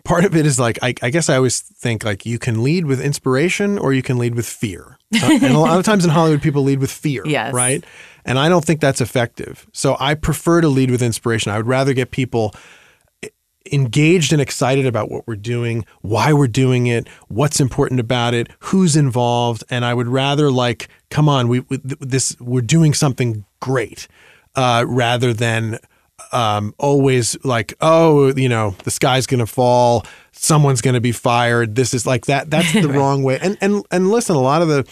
part 0.05 0.25
of 0.25 0.35
it 0.37 0.47
is 0.47 0.59
like 0.59 0.79
I, 0.83 0.95
I 1.03 1.11
guess 1.11 1.29
I 1.29 1.37
always 1.37 1.61
think 1.61 2.05
like 2.05 2.25
you 2.27 2.39
can 2.39 2.63
lead 2.63 2.87
with 2.87 3.01
inspiration 3.01 3.79
or 3.79 3.93
you 3.93 4.03
can 4.03 4.19
lead 4.19 4.35
with 4.35 4.47
fear. 4.47 4.99
Uh, 5.15 5.39
and 5.43 5.55
a 5.55 5.59
lot 5.59 5.79
of 5.79 5.85
times 5.85 6.05
in 6.05 6.11
Hollywood, 6.11 6.43
people 6.43 6.63
lead 6.63 6.81
with 6.81 6.91
fear, 6.91 7.23
Yes. 7.25 7.53
right? 7.55 7.85
And 8.25 8.39
I 8.39 8.49
don't 8.49 8.65
think 8.65 8.81
that's 8.81 9.01
effective. 9.01 9.67
So 9.73 9.97
I 10.01 10.15
prefer 10.15 10.61
to 10.61 10.69
lead 10.69 10.91
with 10.91 11.03
inspiration. 11.03 11.53
I 11.53 11.57
would 11.57 11.67
rather 11.69 11.93
get 11.93 12.11
people 12.11 12.53
engaged 13.73 14.33
and 14.33 14.43
excited 14.43 14.87
about 14.87 15.11
what 15.11 15.27
we're 15.27 15.37
doing, 15.37 15.85
why 16.03 16.33
we're 16.33 16.47
doing 16.47 16.87
it, 16.87 17.09
what's 17.29 17.61
important 17.61 18.01
about 18.01 18.35
it, 18.35 18.49
who's 18.59 18.97
involved, 18.97 19.65
and 19.71 19.85
I 19.85 19.95
would 19.95 20.09
rather 20.09 20.51
like, 20.51 20.89
come 21.11 21.29
on, 21.29 21.49
we, 21.49 21.61
we 21.61 21.79
this 21.83 22.39
we're 22.41 22.61
doing 22.61 22.93
something 22.93 23.45
great, 23.61 24.07
uh, 24.55 24.85
rather 24.87 25.33
than 25.33 25.79
um, 26.33 26.75
always 26.79 27.43
like, 27.45 27.75
oh, 27.81 28.35
you 28.35 28.49
know, 28.49 28.77
the 28.85 28.91
sky's 28.91 29.27
gonna 29.27 29.47
fall, 29.47 30.05
someone's 30.33 30.81
gonna 30.83 31.01
be 31.01 31.13
fired. 31.13 31.75
This 31.75 31.95
is 31.95 32.07
like 32.07 32.27
that. 32.27 32.51
That's 32.51 32.73
the 32.75 32.89
wrong 32.89 33.23
way. 33.23 33.39
And 33.41 33.57
and 33.61 33.85
and 33.91 34.11
listen, 34.11 34.37
a 34.37 34.41
lot 34.41 34.63
of 34.63 34.69
the 34.69 34.87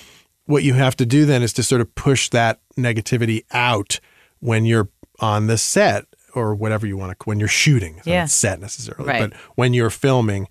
what 0.46 0.62
you 0.62 0.74
have 0.74 0.96
to 0.96 1.06
do 1.06 1.24
then 1.24 1.42
is 1.42 1.52
to 1.54 1.62
sort 1.62 1.80
of 1.80 1.94
push 1.94 2.30
that 2.30 2.60
negativity 2.76 3.44
out 3.52 4.00
when 4.40 4.64
you're 4.64 4.88
on 5.20 5.46
the 5.46 5.56
set 5.56 6.06
or 6.34 6.54
whatever 6.54 6.86
you 6.86 6.96
want 6.96 7.18
to 7.18 7.24
when 7.24 7.38
you're 7.38 7.48
shooting 7.48 7.96
it's 7.98 8.06
Yeah. 8.06 8.26
set 8.26 8.60
necessarily 8.60 9.06
Right. 9.06 9.30
but 9.30 9.38
when 9.54 9.74
you're 9.74 9.90
filming 9.90 10.48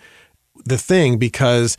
the 0.65 0.77
thing 0.77 1.17
because 1.17 1.77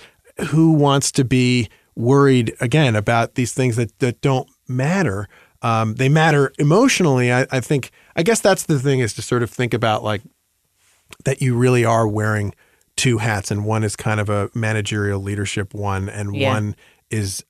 who 0.48 0.72
wants 0.72 1.12
to 1.12 1.24
be 1.24 1.68
worried 1.94 2.54
again 2.60 2.96
about 2.96 3.34
these 3.34 3.52
things 3.52 3.76
that, 3.76 3.98
that 3.98 4.20
don't 4.20 4.48
matter 4.68 5.28
um, 5.62 5.94
they 5.94 6.08
matter 6.08 6.52
emotionally 6.58 7.32
I, 7.32 7.46
I 7.50 7.60
think 7.60 7.90
i 8.16 8.22
guess 8.22 8.40
that's 8.40 8.64
the 8.64 8.78
thing 8.78 9.00
is 9.00 9.12
to 9.14 9.22
sort 9.22 9.42
of 9.42 9.50
think 9.50 9.74
about 9.74 10.02
like 10.02 10.22
that 11.24 11.40
you 11.42 11.54
really 11.56 11.84
are 11.84 12.08
wearing 12.08 12.54
two 12.96 13.18
hats 13.18 13.50
and 13.50 13.64
one 13.64 13.84
is 13.84 13.94
kind 13.96 14.18
of 14.20 14.28
a 14.28 14.50
managerial 14.54 15.20
leadership 15.20 15.74
one 15.74 16.08
and 16.08 16.34
Yeah. 16.34 16.52
one 16.54 16.76
is 17.10 17.44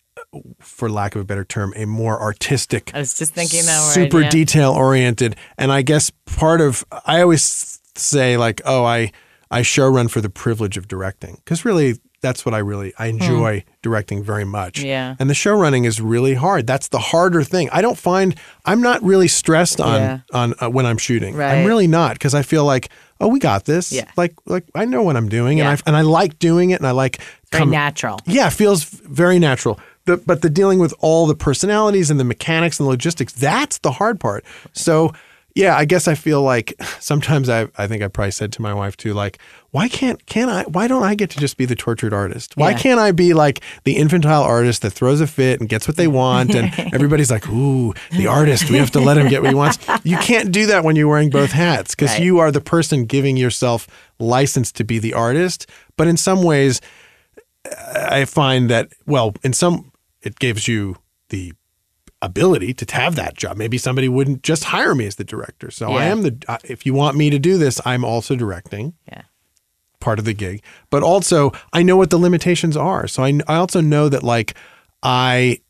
for 0.61 0.91
lack 0.91 1.15
of 1.15 1.21
a 1.21 1.25
better 1.25 1.45
term 1.45 1.73
a 1.77 1.85
more 1.87 2.21
artistic 2.21 2.91
I 2.95 2.99
was 2.99 3.15
just 3.19 3.35
thinking 3.35 3.65
that 3.67 3.81
word. 3.87 3.93
super 3.95 4.21
yeah. 4.23 4.31
detail 4.31 4.73
oriented 4.73 5.37
and 5.59 5.71
i 5.73 5.83
guess 5.83 6.11
part 6.27 6.61
of 6.61 6.85
i 7.07 7.21
always 7.21 7.81
say 7.97 8.37
like 8.37 8.61
oh 8.65 8.85
i 8.85 9.11
i 9.51 9.63
show 9.63 9.89
run 9.89 10.09
for 10.09 10.21
the 10.21 10.31
privilege 10.31 10.77
of 10.77 10.89
directing 10.89 11.37
because 11.45 11.65
really 11.65 11.95
that's 12.23 12.47
what 12.47 12.55
i 12.55 12.59
really 12.59 12.93
i 12.99 13.07
enjoy 13.07 13.63
directing 13.83 14.23
very 14.23 14.45
much 14.45 14.79
Hmm. 14.81 14.87
Yeah. 14.87 15.17
and 15.19 15.29
the 15.29 15.35
show 15.35 15.55
running 15.55 15.85
is 15.85 16.01
really 16.01 16.35
hard 16.35 16.67
that's 16.67 16.89
the 16.89 16.99
harder 16.99 17.43
thing 17.43 17.69
i 17.73 17.83
don't 17.83 17.99
find 17.99 18.35
i'm 18.65 18.81
not 18.81 19.03
really 19.03 19.29
stressed 19.29 19.81
on 19.81 20.01
Yeah. 20.01 20.19
on 20.33 20.55
uh, 20.63 20.71
when 20.71 20.87
i'm 20.87 20.99
shooting 20.99 21.35
Right. 21.35 21.59
i'm 21.59 21.67
really 21.67 21.87
not 21.89 22.15
because 22.15 22.35
i 22.35 22.43
feel 22.43 22.65
like 22.65 22.89
oh 23.21 23.29
we 23.29 23.39
got 23.41 23.65
this 23.65 23.93
Yeah. 23.93 24.05
like 24.17 24.35
like 24.47 24.65
i 24.75 24.85
know 24.85 25.03
what 25.03 25.17
i'm 25.17 25.29
doing 25.29 25.59
Yeah. 25.59 25.71
and 25.71 25.79
i 25.79 25.83
and 25.89 25.97
i 25.97 26.03
like 26.03 26.39
doing 26.39 26.71
it 26.71 26.77
and 26.81 26.87
i 26.87 26.93
like 26.93 27.19
Very 27.51 27.67
natural. 27.67 28.19
yeah, 28.25 28.47
it 28.47 28.53
feels 28.55 28.85
very 28.85 29.39
natural. 29.39 29.79
The, 30.05 30.17
but 30.17 30.43
the 30.43 30.51
dealing 30.51 30.79
with 30.81 30.93
all 30.99 31.27
the 31.27 31.35
personalities 31.37 32.11
and 32.11 32.19
the 32.19 32.25
mechanics 32.25 32.81
and 32.81 32.87
the 32.87 32.91
logistics, 32.91 33.33
that's 33.33 33.79
the 33.79 33.93
hard 33.93 34.19
part. 34.19 34.45
So, 34.73 35.13
yeah, 35.55 35.77
I 35.77 35.85
guess 35.85 36.09
I 36.09 36.15
feel 36.15 36.43
like 36.43 36.75
sometimes 36.99 37.49
I, 37.49 37.69
I 37.79 37.87
think 37.87 38.03
I 38.03 38.09
probably 38.09 38.33
said 38.33 38.53
to 38.55 38.63
my 38.63 38.75
wife 38.75 38.97
too, 38.97 39.13
like, 39.15 39.39
why 39.71 39.89
can't, 39.89 40.25
can 40.27 40.49
I, 40.49 40.65
why 40.65 40.89
don't 40.89 41.03
I 41.05 41.15
get 41.15 41.31
to 41.31 41.39
just 41.39 41.57
be 41.57 41.67
the 41.67 41.77
tortured 41.77 42.13
artist? 42.13 42.57
Why 42.57 42.71
Yeah. 42.71 42.79
can't 42.79 42.99
I 43.01 43.13
be 43.13 43.33
like 43.33 43.61
the 43.85 43.97
infantile 43.97 44.43
artist 44.43 44.83
that 44.83 44.91
throws 44.91 45.21
a 45.21 45.27
fit 45.27 45.61
and 45.61 45.69
gets 45.69 45.87
what 45.87 45.97
they 45.97 46.09
want? 46.09 46.55
And 46.55 46.73
everybody's 46.93 47.31
like, 47.31 47.49
ooh, 47.49 47.95
the 48.11 48.27
artist, 48.27 48.71
we 48.71 48.79
have 48.79 48.91
to 48.93 49.01
let 49.01 49.17
him 49.19 49.29
get 49.29 49.41
what 49.43 49.51
he 49.51 49.55
wants. 49.55 49.79
You 50.05 50.17
can't 50.19 50.51
do 50.51 50.67
that 50.67 50.83
when 50.85 50.97
you're 50.97 51.07
wearing 51.09 51.31
both 51.31 51.53
hats 51.53 51.95
because 51.95 52.11
Right. 52.15 52.23
you 52.23 52.39
are 52.41 52.51
the 52.51 52.61
person 52.61 53.05
giving 53.05 53.37
yourself 53.37 53.87
license 54.19 54.73
to 54.73 54.85
be 54.85 54.99
the 54.99 55.15
artist. 55.15 55.69
But 55.97 56.09
in 56.09 56.17
some 56.17 56.43
ways, 56.43 56.81
I 57.95 58.25
find 58.25 58.69
that 58.71 58.93
well, 59.07 59.35
in 59.45 59.53
some 59.53 59.92
it 60.23 60.39
gives 60.39 60.69
you 60.69 60.97
the 61.29 61.53
ability 62.21 62.73
to 62.75 62.95
have 62.95 63.17
that 63.17 63.37
job. 63.37 63.57
Maybe 63.57 63.79
somebody 63.79 64.09
wouldn't 64.09 64.43
just 64.43 64.65
hire 64.65 64.95
me 64.95 65.07
as 65.07 65.17
the 65.17 65.25
director. 65.25 65.71
So 65.71 65.93
I 65.93 66.05
am 66.05 66.23
the 66.23 66.37
uh, 66.49 66.59
if 66.65 66.87
you 66.87 66.95
want 66.95 67.17
me 67.17 67.31
to 67.31 67.39
do 67.39 67.59
this, 67.59 67.81
I'm 67.85 68.05
also 68.05 68.37
directing 68.37 68.95
Yeah. 69.11 69.23
part 70.01 70.19
of 70.21 70.25
the 70.25 70.33
gig. 70.35 70.63
But 70.91 71.03
also 71.03 71.53
I 71.73 71.83
know 71.83 71.97
what 71.97 72.11
the 72.11 72.19
limitations 72.19 72.77
are. 72.77 73.09
So 73.09 73.25
I 73.25 73.41
I 73.49 73.57
also 73.57 73.81
know 73.81 74.09
that 74.09 74.23
like 74.23 74.55
I 75.03 75.61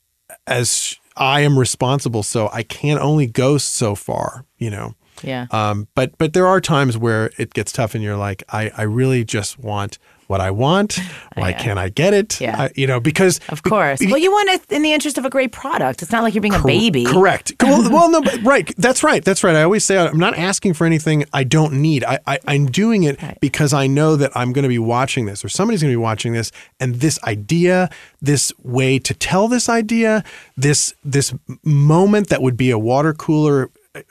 as 0.46 0.96
I 1.16 1.40
am 1.40 1.58
responsible 1.58 2.22
so 2.22 2.48
I 2.52 2.62
can 2.62 2.98
only 2.98 3.26
go 3.26 3.58
so 3.58 3.94
far, 3.94 4.44
you 4.58 4.70
know. 4.70 4.94
Yeah. 5.22 5.46
Um, 5.50 5.88
but 5.94 6.16
but 6.18 6.32
there 6.32 6.46
are 6.46 6.60
times 6.60 6.98
where 6.98 7.30
it 7.38 7.54
gets 7.54 7.70
tough, 7.72 7.94
and 7.94 8.02
you're 8.02 8.16
like, 8.16 8.42
I, 8.48 8.70
I 8.76 8.82
really 8.82 9.24
just 9.24 9.58
want 9.58 9.98
what 10.32 10.40
I 10.40 10.50
want. 10.50 10.98
Why 11.34 11.50
yeah. 11.50 11.62
can't 11.62 11.78
I 11.78 11.88
get 11.90 12.12
it? 12.14 12.40
Yeah. 12.40 12.62
I- 12.64 12.70
you 12.74 12.86
know, 12.86 13.00
because 13.00 13.38
Of 13.50 13.62
course. 13.62 13.98
be- 14.00 14.06
well, 14.10 14.18
you 14.26 14.32
want 14.32 14.48
it 14.50 14.62
in 14.76 14.82
the 14.82 14.92
interest 14.92 15.16
of 15.18 15.24
a 15.24 15.30
great 15.30 15.52
product. 15.52 16.02
It's 16.02 16.10
not 16.10 16.22
like 16.24 16.34
you're 16.34 16.42
being 16.48 16.54
a 16.54 16.64
baby. 16.64 17.04
Correct. 17.04 17.52
Well, 17.62 17.88
well, 17.90 18.10
no, 18.10 18.20
but 18.20 18.42
right. 18.42 18.70
That's 18.76 19.02
right. 19.04 19.24
That's 19.24 19.42
right. 19.44 19.54
I 19.56 19.62
always 19.62 19.84
say 19.84 19.96
I'm 19.96 20.18
not 20.18 20.36
asking 20.36 20.74
for 20.74 20.84
anything 20.86 21.24
I 21.32 21.44
don't 21.44 21.74
need. 21.80 22.02
I, 22.04 22.18
I 22.26 22.38
I'm 22.46 22.66
doing 22.66 23.04
it 23.04 23.22
Right. 23.22 23.38
because 23.40 23.72
I 23.72 23.86
know 23.86 24.16
that 24.16 24.30
I'm 24.34 24.52
going 24.52 24.64
to 24.64 24.68
be 24.68 24.78
watching 24.80 25.24
this, 25.26 25.44
or 25.44 25.48
somebody's 25.48 25.80
going 25.82 25.92
to 25.92 25.98
be 25.98 26.02
watching 26.10 26.32
this, 26.32 26.50
and 26.80 26.96
this 26.96 27.18
idea, 27.24 27.88
this 28.20 28.52
way 28.62 28.98
to 28.98 29.14
tell 29.14 29.48
this 29.48 29.68
idea, 29.68 30.22
this 30.56 30.92
this 31.04 31.32
moment 31.62 32.28
that 32.28 32.42
would 32.42 32.56
be 32.56 32.70
a 32.70 32.78
water 32.78 33.12
cooler, 33.14 33.70
eh, 33.94 34.02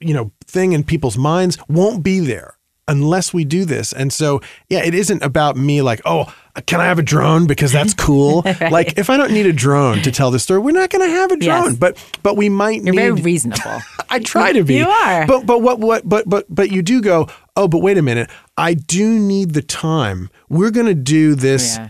you 0.00 0.14
know, 0.14 0.30
thing 0.46 0.72
in 0.72 0.84
people's 0.84 1.16
minds 1.18 1.56
won't 1.68 2.02
be 2.02 2.20
there 2.20 2.54
unless 2.88 3.32
we 3.32 3.44
do 3.44 3.64
this. 3.64 3.92
And 3.92 4.12
so, 4.12 4.40
yeah, 4.68 4.82
it 4.84 4.94
isn't 4.94 5.22
about 5.22 5.56
me 5.56 5.82
like, 5.82 6.00
oh, 6.04 6.32
can 6.66 6.80
I 6.80 6.84
have 6.86 6.98
a 6.98 7.02
drone 7.02 7.46
because 7.46 7.72
that's 7.72 7.94
cool. 8.06 8.42
Like, 8.60 8.98
if 8.98 9.08
I 9.08 9.16
don't 9.16 9.32
need 9.32 9.46
a 9.46 9.52
drone 9.52 10.02
to 10.02 10.10
tell 10.12 10.30
the 10.30 10.38
story, 10.38 10.60
we're 10.60 10.72
not 10.72 10.90
going 10.90 11.08
to 11.08 11.14
have 11.14 11.30
a 11.32 11.36
Yes. 11.40 11.62
drone. 11.64 11.74
But 11.76 11.96
but 12.22 12.36
we 12.36 12.48
might 12.48 12.82
You're 12.82 12.94
need. 12.94 13.00
very 13.00 13.12
reasonable. 13.22 13.80
I 14.10 14.18
try 14.18 14.52
to 14.52 14.62
be. 14.64 14.76
You 14.76 14.88
are. 14.88 15.26
But 15.26 15.46
but 15.46 15.62
what 15.62 15.78
what 15.78 16.08
but 16.08 16.28
but 16.28 16.44
but 16.48 16.70
you 16.70 16.82
do 16.82 17.00
go. 17.00 17.28
Oh, 17.56 17.68
but 17.68 17.78
wait 17.78 17.96
a 17.98 18.02
minute. 18.02 18.28
I 18.56 18.74
do 18.74 19.18
need 19.18 19.54
the 19.54 19.62
time. 19.62 20.28
We're 20.48 20.70
going 20.70 20.86
to 20.86 20.94
do 20.94 21.34
this. 21.34 21.76
Yeah. 21.76 21.88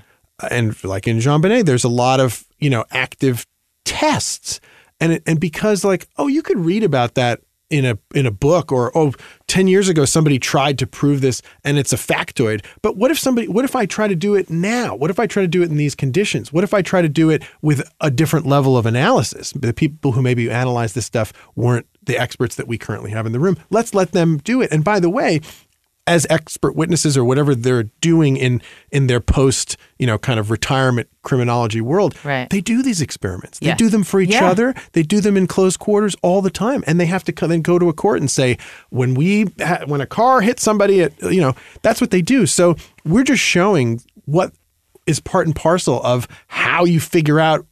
And 0.50 0.82
like 0.84 1.06
in 1.08 1.18
JonBenét, 1.18 1.64
there's 1.66 1.84
a 1.84 1.88
lot 1.88 2.20
of 2.20 2.44
you 2.58 2.68
know 2.70 2.84
active 2.90 3.46
tests, 3.84 4.60
and 5.00 5.12
it, 5.14 5.22
and 5.26 5.40
because 5.40 5.84
like 5.84 6.08
oh, 6.18 6.26
you 6.28 6.42
could 6.42 6.58
read 6.58 6.82
about 6.84 7.14
that 7.14 7.40
in 7.70 7.84
a 7.84 7.98
in 8.14 8.26
a 8.26 8.30
book 8.30 8.70
or 8.72 8.90
oh 8.96 9.12
10 9.52 9.68
years 9.68 9.86
ago 9.86 10.06
somebody 10.06 10.38
tried 10.38 10.78
to 10.78 10.86
prove 10.86 11.20
this 11.20 11.42
and 11.62 11.76
it's 11.76 11.92
a 11.92 11.96
factoid. 11.96 12.64
But 12.80 12.96
what 12.96 13.10
if 13.10 13.18
somebody 13.18 13.48
what 13.48 13.66
if 13.66 13.76
i 13.76 13.84
try 13.84 14.08
to 14.08 14.16
do 14.16 14.34
it 14.34 14.48
now? 14.48 14.94
What 14.96 15.10
if 15.10 15.20
i 15.20 15.26
try 15.26 15.42
to 15.42 15.46
do 15.46 15.62
it 15.62 15.68
in 15.68 15.76
these 15.76 15.94
conditions? 15.94 16.54
What 16.54 16.64
if 16.64 16.72
i 16.72 16.80
try 16.80 17.02
to 17.02 17.08
do 17.08 17.28
it 17.28 17.42
with 17.60 17.86
a 18.00 18.10
different 18.10 18.46
level 18.46 18.78
of 18.78 18.86
analysis? 18.86 19.52
The 19.52 19.74
people 19.74 20.12
who 20.12 20.22
maybe 20.22 20.50
analyze 20.50 20.94
this 20.94 21.04
stuff 21.04 21.34
weren't 21.54 21.86
the 22.02 22.18
experts 22.18 22.56
that 22.56 22.66
we 22.66 22.78
currently 22.78 23.10
have 23.10 23.26
in 23.26 23.32
the 23.32 23.38
room. 23.38 23.58
Let's 23.68 23.92
let 23.92 24.12
them 24.12 24.38
do 24.38 24.62
it. 24.62 24.72
And 24.72 24.82
by 24.82 25.00
the 25.00 25.10
way 25.10 25.42
as 26.06 26.26
expert 26.28 26.74
witnesses 26.74 27.16
or 27.16 27.24
whatever 27.24 27.54
they're 27.54 27.84
doing 28.00 28.36
in 28.36 28.60
in 28.90 29.06
their 29.06 29.20
post 29.20 29.76
you 30.00 30.06
know 30.06 30.18
kind 30.18 30.40
of 30.40 30.50
retirement 30.50 31.08
criminology 31.22 31.80
world 31.80 32.14
Right. 32.24 32.50
they 32.50 32.60
do 32.60 32.82
these 32.82 33.00
experiments 33.00 33.60
they 33.60 33.68
Yeah. 33.68 33.76
do 33.76 33.88
them 33.88 34.02
for 34.02 34.20
each 34.20 34.30
Yeah. 34.30 34.46
other 34.50 34.74
they 34.92 35.04
do 35.04 35.20
them 35.20 35.36
in 35.36 35.46
close 35.46 35.76
quarters 35.76 36.16
all 36.22 36.42
the 36.42 36.50
time 36.50 36.82
and 36.88 36.98
they 36.98 37.06
have 37.06 37.22
to 37.24 37.32
then 37.46 37.62
go 37.62 37.78
to 37.78 37.88
a 37.88 37.92
court 37.92 38.20
and 38.20 38.28
say 38.30 38.58
when 38.90 39.14
we 39.14 39.46
ha- 39.60 39.84
when 39.86 40.00
a 40.00 40.06
car 40.06 40.40
hits 40.40 40.62
somebody 40.62 41.02
at 41.02 41.12
you 41.22 41.40
know 41.40 41.54
that's 41.82 42.00
what 42.00 42.10
they 42.10 42.22
do 42.22 42.46
so 42.46 42.74
we're 43.04 43.22
just 43.22 43.42
showing 43.42 44.00
what 44.24 44.52
is 45.06 45.20
part 45.20 45.46
and 45.46 45.54
parcel 45.54 46.02
of 46.02 46.26
how 46.48 46.84
you 46.84 46.98
figure 46.98 47.38
out 47.38 47.64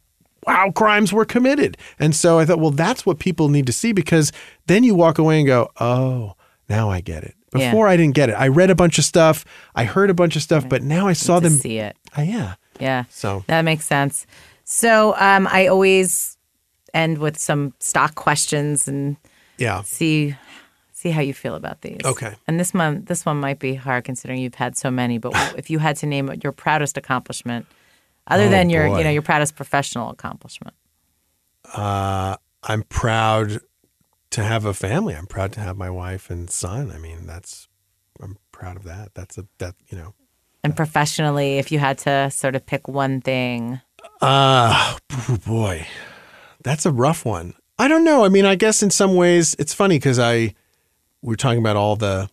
how 0.46 0.70
crimes 0.70 1.12
were 1.12 1.24
committed 1.24 1.76
and 1.98 2.14
so 2.14 2.38
i 2.38 2.44
thought 2.44 2.60
well 2.60 2.70
that's 2.70 3.04
what 3.04 3.18
people 3.18 3.48
need 3.48 3.66
to 3.66 3.72
see 3.72 3.92
because 3.92 4.30
then 4.68 4.84
you 4.84 4.94
walk 4.94 5.18
away 5.18 5.38
and 5.38 5.48
go 5.48 5.68
oh 5.80 6.34
now 6.68 6.88
i 6.88 7.00
get 7.00 7.24
it 7.24 7.34
Yeah. 7.54 7.70
before 7.70 7.88
i 7.88 7.96
didn't 7.96 8.14
get 8.14 8.28
it 8.28 8.34
i 8.34 8.46
read 8.48 8.70
a 8.70 8.74
bunch 8.74 8.98
of 8.98 9.04
stuff 9.04 9.44
i 9.74 9.84
heard 9.84 10.08
a 10.10 10.14
bunch 10.14 10.36
of 10.36 10.42
stuff 10.42 10.68
but 10.68 10.82
now 10.82 11.08
i 11.08 11.12
saw 11.14 11.40
them 11.40 11.52
see 11.52 11.78
it. 11.78 11.96
Ah, 12.16 12.22
yeah 12.22 12.54
Yeah. 12.80 13.04
So- 13.10 13.44
that 13.46 13.62
makes 13.62 13.84
sense. 13.86 14.26
So 14.64 15.14
um, 15.18 15.46
I 15.50 15.66
always 15.66 16.36
end 16.94 17.18
with 17.18 17.36
some 17.38 17.72
stock 17.80 18.14
questions 18.14 18.86
and 18.88 19.16
Yeah. 19.58 19.82
see 19.82 20.36
see 20.92 21.10
how 21.10 21.20
you 21.22 21.32
feel 21.34 21.54
about 21.54 21.80
these. 21.80 21.98
Okay. 22.04 22.34
And 22.46 22.58
this 22.60 22.72
one 22.72 23.04
this 23.04 23.26
one 23.26 23.38
might 23.40 23.58
be 23.58 23.74
hard 23.74 24.04
considering 24.04 24.40
you've 24.40 24.54
had 24.54 24.76
so 24.76 24.90
many, 24.90 25.18
but 25.18 25.32
if 25.58 25.70
you 25.70 25.78
had 25.80 25.96
to 25.98 26.06
name 26.06 26.30
your 26.42 26.52
proudest 26.52 26.96
accomplishment 26.96 27.66
other 28.28 28.44
Oh, 28.44 28.48
than 28.50 28.70
your 28.70 28.86
boy. 28.88 28.98
you 28.98 29.04
know 29.04 29.10
your 29.10 29.22
proudest 29.22 29.56
professional 29.56 30.10
accomplishment. 30.10 30.74
Uh, 31.74 32.36
I'm 32.62 32.82
proud 32.84 33.60
to 34.30 34.42
have 34.42 34.64
a 34.64 34.74
family. 34.74 35.14
I'm 35.14 35.26
proud 35.26 35.52
to 35.52 35.60
have 35.60 35.76
my 35.76 35.90
wife 35.90 36.30
and 36.30 36.48
son. 36.50 36.90
I 36.90 36.98
mean, 36.98 37.26
that's 37.26 37.68
I'm 38.22 38.38
proud 38.52 38.76
of 38.76 38.84
that. 38.84 39.14
That's 39.14 39.38
a 39.38 39.46
that 39.58 39.74
you 39.88 39.98
know. 39.98 40.14
And 40.62 40.76
professionally, 40.76 41.58
if 41.58 41.72
you 41.72 41.78
had 41.78 41.98
to 41.98 42.30
sort 42.30 42.54
of 42.54 42.66
pick 42.66 42.86
one 42.86 43.20
thing. 43.20 43.80
Uh 44.20 44.96
oh 45.12 45.38
boy, 45.46 45.86
that's 46.62 46.86
a 46.86 46.90
rough 46.90 47.24
one. 47.24 47.54
I 47.78 47.88
don't 47.88 48.04
know. 48.04 48.24
I 48.24 48.28
mean, 48.28 48.44
I 48.44 48.56
guess 48.56 48.82
in 48.82 48.90
some 48.90 49.14
ways 49.14 49.56
it's 49.58 49.72
funny 49.72 49.96
because 49.96 50.18
I 50.18 50.54
we 51.22 51.34
are 51.34 51.36
talking 51.36 51.60
about 51.60 51.76
all 51.76 51.96
the 51.96 52.28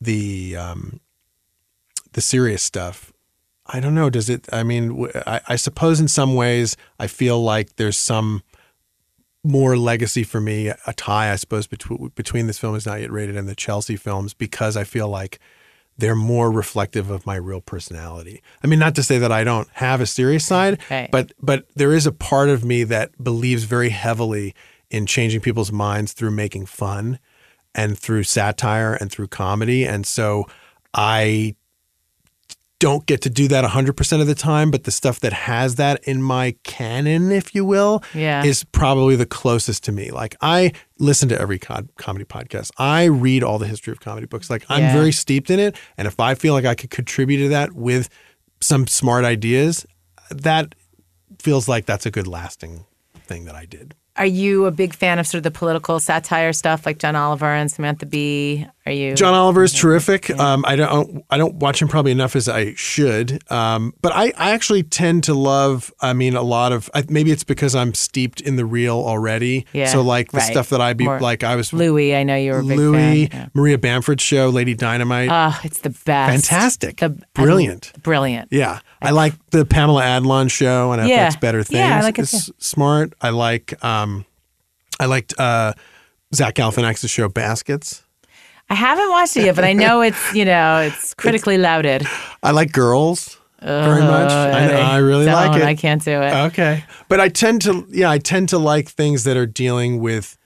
the 0.00 0.56
um, 0.56 1.00
the 2.12 2.20
serious 2.20 2.62
stuff. 2.62 3.12
I 3.66 3.80
don't 3.80 3.94
know. 3.94 4.10
Does 4.10 4.28
it? 4.28 4.46
I 4.52 4.62
mean, 4.62 5.08
I 5.26 5.56
suppose 5.56 5.98
in 5.98 6.08
some 6.08 6.34
ways 6.34 6.76
I 6.98 7.06
feel 7.06 7.42
like 7.42 7.76
there's 7.76 7.96
some 7.96 8.42
more 9.44 9.76
legacy 9.76 10.24
for 10.24 10.40
me, 10.40 10.68
a 10.68 10.92
tie, 10.96 11.30
I 11.30 11.36
suppose, 11.36 11.66
between 11.66 12.10
between 12.16 12.46
this 12.48 12.58
film 12.58 12.74
is 12.74 12.86
not 12.86 13.00
yet 13.00 13.12
rated 13.12 13.36
and 13.36 13.46
the 13.48 13.54
Chelsea 13.54 13.96
films 13.96 14.34
because 14.34 14.76
I 14.76 14.84
feel 14.84 15.08
like 15.08 15.38
they're 15.96 16.16
more 16.16 16.50
reflective 16.50 17.08
of 17.10 17.24
my 17.26 17.36
real 17.36 17.60
personality. 17.60 18.42
I 18.64 18.66
mean, 18.66 18.80
not 18.80 18.96
to 18.96 19.02
say 19.04 19.18
that 19.18 19.30
I 19.30 19.44
don't 19.44 19.68
have 19.74 20.00
a 20.00 20.06
serious 20.06 20.44
side, 20.44 20.80
Right. 20.90 21.08
but 21.12 21.32
but 21.40 21.66
there 21.76 21.92
is 21.92 22.06
a 22.06 22.12
part 22.12 22.48
of 22.48 22.64
me 22.64 22.82
that 22.84 23.12
believes 23.22 23.64
very 23.64 23.90
heavily 23.90 24.54
in 24.90 25.06
changing 25.06 25.40
people's 25.40 25.70
minds 25.70 26.12
through 26.12 26.30
making 26.32 26.66
fun 26.66 27.18
and 27.74 27.98
through 27.98 28.22
satire 28.24 28.94
and 28.94 29.10
through 29.12 29.28
comedy. 29.28 29.84
And 29.84 30.06
so 30.06 30.46
I 30.94 31.54
don't 32.80 33.06
get 33.06 33.22
to 33.22 33.30
do 33.30 33.48
that 33.48 33.64
100% 33.64 34.20
of 34.20 34.26
the 34.26 34.34
time, 34.34 34.70
but 34.70 34.84
the 34.84 34.90
stuff 34.90 35.20
that 35.20 35.32
has 35.32 35.76
that 35.76 36.02
in 36.04 36.22
my 36.22 36.54
canon, 36.64 37.30
if 37.32 37.54
you 37.54 37.64
will, 37.64 38.02
Yeah. 38.14 38.44
is 38.44 38.64
probably 38.64 39.16
the 39.16 39.26
closest 39.26 39.84
to 39.84 39.92
me. 39.92 40.10
Like 40.10 40.36
I 40.40 40.72
listen 40.98 41.28
to 41.30 41.40
every 41.40 41.58
co- 41.58 41.86
comedy 41.96 42.24
podcast. 42.24 42.70
I 42.76 43.04
read 43.04 43.42
all 43.42 43.58
the 43.58 43.66
history 43.66 43.92
of 43.92 44.00
comedy 44.00 44.26
books. 44.26 44.50
Like 44.50 44.64
I'm 44.68 44.82
Yeah. 44.82 44.92
very 44.92 45.12
steeped 45.12 45.50
in 45.50 45.58
it, 45.60 45.76
and 45.96 46.06
if 46.06 46.18
I 46.20 46.34
feel 46.34 46.52
like 46.52 46.64
I 46.64 46.74
could 46.74 46.90
contribute 46.90 47.38
to 47.38 47.48
that 47.50 47.72
with 47.72 48.08
some 48.60 48.86
smart 48.86 49.24
ideas, 49.24 49.86
that 50.30 50.74
feels 51.40 51.68
like 51.68 51.86
that's 51.86 52.06
a 52.06 52.10
good 52.10 52.26
lasting 52.26 52.84
thing 53.26 53.44
that 53.44 53.54
I 53.54 53.64
did. 53.66 53.94
Are 54.16 54.26
you 54.26 54.66
a 54.66 54.70
big 54.70 54.94
fan 54.94 55.18
of 55.18 55.26
sort 55.26 55.38
of 55.38 55.42
the 55.42 55.50
political 55.50 55.98
satire 55.98 56.52
stuff 56.52 56.86
like 56.86 56.98
John 56.98 57.16
Oliver 57.16 57.46
and 57.52 57.68
Samantha 57.70 58.06
Bee? 58.06 58.64
Are 58.86 58.92
you 58.92 59.14
John 59.14 59.32
Oliver 59.34 59.64
is 59.64 59.72
terrific. 59.72 60.28
Um, 60.30 60.62
I 60.68 60.76
don't 60.76 61.24
I 61.30 61.38
don't 61.38 61.54
watch 61.56 61.80
him 61.80 61.88
probably 61.88 62.12
enough 62.12 62.36
as 62.36 62.48
I 62.48 62.74
should. 62.74 63.42
Um, 63.50 63.94
but 64.02 64.12
I, 64.14 64.26
I 64.36 64.50
actually 64.52 64.82
tend 64.82 65.24
to 65.24 65.34
love. 65.34 65.92
I 66.00 66.12
mean, 66.12 66.36
a 66.36 66.42
lot 66.42 66.70
of 66.72 66.90
I, 66.94 67.02
maybe 67.08 67.32
it's 67.32 67.44
because 67.44 67.74
I'm 67.74 67.94
steeped 67.94 68.40
in 68.42 68.56
the 68.56 68.64
real 68.66 68.96
already. 68.98 69.64
Yeah, 69.72 69.86
So 69.86 70.02
like 70.02 70.30
the 70.32 70.38
right. 70.38 70.50
stuff 70.52 70.68
that 70.68 70.82
I 70.82 70.92
be 70.92 71.04
More 71.06 71.18
like 71.18 71.42
I 71.42 71.56
was 71.56 71.72
Louis? 71.72 72.14
I 72.14 72.24
know 72.24 72.36
you 72.36 72.52
were 72.52 72.58
a 72.58 72.64
big 72.64 72.76
Louis, 72.78 73.26
fan. 73.28 73.50
Maria 73.54 73.78
Bamford's 73.78 74.22
show, 74.22 74.50
Lady 74.50 74.74
Dynamite. 74.74 75.30
Oh, 75.32 75.58
it's 75.64 75.80
the 75.80 75.90
best. 76.04 76.46
Fantastic. 76.48 76.98
The, 76.98 77.18
Brilliant. 77.32 77.90
I- 77.96 77.98
brilliant. 78.00 78.48
yeah, 78.52 78.80
I 79.00 79.10
like 79.12 79.32
the 79.50 79.64
Pamela 79.64 80.02
Adlon 80.02 80.50
show 80.50 80.90
on 80.92 81.08
Yeah. 81.08 81.30
FX 81.30 81.40
Better 81.40 81.62
Things. 81.62 81.78
Yeah, 81.78 81.98
I 81.98 82.02
like 82.02 82.18
it 82.18 82.22
It's 82.22 82.50
smart. 82.58 83.14
I 83.22 83.30
like 83.30 83.82
um, 83.82 84.03
I 85.00 85.06
liked 85.06 85.34
uh, 85.38 85.72
Zach 86.34 86.54
Galifianakis' 86.54 87.10
show 87.10 87.28
Baskets. 87.28 88.02
I 88.70 88.74
haven't 88.74 89.10
watched 89.10 89.36
it 89.36 89.44
yet, 89.44 89.56
but 89.56 89.64
I 89.64 89.72
know 89.72 90.00
it's 90.00 90.34
you 90.34 90.44
know 90.44 90.78
it's 90.78 91.14
critically 91.14 91.58
lauded. 91.58 92.06
I 92.42 92.52
like 92.52 92.72
Girls 92.72 93.38
very 93.64 94.00
much. 94.02 94.30
I, 94.30 94.66
know, 94.66 94.80
I 94.80 94.96
really 94.98 95.24
Don't, 95.24 95.34
like 95.34 95.60
it. 95.60 95.64
I 95.64 95.74
can't 95.74 96.04
do 96.04 96.20
it. 96.22 96.34
Okay. 96.48 96.84
But 97.08 97.20
I 97.20 97.28
tend 97.28 97.62
to, 97.62 97.86
yeah, 97.90 98.10
I 98.10 98.18
tend 98.18 98.50
to 98.50 98.58
like 98.58 98.88
things 98.88 99.24
that 99.24 99.36
are 99.36 99.46
dealing 99.46 100.00
with 100.00 100.36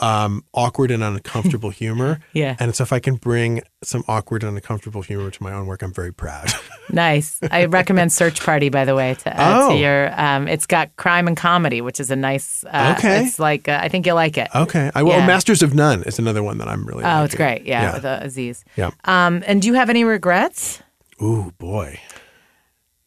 um, 0.00 0.44
awkward 0.54 0.90
and 0.90 1.02
uncomfortable 1.02 1.70
humor. 1.82 2.20
Yeah. 2.32 2.56
And 2.58 2.74
so 2.74 2.82
if 2.82 2.92
I 2.92 2.98
can 3.00 3.16
bring 3.16 3.62
some 3.82 4.04
awkward 4.08 4.42
and 4.44 4.56
uncomfortable 4.56 5.02
humor 5.02 5.30
to 5.30 5.42
my 5.42 5.52
own 5.52 5.66
work, 5.66 5.82
I'm 5.82 5.92
very 5.92 6.12
proud. 6.12 6.48
Nice. 6.90 7.38
I 7.50 7.66
recommend 7.66 8.14
Search 8.14 8.40
Party, 8.42 8.70
by 8.70 8.86
the 8.86 8.94
way, 8.94 9.12
to 9.12 9.36
add 9.36 9.60
Oh. 9.60 9.68
to 9.72 9.76
your. 9.76 10.10
Um, 10.18 10.48
it's 10.48 10.64
got 10.64 10.96
crime 10.96 11.28
and 11.28 11.36
comedy, 11.36 11.82
which 11.82 12.00
is 12.00 12.10
a 12.10 12.16
nice. 12.16 12.64
Uh, 12.64 12.94
Okay. 12.96 13.26
It's 13.26 13.38
like 13.38 13.68
uh, 13.68 13.78
I 13.82 13.90
think 13.90 14.06
you'll 14.06 14.14
like 14.16 14.38
it. 14.38 14.48
okay. 14.54 14.90
I 14.94 15.02
will. 15.02 15.10
Yeah. 15.12 15.26
Masters 15.26 15.62
of 15.62 15.74
None 15.74 16.02
is 16.04 16.18
another 16.18 16.42
one 16.42 16.56
that 16.56 16.66
I'm 16.66 16.86
really. 16.86 17.04
Oh, 17.04 17.24
it's 17.24 17.34
great. 17.34 17.66
Yeah, 17.66 17.82
Yeah. 17.82 17.92
with 17.92 18.04
uh, 18.06 18.18
Aziz. 18.22 18.64
Yeah. 18.76 18.90
Um, 19.04 19.44
and 19.46 19.60
do 19.60 19.68
you 19.68 19.74
have 19.74 19.90
any 19.90 20.02
regrets? 20.04 20.82
Ooh, 21.22 21.52
boy. 21.58 22.00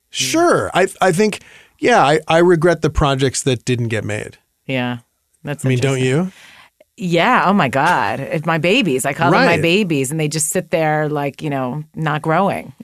Sure. 0.10 0.70
I 0.74 0.88
I 1.02 1.12
think, 1.12 1.40
yeah, 1.80 2.04
I, 2.06 2.20
I 2.28 2.38
regret 2.38 2.82
the 2.84 2.90
projects 2.90 3.44
that 3.44 3.66
didn't 3.66 3.88
get 3.88 4.04
made. 4.04 4.38
Yeah. 4.68 5.00
That's 5.44 5.66
I 5.66 5.70
mean, 5.70 5.80
don't 5.80 6.00
you? 6.02 6.32
Yeah. 6.98 7.44
Oh 7.48 7.54
my 7.54 7.68
God. 7.70 8.20
It's 8.20 8.46
my 8.46 8.58
babies. 8.58 9.06
I 9.06 9.14
call 9.14 9.32
them 9.32 9.46
my 9.46 9.58
babies, 9.60 10.12
and 10.12 10.20
they 10.20 10.28
just 10.28 10.50
sit 10.50 10.70
there 10.72 11.10
like 11.10 11.42
you 11.42 11.50
know 11.50 11.84
not 11.96 12.22
growing. 12.22 12.74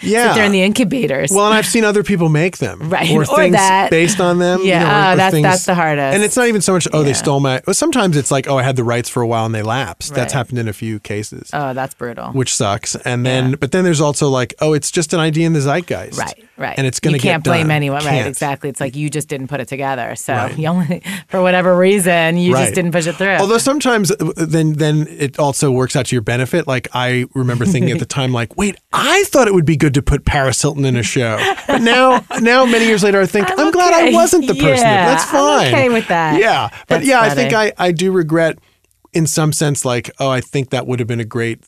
Yeah. 0.00 0.34
They're 0.34 0.44
in 0.44 0.52
the 0.52 0.62
incubators. 0.62 1.30
Well, 1.30 1.46
and 1.46 1.54
I've 1.54 1.66
seen 1.66 1.84
other 1.84 2.02
people 2.02 2.28
make 2.28 2.58
them, 2.58 2.78
Right. 2.90 3.10
Or, 3.10 3.22
Or 3.22 3.36
things 3.36 3.54
that. 3.56 3.90
based 3.90 4.20
on 4.20 4.38
them. 4.38 4.60
you 4.60 4.66
Yeah. 4.68 4.80
know, 4.80 4.86
or- 4.86 5.12
Oh, 5.12 5.16
that's- 5.16 5.32
things- 5.32 5.42
that's 5.44 5.64
the 5.66 5.74
hardest. 5.74 6.14
And 6.14 6.22
it's 6.22 6.36
not 6.36 6.46
even 6.48 6.60
so 6.60 6.74
much. 6.74 6.86
Oh, 6.92 7.02
they 7.02 7.14
stole 7.14 7.40
my. 7.40 7.62
Well, 7.66 7.74
sometimes 7.74 8.16
it's 8.16 8.30
like, 8.30 8.46
oh, 8.48 8.58
I 8.58 8.62
had 8.62 8.76
the 8.76 8.84
rights 8.84 9.08
for 9.08 9.22
a 9.22 9.26
while 9.26 9.46
and 9.46 9.54
they 9.54 9.62
lapsed. 9.62 10.14
That's 10.14 10.32
happened 10.32 10.58
in 10.58 10.68
a 10.68 10.72
few 10.72 11.00
cases, 11.00 11.50
oh, 11.52 11.72
that's 11.74 11.94
brutal. 11.94 12.32
which 12.32 12.54
sucks. 12.54 12.94
And 12.96 13.24
then, 13.24 13.50
Yeah. 13.50 13.56
but 13.56 13.72
then 13.72 13.84
there's 13.84 14.00
also 14.00 14.28
like, 14.28 14.54
oh, 14.60 14.72
it's 14.74 14.90
just 14.90 15.14
an 15.14 15.20
idea 15.20 15.46
in 15.46 15.52
the 15.54 15.60
zeitgeist, 15.60 16.18
Right, 16.18 16.44
right. 16.56 16.74
And 16.76 16.86
it's 16.86 17.00
going 17.00 17.12
to 17.12 17.18
you 17.18 17.22
get 17.22 17.30
can't 17.30 17.44
blame 17.44 17.66
done. 17.68 17.76
anyone. 17.76 18.04
Right, 18.04 18.10
Can't. 18.12 18.28
exactly. 18.28 18.68
It's 18.70 18.80
like 18.80 18.94
you 18.96 19.10
just 19.10 19.28
didn't 19.28 19.48
put 19.48 19.60
it 19.60 19.68
together. 19.68 20.14
So 20.16 20.34
Right. 20.34 20.58
you 20.58 20.68
only, 20.68 21.02
for 21.28 21.42
whatever 21.42 21.76
reason, 21.76 22.36
you 22.36 22.52
Right. 22.54 22.62
just 22.64 22.74
didn't 22.74 22.92
push 22.92 23.06
it 23.06 23.16
through. 23.16 23.36
Although 23.36 23.58
sometimes 23.58 24.10
uh, 24.10 24.32
then 24.36 24.74
then 24.74 25.06
it 25.08 25.38
also 25.38 25.70
works 25.70 25.96
out 25.96 26.06
to 26.06 26.14
your 26.14 26.22
benefit. 26.22 26.66
Like 26.66 26.88
I 26.94 27.26
remember 27.34 27.64
thinking 27.66 27.90
at 27.92 27.98
the 27.98 28.06
time, 28.20 28.32
like, 28.32 28.56
wait, 28.56 28.76
I 28.92 29.24
thought 29.24 29.48
it 29.48 29.54
would 29.54 29.66
be 29.66 29.76
good 29.76 29.94
to 29.94 30.02
put 30.02 30.24
Paris 30.24 30.60
Hilton 30.62 30.84
in 30.84 30.96
a 30.96 31.02
show, 31.02 31.38
but 31.66 31.82
now 31.82 32.24
now 32.40 32.64
many 32.64 32.86
years 32.86 33.02
later, 33.02 33.20
I 33.20 33.26
think 33.26 33.50
I'm, 33.50 33.58
I'm 33.58 33.70
glad 33.72 33.92
I 33.92 34.12
wasn't 34.12 34.46
the 34.46 34.54
person. 34.54 34.86
Yeah, 34.86 35.06
That's 35.06 35.24
I'm 35.24 35.30
fine. 35.30 35.66
okay 35.74 35.88
with 35.88 36.08
that. 36.08 36.38
Yeah, 36.40 36.68
but 36.70 36.86
That's 36.98 37.06
yeah, 37.06 37.20
I 37.20 37.30
think 37.30 37.52
I 37.52 37.72
I 37.78 37.92
do 37.92 38.12
regret 38.12 38.58
in 39.12 39.26
some 39.28 39.52
sense, 39.52 39.84
like, 39.84 40.10
oh, 40.18 40.28
I 40.28 40.40
think 40.40 40.70
that 40.70 40.86
would 40.88 40.98
have 40.98 41.06
been 41.06 41.20
a 41.20 41.24
great 41.24 41.60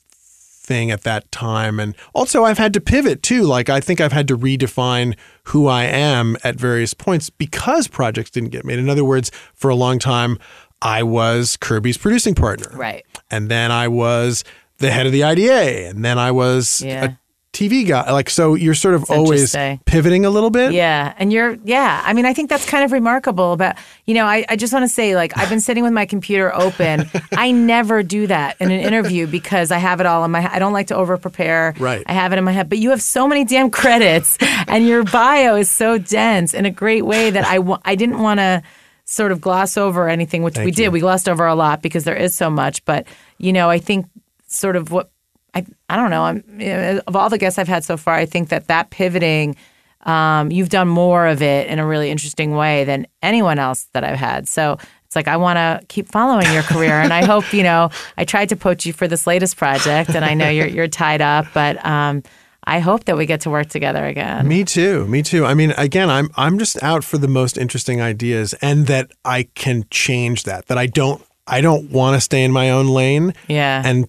thing 0.66 0.90
at 0.90 1.02
that 1.02 1.30
time. 1.30 1.78
And 1.80 1.94
also, 2.14 2.44
I've 2.44 2.58
had 2.58 2.72
to 2.74 2.80
pivot 2.80 3.22
too. 3.22 3.42
Like, 3.44 3.68
I 3.70 3.80
think 3.80 4.00
I've 4.00 4.12
had 4.12 4.28
to 4.28 4.36
redefine 4.36 5.16
who 5.44 5.66
I 5.68 5.84
am 5.84 6.36
at 6.42 6.56
various 6.56 6.92
points 6.92 7.30
because 7.30 7.88
projects 7.88 8.30
didn't 8.30 8.50
get 8.50 8.64
made. 8.64 8.78
In 8.78 8.88
other 8.90 9.04
words, 9.04 9.30
for 9.54 9.70
a 9.70 9.74
long 9.76 9.98
time, 9.98 10.38
I 10.82 11.02
was 11.02 11.56
Kirby's 11.56 11.96
producing 11.98 12.34
partner. 12.34 12.70
right. 12.76 13.04
And 13.30 13.48
then 13.50 13.70
I 13.72 13.88
was 13.88 14.44
the 14.78 14.90
head 14.90 15.06
of 15.06 15.12
the 15.12 15.24
IDA. 15.24 15.88
And 15.88 16.04
then 16.04 16.18
I 16.18 16.30
was 16.32 16.82
Yeah. 16.82 17.04
a 17.04 17.08
TV 17.56 17.88
guy. 17.88 18.12
Like, 18.12 18.28
so 18.28 18.54
you're 18.54 18.74
sort 18.74 18.94
of 18.94 19.10
always 19.10 19.56
pivoting 19.86 20.26
a 20.26 20.30
little 20.30 20.50
bit. 20.50 20.72
Yeah. 20.72 21.14
And 21.16 21.32
you're, 21.32 21.56
yeah. 21.64 22.02
I 22.04 22.12
mean, 22.12 22.26
I 22.26 22.34
think 22.34 22.50
that's 22.50 22.68
kind 22.68 22.84
of 22.84 22.92
remarkable 22.92 23.54
about, 23.54 23.76
you 24.04 24.14
know, 24.14 24.26
I, 24.26 24.44
I 24.48 24.56
just 24.56 24.74
want 24.74 24.82
to 24.82 24.88
say, 24.88 25.16
like, 25.16 25.36
I've 25.38 25.48
been 25.48 25.60
sitting 25.60 25.82
with 25.82 25.94
my 25.94 26.04
computer 26.04 26.54
open. 26.54 27.10
I 27.32 27.52
never 27.52 28.02
do 28.02 28.26
that 28.26 28.56
in 28.60 28.70
an 28.70 28.80
interview 28.80 29.26
because 29.26 29.70
I 29.70 29.78
have 29.78 30.00
it 30.00 30.06
all 30.06 30.22
in 30.24 30.30
my, 30.30 30.46
I 30.52 30.58
don't 30.58 30.74
like 30.74 30.88
to 30.88 30.96
over 30.96 31.16
prepare. 31.16 31.74
Right. 31.78 32.04
I 32.06 32.12
have 32.12 32.32
it 32.32 32.38
in 32.38 32.44
my 32.44 32.52
head, 32.52 32.68
but 32.68 32.78
you 32.78 32.90
have 32.90 33.00
so 33.00 33.26
many 33.26 33.44
damn 33.44 33.70
credits 33.70 34.36
and 34.68 34.86
your 34.86 35.04
bio 35.04 35.56
is 35.56 35.70
so 35.70 35.96
dense 35.96 36.52
in 36.52 36.66
a 36.66 36.70
great 36.70 37.06
way 37.06 37.30
that 37.30 37.46
I, 37.46 37.58
I 37.86 37.94
didn't 37.94 38.18
want 38.18 38.38
to 38.38 38.62
sort 39.06 39.32
of 39.32 39.40
gloss 39.40 39.78
over 39.78 40.08
anything, 40.10 40.42
which 40.42 40.58
we 40.58 40.64
Thank 40.64 40.76
did. 40.76 40.88
We 40.90 41.00
glossed 41.00 41.28
over 41.28 41.46
a 41.46 41.54
lot 41.54 41.80
because 41.80 42.04
there 42.04 42.16
is 42.16 42.34
so 42.34 42.50
much. 42.50 42.84
But, 42.84 43.06
you 43.38 43.52
know, 43.52 43.70
I 43.70 43.78
think 43.78 44.06
sort 44.46 44.76
of 44.76 44.90
what, 44.90 45.10
I, 45.56 45.64
I 45.88 45.96
don't 45.96 46.10
know. 46.10 46.22
I'm, 46.24 47.00
of 47.06 47.16
all 47.16 47.30
the 47.30 47.38
guests 47.38 47.58
I've 47.58 47.68
had 47.68 47.82
so 47.84 47.96
far, 47.96 48.14
I 48.14 48.26
think 48.26 48.50
that 48.50 48.68
that 48.68 48.90
pivoting, 48.90 49.56
um, 50.04 50.50
you've 50.52 50.68
done 50.68 50.88
more 50.88 51.26
of 51.26 51.40
it 51.42 51.66
in 51.68 51.78
a 51.78 51.86
really 51.86 52.10
interesting 52.10 52.54
way 52.54 52.84
than 52.84 53.06
anyone 53.22 53.58
else 53.58 53.88
that 53.92 54.04
I've 54.04 54.18
had. 54.18 54.48
So 54.48 54.78
it's 55.06 55.16
like 55.16 55.28
I 55.28 55.36
want 55.36 55.56
to 55.56 55.80
keep 55.88 56.08
following 56.08 56.52
your 56.52 56.62
career, 56.62 57.00
and 57.00 57.12
I 57.12 57.24
hope 57.24 57.52
you 57.52 57.62
know. 57.62 57.90
I 58.18 58.24
tried 58.24 58.48
to 58.50 58.56
poach 58.56 58.84
you 58.86 58.92
for 58.92 59.08
this 59.08 59.26
latest 59.26 59.56
project, 59.56 60.10
and 60.10 60.24
I 60.24 60.34
know 60.34 60.48
you're 60.48 60.66
you're 60.66 60.88
tied 60.88 61.22
up, 61.22 61.46
but 61.54 61.84
um, 61.86 62.22
I 62.64 62.80
hope 62.80 63.04
that 63.04 63.16
we 63.16 63.24
get 63.24 63.40
to 63.42 63.50
work 63.50 63.68
together 63.68 64.04
again. 64.04 64.46
Me 64.48 64.64
too. 64.64 65.06
Me 65.06 65.22
too. 65.22 65.46
I 65.46 65.54
mean, 65.54 65.70
again, 65.78 66.10
I'm 66.10 66.28
I'm 66.36 66.58
just 66.58 66.82
out 66.82 67.04
for 67.04 67.18
the 67.18 67.28
most 67.28 67.56
interesting 67.56 68.00
ideas, 68.02 68.52
and 68.60 68.86
that 68.88 69.10
I 69.24 69.44
can 69.54 69.86
change 69.90 70.42
that. 70.42 70.66
That 70.66 70.76
I 70.76 70.86
don't 70.86 71.22
I 71.46 71.60
don't 71.60 71.90
want 71.92 72.14
to 72.16 72.20
stay 72.20 72.42
in 72.44 72.50
my 72.52 72.70
own 72.70 72.88
lane, 72.88 73.32
Yeah. 73.48 73.82
and 73.84 74.08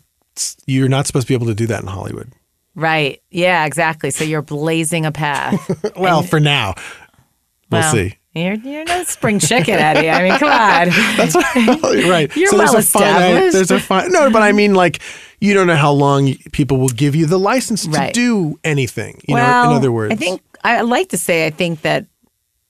you're 0.65 0.89
not 0.89 1.07
supposed 1.07 1.27
to 1.27 1.31
be 1.31 1.35
able 1.35 1.47
to 1.47 1.55
do 1.55 1.67
that 1.67 1.81
in 1.81 1.88
Hollywood. 1.88 2.31
right. 2.75 3.21
Yeah. 3.31 3.65
Exactly. 3.65 4.11
So 4.11 4.23
you're 4.23 4.41
blazing 4.41 5.05
a 5.05 5.11
path. 5.11 5.59
Well, 5.97 6.21
for 6.23 6.39
now, 6.39 6.75
we'll 7.71 7.81
Well, 7.81 7.91
see. 7.93 8.17
You're, 8.35 8.53
you're 8.53 8.85
no 8.85 9.03
spring 9.03 9.39
chicken, 9.39 9.73
Eddie. 9.79 10.11
I 10.11 10.21
mean, 10.21 10.38
come 10.38 10.49
on. 10.51 10.89
That's 11.17 11.35
right. 12.07 12.29
You're 12.35 12.51
so 12.51 12.57
there's 12.57 12.69
well 12.71 12.77
a 12.77 12.81
finite, 12.83 13.17
established. 13.43 13.53
there's 13.53 13.71
a 13.71 13.79
fine. 13.79 14.11
No, 14.11 14.29
but 14.29 14.43
I 14.43 14.51
mean, 14.51 14.75
like, 14.75 15.01
you 15.41 15.55
don't 15.55 15.65
know 15.65 15.75
how 15.75 15.91
long 15.91 16.35
people 16.51 16.77
will 16.77 16.89
give 16.89 17.15
you 17.15 17.25
the 17.25 17.39
license 17.39 17.88
to 17.88 18.11
do 18.13 18.59
anything. 18.63 19.21
You 19.27 19.33
well, 19.35 19.63
know, 19.65 19.71
in 19.71 19.75
other 19.77 19.91
words, 19.91 20.13
I 20.13 20.17
think 20.17 20.41
I 20.63 20.81
like 20.81 21.09
to 21.09 21.17
say 21.17 21.47
I 21.47 21.49
think 21.49 21.81
that 21.81 22.05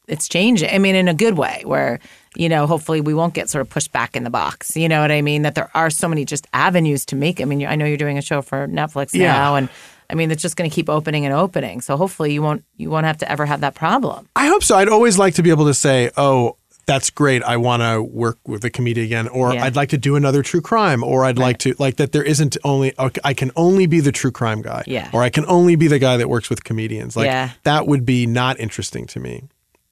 it's 0.07 0.29
changing. 0.29 0.69
I 0.69 0.77
mean, 0.77 0.95
in 0.95 1.09
a 1.09 1.13
good 1.13 1.37
way, 1.37 1.63
where 1.65 1.99
you 2.37 2.47
know, 2.49 2.67
hopefully 2.67 3.01
we 3.01 3.13
won't 3.13 3.33
get 3.33 3.49
sort 3.49 3.61
of 3.61 3.69
pushed 3.69 3.91
back 3.91 4.15
in 4.15 4.23
the 4.23 4.29
box. 4.29 4.75
You 4.77 4.87
know 4.87 5.01
what 5.01 5.11
I 5.11 5.21
mean? 5.21 5.41
That 5.41 5.55
there 5.55 5.69
are 5.73 5.89
so 5.89 6.07
many 6.07 6.23
just 6.25 6.45
avenues 6.53 7.05
to 7.07 7.15
make. 7.15 7.41
I 7.41 7.45
mean, 7.45 7.65
I 7.65 7.75
know 7.75 7.85
you're 7.85 7.97
doing 7.97 8.17
a 8.17 8.21
show 8.21 8.41
for 8.41 8.67
Netflix 8.67 9.13
Yeah. 9.13 9.31
now, 9.33 9.55
and 9.55 9.69
I 10.09 10.15
mean, 10.15 10.31
it's 10.31 10.41
just 10.41 10.55
going 10.55 10.69
to 10.69 10.73
keep 10.73 10.89
opening 10.89 11.25
and 11.25 11.33
opening. 11.33 11.81
So 11.81 11.97
hopefully 11.97 12.33
you 12.33 12.41
won't 12.41 12.63
you 12.77 12.89
won't 12.89 13.05
have 13.05 13.17
to 13.17 13.31
ever 13.31 13.45
have 13.45 13.61
that 13.61 13.75
problem. 13.75 14.27
I 14.35 14.47
hope 14.47 14.63
so. 14.63 14.77
I'd 14.77 14.87
always 14.89 15.17
like 15.17 15.33
to 15.35 15.43
be 15.43 15.49
able 15.49 15.65
to 15.65 15.73
say, 15.73 16.11
"Oh, 16.15 16.55
that's 16.85 17.09
great. 17.09 17.43
I 17.43 17.57
want 17.57 17.81
to 17.81 18.01
work 18.01 18.37
with 18.47 18.63
a 18.63 18.69
comedian 18.69 19.05
again," 19.07 19.27
or 19.27 19.53
Yeah. 19.53 19.65
"I'd 19.65 19.75
like 19.75 19.89
to 19.89 19.97
do 19.97 20.15
another 20.15 20.41
true 20.43 20.61
crime," 20.61 21.03
or 21.03 21.25
"I'd 21.25 21.37
like 21.37 21.57
to 21.59 21.75
like 21.79 21.97
that." 21.97 22.13
There 22.13 22.23
isn't 22.23 22.55
only 22.63 22.93
I 23.25 23.33
can 23.33 23.51
only 23.57 23.87
be 23.87 23.99
the 23.99 24.13
true 24.13 24.31
crime 24.31 24.61
guy, 24.61 24.83
Yeah. 24.87 25.09
or 25.11 25.23
I 25.23 25.29
can 25.29 25.43
only 25.47 25.75
be 25.75 25.87
the 25.87 25.99
guy 25.99 26.15
that 26.17 26.29
works 26.29 26.49
with 26.49 26.63
comedians. 26.63 27.17
Like 27.17 27.25
Yeah. 27.25 27.49
that 27.63 27.87
would 27.87 28.05
be 28.05 28.25
not 28.25 28.57
interesting 28.59 29.05
to 29.07 29.19
me 29.19 29.43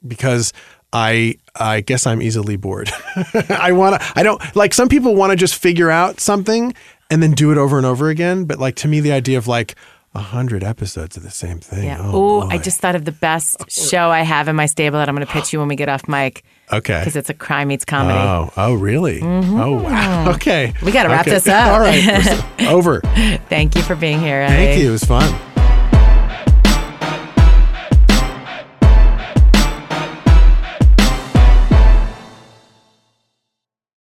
because 0.08 0.54
I 0.94 1.36
I 1.60 1.82
guess 1.82 2.06
I'm 2.08 2.22
easily 2.22 2.56
bored. 2.58 2.90
I 3.50 3.72
want 3.74 4.02
to. 4.02 4.12
I 4.16 4.24
don't 4.24 4.42
like 4.56 4.74
some 4.74 4.88
people 4.90 5.16
want 5.16 5.32
to 5.32 5.36
just 5.36 5.56
figure 5.56 5.90
out 5.90 6.20
something 6.20 6.74
and 7.10 7.22
then 7.22 7.32
do 7.32 7.52
it 7.52 7.58
over 7.58 7.78
and 7.78 7.86
over 7.86 8.10
again. 8.10 8.46
But 8.46 8.60
like 8.60 8.76
to 8.78 8.88
me, 8.88 9.00
the 9.00 9.12
idea 9.12 9.38
of 9.38 9.48
like 9.48 9.76
a 10.14 10.20
hundred 10.20 10.64
episodes 10.64 11.18
of 11.18 11.24
the 11.24 11.30
same 11.30 11.60
thing. 11.60 11.84
Yeah. 11.84 11.98
Oh, 12.00 12.44
Oh, 12.44 12.48
I 12.48 12.58
just 12.58 12.80
thought 12.80 12.96
of 12.96 13.04
the 13.04 13.12
best 13.12 13.70
show 13.70 14.10
I 14.10 14.22
have 14.22 14.48
in 14.48 14.56
my 14.56 14.66
stable 14.66 14.98
that 15.00 15.10
I'm 15.10 15.16
going 15.16 15.28
to 15.28 15.32
pitch 15.34 15.52
you 15.52 15.60
when 15.60 15.68
we 15.68 15.76
get 15.76 15.90
off 15.90 16.08
mic 16.08 16.46
okay. 16.72 17.00
because 17.02 17.18
it's 17.18 17.30
a 17.30 17.34
crime 17.34 17.68
meets 17.68 17.84
comedy. 17.84 18.18
Oh, 18.18 18.50
oh, 18.56 18.74
really? 18.76 19.20
Mm-hmm. 19.20 19.60
Oh, 19.60 19.82
wow. 19.84 20.32
Okay. 20.36 20.74
We 20.82 20.94
gotta 20.94 21.10
wrap 21.10 21.22
Okay. 21.28 21.32
this 21.32 21.48
up. 21.48 21.68
All 21.74 21.80
right. 21.82 22.62
Over. 22.70 23.02
Thank 23.50 23.76
you 23.76 23.82
for 23.82 23.96
being 23.96 24.20
here. 24.22 24.48
Thank 24.48 24.80
you. 24.80 24.88
It 24.88 24.92
was 24.92 25.04
fun. 25.04 25.38